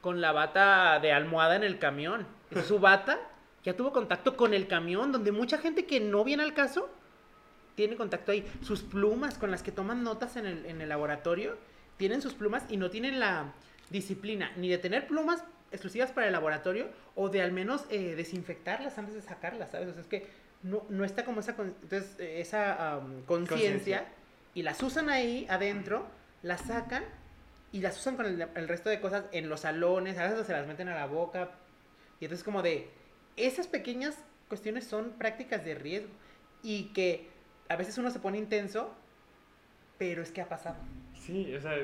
con 0.00 0.20
la 0.20 0.32
bata 0.32 0.98
de 1.00 1.12
almohada 1.12 1.56
en 1.56 1.64
el 1.64 1.78
camión. 1.78 2.26
Su 2.66 2.78
bata 2.78 3.18
ya 3.64 3.76
tuvo 3.76 3.92
contacto 3.92 4.36
con 4.36 4.54
el 4.54 4.66
camión, 4.66 5.12
donde 5.12 5.32
mucha 5.32 5.58
gente 5.58 5.86
que 5.86 6.00
no 6.00 6.24
viene 6.24 6.42
al 6.42 6.54
caso 6.54 6.88
tiene 7.74 7.96
contacto 7.96 8.32
ahí. 8.32 8.46
Sus 8.62 8.82
plumas 8.82 9.38
con 9.38 9.50
las 9.50 9.62
que 9.62 9.72
toman 9.72 10.02
notas 10.02 10.36
en 10.36 10.46
el, 10.46 10.66
en 10.66 10.80
el 10.80 10.88
laboratorio, 10.88 11.56
tienen 11.96 12.22
sus 12.22 12.34
plumas 12.34 12.64
y 12.68 12.76
no 12.76 12.90
tienen 12.90 13.20
la 13.20 13.52
disciplina 13.90 14.52
ni 14.56 14.68
de 14.68 14.78
tener 14.78 15.06
plumas 15.06 15.44
exclusivas 15.72 16.12
para 16.12 16.26
el 16.26 16.32
laboratorio 16.32 16.88
o 17.14 17.28
de 17.28 17.42
al 17.42 17.52
menos 17.52 17.84
eh, 17.90 18.14
desinfectarlas 18.16 18.98
antes 18.98 19.14
de 19.14 19.22
sacarlas, 19.22 19.70
¿sabes? 19.70 19.88
O 19.88 19.92
sea, 19.92 20.02
es 20.02 20.08
que 20.08 20.26
no, 20.62 20.84
no 20.88 21.04
está 21.04 21.24
como 21.24 21.40
esa, 21.40 21.54
entonces, 21.58 22.16
eh, 22.18 22.40
esa 22.40 23.00
conciencia 23.26 24.06
y 24.54 24.62
las 24.62 24.82
usan 24.82 25.08
ahí 25.08 25.46
adentro, 25.48 26.06
las 26.42 26.62
sacan 26.62 27.04
y 27.72 27.80
las 27.80 27.98
usan 27.98 28.16
con 28.16 28.26
el, 28.26 28.46
el 28.54 28.68
resto 28.68 28.90
de 28.90 29.00
cosas 29.00 29.24
en 29.32 29.48
los 29.48 29.60
salones, 29.60 30.18
a 30.18 30.24
veces 30.28 30.46
se 30.46 30.52
las 30.52 30.66
meten 30.66 30.88
a 30.88 30.94
la 30.94 31.06
boca. 31.06 31.50
Y 32.18 32.24
entonces 32.24 32.44
como 32.44 32.62
de, 32.62 32.88
esas 33.36 33.66
pequeñas 33.68 34.18
cuestiones 34.48 34.84
son 34.84 35.10
prácticas 35.12 35.64
de 35.64 35.74
riesgo 35.74 36.10
y 36.62 36.86
que 36.92 37.28
a 37.68 37.76
veces 37.76 37.96
uno 37.98 38.10
se 38.10 38.18
pone 38.18 38.36
intenso, 38.38 38.92
pero 39.98 40.22
es 40.22 40.30
que 40.32 40.40
ha 40.40 40.48
pasado. 40.48 40.76
Sí, 41.14 41.54
o 41.54 41.60
sea, 41.60 41.74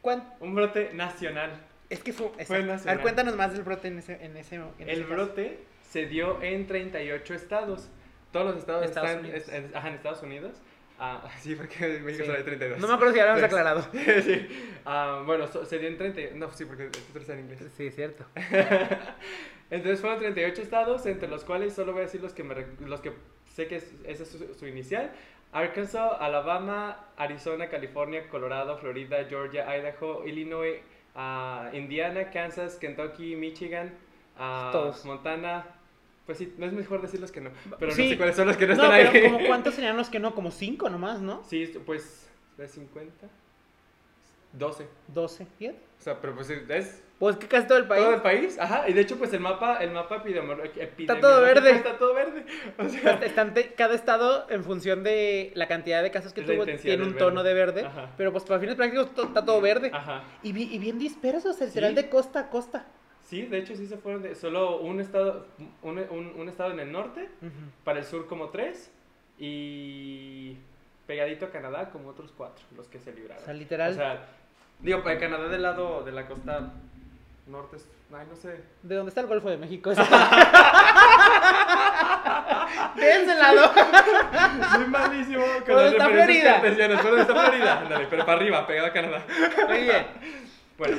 ¿Cuán- 0.00 0.32
Un 0.40 0.54
brote 0.54 0.92
nacional. 0.94 1.60
Es 1.90 2.00
que 2.00 2.12
fue. 2.12 2.28
Fue 2.28 2.42
exacto. 2.42 2.54
A 2.62 2.66
nacional. 2.66 2.96
ver, 2.96 3.02
cuéntanos 3.02 3.36
más 3.36 3.52
del 3.52 3.62
brote 3.62 3.88
en 3.88 3.98
ese. 3.98 4.24
En 4.24 4.36
ese, 4.36 4.56
en 4.56 4.70
El 4.78 4.90
ese 4.90 5.04
brote 5.04 5.58
se 5.90 6.06
dio 6.06 6.40
en 6.42 6.66
38 6.66 7.34
estados. 7.34 7.88
Todos 8.32 8.46
los 8.46 8.56
estados 8.58 8.84
Estados 8.84 9.08
están 9.10 9.24
Unidos. 9.24 9.42
es- 9.48 9.52
en, 9.54 9.76
ajá, 9.76 9.88
en 9.88 9.94
Estados 9.94 10.22
Unidos. 10.22 10.56
Ah, 11.00 11.22
sí, 11.40 11.54
porque 11.54 11.96
en 11.96 12.04
México 12.04 12.24
Sí. 12.24 12.26
solo 12.26 12.38
hay 12.38 12.44
32. 12.44 12.78
No 12.80 12.88
me 12.88 12.94
acuerdo 12.94 13.12
si 13.12 13.18
ya 13.20 13.24
lo 13.26 13.30
habíamos 13.32 13.50
Tres. 13.50 13.60
aclarado. 13.60 14.22
sí. 14.22 14.48
Ah, 14.84 15.22
bueno, 15.24 15.46
so- 15.46 15.64
se 15.64 15.78
dio 15.78 15.88
en 15.88 15.96
30. 15.96 16.20
No, 16.34 16.50
sí, 16.52 16.64
porque 16.64 16.86
esto 16.86 17.18
está 17.18 17.34
en 17.34 17.40
inglés. 17.40 17.60
Sí, 17.76 17.90
cierto. 17.90 18.24
Entonces 19.70 20.00
fueron 20.00 20.18
38 20.18 20.62
estados, 20.62 21.04
entre 21.06 21.28
los 21.28 21.44
cuales 21.44 21.74
solo 21.74 21.92
voy 21.92 22.00
a 22.00 22.04
decir 22.04 22.22
los 22.22 22.32
que, 22.32 22.42
me, 22.42 22.54
rec- 22.54 22.78
los 22.80 23.00
que 23.00 23.12
sé 23.54 23.66
que 23.66 23.76
es, 23.76 23.92
es 24.06 24.26
su, 24.28 24.54
su 24.54 24.66
inicial. 24.66 25.12
Arkansas, 25.52 26.12
Alabama, 26.20 27.06
Arizona, 27.16 27.68
California, 27.68 28.28
Colorado, 28.28 28.76
Florida, 28.78 29.24
Georgia, 29.28 29.64
Idaho, 29.76 30.26
Illinois, 30.26 30.76
ah, 31.14 31.70
Indiana, 31.72 32.30
Kansas, 32.30 32.76
Kentucky, 32.76 33.34
Michigan, 33.36 33.94
ah, 34.38 34.70
Todos. 34.72 35.04
Montana. 35.04 35.66
Pues 36.28 36.36
sí, 36.36 36.52
no 36.58 36.66
es 36.66 36.74
mejor 36.74 37.00
decirlos 37.00 37.32
que 37.32 37.40
no. 37.40 37.48
Pero 37.80 37.90
Sí. 37.92 38.02
no 38.04 38.08
sé 38.10 38.16
cuáles 38.18 38.36
son 38.36 38.46
los 38.48 38.58
que 38.58 38.66
no, 38.66 38.74
No, 38.74 38.82
están 38.84 38.98
pero 39.12 39.24
ahí. 39.26 39.32
como 39.32 39.46
cuántos 39.46 39.72
serían 39.74 39.96
los 39.96 40.10
que 40.10 40.18
no, 40.20 40.34
como 40.34 40.50
cinco 40.50 40.90
nomás, 40.90 41.22
¿no? 41.22 41.42
Sí, 41.48 41.72
pues 41.86 42.28
de 42.58 42.68
50. 42.68 43.26
12. 44.52 44.86
12, 45.08 45.46
¿bien? 45.58 45.76
O 45.98 46.02
sea, 46.02 46.20
pero 46.20 46.34
pues 46.34 46.50
es 46.50 47.00
Pues 47.18 47.36
que 47.36 47.48
casi 47.48 47.66
todo 47.66 47.78
el 47.78 47.86
país. 47.86 48.04
todo 48.04 48.14
el 48.14 48.20
país. 48.20 48.58
Ajá, 48.58 48.86
y 48.88 48.92
de 48.92 49.00
hecho 49.00 49.16
pues 49.16 49.32
el 49.32 49.40
mapa, 49.40 49.78
el 49.78 49.90
mapa 49.90 50.16
epidemiológico 50.16 50.80
todo 51.18 51.40
verde. 51.40 51.70
Está 51.70 51.96
todo 51.96 52.12
verde. 52.12 52.44
O 52.78 52.86
sea, 52.90 53.14
Están 53.24 53.54
cada 53.74 53.94
estado, 53.94 54.46
en 54.50 54.64
función 54.64 55.02
de 55.04 55.50
la 55.54 55.66
cantidad 55.66 56.02
de 56.02 56.10
casos 56.10 56.34
que 56.34 56.42
tuvo, 56.42 56.66
tiene 56.66 57.04
un 57.04 57.16
tono 57.16 57.42
de 57.42 57.54
verde. 57.54 57.84
Ajá. 57.86 58.10
Pero 58.18 58.32
pues 58.32 58.44
para 58.44 58.60
fines 58.60 58.74
prácticos 58.76 59.14
to- 59.14 59.24
está 59.24 59.44
todo 59.46 59.62
verde. 59.62 59.90
ajá. 59.94 60.24
Y, 60.42 60.52
bi- 60.52 60.68
y 60.74 60.78
bien 60.78 60.98
dispersos, 60.98 61.56
serán 61.56 61.90
Sí. 61.90 61.96
de 61.96 62.08
costa 62.10 62.40
a 62.40 62.50
costa. 62.50 62.86
Sí, 63.28 63.42
de 63.42 63.58
hecho 63.58 63.76
sí 63.76 63.86
se 63.86 63.98
fueron 63.98 64.22
de 64.22 64.34
solo 64.34 64.78
un 64.78 65.00
estado 65.00 65.46
un, 65.82 65.98
un- 65.98 66.32
un 66.36 66.48
estado 66.48 66.70
en 66.72 66.80
el 66.80 66.90
norte, 66.90 67.28
para 67.84 67.98
el 67.98 68.04
sur 68.06 68.26
como 68.26 68.48
tres 68.48 68.90
y 69.38 70.56
pegadito 71.06 71.44
a 71.46 71.50
Canadá 71.50 71.90
como 71.90 72.08
otros 72.08 72.32
cuatro, 72.36 72.64
los 72.76 72.88
que 72.88 72.98
se 72.98 73.12
libraron. 73.12 73.42
O 73.42 73.44
sea, 73.44 73.54
literal, 73.54 73.92
O 73.92 73.94
sea, 73.94 74.26
digo, 74.80 75.02
para 75.02 75.18
Canadá 75.18 75.48
del 75.48 75.60
lado 75.62 76.02
de 76.04 76.12
la 76.12 76.26
costa 76.26 76.72
norte, 77.46 77.76
ay, 78.14 78.26
no 78.30 78.36
sé. 78.36 78.62
¿de 78.82 78.94
dónde 78.94 79.10
está 79.10 79.20
el 79.20 79.26
Golfo 79.26 79.50
de 79.50 79.58
México? 79.58 79.90
de 82.96 83.22
ese 83.22 83.34
lado. 83.34 83.72
Soy 84.72 84.86
malísimo 84.86 85.44
con 85.66 85.66
¿Dónde 85.66 85.82
las 85.84 85.92
está 85.92 86.06
referencias 86.08 86.26
Florida? 86.26 86.52
cartesianas. 86.60 87.00
¿Por 87.02 87.10
dónde 87.10 87.22
está 87.22 87.34
Florida? 87.34 87.78
Ándale, 87.80 88.06
pero 88.08 88.24
para 88.26 88.38
arriba, 88.38 88.66
pegado 88.66 88.86
a 88.88 88.92
Canadá. 88.92 89.24
Muy 89.68 89.78
bien. 89.82 90.06
Bueno, 90.76 90.96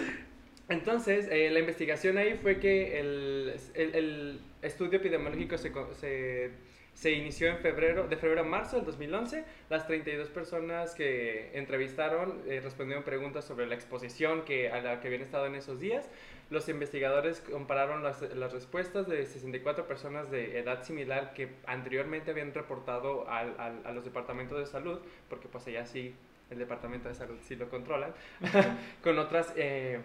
entonces 0.70 1.28
eh, 1.32 1.50
la 1.52 1.60
investigación 1.60 2.18
ahí 2.18 2.38
fue 2.42 2.60
que 2.60 3.00
el, 3.00 3.56
el- 3.74 3.96
el 3.96 4.42
estudio 4.62 4.98
epidemiológico 5.00 5.58
se, 5.58 5.72
se, 5.96 6.52
se 6.94 7.12
inició 7.12 7.48
en 7.50 7.58
febrero, 7.60 8.08
de 8.08 8.18
febrero 8.18 8.42
a 8.42 8.44
marzo 8.44 8.76
del 8.78 8.86
2011. 8.86 9.44
Las 9.70 9.88
32 9.88 10.30
personas 10.30 10.94
que 10.96 11.50
entrevistaron 11.58 12.42
eh, 12.48 12.60
respondieron 12.62 13.04
preguntas 13.04 13.46
sobre 13.46 13.66
la 13.68 13.76
exposición 13.76 14.44
que, 14.44 14.70
a 14.70 14.82
la 14.82 15.00
que 15.00 15.08
habían 15.08 15.22
estado 15.24 15.46
en 15.48 15.56
esos 15.56 15.80
días. 15.80 16.08
Los 16.50 16.68
investigadores 16.68 17.42
compararon 17.42 18.04
las, 18.04 18.22
las 18.36 18.52
respuestas 18.54 19.08
de 19.08 19.26
64 19.26 19.88
personas 19.88 20.30
de 20.32 20.60
edad 20.60 20.84
similar 20.84 21.34
que 21.34 21.50
anteriormente 21.68 22.32
habían 22.32 22.54
reportado 22.54 23.30
al- 23.30 23.56
al- 23.60 23.82
a 23.86 23.92
los 23.92 24.04
departamentos 24.04 24.58
de 24.60 24.66
salud, 24.66 25.00
porque 25.30 25.48
pues 25.48 25.66
allá 25.68 25.86
sí, 25.86 26.16
el 26.50 26.58
departamento 26.60 27.08
de 27.08 27.16
salud 27.16 27.38
sí 27.42 27.56
lo 27.56 27.70
controlan, 27.70 28.14
con 29.04 29.18
otras... 29.20 29.54
eh, 29.56 30.00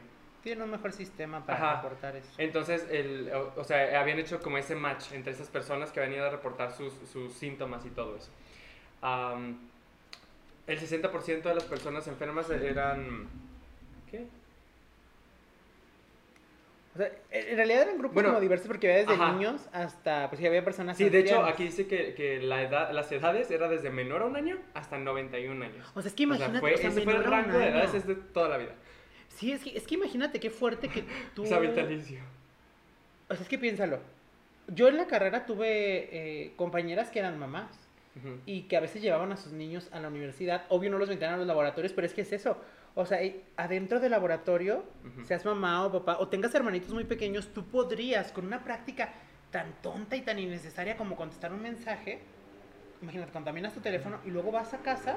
Tiene 0.44 0.62
un 0.62 0.70
mejor 0.70 0.92
sistema 0.92 1.44
para 1.44 1.58
Ajá. 1.58 1.82
reportar 1.82 2.14
eso. 2.16 2.28
entonces, 2.38 2.86
el, 2.90 3.32
o, 3.34 3.54
o 3.56 3.64
sea, 3.64 3.98
habían 4.00 4.18
hecho 4.18 4.40
como 4.40 4.58
ese 4.58 4.76
match 4.76 5.10
entre 5.12 5.32
esas 5.32 5.48
personas 5.48 5.90
que 5.90 6.00
habían 6.00 6.16
ido 6.18 6.26
a 6.26 6.30
reportar 6.30 6.70
sus, 6.70 6.92
sus 7.10 7.32
síntomas 7.32 7.84
y 7.86 7.90
todo 7.90 8.14
eso. 8.16 8.30
Am, 9.00 9.58
el 10.66 10.78
60% 10.78 11.42
de 11.42 11.54
las 11.54 11.64
personas 11.64 12.06
enfermas 12.08 12.48
eran... 12.50 13.26
¿Qué? 14.10 14.26
O 16.94 16.98
sea, 16.98 17.10
en 17.30 17.56
realidad 17.56 17.82
eran 17.82 17.98
grupos 17.98 18.14
Bueno, 18.14 18.28
como 18.28 18.40
diversos 18.40 18.68
porque 18.68 18.86
había 18.88 19.00
desde 19.06 19.14
ajá. 19.20 19.32
niños 19.32 19.66
hasta, 19.72 20.28
pues 20.28 20.38
sí 20.38 20.46
había 20.46 20.64
personas 20.64 20.96
Sí, 20.96 21.08
de 21.08 21.18
hecho, 21.20 21.34
ancianas. 21.36 21.54
aquí 21.54 21.64
dice 21.64 21.86
que, 21.88 22.14
que 22.14 22.40
la 22.40 22.62
edad, 22.62 22.92
las 22.92 23.10
edades 23.10 23.50
era 23.50 23.66
desde 23.68 23.90
menor 23.90 24.22
a 24.22 24.26
un 24.26 24.36
año 24.36 24.58
hasta 24.74 24.96
91 24.98 25.64
años. 25.64 25.90
O 25.94 26.02
sea, 26.02 26.08
es 26.10 26.14
que 26.14 26.22
O 26.22 26.26
imagínate, 26.26 26.52
sea, 26.52 26.60
fue, 26.60 26.74
o 26.74 26.78
sea, 26.78 26.88
ese 26.90 27.00
fue 27.02 27.16
el 27.16 27.24
rango 27.24 27.58
de 27.58 27.68
edades 27.68 27.94
es 27.94 28.06
de 28.06 28.14
toda 28.14 28.48
la 28.48 28.58
vida. 28.58 28.74
Sí, 29.36 29.52
es 29.52 29.62
que, 29.62 29.76
es 29.76 29.86
que 29.86 29.94
imagínate 29.94 30.40
qué 30.40 30.50
fuerte 30.50 30.88
que 30.88 31.04
tú... 31.34 31.44
Sea, 31.46 31.58
vitalicio. 31.58 32.20
O 33.28 33.34
sea, 33.34 33.42
es 33.42 33.48
que 33.48 33.58
piénsalo. 33.58 34.00
Yo 34.68 34.88
en 34.88 34.96
la 34.96 35.06
carrera 35.06 35.44
tuve 35.46 36.08
eh, 36.12 36.52
compañeras 36.56 37.10
que 37.10 37.18
eran 37.18 37.38
mamás 37.38 37.88
Ujú. 38.16 38.40
y 38.46 38.62
que 38.62 38.76
a 38.76 38.80
veces 38.80 39.02
llevaban 39.02 39.32
a 39.32 39.36
sus 39.36 39.52
niños 39.52 39.88
a 39.92 40.00
la 40.00 40.08
universidad. 40.08 40.64
Obvio 40.68 40.90
no 40.90 40.98
los 40.98 41.08
metían 41.08 41.34
a 41.34 41.36
los 41.36 41.46
laboratorios, 41.46 41.92
pero 41.92 42.06
es 42.06 42.14
que 42.14 42.22
es 42.22 42.32
eso. 42.32 42.56
O 42.94 43.04
sea, 43.06 43.22
eh, 43.22 43.42
adentro 43.56 43.98
del 44.00 44.12
laboratorio, 44.12 44.84
Ujú. 45.04 45.24
seas 45.24 45.44
mamá 45.44 45.84
o 45.84 45.92
papá, 45.92 46.18
o 46.20 46.28
tengas 46.28 46.54
hermanitos 46.54 46.92
muy 46.92 47.04
pequeños, 47.04 47.52
tú 47.52 47.64
podrías, 47.66 48.30
con 48.30 48.46
una 48.46 48.62
práctica 48.62 49.12
tan 49.50 49.72
tonta 49.82 50.16
y 50.16 50.22
tan 50.22 50.38
innecesaria 50.38 50.96
como 50.96 51.16
contestar 51.16 51.52
un 51.52 51.60
mensaje, 51.62 52.20
imagínate, 53.02 53.32
contaminas 53.32 53.74
tu 53.74 53.80
teléfono 53.80 54.20
y 54.24 54.30
luego 54.30 54.50
vas 54.52 54.74
a 54.74 54.78
casa 54.78 55.16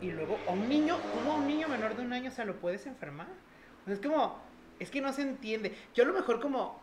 y 0.00 0.10
luego 0.10 0.38
a 0.48 0.52
un 0.52 0.68
niño, 0.68 0.98
¿cómo 1.14 1.32
a 1.32 1.36
un 1.36 1.46
niño 1.46 1.68
menor 1.68 1.96
de 1.96 2.02
un 2.02 2.12
año 2.12 2.30
se 2.30 2.44
lo 2.44 2.56
puedes 2.56 2.86
enfermar? 2.86 3.28
O 3.82 3.84
sea, 3.86 3.94
es 3.94 4.00
como, 4.00 4.38
es 4.78 4.90
que 4.90 5.00
no 5.00 5.12
se 5.12 5.22
entiende. 5.22 5.74
Yo 5.94 6.04
a 6.04 6.06
lo 6.06 6.12
mejor 6.12 6.40
como, 6.40 6.80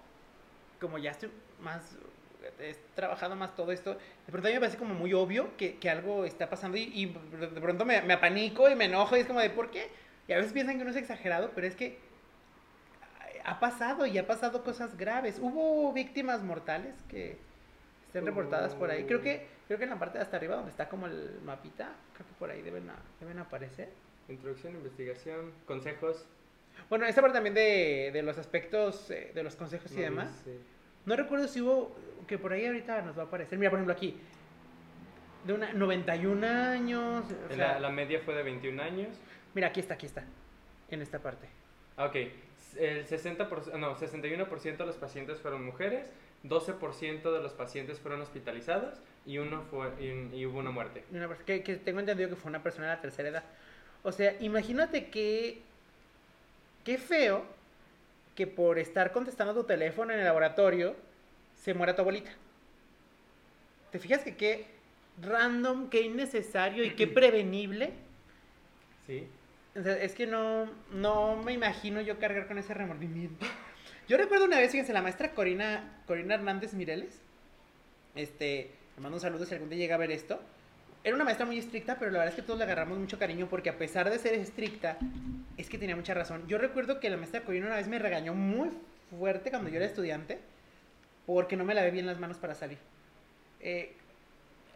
como 0.79 0.97
ya 0.97 1.11
estoy 1.11 1.29
más, 1.61 1.81
he 2.59 2.75
trabajado 2.95 3.35
más 3.35 3.55
todo 3.55 3.71
esto, 3.71 3.93
de 3.93 4.31
pronto 4.31 4.47
a 4.47 4.49
mí 4.49 4.55
me 4.55 4.59
parece 4.61 4.77
como 4.77 4.93
muy 4.93 5.13
obvio 5.13 5.55
que, 5.57 5.77
que 5.77 5.89
algo 5.89 6.25
está 6.25 6.49
pasando 6.49 6.77
y, 6.77 6.83
y 6.93 7.05
de 7.05 7.61
pronto 7.61 7.85
me, 7.85 8.01
me 8.01 8.13
apanico 8.13 8.69
y 8.69 8.75
me 8.75 8.85
enojo 8.85 9.15
y 9.15 9.21
es 9.21 9.27
como 9.27 9.39
de, 9.39 9.49
¿por 9.49 9.69
qué? 9.71 9.89
Y 10.27 10.33
a 10.33 10.37
veces 10.37 10.53
piensan 10.53 10.77
que 10.77 10.81
uno 10.81 10.91
es 10.91 10.97
exagerado, 10.97 11.51
pero 11.53 11.67
es 11.67 11.75
que 11.75 11.99
ha 13.43 13.59
pasado 13.59 14.05
y 14.05 14.17
ha 14.17 14.27
pasado 14.27 14.63
cosas 14.63 14.97
graves. 14.97 15.39
Hubo 15.39 15.91
víctimas 15.93 16.43
mortales 16.43 16.95
que 17.09 17.37
estén 18.07 18.25
reportadas 18.25 18.75
por 18.75 18.89
ahí. 18.91 19.05
Creo 19.05 19.21
que, 19.21 19.47
creo 19.67 19.77
que 19.77 19.85
en 19.85 19.89
la 19.89 19.99
parte 19.99 20.17
de 20.17 20.23
hasta 20.23 20.37
arriba 20.37 20.55
donde 20.55 20.71
está 20.71 20.89
como 20.89 21.07
el 21.07 21.39
mapita, 21.43 21.89
creo 22.21 22.33
que 22.33 22.39
por 22.39 22.49
ahí 22.49 22.61
deben, 22.61 22.89
a- 22.89 22.99
deben 23.19 23.37
aparecer. 23.39 23.89
Introducción, 24.29 24.73
investigación, 24.75 25.51
consejos. 25.65 26.25
Bueno, 26.89 27.05
esa 27.05 27.21
parte 27.21 27.35
también 27.35 27.53
de, 27.55 28.11
de 28.13 28.21
los 28.23 28.37
aspectos, 28.37 29.09
eh, 29.11 29.31
de 29.35 29.43
los 29.43 29.55
consejos 29.55 29.91
y 29.91 29.95
no 29.95 30.01
demás. 30.01 30.45
dice. 30.45 30.57
No 31.05 31.15
recuerdo 31.15 31.47
si 31.47 31.61
hubo, 31.61 31.95
que 32.27 32.37
por 32.37 32.53
ahí 32.53 32.65
ahorita 32.65 33.01
nos 33.01 33.17
va 33.17 33.23
a 33.23 33.25
aparecer. 33.25 33.57
Mira, 33.57 33.69
por 33.71 33.79
ejemplo, 33.79 33.93
aquí. 33.93 34.17
De 35.45 35.53
una 35.53 35.73
91 35.73 36.45
años. 36.47 37.25
o 37.25 37.53
sea, 37.55 37.73
la, 37.73 37.79
la 37.79 37.89
media 37.89 38.19
fue 38.23 38.35
de 38.35 38.43
21 38.43 38.81
años. 38.81 39.09
Mira, 39.55 39.67
aquí 39.67 39.79
está, 39.79 39.95
aquí 39.95 40.05
está. 40.05 40.23
En 40.89 41.01
esta 41.01 41.19
parte. 41.19 41.47
Ah, 41.97 42.05
Ok, 42.05 42.15
el 42.77 43.05
60%, 43.07 43.77
no, 43.79 43.95
61% 43.97 44.77
de 44.77 44.85
los 44.85 44.95
pacientes 44.95 45.39
fueron 45.39 45.65
mujeres, 45.65 46.05
12% 46.43 47.31
de 47.33 47.41
los 47.43 47.53
pacientes 47.53 47.99
fueron 47.99 48.21
hospitalizados 48.21 48.99
y, 49.25 49.37
uno 49.37 49.63
fue, 49.69 49.91
y, 49.99 50.35
y 50.35 50.45
hubo 50.45 50.59
una 50.59 50.71
muerte. 50.71 51.03
Una 51.11 51.29
que, 51.45 51.63
que 51.63 51.75
tengo 51.77 51.99
entendido 51.99 52.29
que 52.29 52.35
fue 52.35 52.49
una 52.49 52.63
persona 52.63 52.89
de 52.89 52.95
la 52.95 53.01
tercera 53.01 53.29
edad. 53.29 53.43
O 54.03 54.11
sea, 54.11 54.35
imagínate 54.39 55.09
que. 55.09 55.61
Qué 56.83 56.97
feo 56.97 57.45
que 58.35 58.47
por 58.47 58.79
estar 58.79 59.11
contestando 59.11 59.53
tu 59.53 59.65
teléfono 59.65 60.13
en 60.13 60.19
el 60.19 60.25
laboratorio 60.25 60.95
se 61.55 61.75
muera 61.75 61.95
tu 61.95 62.01
abuelita. 62.01 62.31
¿Te 63.91 63.99
fijas 63.99 64.23
que 64.23 64.35
qué 64.35 64.65
random, 65.21 65.89
qué 65.89 66.01
innecesario 66.01 66.83
y 66.83 66.91
qué 66.91 67.05
prevenible? 67.07 67.91
¿Sí? 69.05 69.27
O 69.75 69.83
sea, 69.83 70.01
es 70.01 70.15
que 70.15 70.25
no, 70.25 70.69
no 70.91 71.37
me 71.43 71.53
imagino 71.53 72.01
yo 72.01 72.19
cargar 72.19 72.47
con 72.47 72.57
ese 72.57 72.73
remordimiento. 72.73 73.45
Yo 74.07 74.17
recuerdo 74.17 74.45
una 74.45 74.59
vez, 74.59 74.71
fíjense, 74.71 74.91
la 74.91 75.01
maestra 75.01 75.33
Corina, 75.33 76.01
Corina 76.07 76.35
Hernández 76.35 76.73
Mireles, 76.73 77.21
este, 78.15 78.71
mando 79.01 79.17
un 79.17 79.21
saludo 79.21 79.45
si 79.45 79.53
algún 79.53 79.69
día 79.69 79.79
llega 79.79 79.95
a 79.95 79.97
ver 79.97 80.11
esto. 80.11 80.39
Era 81.03 81.15
una 81.15 81.23
maestra 81.25 81.45
muy 81.47 81.57
estricta, 81.57 81.97
pero 81.97 82.11
la 82.11 82.19
verdad 82.19 82.33
es 82.33 82.39
que 82.39 82.45
todos 82.45 82.59
le 82.59 82.65
agarramos 82.65 82.97
mucho 82.99 83.17
cariño 83.17 83.47
porque 83.49 83.69
a 83.69 83.77
pesar 83.77 84.09
de 84.09 84.19
ser 84.19 84.35
estricta, 84.35 84.97
es 85.57 85.67
que 85.67 85.77
tenía 85.79 85.95
mucha 85.95 86.13
razón. 86.13 86.47
Yo 86.47 86.57
recuerdo 86.59 86.99
que 86.99 87.09
la 87.09 87.17
maestra 87.17 87.41
Corina 87.41 87.65
una 87.65 87.75
vez 87.75 87.87
me 87.87 87.97
regañó 87.97 88.33
muy 88.35 88.69
fuerte 89.09 89.49
cuando 89.49 89.69
yo 89.69 89.77
era 89.77 89.85
estudiante 89.85 90.39
porque 91.25 91.55
no 91.57 91.65
me 91.65 91.73
lavé 91.73 91.89
bien 91.91 92.05
las 92.05 92.19
manos 92.19 92.37
para 92.37 92.53
salir. 92.53 92.77
Eh, 93.59 93.93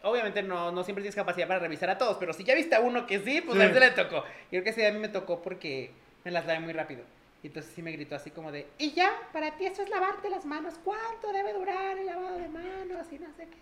obviamente 0.02 0.42
no, 0.42 0.72
no 0.72 0.82
siempre 0.82 1.02
tienes 1.02 1.14
capacidad 1.14 1.46
para 1.46 1.60
revisar 1.60 1.90
a 1.90 1.98
todos, 1.98 2.16
pero 2.18 2.32
si 2.32 2.42
ya 2.44 2.54
viste 2.54 2.74
a 2.74 2.80
uno 2.80 3.06
que 3.06 3.20
sí, 3.20 3.40
pues 3.40 3.56
Sí. 3.58 3.64
a 3.64 3.66
ese 3.70 3.80
le 3.80 3.90
tocó. 3.90 4.16
Yo 4.50 4.62
creo 4.62 4.64
que 4.64 4.72
día 4.72 4.88
a 4.88 4.92
mí 4.92 4.98
me 4.98 5.08
tocó 5.08 5.40
porque 5.42 5.92
me 6.24 6.30
las 6.32 6.44
lavé 6.46 6.58
muy 6.60 6.72
rápido. 6.72 7.02
Y 7.42 7.48
entonces 7.48 7.72
sí 7.72 7.82
me 7.82 7.92
gritó 7.92 8.16
así 8.16 8.30
como 8.32 8.50
de, 8.50 8.66
y 8.78 8.92
ya, 8.92 9.12
para 9.32 9.56
ti 9.56 9.66
eso 9.66 9.82
es 9.82 9.90
lavarte 9.90 10.28
las 10.30 10.44
manos, 10.44 10.74
¿cuánto 10.82 11.32
debe 11.32 11.52
durar 11.52 11.96
el 11.98 12.06
lavado 12.06 12.38
de 12.38 12.48
manos? 12.48 13.06
Y 13.12 13.18
no 13.20 13.28
sé 13.36 13.46
qué. 13.46 13.56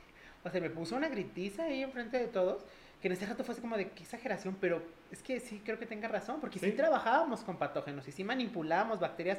O 0.45 0.51
sea, 0.51 0.61
me 0.61 0.71
puso 0.71 0.97
una 0.97 1.09
gritiza 1.09 1.65
ahí 1.65 1.83
enfrente 1.83 2.19
de 2.19 2.27
todos 2.29 2.63
que 3.01 3.09
en 3.09 3.13
ese 3.13 3.27
rato 3.27 3.45
fue 3.45 3.53
así 3.53 3.61
como 3.61 3.77
de 3.77 3.91
qué 3.91 4.03
exageración, 4.03 4.57
pero 4.61 4.83
es 5.13 5.23
que 5.23 5.39
sí 5.41 5.61
creo 5.65 5.79
que 5.79 5.85
tenga 5.87 6.09
razón, 6.09 6.41
porque 6.41 6.59
sí, 6.59 6.71
Sí. 6.71 6.73
trabajábamos 6.73 7.41
con 7.43 7.57
patógenos 7.59 8.07
y 8.09 8.13
sí 8.13 8.25
manipulábamos 8.25 8.99
bacterias, 9.01 9.39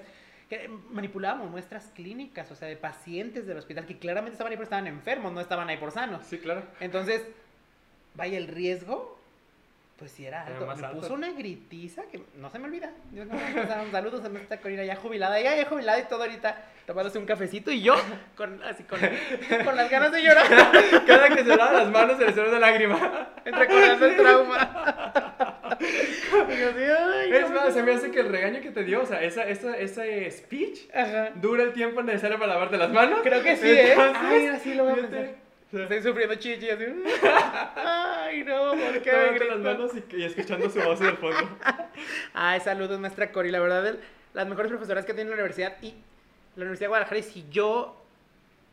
que 0.50 0.68
manipulábamos 0.92 1.50
muestras 1.50 1.92
clínicas, 1.96 2.52
o 2.52 2.56
sea, 2.56 2.68
de 2.68 2.78
pacientes 2.78 3.48
del 3.48 3.58
hospital 3.58 3.88
que 3.88 3.98
claramente 3.98 4.34
estaban 4.34 4.52
ahí, 4.52 4.58
pero 4.58 4.66
estaban 4.66 4.86
enfermos, 4.86 5.34
no 5.34 5.42
estaban 5.42 5.68
ahí 5.70 5.78
por 5.78 5.92
sanos. 5.92 6.26
Sí, 6.28 6.38
claro. 6.38 6.62
Entonces, 6.80 7.24
vaya, 8.14 8.38
el 8.38 8.48
riesgo, 8.48 9.18
pues 9.98 10.12
sí 10.12 10.26
era 10.26 10.42
Era 10.44 10.54
alto. 10.56 10.66
más 10.68 10.78
me 10.80 10.88
alto. 10.88 11.00
puso 11.02 11.14
una 11.14 11.32
gritiza 11.32 12.04
que 12.12 12.22
no 12.36 12.50
se 12.50 12.60
me 12.60 12.66
olvida. 12.66 12.92
Yo 13.14 13.26
como, 13.28 13.40
o 13.40 13.66
sea, 13.66 13.86
saludos 13.92 14.26
a 14.26 14.30
nuestra 14.30 14.58
Corina 14.60 14.84
ya 14.84 14.96
jubilada, 14.98 15.40
ella 15.40 15.56
ya 15.56 15.66
jubilada 15.68 16.00
y 16.00 16.04
todo 16.04 16.24
ahorita 16.24 16.64
tomándose 16.86 17.18
un 17.18 17.26
cafecito 17.26 17.72
y 17.72 17.82
yo 17.82 17.96
con, 18.36 18.62
así 18.64 18.84
con, 18.84 19.00
con 19.64 19.76
las 19.76 19.90
ganas 19.90 20.12
de 20.12 20.22
llorar, 20.22 20.46
Cada 21.08 21.30
que 21.30 21.44
se 21.44 21.46
lava 21.56 21.72
las 21.72 21.90
manos 21.90 22.18
se 22.18 22.26
le 22.26 22.34
sale 22.34 22.50
una 22.50 22.60
lágrima. 22.60 23.30
recordando 23.46 24.06
el 24.06 24.16
trauma. 24.18 25.62
Y 26.50 26.58
yo 26.60 26.70
así, 26.70 26.80
ay, 26.82 27.32
Es 27.34 27.50
más, 27.52 27.74
se 27.74 27.82
me 27.84 27.94
hace 27.94 28.12
que 28.12 28.20
el 28.20 28.30
regaño 28.30 28.62
que 28.62 28.72
te 28.72 28.84
dio, 28.84 29.02
o 29.02 29.06
sea, 29.06 29.22
esa, 29.24 29.44
esa, 29.48 29.78
ese 29.78 30.30
speech 30.32 30.90
Ajá. 30.94 31.32
dura 31.36 31.64
el 31.64 31.74
tiempo 31.74 32.04
necesario 32.04 32.38
para 32.38 32.54
lavarte 32.54 32.78
las 32.78 32.92
manos. 32.92 33.20
Creo 33.24 33.42
que 33.42 33.56
sí, 33.56 33.68
¿eh? 33.70 33.92
Entonces, 33.94 34.18
Ay, 34.24 34.48
así 34.48 34.74
lo 34.74 34.84
voy 34.84 34.94
a 34.94 34.96
pensar. 34.98 35.45
Estoy 35.84 36.02
sufriendo 36.02 36.36
chichi 36.36 36.70
así. 36.70 36.86
Ay, 37.76 38.44
no, 38.44 38.72
¿por 38.72 39.02
qué 39.02 39.12
me 39.12 39.18
lavándote 39.18 39.40
gritas? 39.40 39.48
las 39.48 39.60
manos 39.60 39.92
y, 39.96 40.16
y 40.16 40.24
escuchando 40.24 40.70
su 40.70 40.80
voz 40.82 41.00
en 41.02 41.08
el 41.08 41.18
fondo. 41.18 41.38
Ay, 42.34 42.60
saludos, 42.62 43.00
maestra 43.00 43.32
Cori. 43.32 43.52
La 43.52 43.60
verdad, 43.60 43.86
el- 43.88 44.00
las 44.34 44.48
mejores 44.48 44.70
profesoras 44.70 45.06
que 45.06 45.14
tiene 45.14 45.30
la 45.30 45.36
universidad 45.36 45.76
y 45.82 45.90
la 46.56 46.64
Universidad 46.64 46.86
de 46.86 46.90
Guadalajara. 46.90 47.20
Y 47.20 47.24
si 47.24 47.46
yo 47.50 48.02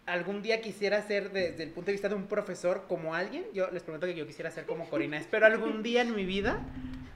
algún 0.07 0.43
día 0.43 0.61
quisiera 0.61 1.01
ser 1.03 1.31
desde 1.31 1.63
el 1.63 1.71
punto 1.71 1.87
de 1.87 1.93
vista 1.93 2.09
de 2.09 2.15
un 2.17 2.27
profesor 2.27 2.85
como 2.89 3.15
alguien, 3.15 3.45
yo 3.55 3.71
les 3.71 3.83
prometo 3.83 4.07
que 4.07 4.15
yo 4.15 4.27
quisiera 4.27 4.51
ser 4.51 4.67
como 4.67 4.89
Corina. 4.91 5.17
Espero 5.19 5.47
algún 5.47 5.83
día 5.83 6.03
en 6.03 6.15
mi 6.17 6.25
vida 6.25 6.61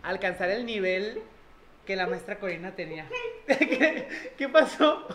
alcanzar 0.02 0.50
el 0.50 0.64
nivel 0.66 1.20
que 1.84 1.96
la 1.96 2.06
maestra 2.06 2.38
Corina 2.38 2.76
tenía. 2.76 3.08
¿Qué, 3.46 4.08
qué 4.36 4.48
pasó? 4.48 5.06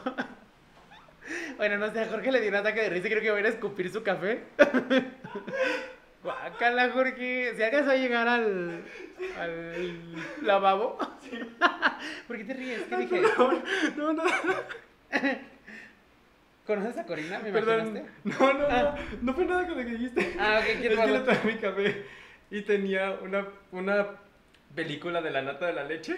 Bueno, 1.58 1.78
no 1.78 1.92
sé, 1.92 2.02
a 2.02 2.08
Jorge 2.08 2.32
le 2.32 2.42
dio 2.42 2.50
un 2.50 2.56
ataque 2.56 2.82
de 2.82 2.90
risa 2.90 3.08
y 3.08 3.10
creo 3.12 3.22
que 3.22 3.30
va 3.32 3.38
a 3.38 3.40
ir 3.42 3.46
a 3.46 3.50
escupir 3.50 3.92
su 3.92 4.04
café. 4.04 4.44
Guácala, 6.24 6.90
Jorge. 6.92 7.54
Si 7.56 7.64
alcanzó 7.64 7.92
a 7.92 7.96
llegar 7.96 8.28
al, 8.28 8.84
al 9.40 10.04
lavabo. 10.44 10.98
¿Por 12.28 12.38
qué 12.38 12.44
te 12.44 12.54
ríes? 12.54 12.82
¿Qué 12.84 12.98
dije? 12.98 13.22
No, 13.98 14.14
no, 14.14 14.24
¿Conoces 16.66 16.98
a 16.98 17.06
Corina? 17.06 17.40
¿Me 17.40 17.52
perdón. 17.52 17.88
imaginaste? 17.88 18.12
No, 18.24 18.54
no, 18.54 18.60
no. 18.60 18.68
Ah. 18.70 18.96
No 19.22 19.34
fue 19.34 19.46
nada 19.46 19.68
con 19.68 19.78
lo 19.78 19.84
que 19.84 19.92
dijiste. 19.92 20.36
Ah, 20.40 20.60
ok, 20.60 20.66
¿qué 20.66 20.88
Es 20.94 21.00
que 21.00 21.08
le 21.08 21.20
tomé 21.20 21.40
mi 21.46 21.56
café 21.58 22.06
y 22.52 22.62
tenía 22.62 23.18
una, 23.22 23.48
una 23.72 24.08
película 24.76 25.22
de 25.22 25.32
la 25.32 25.42
nata 25.42 25.68
de 25.68 25.74
la 25.74 25.84
leche 25.84 26.18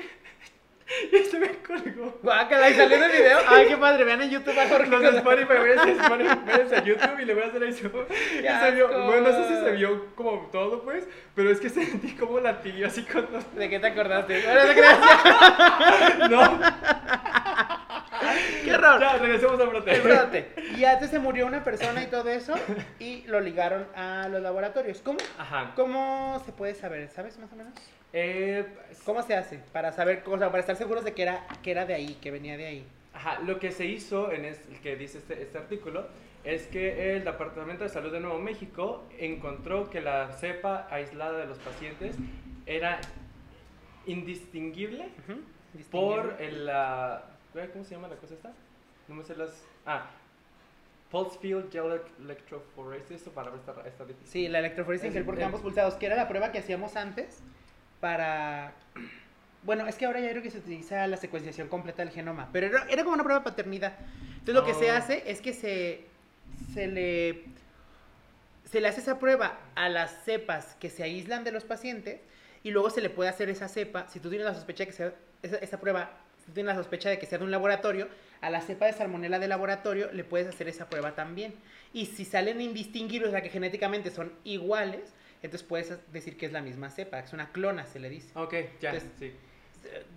y 1.11 1.17
se 1.25 1.39
me 1.39 1.49
colgó. 1.59 2.19
Guácala, 2.21 2.69
y 2.69 2.73
salió 2.73 2.97
en 2.97 3.03
el 3.03 3.11
video. 3.11 3.39
Ay, 3.47 3.67
qué 3.67 3.77
padre. 3.77 4.03
Vean 4.03 4.21
en 4.21 4.29
YouTube 4.29 4.57
a 4.57 4.67
Jorge. 4.67 4.89
Los 4.89 5.01
de 5.01 5.09
Spotify, 5.17 5.53
váyanse 5.53 6.75
a 6.75 6.83
YouTube 6.83 7.19
y 7.19 7.25
le 7.25 7.33
voy 7.33 7.43
a 7.43 7.47
hacer 7.47 7.63
eso. 7.63 7.87
Y 8.09 8.47
se 8.47 8.71
vio, 8.71 8.87
asco. 8.87 9.05
bueno, 9.05 9.29
no 9.29 9.31
sé 9.31 9.47
si 9.47 9.63
se 9.63 9.71
vio 9.71 10.15
como 10.15 10.49
todo, 10.51 10.83
pues, 10.83 11.07
pero 11.35 11.51
es 11.51 11.59
que 11.59 11.69
sentí 11.69 12.13
como 12.13 12.39
latillo 12.39 12.87
así 12.87 13.03
con 13.03 13.27
los... 13.31 13.55
¿De 13.55 13.69
qué 13.69 13.79
te 13.79 13.87
acordaste? 13.87 14.41
Bueno, 14.41 14.61
no 16.29 16.59
¡Qué 18.63 18.73
horror! 18.73 18.99
ya, 18.99 19.17
regresemos 19.17 19.59
a 19.59 19.65
brote. 19.65 20.53
Y 20.77 20.85
antes 20.85 21.09
se 21.09 21.19
murió 21.19 21.45
una 21.45 21.63
persona 21.63 22.03
y 22.03 22.07
todo 22.07 22.29
eso. 22.29 22.55
Y 22.99 23.23
lo 23.27 23.39
ligaron 23.39 23.87
a 23.95 24.27
los 24.29 24.41
laboratorios. 24.41 25.01
¿Cómo? 25.01 25.19
Ajá. 25.37 25.73
¿Cómo 25.75 26.41
se 26.45 26.51
puede 26.51 26.73
saber? 26.73 27.09
¿Sabes 27.09 27.37
más 27.37 27.51
o 27.51 27.55
menos? 27.55 27.73
Eh, 28.13 28.65
¿Cómo 29.05 29.23
se 29.23 29.35
hace? 29.35 29.59
Para 29.71 29.91
saber, 29.91 30.23
o 30.25 30.37
sea, 30.37 30.47
para 30.49 30.59
estar 30.59 30.75
seguros 30.75 31.03
de 31.03 31.13
que 31.13 31.23
era, 31.23 31.47
que 31.63 31.71
era 31.71 31.85
de 31.85 31.95
ahí, 31.95 32.15
que 32.21 32.29
venía 32.31 32.55
de 32.57 32.67
ahí. 32.67 32.87
Ajá, 33.13 33.39
lo 33.39 33.59
que 33.59 33.71
se 33.71 33.85
hizo 33.85 34.31
en 34.31 34.45
es, 34.45 34.59
que 34.81 34.95
dice 34.95 35.17
este, 35.17 35.41
este 35.41 35.57
artículo 35.57 36.07
es 36.43 36.67
que 36.67 37.15
el 37.15 37.23
Departamento 37.23 37.83
de 37.83 37.89
Salud 37.89 38.11
de 38.11 38.19
Nuevo 38.19 38.37
México 38.39 39.03
encontró 39.17 39.89
que 39.89 40.01
la 40.01 40.31
cepa 40.33 40.87
aislada 40.91 41.39
de 41.39 41.45
los 41.45 41.57
pacientes 41.59 42.15
era 42.65 42.99
indistinguible 44.05 45.09
por 45.91 46.35
el, 46.39 46.65
la... 46.65 47.23
¿Cómo 47.71 47.83
se 47.83 47.95
llama 47.95 48.07
la 48.07 48.15
cosa 48.15 48.33
esta? 48.33 48.51
No 49.07 49.15
me 49.15 49.23
sé 49.23 49.35
las... 49.35 49.63
Ah, 49.85 50.09
Pulse 51.11 51.37
Field 51.39 51.71
Gel 51.71 52.01
Electrophoresis, 52.19 53.11
esta 53.11 53.31
palabra 53.31 53.59
está, 53.59 53.87
está 53.87 54.03
difícil. 54.05 54.27
Sí, 54.27 54.47
la 54.47 54.59
electroforesis 54.59 55.09
Es- 55.09 55.13
gel 55.13 55.23
por 55.25 55.37
campos 55.37 55.61
pulsados, 55.61 55.93
que 55.95 56.07
era 56.07 56.15
la 56.15 56.27
prueba 56.27 56.51
que 56.51 56.57
hacíamos 56.57 56.95
antes 56.95 57.41
para... 58.03 58.73
Bueno, 59.63 59.87
es 59.87 59.95
que 59.95 60.05
ahora 60.05 60.19
ya 60.19 60.29
creo 60.31 60.43
que 60.43 60.51
se 60.51 60.57
utiliza 60.57 61.07
la 61.07 61.15
secuenciación 61.15 61.69
completa 61.69 62.03
del 62.03 62.11
genoma, 62.11 62.49
pero 62.51 62.67
era, 62.67 62.85
era 62.89 63.05
como 63.05 63.13
una 63.13 63.23
prueba 63.23 63.39
de 63.39 63.45
paternidad. 63.45 63.93
Entonces 64.39 64.55
lo 64.55 64.65
que 64.65 64.73
se 64.73 64.91
Oh. 64.91 64.95
hace 64.95 65.23
es 65.25 65.39
que 65.39 65.53
se, 65.53 66.03
se 66.73 66.87
le... 66.87 67.45
Se 68.69 68.81
le 68.81 68.89
hace 68.89 68.99
esa 68.99 69.19
prueba 69.19 69.57
a 69.75 69.87
las 69.87 70.25
cepas 70.25 70.75
que 70.81 70.89
se 70.89 71.03
aíslan 71.03 71.45
de 71.45 71.53
los 71.53 71.63
pacientes 71.63 72.19
y 72.61 72.71
luego 72.71 72.89
se 72.89 72.99
le 72.99 73.09
puede 73.09 73.29
hacer 73.29 73.49
esa 73.49 73.69
cepa, 73.69 74.05
si 74.09 74.19
tú 74.19 74.27
tienes 74.29 74.45
la 74.45 74.53
sospecha 74.53 74.83
de 74.83 74.87
que 74.87 74.93
sea, 74.93 75.13
esa, 75.41 75.55
esa 75.57 75.79
prueba, 75.79 76.11
si 76.39 76.47
tú 76.47 76.51
tienes 76.55 76.75
la 76.75 76.81
sospecha 76.81 77.09
de 77.09 77.19
que 77.19 77.25
sea 77.25 77.37
de 77.37 77.45
un 77.45 77.51
laboratorio, 77.51 78.09
a 78.41 78.49
la 78.49 78.59
cepa 78.59 78.87
de 78.87 78.93
salmonela 78.93 79.39
de 79.39 79.47
laboratorio 79.47 80.11
le 80.11 80.25
puedes 80.25 80.47
hacer 80.47 80.67
esa 80.67 80.89
prueba 80.89 81.15
también. 81.15 81.53
Y 81.93 82.07
si 82.07 82.25
salen 82.25 82.59
indistinguibles, 82.59 83.29
o 83.29 83.31
sea 83.31 83.41
que 83.41 83.49
genéticamente 83.49 84.11
son 84.11 84.33
iguales, 84.43 85.13
entonces 85.43 85.63
puedes 85.67 86.11
decir 86.11 86.37
que 86.37 86.45
es 86.47 86.51
la 86.51 86.61
misma 86.61 86.89
cepa, 86.89 87.19
que 87.19 87.27
es 87.27 87.33
una 87.33 87.51
clona, 87.51 87.85
se 87.85 87.99
le 87.99 88.09
dice. 88.09 88.31
Ok, 88.37 88.53
ya, 88.81 88.89
Entonces, 88.91 89.11
sí. 89.19 89.33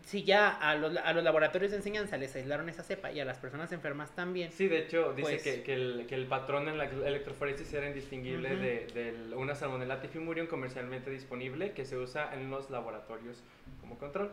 Si 0.04 0.22
ya 0.22 0.48
a 0.50 0.76
los, 0.76 0.96
a 0.96 1.12
los 1.12 1.24
laboratorios 1.24 1.72
de 1.72 1.78
enseñanza 1.78 2.16
les 2.16 2.34
aislaron 2.36 2.68
esa 2.68 2.84
cepa 2.84 3.10
y 3.10 3.18
a 3.18 3.24
las 3.24 3.38
personas 3.38 3.72
enfermas 3.72 4.14
también, 4.14 4.52
Sí, 4.52 4.68
de 4.68 4.78
hecho, 4.78 5.12
dice 5.12 5.22
Pues- 5.30 5.42
que, 5.42 5.62
que, 5.64 5.74
el, 5.74 6.06
que 6.08 6.14
el 6.14 6.26
patrón 6.26 6.68
en 6.68 6.78
la 6.78 6.84
electroforesis 6.84 7.72
era 7.74 7.88
indistinguible 7.88 8.52
Ujú. 8.54 8.62
de, 8.62 8.86
de 8.94 9.34
una 9.34 9.56
salmonella 9.56 10.00
tifimurium 10.00 10.46
comercialmente 10.46 11.10
disponible 11.10 11.72
que 11.72 11.84
se 11.84 11.96
usa 11.96 12.32
en 12.32 12.48
los 12.48 12.70
laboratorios 12.70 13.42
como 13.80 13.98
control. 13.98 14.30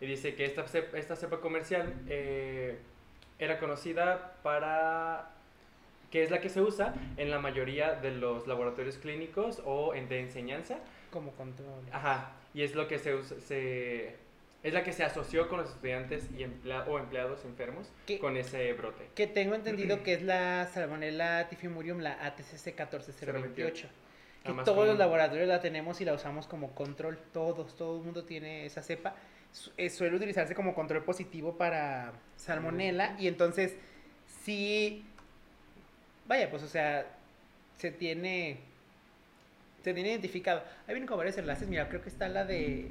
Y 0.00 0.06
dice 0.06 0.36
que 0.36 0.44
esta 0.44 0.66
cepa, 0.68 0.96
esta 0.98 1.16
cepa 1.16 1.40
comercial 1.40 1.92
eh, 2.08 2.78
era 3.40 3.58
conocida 3.58 4.36
para 4.44 5.30
que 6.10 6.22
es 6.22 6.30
la 6.30 6.40
que 6.40 6.48
se 6.48 6.60
usa 6.60 6.94
en 7.16 7.30
la 7.30 7.38
mayoría 7.38 7.94
de 7.94 8.10
los 8.12 8.46
laboratorios 8.46 8.96
clínicos 8.98 9.60
o 9.64 9.94
en, 9.94 10.08
de 10.08 10.20
enseñanza. 10.20 10.78
como 11.10 11.32
control. 11.32 11.84
Ajá, 11.92 12.32
y 12.54 12.62
es 12.62 12.74
lo 12.74 12.88
que 12.88 12.98
se 12.98 13.14
usa, 13.14 13.38
se, 13.40 14.14
es 14.62 14.72
la 14.74 14.82
que 14.82 14.92
se 14.92 15.04
asoció 15.04 15.48
con 15.48 15.58
los 15.60 15.70
estudiantes 15.70 16.28
y 16.36 16.42
emplea- 16.42 16.86
o 16.88 16.98
empleados 16.98 17.44
enfermos 17.44 17.90
¿Qué? 18.06 18.18
con 18.18 18.36
ese 18.36 18.72
brote. 18.72 19.08
Que 19.14 19.26
tengo 19.26 19.54
entendido 19.54 20.02
que 20.04 20.14
es 20.14 20.22
la 20.22 20.66
Salmonella 20.72 21.48
tifimurium, 21.48 21.98
la 22.00 22.12
ATCC 22.24 22.74
14028. 22.74 23.88
Que 24.44 24.52
más 24.52 24.64
todos 24.64 24.78
los 24.78 24.86
común. 24.86 24.98
laboratorios 24.98 25.48
la 25.48 25.60
tenemos 25.60 26.00
y 26.00 26.04
la 26.04 26.14
usamos 26.14 26.46
como 26.46 26.72
control. 26.74 27.18
Todos, 27.32 27.76
todo 27.76 27.98
el 27.98 28.04
mundo 28.04 28.24
tiene 28.24 28.64
esa 28.64 28.80
cepa. 28.82 29.16
Su- 29.52 29.72
eh, 29.76 29.90
suele 29.90 30.16
utilizarse 30.16 30.54
como 30.54 30.72
control 30.74 31.02
positivo 31.02 31.56
para 31.58 32.12
salmonella. 32.36 33.16
Y 33.18 33.26
entonces, 33.28 33.76
sí. 34.44 35.04
Vaya, 36.28 36.50
pues, 36.50 36.62
o 36.62 36.68
sea, 36.68 37.06
se 37.76 37.90
tiene. 37.90 38.58
Se 39.82 39.94
tiene 39.94 40.10
identificado. 40.10 40.60
Ahí 40.86 40.94
vienen 40.94 41.06
como 41.06 41.18
varios 41.18 41.38
enlaces. 41.38 41.68
Mira, 41.68 41.88
creo 41.88 42.02
que 42.02 42.08
está 42.08 42.28
la 42.28 42.44
de. 42.44 42.90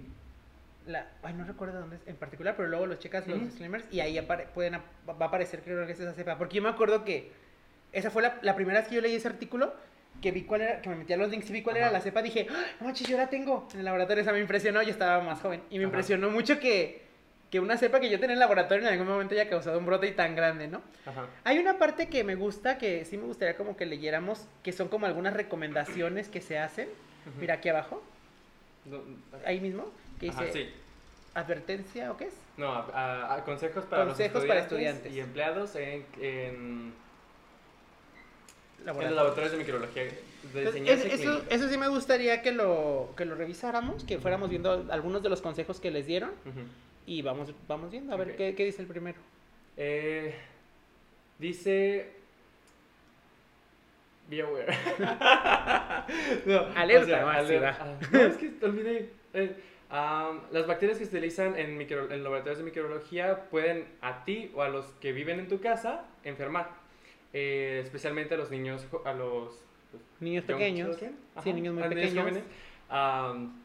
La, 0.87 1.07
ay, 1.23 1.33
no 1.33 1.43
recuerdo 1.45 1.79
dónde 1.79 1.95
es 1.95 2.07
en 2.07 2.15
particular, 2.15 2.55
pero 2.55 2.69
luego 2.69 2.85
los 2.85 2.99
checas 2.99 3.25
los 3.27 3.41
disclaimers 3.41 3.85
y 3.91 4.01
ahí 4.01 4.17
apare- 4.19 4.45
pueden, 4.53 4.75
va 4.75 5.15
a 5.19 5.25
aparecer, 5.25 5.61
creo 5.63 5.83
que 5.87 5.93
es 5.93 5.99
esa 5.99 6.13
cepa. 6.13 6.37
Porque 6.37 6.57
yo 6.57 6.61
me 6.61 6.69
acuerdo 6.69 7.03
que 7.03 7.31
esa 7.91 8.11
fue 8.11 8.21
la, 8.21 8.37
la 8.43 8.55
primera 8.55 8.79
vez 8.81 8.87
que 8.89 8.93
yo 8.95 9.01
leí 9.01 9.15
ese 9.15 9.27
artículo, 9.27 9.73
que 10.21 10.31
vi 10.31 10.43
cuál 10.43 10.61
era, 10.61 10.81
que 10.83 10.89
me 10.89 10.95
metí 10.95 11.11
a 11.11 11.17
los 11.17 11.31
links 11.31 11.49
y 11.49 11.53
vi 11.53 11.63
cuál 11.63 11.77
era 11.77 11.89
la 11.91 12.01
cepa, 12.01 12.21
dije, 12.21 12.45
¡Ah, 12.51 12.63
no 12.79 12.85
manches, 12.85 13.07
yo 13.07 13.17
la 13.17 13.31
tengo 13.31 13.67
en 13.73 13.79
el 13.79 13.85
laboratorio, 13.85 14.21
o 14.21 14.25
sea, 14.25 14.33
me 14.33 14.39
impresionó, 14.39 14.83
yo 14.83 14.91
estaba 14.91 15.23
más 15.23 15.41
joven, 15.41 15.61
y 15.71 15.79
me 15.79 15.85
Ajá. 15.85 15.89
impresionó 15.89 16.29
mucho 16.29 16.59
que, 16.59 17.01
que 17.55 17.59
una 17.61 17.77
cepa 17.77 18.01
que 18.01 18.09
yo 18.09 18.17
tenía 18.19 18.25
en 18.25 18.31
el 18.33 18.39
laboratorio 18.39 18.85
en 18.85 18.91
algún 18.91 19.07
momento 19.07 19.33
haya 19.33 19.47
causado 19.49 19.79
un 19.79 19.85
brote 19.85 20.07
y 20.07 20.11
tan 20.11 20.35
grande, 20.35 20.67
¿no? 20.67 20.81
Ajá. 21.05 21.25
Hay 21.45 21.57
una 21.57 21.77
parte 21.77 22.09
que 22.09 22.25
me 22.25 22.35
gusta, 22.35 22.77
que 22.77 23.05
sí 23.05 23.15
me 23.15 23.23
gustaría 23.23 23.55
como 23.55 23.77
que 23.77 23.85
leyéramos, 23.85 24.45
que 24.61 24.73
son 24.73 24.89
como 24.89 25.05
algunas 25.05 25.33
recomendaciones 25.33 26.27
que 26.27 26.41
se 26.41 26.59
hacen, 26.59 26.89
mira 27.39 27.53
aquí 27.53 27.69
abajo, 27.69 28.03
No, 28.83 28.99
ahí 29.45 29.61
mismo, 29.61 29.85
que 30.19 30.25
dice, 30.25 30.37
Ajá, 30.43 30.51
sí. 30.51 30.69
advertencia, 31.33 32.11
¿o 32.11 32.17
qué 32.17 32.25
es? 32.25 32.33
No, 32.57 32.73
a- 32.73 33.41
consejos 33.45 33.85
para 33.85 34.03
Consejos 34.03 34.41
los 34.41 34.45
para 34.45 34.59
estudiantes, 34.59 35.13
y 35.13 35.21
empleados 35.21 35.75
en, 35.77 36.05
en, 36.19 36.23
en 36.25 36.93
los 38.79 38.85
Laboratorio. 38.85 39.15
laboratorios 39.15 39.51
de 39.53 39.57
microbiología 39.59 40.03
de 40.03 40.09
Entonces, 40.43 40.65
enseñanza 40.75 41.07
y 41.07 41.11
es- 41.11 41.43
eso, 41.61 41.69
sí 41.69 41.77
me 41.77 41.87
gustaría 41.87 42.41
que 42.41 42.51
lo, 42.51 43.13
que 43.15 43.23
lo 43.23 43.35
revisáramos, 43.35 44.03
que 44.03 44.19
fuéramos 44.19 44.49
viendo 44.49 44.85
algunos 44.89 45.23
de 45.23 45.29
los 45.29 45.41
consejos 45.41 45.79
que 45.79 45.89
les 45.89 46.05
dieron 46.05 46.31
Ujú. 46.45 46.59
Y 47.05 47.21
vamos, 47.21 47.53
vamos 47.67 47.91
viendo 47.91 48.13
a 48.13 48.17
ver 48.17 48.35
qué, 48.35 48.55
qué 48.55 48.65
dice 48.65 48.81
el 48.81 48.87
primero. 48.87 49.17
Eh, 49.77 50.33
dice... 51.39 52.11
Be 54.29 54.41
aware. 54.41 54.65
No, 56.45 56.59
Alerta, 56.75 57.15
ale- 57.31 57.59
masiva. 57.59 57.77
ah, 57.79 57.95
no, 58.11 58.19
es 58.19 58.37
que 58.37 58.49
te 58.49 58.65
olvidé. 58.65 59.09
Eh, 59.33 59.55
las 60.51 60.65
bacterias 60.67 60.97
que 60.97 61.05
se 61.05 61.15
utilizan 61.15 61.57
en, 61.57 61.77
micro- 61.77 62.11
en 62.11 62.23
laboratorios 62.23 62.57
de 62.59 62.63
microbiología 62.63 63.49
pueden 63.49 63.85
a 64.01 64.23
ti 64.23 64.51
o 64.55 64.61
a 64.61 64.69
los 64.69 64.85
que 64.99 65.11
viven 65.13 65.39
en 65.39 65.47
tu 65.47 65.59
casa 65.61 66.05
enfermar. 66.23 66.69
Eh, 67.33 67.81
especialmente 67.83 68.33
a 68.33 68.37
los 68.37 68.49
niños, 68.49 68.85
a 69.05 69.13
los 69.13 69.59
pues, 69.91 70.03
Niños 70.19 70.45
pequeños. 70.45 70.97
Sí, 71.43 71.53
niños 71.53 71.73
muy 71.75 71.83
a 71.83 71.89
pequeños. 71.89 72.13
jóvenes. 72.17 72.43
Am, 72.89 73.61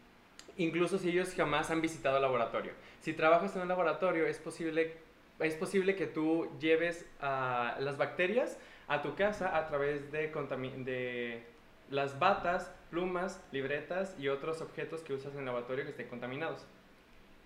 incluso 0.57 0.99
si 0.99 1.11
ellos 1.11 1.33
jamás 1.35 1.71
han 1.71 1.81
visitado 1.81 2.17
el 2.17 2.23
laboratorio. 2.23 2.73
Si 3.01 3.15
trabajas 3.15 3.57
en 3.57 3.63
un 3.63 3.69
laboratorio, 3.69 4.27
es 4.27 4.39
posible, 4.39 4.95
es 5.39 5.55
posible 5.55 5.97
que 5.97 6.07
tú 6.07 6.51
lleves 6.61 7.07
ah, 7.21 7.77
las 7.81 7.97
bacterias 7.97 8.59
a 8.89 9.03
tu 9.03 9.15
casa 9.15 9.57
a 9.57 9.67
través 9.69 10.13
de, 10.13 10.29
de 10.29 11.43
las 11.89 12.19
batas, 12.19 12.73
plumas, 12.91 13.43
libretas 13.53 14.15
y 14.19 14.29
otros 14.29 14.61
objetos 14.61 15.03
que 15.03 15.15
usas 15.15 15.33
en 15.33 15.41
el 15.41 15.47
laboratorio 15.47 15.85
que 15.85 15.91
estén 15.91 16.09
contaminados. 16.09 16.67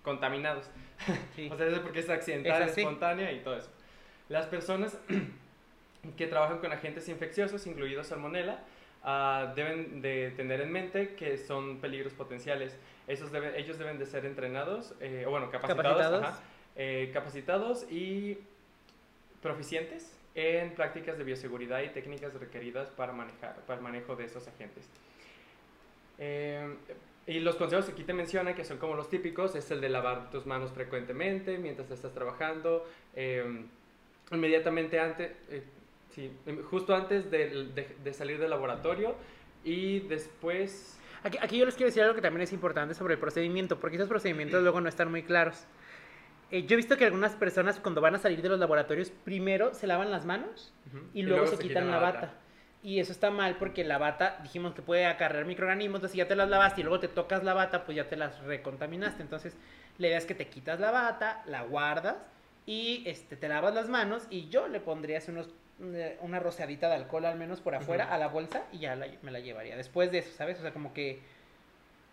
Contaminados. 0.03 0.69
Sí. 1.35 1.49
O 1.51 1.57
sea, 1.57 1.67
es 1.67 1.79
porque 1.79 1.99
es 1.99 2.09
accidental, 2.09 2.63
Es 2.63 2.77
espontánea 2.77 3.31
y 3.31 3.39
todo 3.39 3.57
eso. 3.57 3.69
Las 4.27 4.47
personas 4.47 4.97
que 6.17 6.27
trabajan 6.27 6.59
con 6.59 6.71
agentes 6.71 7.07
infecciosos, 7.07 7.65
incluidos 7.65 8.07
salmonella, 8.07 8.59
ah, 9.03 9.53
deben 9.55 10.01
de 10.01 10.31
tener 10.31 10.61
en 10.61 10.71
mente 10.71 11.15
que 11.15 11.37
son 11.37 11.79
peligros 11.79 12.13
potenciales. 12.13 12.77
Esos 13.07 13.31
deben, 13.31 13.53
ellos 13.55 13.77
deben 13.77 13.97
de 13.99 14.05
ser 14.05 14.25
entrenados, 14.25 14.93
eh, 14.99 15.25
o 15.27 15.31
bueno, 15.31 15.49
capacitados, 15.51 15.97
Capacitados. 15.97 16.23
ajá, 16.23 16.39
eh, 16.75 17.11
capacitados 17.13 17.91
y 17.91 18.37
proficientes 19.41 20.17
en 20.33 20.73
prácticas 20.73 21.17
de 21.17 21.23
bioseguridad 21.23 21.81
y 21.83 21.89
técnicas 21.89 22.33
requeridas 22.33 22.89
para, 22.89 23.13
manejar, 23.13 23.55
para 23.67 23.77
el 23.77 23.83
manejo 23.83 24.15
de 24.15 24.25
esos 24.25 24.47
agentes. 24.47 24.89
Eh, 26.17 26.75
y 27.27 27.39
los 27.39 27.55
consejos 27.55 27.85
que 27.85 27.91
aquí 27.93 28.03
te 28.03 28.13
mencionan, 28.13 28.53
que 28.55 28.63
son 28.63 28.77
como 28.77 28.95
los 28.95 29.09
típicos, 29.09 29.55
es 29.55 29.69
el 29.71 29.81
de 29.81 29.89
lavar 29.89 30.29
tus 30.29 30.45
manos 30.45 30.71
frecuentemente 30.71 31.57
mientras 31.57 31.89
estás 31.91 32.13
trabajando, 32.13 32.85
eh, 33.15 33.65
inmediatamente 34.31 34.99
antes, 34.99 35.31
eh, 35.49 35.63
sí, 36.11 36.31
justo 36.69 36.95
antes 36.95 37.29
de, 37.31 37.65
de- 37.73 37.95
de 38.03 38.13
salir 38.13 38.39
del 38.39 38.49
laboratorio 38.49 39.15
y 39.63 39.99
después... 40.01 40.99
Aquí, 41.25 41.39
aquí 41.41 41.57
yo 41.57 41.65
les 41.65 41.73
quiero 41.73 41.87
decir 41.87 42.03
algo 42.03 42.13
que 42.13 42.21
también 42.21 42.43
es 42.43 42.53
importante 42.53 42.93
sobre 42.93 43.15
el 43.15 43.19
procedimiento, 43.19 43.79
porque 43.79 43.95
esos 43.97 44.07
procedimientos 44.07 44.61
luego 44.61 44.79
no 44.79 44.87
están 44.87 45.09
muy 45.09 45.23
claros. 45.23 45.65
Eh, 46.51 46.67
yo 46.67 46.75
he 46.75 46.77
visto 46.77 46.97
que 46.97 47.05
algunas 47.05 47.35
personas 47.35 47.79
cuando 47.79 47.99
van 47.99 48.13
a 48.13 48.19
salir 48.19 48.43
de 48.43 48.49
los 48.49 48.59
laboratorios 48.59 49.09
primero 49.09 49.73
se 49.73 49.87
lavan 49.87 50.11
las 50.11 50.25
manos 50.25 50.71
y, 51.15 51.23
luego, 51.23 51.47
se, 51.47 51.57
quitan, 51.57 51.89
la 51.89 51.97
bata. 51.97 52.33
Y 52.83 52.99
eso 52.99 53.11
está 53.11 53.31
mal 53.31 53.57
porque 53.57 53.83
la 53.83 53.97
bata, 53.97 54.39
dijimos 54.43 54.75
que 54.75 54.83
puede 54.83 55.07
acarrear 55.07 55.45
microorganismos, 55.45 55.97
entonces 55.97 56.11
si 56.11 56.19
ya 56.19 56.27
te 56.27 56.35
las 56.35 56.47
lavaste 56.47 56.81
y 56.81 56.83
luego 56.83 56.99
te 56.99 57.07
tocas 57.07 57.43
la 57.43 57.55
bata, 57.55 57.85
pues 57.85 57.95
ya 57.95 58.07
te 58.07 58.17
las 58.17 58.39
recontaminaste. 58.43 59.23
Entonces 59.23 59.57
la 59.97 60.07
idea 60.07 60.19
es 60.19 60.25
que 60.25 60.35
te 60.35 60.47
quitas 60.47 60.79
la 60.79 60.91
bata, 60.91 61.41
la 61.47 61.63
guardas 61.63 62.29
y 62.67 63.01
este, 63.07 63.35
te 63.35 63.47
lavas 63.47 63.73
las 63.73 63.89
manos 63.89 64.27
y 64.29 64.49
yo 64.49 64.67
le 64.67 64.79
pondría 64.79 65.17
así 65.17 65.31
unos, 65.31 65.49
una 65.79 66.39
rociadita 66.39 66.87
de 66.87 66.95
alcohol 66.95 67.25
al 67.25 67.37
menos 67.37 67.59
por 67.59 67.75
afuera 67.75 68.05
a 68.13 68.17
la 68.17 68.27
bolsa 68.27 68.63
y 68.71 68.79
ya 68.79 68.95
la- 68.95 69.07
me 69.21 69.31
la 69.31 69.39
llevaría. 69.39 69.75
Después 69.75 70.11
de 70.11 70.19
eso, 70.19 70.31
¿sabes? 70.35 70.57
O 70.59 70.61
sea, 70.61 70.71
como 70.71 70.93
que 70.93 71.19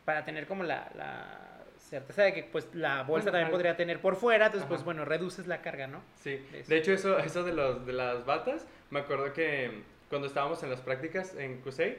para 0.05 0.24
tener 0.24 0.47
como 0.47 0.64
la, 0.64 0.90
la 0.97 1.39
certeza 1.78 2.22
de 2.24 2.32
que 2.34 2.43
pues 2.43 2.66
la 2.74 3.02
bolsa 3.05 3.26
Bueno, 3.26 3.32
también 3.32 3.51
podría 3.51 3.76
tener 3.76 4.01
por 4.01 4.16
fuera, 4.16 4.47
entonces 4.47 4.66
pues 4.66 4.78
Ajá. 4.80 4.84
bueno, 4.86 5.05
reduces 5.05 5.47
la 5.47 5.62
carga, 5.62 5.86
¿no? 5.86 6.02
Sí, 6.16 6.44
de 6.51 6.60
eso. 6.60 6.68
de 6.70 6.76
hecho 6.78 6.93
eso, 6.93 7.18
eso 7.18 7.44
de, 7.44 7.52
los, 7.52 7.86
de 7.86 7.93
las 7.93 8.24
batas, 8.26 8.66
me 8.90 9.01
acuerdo 9.01 9.32
que 9.32 9.82
cuando 10.09 10.26
estábamos 10.26 10.62
en 10.64 10.70
las 10.70 10.80
prácticas 10.80 11.34
en 11.36 11.60
CUSEI, 11.60 11.98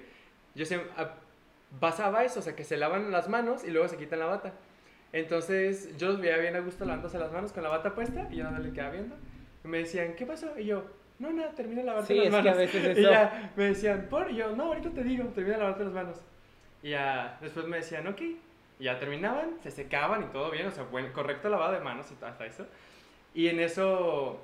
yo 0.56 0.65
siempre 0.65 0.90
ah, 0.98 1.14
pasaba 1.80 2.23
eso, 2.26 2.40
o 2.40 2.44
sea, 2.44 2.56
que 2.56 2.64
se 2.65 2.76
lavan 2.77 3.10
las 3.11 3.30
manos 3.30 3.64
y 3.64 3.72
luego 3.72 3.88
se 3.88 3.98
quitan 3.98 4.19
la 4.19 4.26
bata. 4.26 4.53
Entonces 5.14 5.95
yo 5.98 6.07
los 6.07 6.19
veía 6.19 6.38
bien 6.38 6.56
a 6.56 6.60
gusto 6.60 6.85
lavándose 6.85 7.19
las 7.19 7.31
manos 7.31 7.53
con 7.53 7.64
la 7.64 7.69
bata 7.69 7.94
puesta 7.95 8.27
y 8.31 8.38
yo 8.38 8.44
nada 8.44 8.60
le 8.60 8.72
quedaba 8.73 8.91
viendo. 8.91 9.15
Y 9.64 9.68
me 9.68 9.77
decían, 9.80 10.15
¿qué 10.15 10.26
pasó? 10.26 10.57
Y 10.60 10.65
yo, 10.65 10.84
no, 11.19 11.31
nada, 11.31 11.52
termina 11.52 11.81
de 11.81 11.88
lavarte 11.88 12.14
Sí, 12.14 12.15
las 12.19 12.26
es 12.26 12.31
que 12.31 12.38
manos. 12.41 12.53
a 12.53 12.57
veces 12.60 12.98
Y 12.98 13.02
ya 13.02 13.52
me 13.56 13.64
decían, 13.65 14.07
por, 14.10 14.30
y 14.31 14.35
yo, 14.35 14.56
no, 14.56 14.64
ahorita 14.65 14.90
te 14.91 15.03
digo, 15.03 15.26
termina 15.30 15.56
de 15.57 15.64
lavarte 15.64 15.84
las 15.85 15.94
manos. 15.94 16.22
Y 16.81 16.90
ya 16.90 17.38
después 17.41 17.65
me 17.68 17.77
decían, 17.77 18.07
ok. 18.07 18.22
Y 18.80 18.84
ya 18.85 18.99
terminaban, 18.99 19.52
se 19.61 19.72
secaban 19.72 20.23
y 20.23 20.26
todo 20.27 20.52
bien, 20.52 20.68
o 20.68 20.72
sea, 20.72 20.84
buen, 20.84 21.11
correcto 21.11 21.48
lavado 21.49 21.73
de 21.73 21.80
manos 21.80 22.11
y 22.11 22.26
hasta 22.26 22.45
eso. 22.45 22.65
Y 23.34 23.48
en 23.48 23.60
eso 23.60 24.41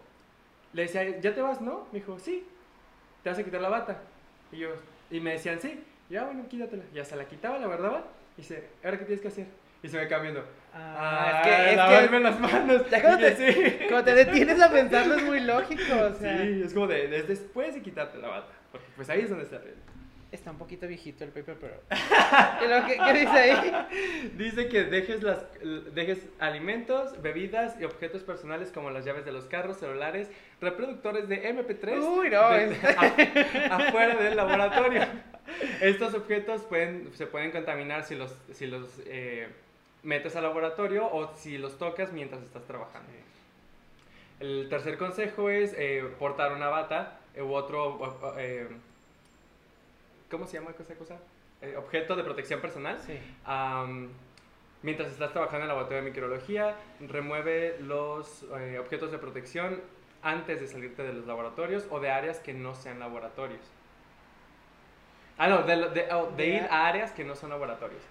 le 0.74 0.84
decía, 0.84 1.20
¿ya 1.20 1.34
te 1.34 1.42
vas, 1.42 1.60
no? 1.62 1.88
Me 1.92 2.00
dijo, 2.00 2.18
sí, 2.20 2.46
te 3.24 3.30
vas 3.30 3.40
a 3.40 3.44
quitar 3.44 3.62
la 3.62 3.70
bata. 3.70 4.00
Y 4.52 4.58
yo, 4.60 4.70
y 5.12 5.20
me 5.20 5.32
decían, 5.34 5.60
sí, 5.60 5.84
ya 6.10 6.24
bueno, 6.26 6.48
quítatela. 6.48 6.84
Ya 6.94 7.04
se 7.04 7.16
la 7.16 7.28
quitaba, 7.28 7.58
la 7.60 7.68
guardaba, 7.68 8.04
y 8.38 8.42
dice, 8.42 8.70
¿ahora 8.84 8.98
qué 9.00 9.06
tienes 9.06 9.22
que 9.22 9.28
hacer? 9.28 9.48
Y 9.82 9.88
se 9.88 9.98
quedaba 10.08 10.24
viendo, 10.24 10.46
Ah, 10.74 10.96
ah, 11.00 11.42
es 11.42 11.48
que, 11.48 11.70
es 11.72 11.78
lavarme 11.78 12.18
que 12.18 12.24
las 12.24 12.40
manos. 12.40 12.90
Ya 12.92 13.02
cuando 13.02 13.28
Y 13.28 13.32
te- 13.32 13.54
sí. 13.54 13.78
cuando 13.90 14.04
te 14.04 14.14
detienes 14.26 14.62
a 14.62 14.72
pensarlo 14.72 15.16
es 15.16 15.24
muy 15.24 15.40
lógico, 15.40 15.82
o 16.00 16.14
sea, 16.14 16.38
Sí, 16.38 16.62
es 16.64 16.74
como 16.74 16.86
de, 16.88 17.08
de- 17.08 17.24
después 17.24 17.74
de 17.74 17.82
quitarte 17.82 18.18
la 18.20 18.28
bata, 18.28 18.52
porque 18.72 18.88
pues 18.96 19.10
ahí 19.10 19.22
es 19.22 19.30
donde 19.30 19.46
está 19.46 19.56
el 19.58 19.74
está 20.32 20.52
un 20.52 20.60
poquito 20.60 20.88
viejito 20.88 21.24
el 21.24 21.32
paper, 21.32 21.58
pero... 21.60 21.82
¿Qué, 22.60 22.68
lo 22.68 22.86
que- 22.86 22.98
qué 23.04 23.14
dice 23.20 23.32
ahí? 23.32 24.32
Dice 24.38 24.68
que 24.70 24.84
dejes, 24.84 25.24
las, 25.24 25.44
dejes 25.96 26.20
alimentos, 26.38 27.20
bebidas 27.20 27.76
y 27.82 27.86
objetos 27.86 28.22
personales 28.22 28.72
como 28.72 28.92
las 28.92 29.06
llaves 29.06 29.26
de 29.26 29.32
los 29.32 29.46
carros, 29.46 29.78
celulares, 29.78 30.30
reproductores 30.62 31.28
de 31.30 31.52
MP3 31.52 32.00
Uy, 32.00 32.30
no, 32.30 32.50
de- 32.52 32.66
es- 32.74 32.84
a- 33.72 33.76
afuera 33.88 34.16
del 34.18 34.36
laboratorio. 34.38 35.02
Estos 35.82 36.14
objetos 36.14 36.62
pueden, 36.62 37.10
se 37.16 37.26
pueden 37.26 37.50
contaminar 37.50 38.04
si 38.04 38.14
los, 38.14 38.32
si 38.52 38.68
los 38.68 38.88
eh, 39.08 39.48
metes 40.04 40.36
al 40.36 40.44
laboratorio 40.44 41.10
o 41.12 41.36
si 41.36 41.58
los 41.58 41.78
tocas 41.78 42.12
mientras 42.12 42.42
estás 42.44 42.64
trabajando. 42.66 43.10
El 44.40 44.70
tercer 44.70 44.98
consejo 44.98 45.50
es 45.50 45.74
eh, 45.78 46.10
portar 46.18 46.54
una 46.54 46.70
bata 46.70 47.20
eh, 47.36 47.42
u 47.42 47.54
otro... 47.54 48.36
eh, 48.38 48.70
¿Cómo 50.32 50.46
se 50.46 50.60
llama 50.60 50.72
esa 50.80 50.96
cosa? 50.96 51.18
Eh, 51.62 51.76
objeto 51.76 52.16
de 52.16 52.24
protección 52.24 52.62
personal. 52.62 53.00
Sí. 53.00 53.20
Am, 53.46 54.10
mientras 54.82 55.12
estás 55.12 55.34
trabajando 55.34 55.58
en 55.58 55.64
el 55.64 55.68
laboratorio 55.70 56.04
de 56.04 56.10
microbiología, 56.10 56.76
remueve 57.02 57.78
los 57.82 58.46
eh, 58.58 58.78
objetos 58.80 59.12
de 59.12 59.18
protección 59.18 59.82
antes 60.22 60.62
de 60.62 60.68
salirte 60.68 61.04
de 61.04 61.14
los 61.14 61.26
laboratorios 61.26 61.86
o 61.90 62.00
de 62.00 62.12
áreas 62.12 62.40
que 62.40 62.54
no 62.54 62.76
sean 62.76 63.00
laboratorios. 63.00 63.62
Ah, 65.42 65.48
no, 65.48 65.64
de, 65.64 65.74
oh, 66.14 66.32
de 66.32 66.44
De 66.44 66.48
ir 66.50 66.62
a- 66.70 66.88
áreas 66.90 67.12
que 67.14 67.24
no 67.24 67.34
son 67.36 67.50
laboratorios. 67.50 68.02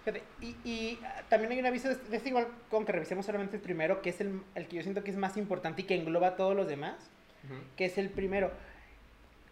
Y, 0.41 0.57
y, 0.65 0.99
también 1.29 1.53
hay 1.53 1.59
un 1.61 1.67
aviso, 1.67 1.91
este 1.91 2.29
igual 2.31 2.49
con 2.71 2.87
que 2.87 2.93
revisemos 2.93 3.27
solamente 3.27 3.57
el 3.57 3.63
primero, 3.63 4.01
que 4.01 4.09
es 4.11 4.21
el, 4.23 4.41
el 4.55 4.67
que 4.67 4.77
yo 4.77 4.83
siento 4.83 5.05
que 5.05 5.11
es 5.11 5.17
más 5.19 5.37
importante 5.37 5.83
y 5.83 5.85
que 5.85 5.95
engloba 5.95 6.29
a 6.29 6.37
todos 6.37 6.57
los 6.57 6.67
demás, 6.67 6.95
Ujú. 7.45 7.55
que 7.77 7.85
es 7.85 7.99
el 7.99 8.09
primero. 8.09 8.51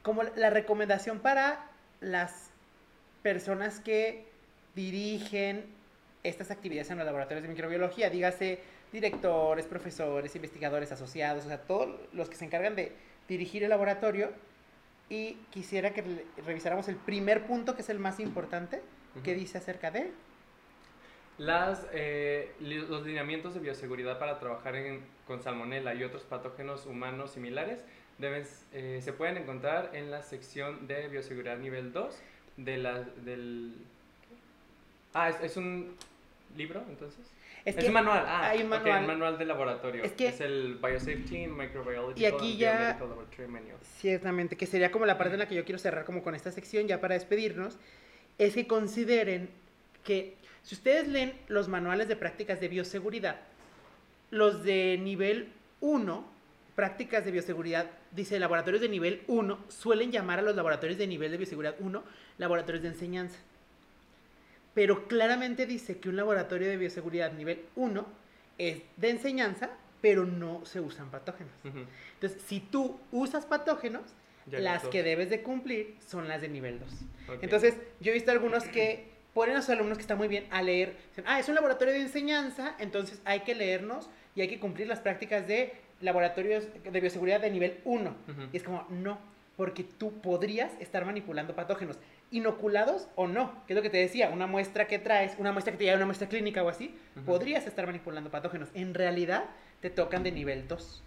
Como 0.02 0.22
la 0.22 0.48
recomendación 0.50 1.18
para 1.20 1.66
las 2.00 2.50
personas 3.22 3.78
que 3.80 4.24
dirigen 4.74 5.66
estas 6.22 6.50
actividades 6.50 6.90
en 6.90 6.96
los 6.98 7.06
laboratorios 7.06 7.42
de 7.42 7.48
microbiología, 7.48 8.08
dígase 8.08 8.58
directores, 8.92 9.66
profesores, 9.66 10.34
investigadores 10.34 10.92
asociados, 10.92 11.44
o 11.44 11.48
sea, 11.48 11.58
todos 11.58 11.94
los 12.14 12.30
que 12.30 12.36
se 12.36 12.44
encargan 12.46 12.74
de 12.74 12.92
dirigir 13.28 13.64
el 13.64 13.70
laboratorio. 13.70 14.30
Y 15.08 15.34
quisiera 15.50 15.92
que 15.92 16.24
revisáramos 16.44 16.88
el 16.88 16.96
primer 16.96 17.46
punto, 17.46 17.74
que 17.76 17.82
es 17.82 17.88
el 17.90 17.98
más 17.98 18.18
importante, 18.18 18.82
que 19.22 19.32
Ujú. 19.32 19.40
dice 19.40 19.58
acerca 19.58 19.90
de... 19.90 20.10
Las, 21.38 21.86
eh, 21.92 22.50
los 22.60 23.04
lineamientos 23.04 23.52
de 23.54 23.60
bioseguridad 23.60 24.18
para 24.18 24.38
trabajar 24.38 24.74
en- 24.74 25.04
con 25.26 25.42
salmonela 25.42 25.94
y 25.94 26.02
otros 26.02 26.22
patógenos 26.22 26.86
humanos 26.86 27.32
similares 27.32 27.84
deben, 28.18 28.44
eh, 28.72 29.00
se 29.02 29.12
pueden 29.12 29.36
encontrar 29.36 29.90
en 29.94 30.10
la 30.10 30.22
sección 30.22 30.86
de 30.86 31.08
bioseguridad 31.08 31.58
nivel 31.58 31.92
2 31.92 32.16
de 32.56 32.78
la, 32.78 33.00
del... 33.02 33.74
Ah, 35.14 35.28
¿es, 35.28 35.40
es 35.42 35.56
un 35.56 35.94
libro 36.56 36.82
entonces? 36.88 37.24
Es 37.66 37.74
Es, 37.76 37.80
que 37.82 37.88
un 37.88 37.94
manual. 37.94 38.24
Ah, 38.28 38.50
hay 38.50 38.62
un 38.62 38.68
manual. 38.68 39.00
un 39.00 39.06
manual 39.08 39.38
de 39.38 39.44
laboratorio. 39.44 40.04
Es 40.04 40.12
que- 40.12 40.28
es 40.28 40.40
el 40.40 40.76
Biosafety 40.80 41.48
Microbiology 41.48 42.22
Y 42.22 42.24
aquí 42.24 42.56
ya- 42.56 42.96
Manual. 43.48 43.76
Ciertamente, 43.98 44.56
que 44.56 44.66
sería 44.66 44.92
como 44.92 45.04
la 45.04 45.18
parte 45.18 45.32
en 45.34 45.40
la 45.40 45.48
que 45.48 45.56
yo 45.56 45.64
quiero 45.64 45.80
cerrar 45.80 46.04
como 46.04 46.22
con 46.22 46.36
esta 46.36 46.52
sección 46.52 46.86
ya 46.86 47.00
para 47.00 47.14
despedirnos, 47.14 47.76
es 48.38 48.54
que 48.54 48.68
consideren 48.68 49.50
que 50.04 50.36
si 50.62 50.76
ustedes 50.76 51.08
leen 51.08 51.32
los 51.48 51.66
manuales 51.66 52.06
de 52.06 52.14
prácticas 52.14 52.60
de 52.60 52.68
bioseguridad, 52.68 53.40
los 54.30 54.62
de 54.62 54.96
nivel 55.02 55.48
1, 55.80 56.24
prácticas 56.76 57.24
de 57.24 57.32
bioseguridad, 57.32 57.86
dice 58.12 58.38
laboratorios 58.38 58.80
de 58.80 58.88
nivel 58.88 59.22
1, 59.26 59.58
suelen 59.68 60.12
llamar 60.12 60.38
a 60.38 60.42
los 60.42 60.54
laboratorios 60.54 60.98
de 60.98 61.08
nivel 61.08 61.32
de 61.32 61.36
bioseguridad 61.38 61.74
1 61.80 62.04
laboratorios 62.38 62.82
de 62.84 62.90
enseñanza. 62.90 63.38
Pero 64.76 65.08
claramente 65.08 65.64
dice 65.64 65.96
que 65.96 66.10
un 66.10 66.16
laboratorio 66.16 66.68
de 66.68 66.76
bioseguridad 66.76 67.32
nivel 67.32 67.64
1 67.76 68.06
es 68.58 68.82
de 68.98 69.08
enseñanza, 69.08 69.70
pero 70.02 70.26
no 70.26 70.66
se 70.66 70.80
usan 70.80 71.10
patógenos. 71.10 71.54
Entonces, 71.64 72.42
si 72.46 72.60
tú 72.60 73.00
usas 73.10 73.46
patógenos, 73.46 74.02
Ya 74.44 74.60
las 74.60 74.86
que 74.86 75.02
debes 75.02 75.30
de 75.30 75.42
cumplir 75.42 75.96
son 76.06 76.28
las 76.28 76.42
de 76.42 76.48
nivel 76.48 76.78
2. 76.78 76.90
Ok. 77.36 77.38
Entonces, 77.42 77.74
yo 78.00 78.10
he 78.10 78.14
visto 78.14 78.30
algunos 78.30 78.64
que 78.64 79.08
ponen 79.32 79.56
a 79.56 79.62
sus 79.62 79.70
alumnos 79.70 79.96
que 79.96 80.02
está 80.02 80.14
muy 80.14 80.28
bien 80.28 80.46
a 80.50 80.60
leer. 80.60 80.94
Dicen, 81.08 81.24
ah, 81.26 81.40
es 81.40 81.48
un 81.48 81.54
laboratorio 81.54 81.94
de 81.94 82.00
enseñanza, 82.00 82.76
entonces 82.78 83.20
hay 83.24 83.40
que 83.40 83.54
leernos 83.54 84.10
y 84.34 84.42
hay 84.42 84.48
que 84.48 84.60
cumplir 84.60 84.88
las 84.88 85.00
prácticas 85.00 85.48
de 85.48 85.72
laboratorios 86.02 86.68
de 86.84 87.00
bioseguridad 87.00 87.40
de 87.40 87.50
nivel 87.50 87.80
1. 87.86 88.10
Ujú. 88.10 88.42
Y 88.52 88.56
es 88.58 88.62
como, 88.62 88.86
no, 88.90 89.18
porque 89.56 89.84
tú 89.84 90.20
podrías 90.20 90.70
estar 90.80 91.06
manipulando 91.06 91.54
patógenos, 91.54 91.98
inoculados 92.30 93.08
o 93.14 93.26
no, 93.26 93.52
que 93.66 93.72
es 93.72 93.76
lo 93.76 93.82
que 93.82 93.90
te 93.90 93.98
decía, 93.98 94.30
una 94.30 94.46
muestra 94.46 94.86
que 94.86 94.98
traes, 94.98 95.34
una 95.38 95.52
muestra 95.52 95.72
que 95.72 95.78
te 95.78 95.84
llega, 95.84 95.96
una 95.96 96.06
muestra 96.06 96.28
clínica 96.28 96.62
o 96.62 96.68
así, 96.68 96.94
podrías 97.24 97.66
estar 97.66 97.86
manipulando 97.86 98.30
patógenos. 98.30 98.68
En 98.74 98.94
realidad, 98.94 99.44
te 99.80 99.90
tocan 99.90 100.22
de 100.22 100.32
nivel 100.32 100.66
2. 100.68 101.02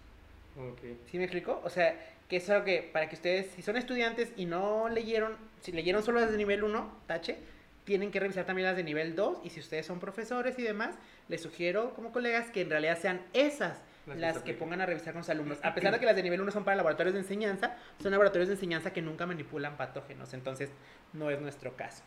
Ok. 0.72 0.80
¿Sí 1.10 1.18
me 1.18 1.24
explico? 1.24 1.60
O 1.64 1.70
sea, 1.70 1.94
que 2.28 2.36
es 2.36 2.48
algo 2.48 2.64
que 2.64 2.88
para 2.92 3.08
que 3.08 3.16
ustedes, 3.16 3.50
si 3.50 3.62
son 3.62 3.76
estudiantes 3.76 4.32
y 4.36 4.46
no 4.46 4.88
leyeron, 4.88 5.36
si 5.60 5.72
leyeron 5.72 6.02
solo 6.02 6.20
las 6.20 6.30
de 6.30 6.36
nivel 6.36 6.64
1, 6.64 6.90
tache, 7.06 7.38
tienen 7.84 8.10
que 8.10 8.20
revisar 8.20 8.44
también 8.44 8.66
las 8.66 8.76
de 8.76 8.84
nivel 8.84 9.16
2 9.16 9.38
y 9.44 9.50
si 9.50 9.60
ustedes 9.60 9.86
son 9.86 10.00
profesores 10.00 10.58
y 10.58 10.62
demás, 10.62 10.94
les 11.28 11.42
sugiero 11.42 11.92
como 11.94 12.12
colegas 12.12 12.50
que 12.50 12.60
en 12.60 12.70
realidad 12.70 12.98
sean 13.00 13.20
esas 13.32 13.82
Las 14.06 14.38
que 14.38 14.52
las, 14.52 14.58
pongan 14.58 14.80
a 14.80 14.86
revisar 14.86 15.12
con 15.12 15.22
sus 15.22 15.30
alumnos. 15.30 15.58
A 15.62 15.74
pesar 15.74 15.92
de 15.92 16.00
que 16.00 16.06
las 16.06 16.16
de 16.16 16.22
nivel 16.22 16.40
1 16.40 16.50
son 16.52 16.64
para 16.64 16.76
laboratorios 16.76 17.14
de 17.14 17.20
enseñanza, 17.20 17.76
son 18.02 18.10
laboratorios 18.12 18.48
de 18.48 18.54
enseñanza 18.54 18.92
que 18.92 19.02
nunca 19.02 19.26
manipulan 19.26 19.76
patógenos, 19.76 20.32
entonces 20.34 20.70
no 21.12 21.30
es 21.30 21.40
nuestro 21.40 21.76
caso. 21.76 22.02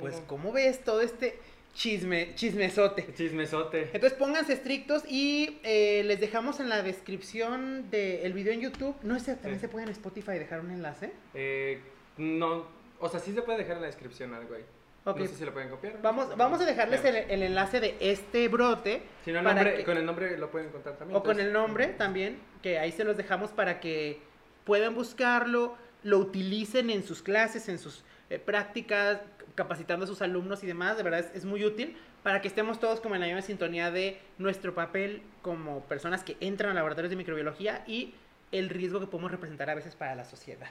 Pues. 0.00 0.22
¿cómo 0.26 0.52
ves 0.52 0.82
todo 0.84 1.00
este 1.00 1.38
chisme, 1.74 2.34
chismesote? 2.34 3.12
Chismesote. 3.14 3.90
Entonces 3.92 4.14
pónganse 4.14 4.52
estrictos 4.54 5.02
y 5.08 5.58
eh, 5.62 6.02
les 6.04 6.20
dejamos 6.20 6.60
en 6.60 6.68
la 6.68 6.82
descripción 6.82 7.90
del 7.90 8.32
video 8.32 8.52
en 8.52 8.60
YouTube. 8.60 8.96
No 9.02 9.18
sé, 9.20 9.34
también 9.34 9.56
Sí. 9.56 9.62
se 9.62 9.68
puede 9.68 9.84
en 9.84 9.92
Spotify 9.92 10.32
dejar 10.32 10.60
un 10.60 10.70
enlace. 10.70 11.12
Eh, 11.34 11.80
no, 12.16 12.66
o 12.98 13.08
sea, 13.08 13.20
sí 13.20 13.32
se 13.32 13.42
puede 13.42 13.58
dejar 13.58 13.76
en 13.76 13.82
la 13.82 13.86
descripción 13.88 14.32
algo 14.34 14.54
ahí. 14.54 14.64
No 15.06 15.26
sé 15.26 15.34
si 15.36 15.44
lo 15.44 15.52
pueden 15.52 15.68
copiar. 15.70 16.00
Vamos, 16.02 16.36
vamos 16.36 16.60
a 16.60 16.64
dejarles 16.66 17.04
el, 17.04 17.14
el 17.16 17.42
enlace 17.44 17.78
de 17.80 17.96
este 18.00 18.48
brote 18.48 19.02
Si 19.24 19.30
no, 19.32 19.38
el 19.38 19.44
para 19.44 19.54
nombre, 19.62 19.76
que- 19.78 19.84
con 19.84 19.96
el 19.96 20.04
nombre 20.04 20.36
lo 20.38 20.50
pueden 20.50 20.68
encontrar 20.68 20.96
también. 20.96 21.16
o 21.16 21.22
con 21.22 21.38
el 21.38 21.52
nombre 21.52 21.86
también, 21.88 22.38
que 22.62 22.78
ahí 22.80 22.90
se 22.90 23.04
los 23.04 23.16
dejamos 23.16 23.50
para 23.52 23.78
que 23.78 24.20
puedan 24.64 24.94
buscarlo, 24.96 25.76
lo 26.02 26.18
utilicen 26.18 26.90
en 26.90 27.04
sus 27.04 27.22
clases, 27.22 27.68
en 27.68 27.78
sus 27.78 28.04
eh, 28.30 28.38
prácticas, 28.40 29.20
capacitando 29.54 30.04
a 30.04 30.08
sus 30.08 30.22
alumnos 30.22 30.64
y 30.64 30.66
demás. 30.66 30.96
De 30.96 31.04
verdad 31.04 31.20
es, 31.20 31.30
es 31.34 31.44
muy 31.44 31.64
útil 31.64 31.96
para 32.24 32.40
que 32.42 32.48
estemos 32.48 32.80
todos 32.80 33.00
como 33.00 33.14
en 33.14 33.20
la 33.20 33.26
misma 33.28 33.42
sintonía 33.42 33.92
de 33.92 34.18
nuestro 34.38 34.74
papel 34.74 35.22
como 35.42 35.82
personas 35.84 36.24
que 36.24 36.36
entran 36.40 36.72
a 36.72 36.74
laboratorios 36.74 37.10
de 37.10 37.16
microbiología 37.16 37.84
y 37.86 38.14
el 38.50 38.68
riesgo 38.68 38.98
que 38.98 39.06
podemos 39.06 39.30
representar 39.30 39.70
a 39.70 39.74
veces 39.76 39.94
para 39.94 40.16
la 40.16 40.24
sociedad. 40.24 40.66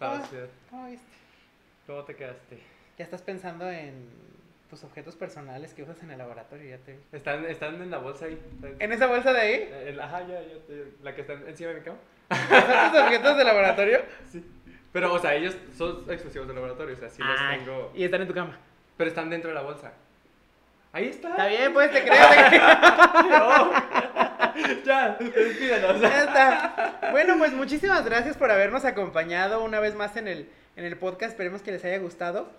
Ah, 0.00 0.22
Ah. 0.22 0.28
¿Cómo 0.70 0.86
viste? 0.90 1.06
¿Cómo 1.86 2.04
te 2.04 2.14
quedaste? 2.14 2.58
Ya 2.98 3.04
estás 3.04 3.22
pensando 3.22 3.70
en 3.70 4.08
tus 4.68 4.84
objetos 4.84 5.14
personales 5.16 5.72
que 5.72 5.82
usas 5.82 6.02
en 6.02 6.10
el 6.10 6.18
laboratorio, 6.18 6.68
ya 6.76 6.84
te 6.84 6.92
vi. 6.92 6.98
Están, 7.12 7.44
están 7.46 7.80
en 7.80 7.90
la 7.90 7.98
bolsa 7.98 8.26
ahí. 8.26 8.38
¿En 8.80 8.92
esa 8.92 9.06
bolsa 9.06 9.32
de 9.32 9.40
ahí? 9.40 9.70
El- 9.86 10.00
ajá, 10.00 10.20
ya, 10.22 10.40
ya 10.42 10.58
te- 10.66 10.92
la 11.02 11.14
que 11.14 11.20
está 11.22 11.32
encima 11.34 11.70
de 11.70 11.76
mi 11.76 11.80
cama. 11.82 11.98
¿Son 12.30 12.90
tus 12.92 13.00
objetos 13.00 13.36
de 13.38 13.44
laboratorio? 13.44 14.00
Sí. 14.30 14.44
Pero, 14.92 15.12
o 15.12 15.18
sea, 15.18 15.34
ellos 15.34 15.54
son 15.76 16.04
exclusivos 16.10 16.46
del 16.48 16.56
laboratorio, 16.56 16.94
o 16.96 16.98
sea, 16.98 17.08
sí 17.10 17.22
los 17.22 17.38
Ay, 17.38 17.58
tengo. 17.58 17.92
Y 17.94 18.04
están 18.04 18.22
en 18.22 18.28
tu 18.28 18.34
cama. 18.34 18.58
Pero 18.96 19.08
están 19.08 19.28
dentro 19.30 19.48
de 19.50 19.54
la 19.54 19.60
bolsa. 19.62 19.92
Ahí 20.92 21.06
está. 21.08 21.28
Está 21.30 21.46
bien, 21.46 21.72
pues 21.74 21.92
te 21.92 22.02
creo. 22.04 22.14
te. 22.50 22.58
No. 23.28 23.72
ya, 24.84 25.16
despídanos. 25.20 26.00
Ya 26.00 26.24
está. 26.24 26.98
Bueno, 27.12 27.36
pues 27.38 27.52
muchísimas 27.52 28.04
gracias 28.04 28.36
por 28.36 28.50
habernos 28.50 28.84
acompañado 28.86 29.62
una 29.62 29.78
vez 29.78 29.94
más 29.94 30.16
en 30.16 30.26
el, 30.26 30.48
en 30.76 30.84
el 30.84 30.96
podcast. 30.96 31.32
Esperemos 31.32 31.62
que 31.62 31.70
les 31.72 31.84
haya 31.84 31.98
gustado. 31.98 32.50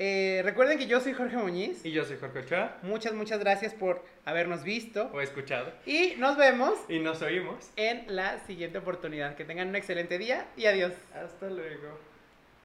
Eh, 0.00 0.42
recuerden 0.44 0.78
que 0.78 0.86
yo 0.86 1.00
soy 1.00 1.12
Jorge 1.12 1.36
Muñiz. 1.36 1.84
Y 1.84 1.90
yo 1.90 2.04
soy 2.04 2.16
Jorge 2.18 2.38
Ochoa, 2.38 2.78
Muchas, 2.82 3.14
muchas 3.14 3.40
gracias 3.40 3.74
por 3.74 4.04
habernos 4.24 4.62
visto. 4.62 5.10
o 5.12 5.20
escuchado. 5.20 5.72
Y 5.86 6.14
nos 6.18 6.36
vemos 6.36 6.78
Y 6.88 7.00
nos 7.00 7.20
oímos. 7.20 7.70
en 7.74 8.04
la 8.14 8.38
siguiente 8.46 8.78
oportunidad. 8.78 9.34
Que 9.34 9.44
tengan 9.44 9.68
un 9.68 9.76
excelente 9.76 10.16
día 10.18 10.46
y 10.56 10.66
adiós. 10.66 10.92
Hasta 11.14 11.50
luego. 11.50 11.98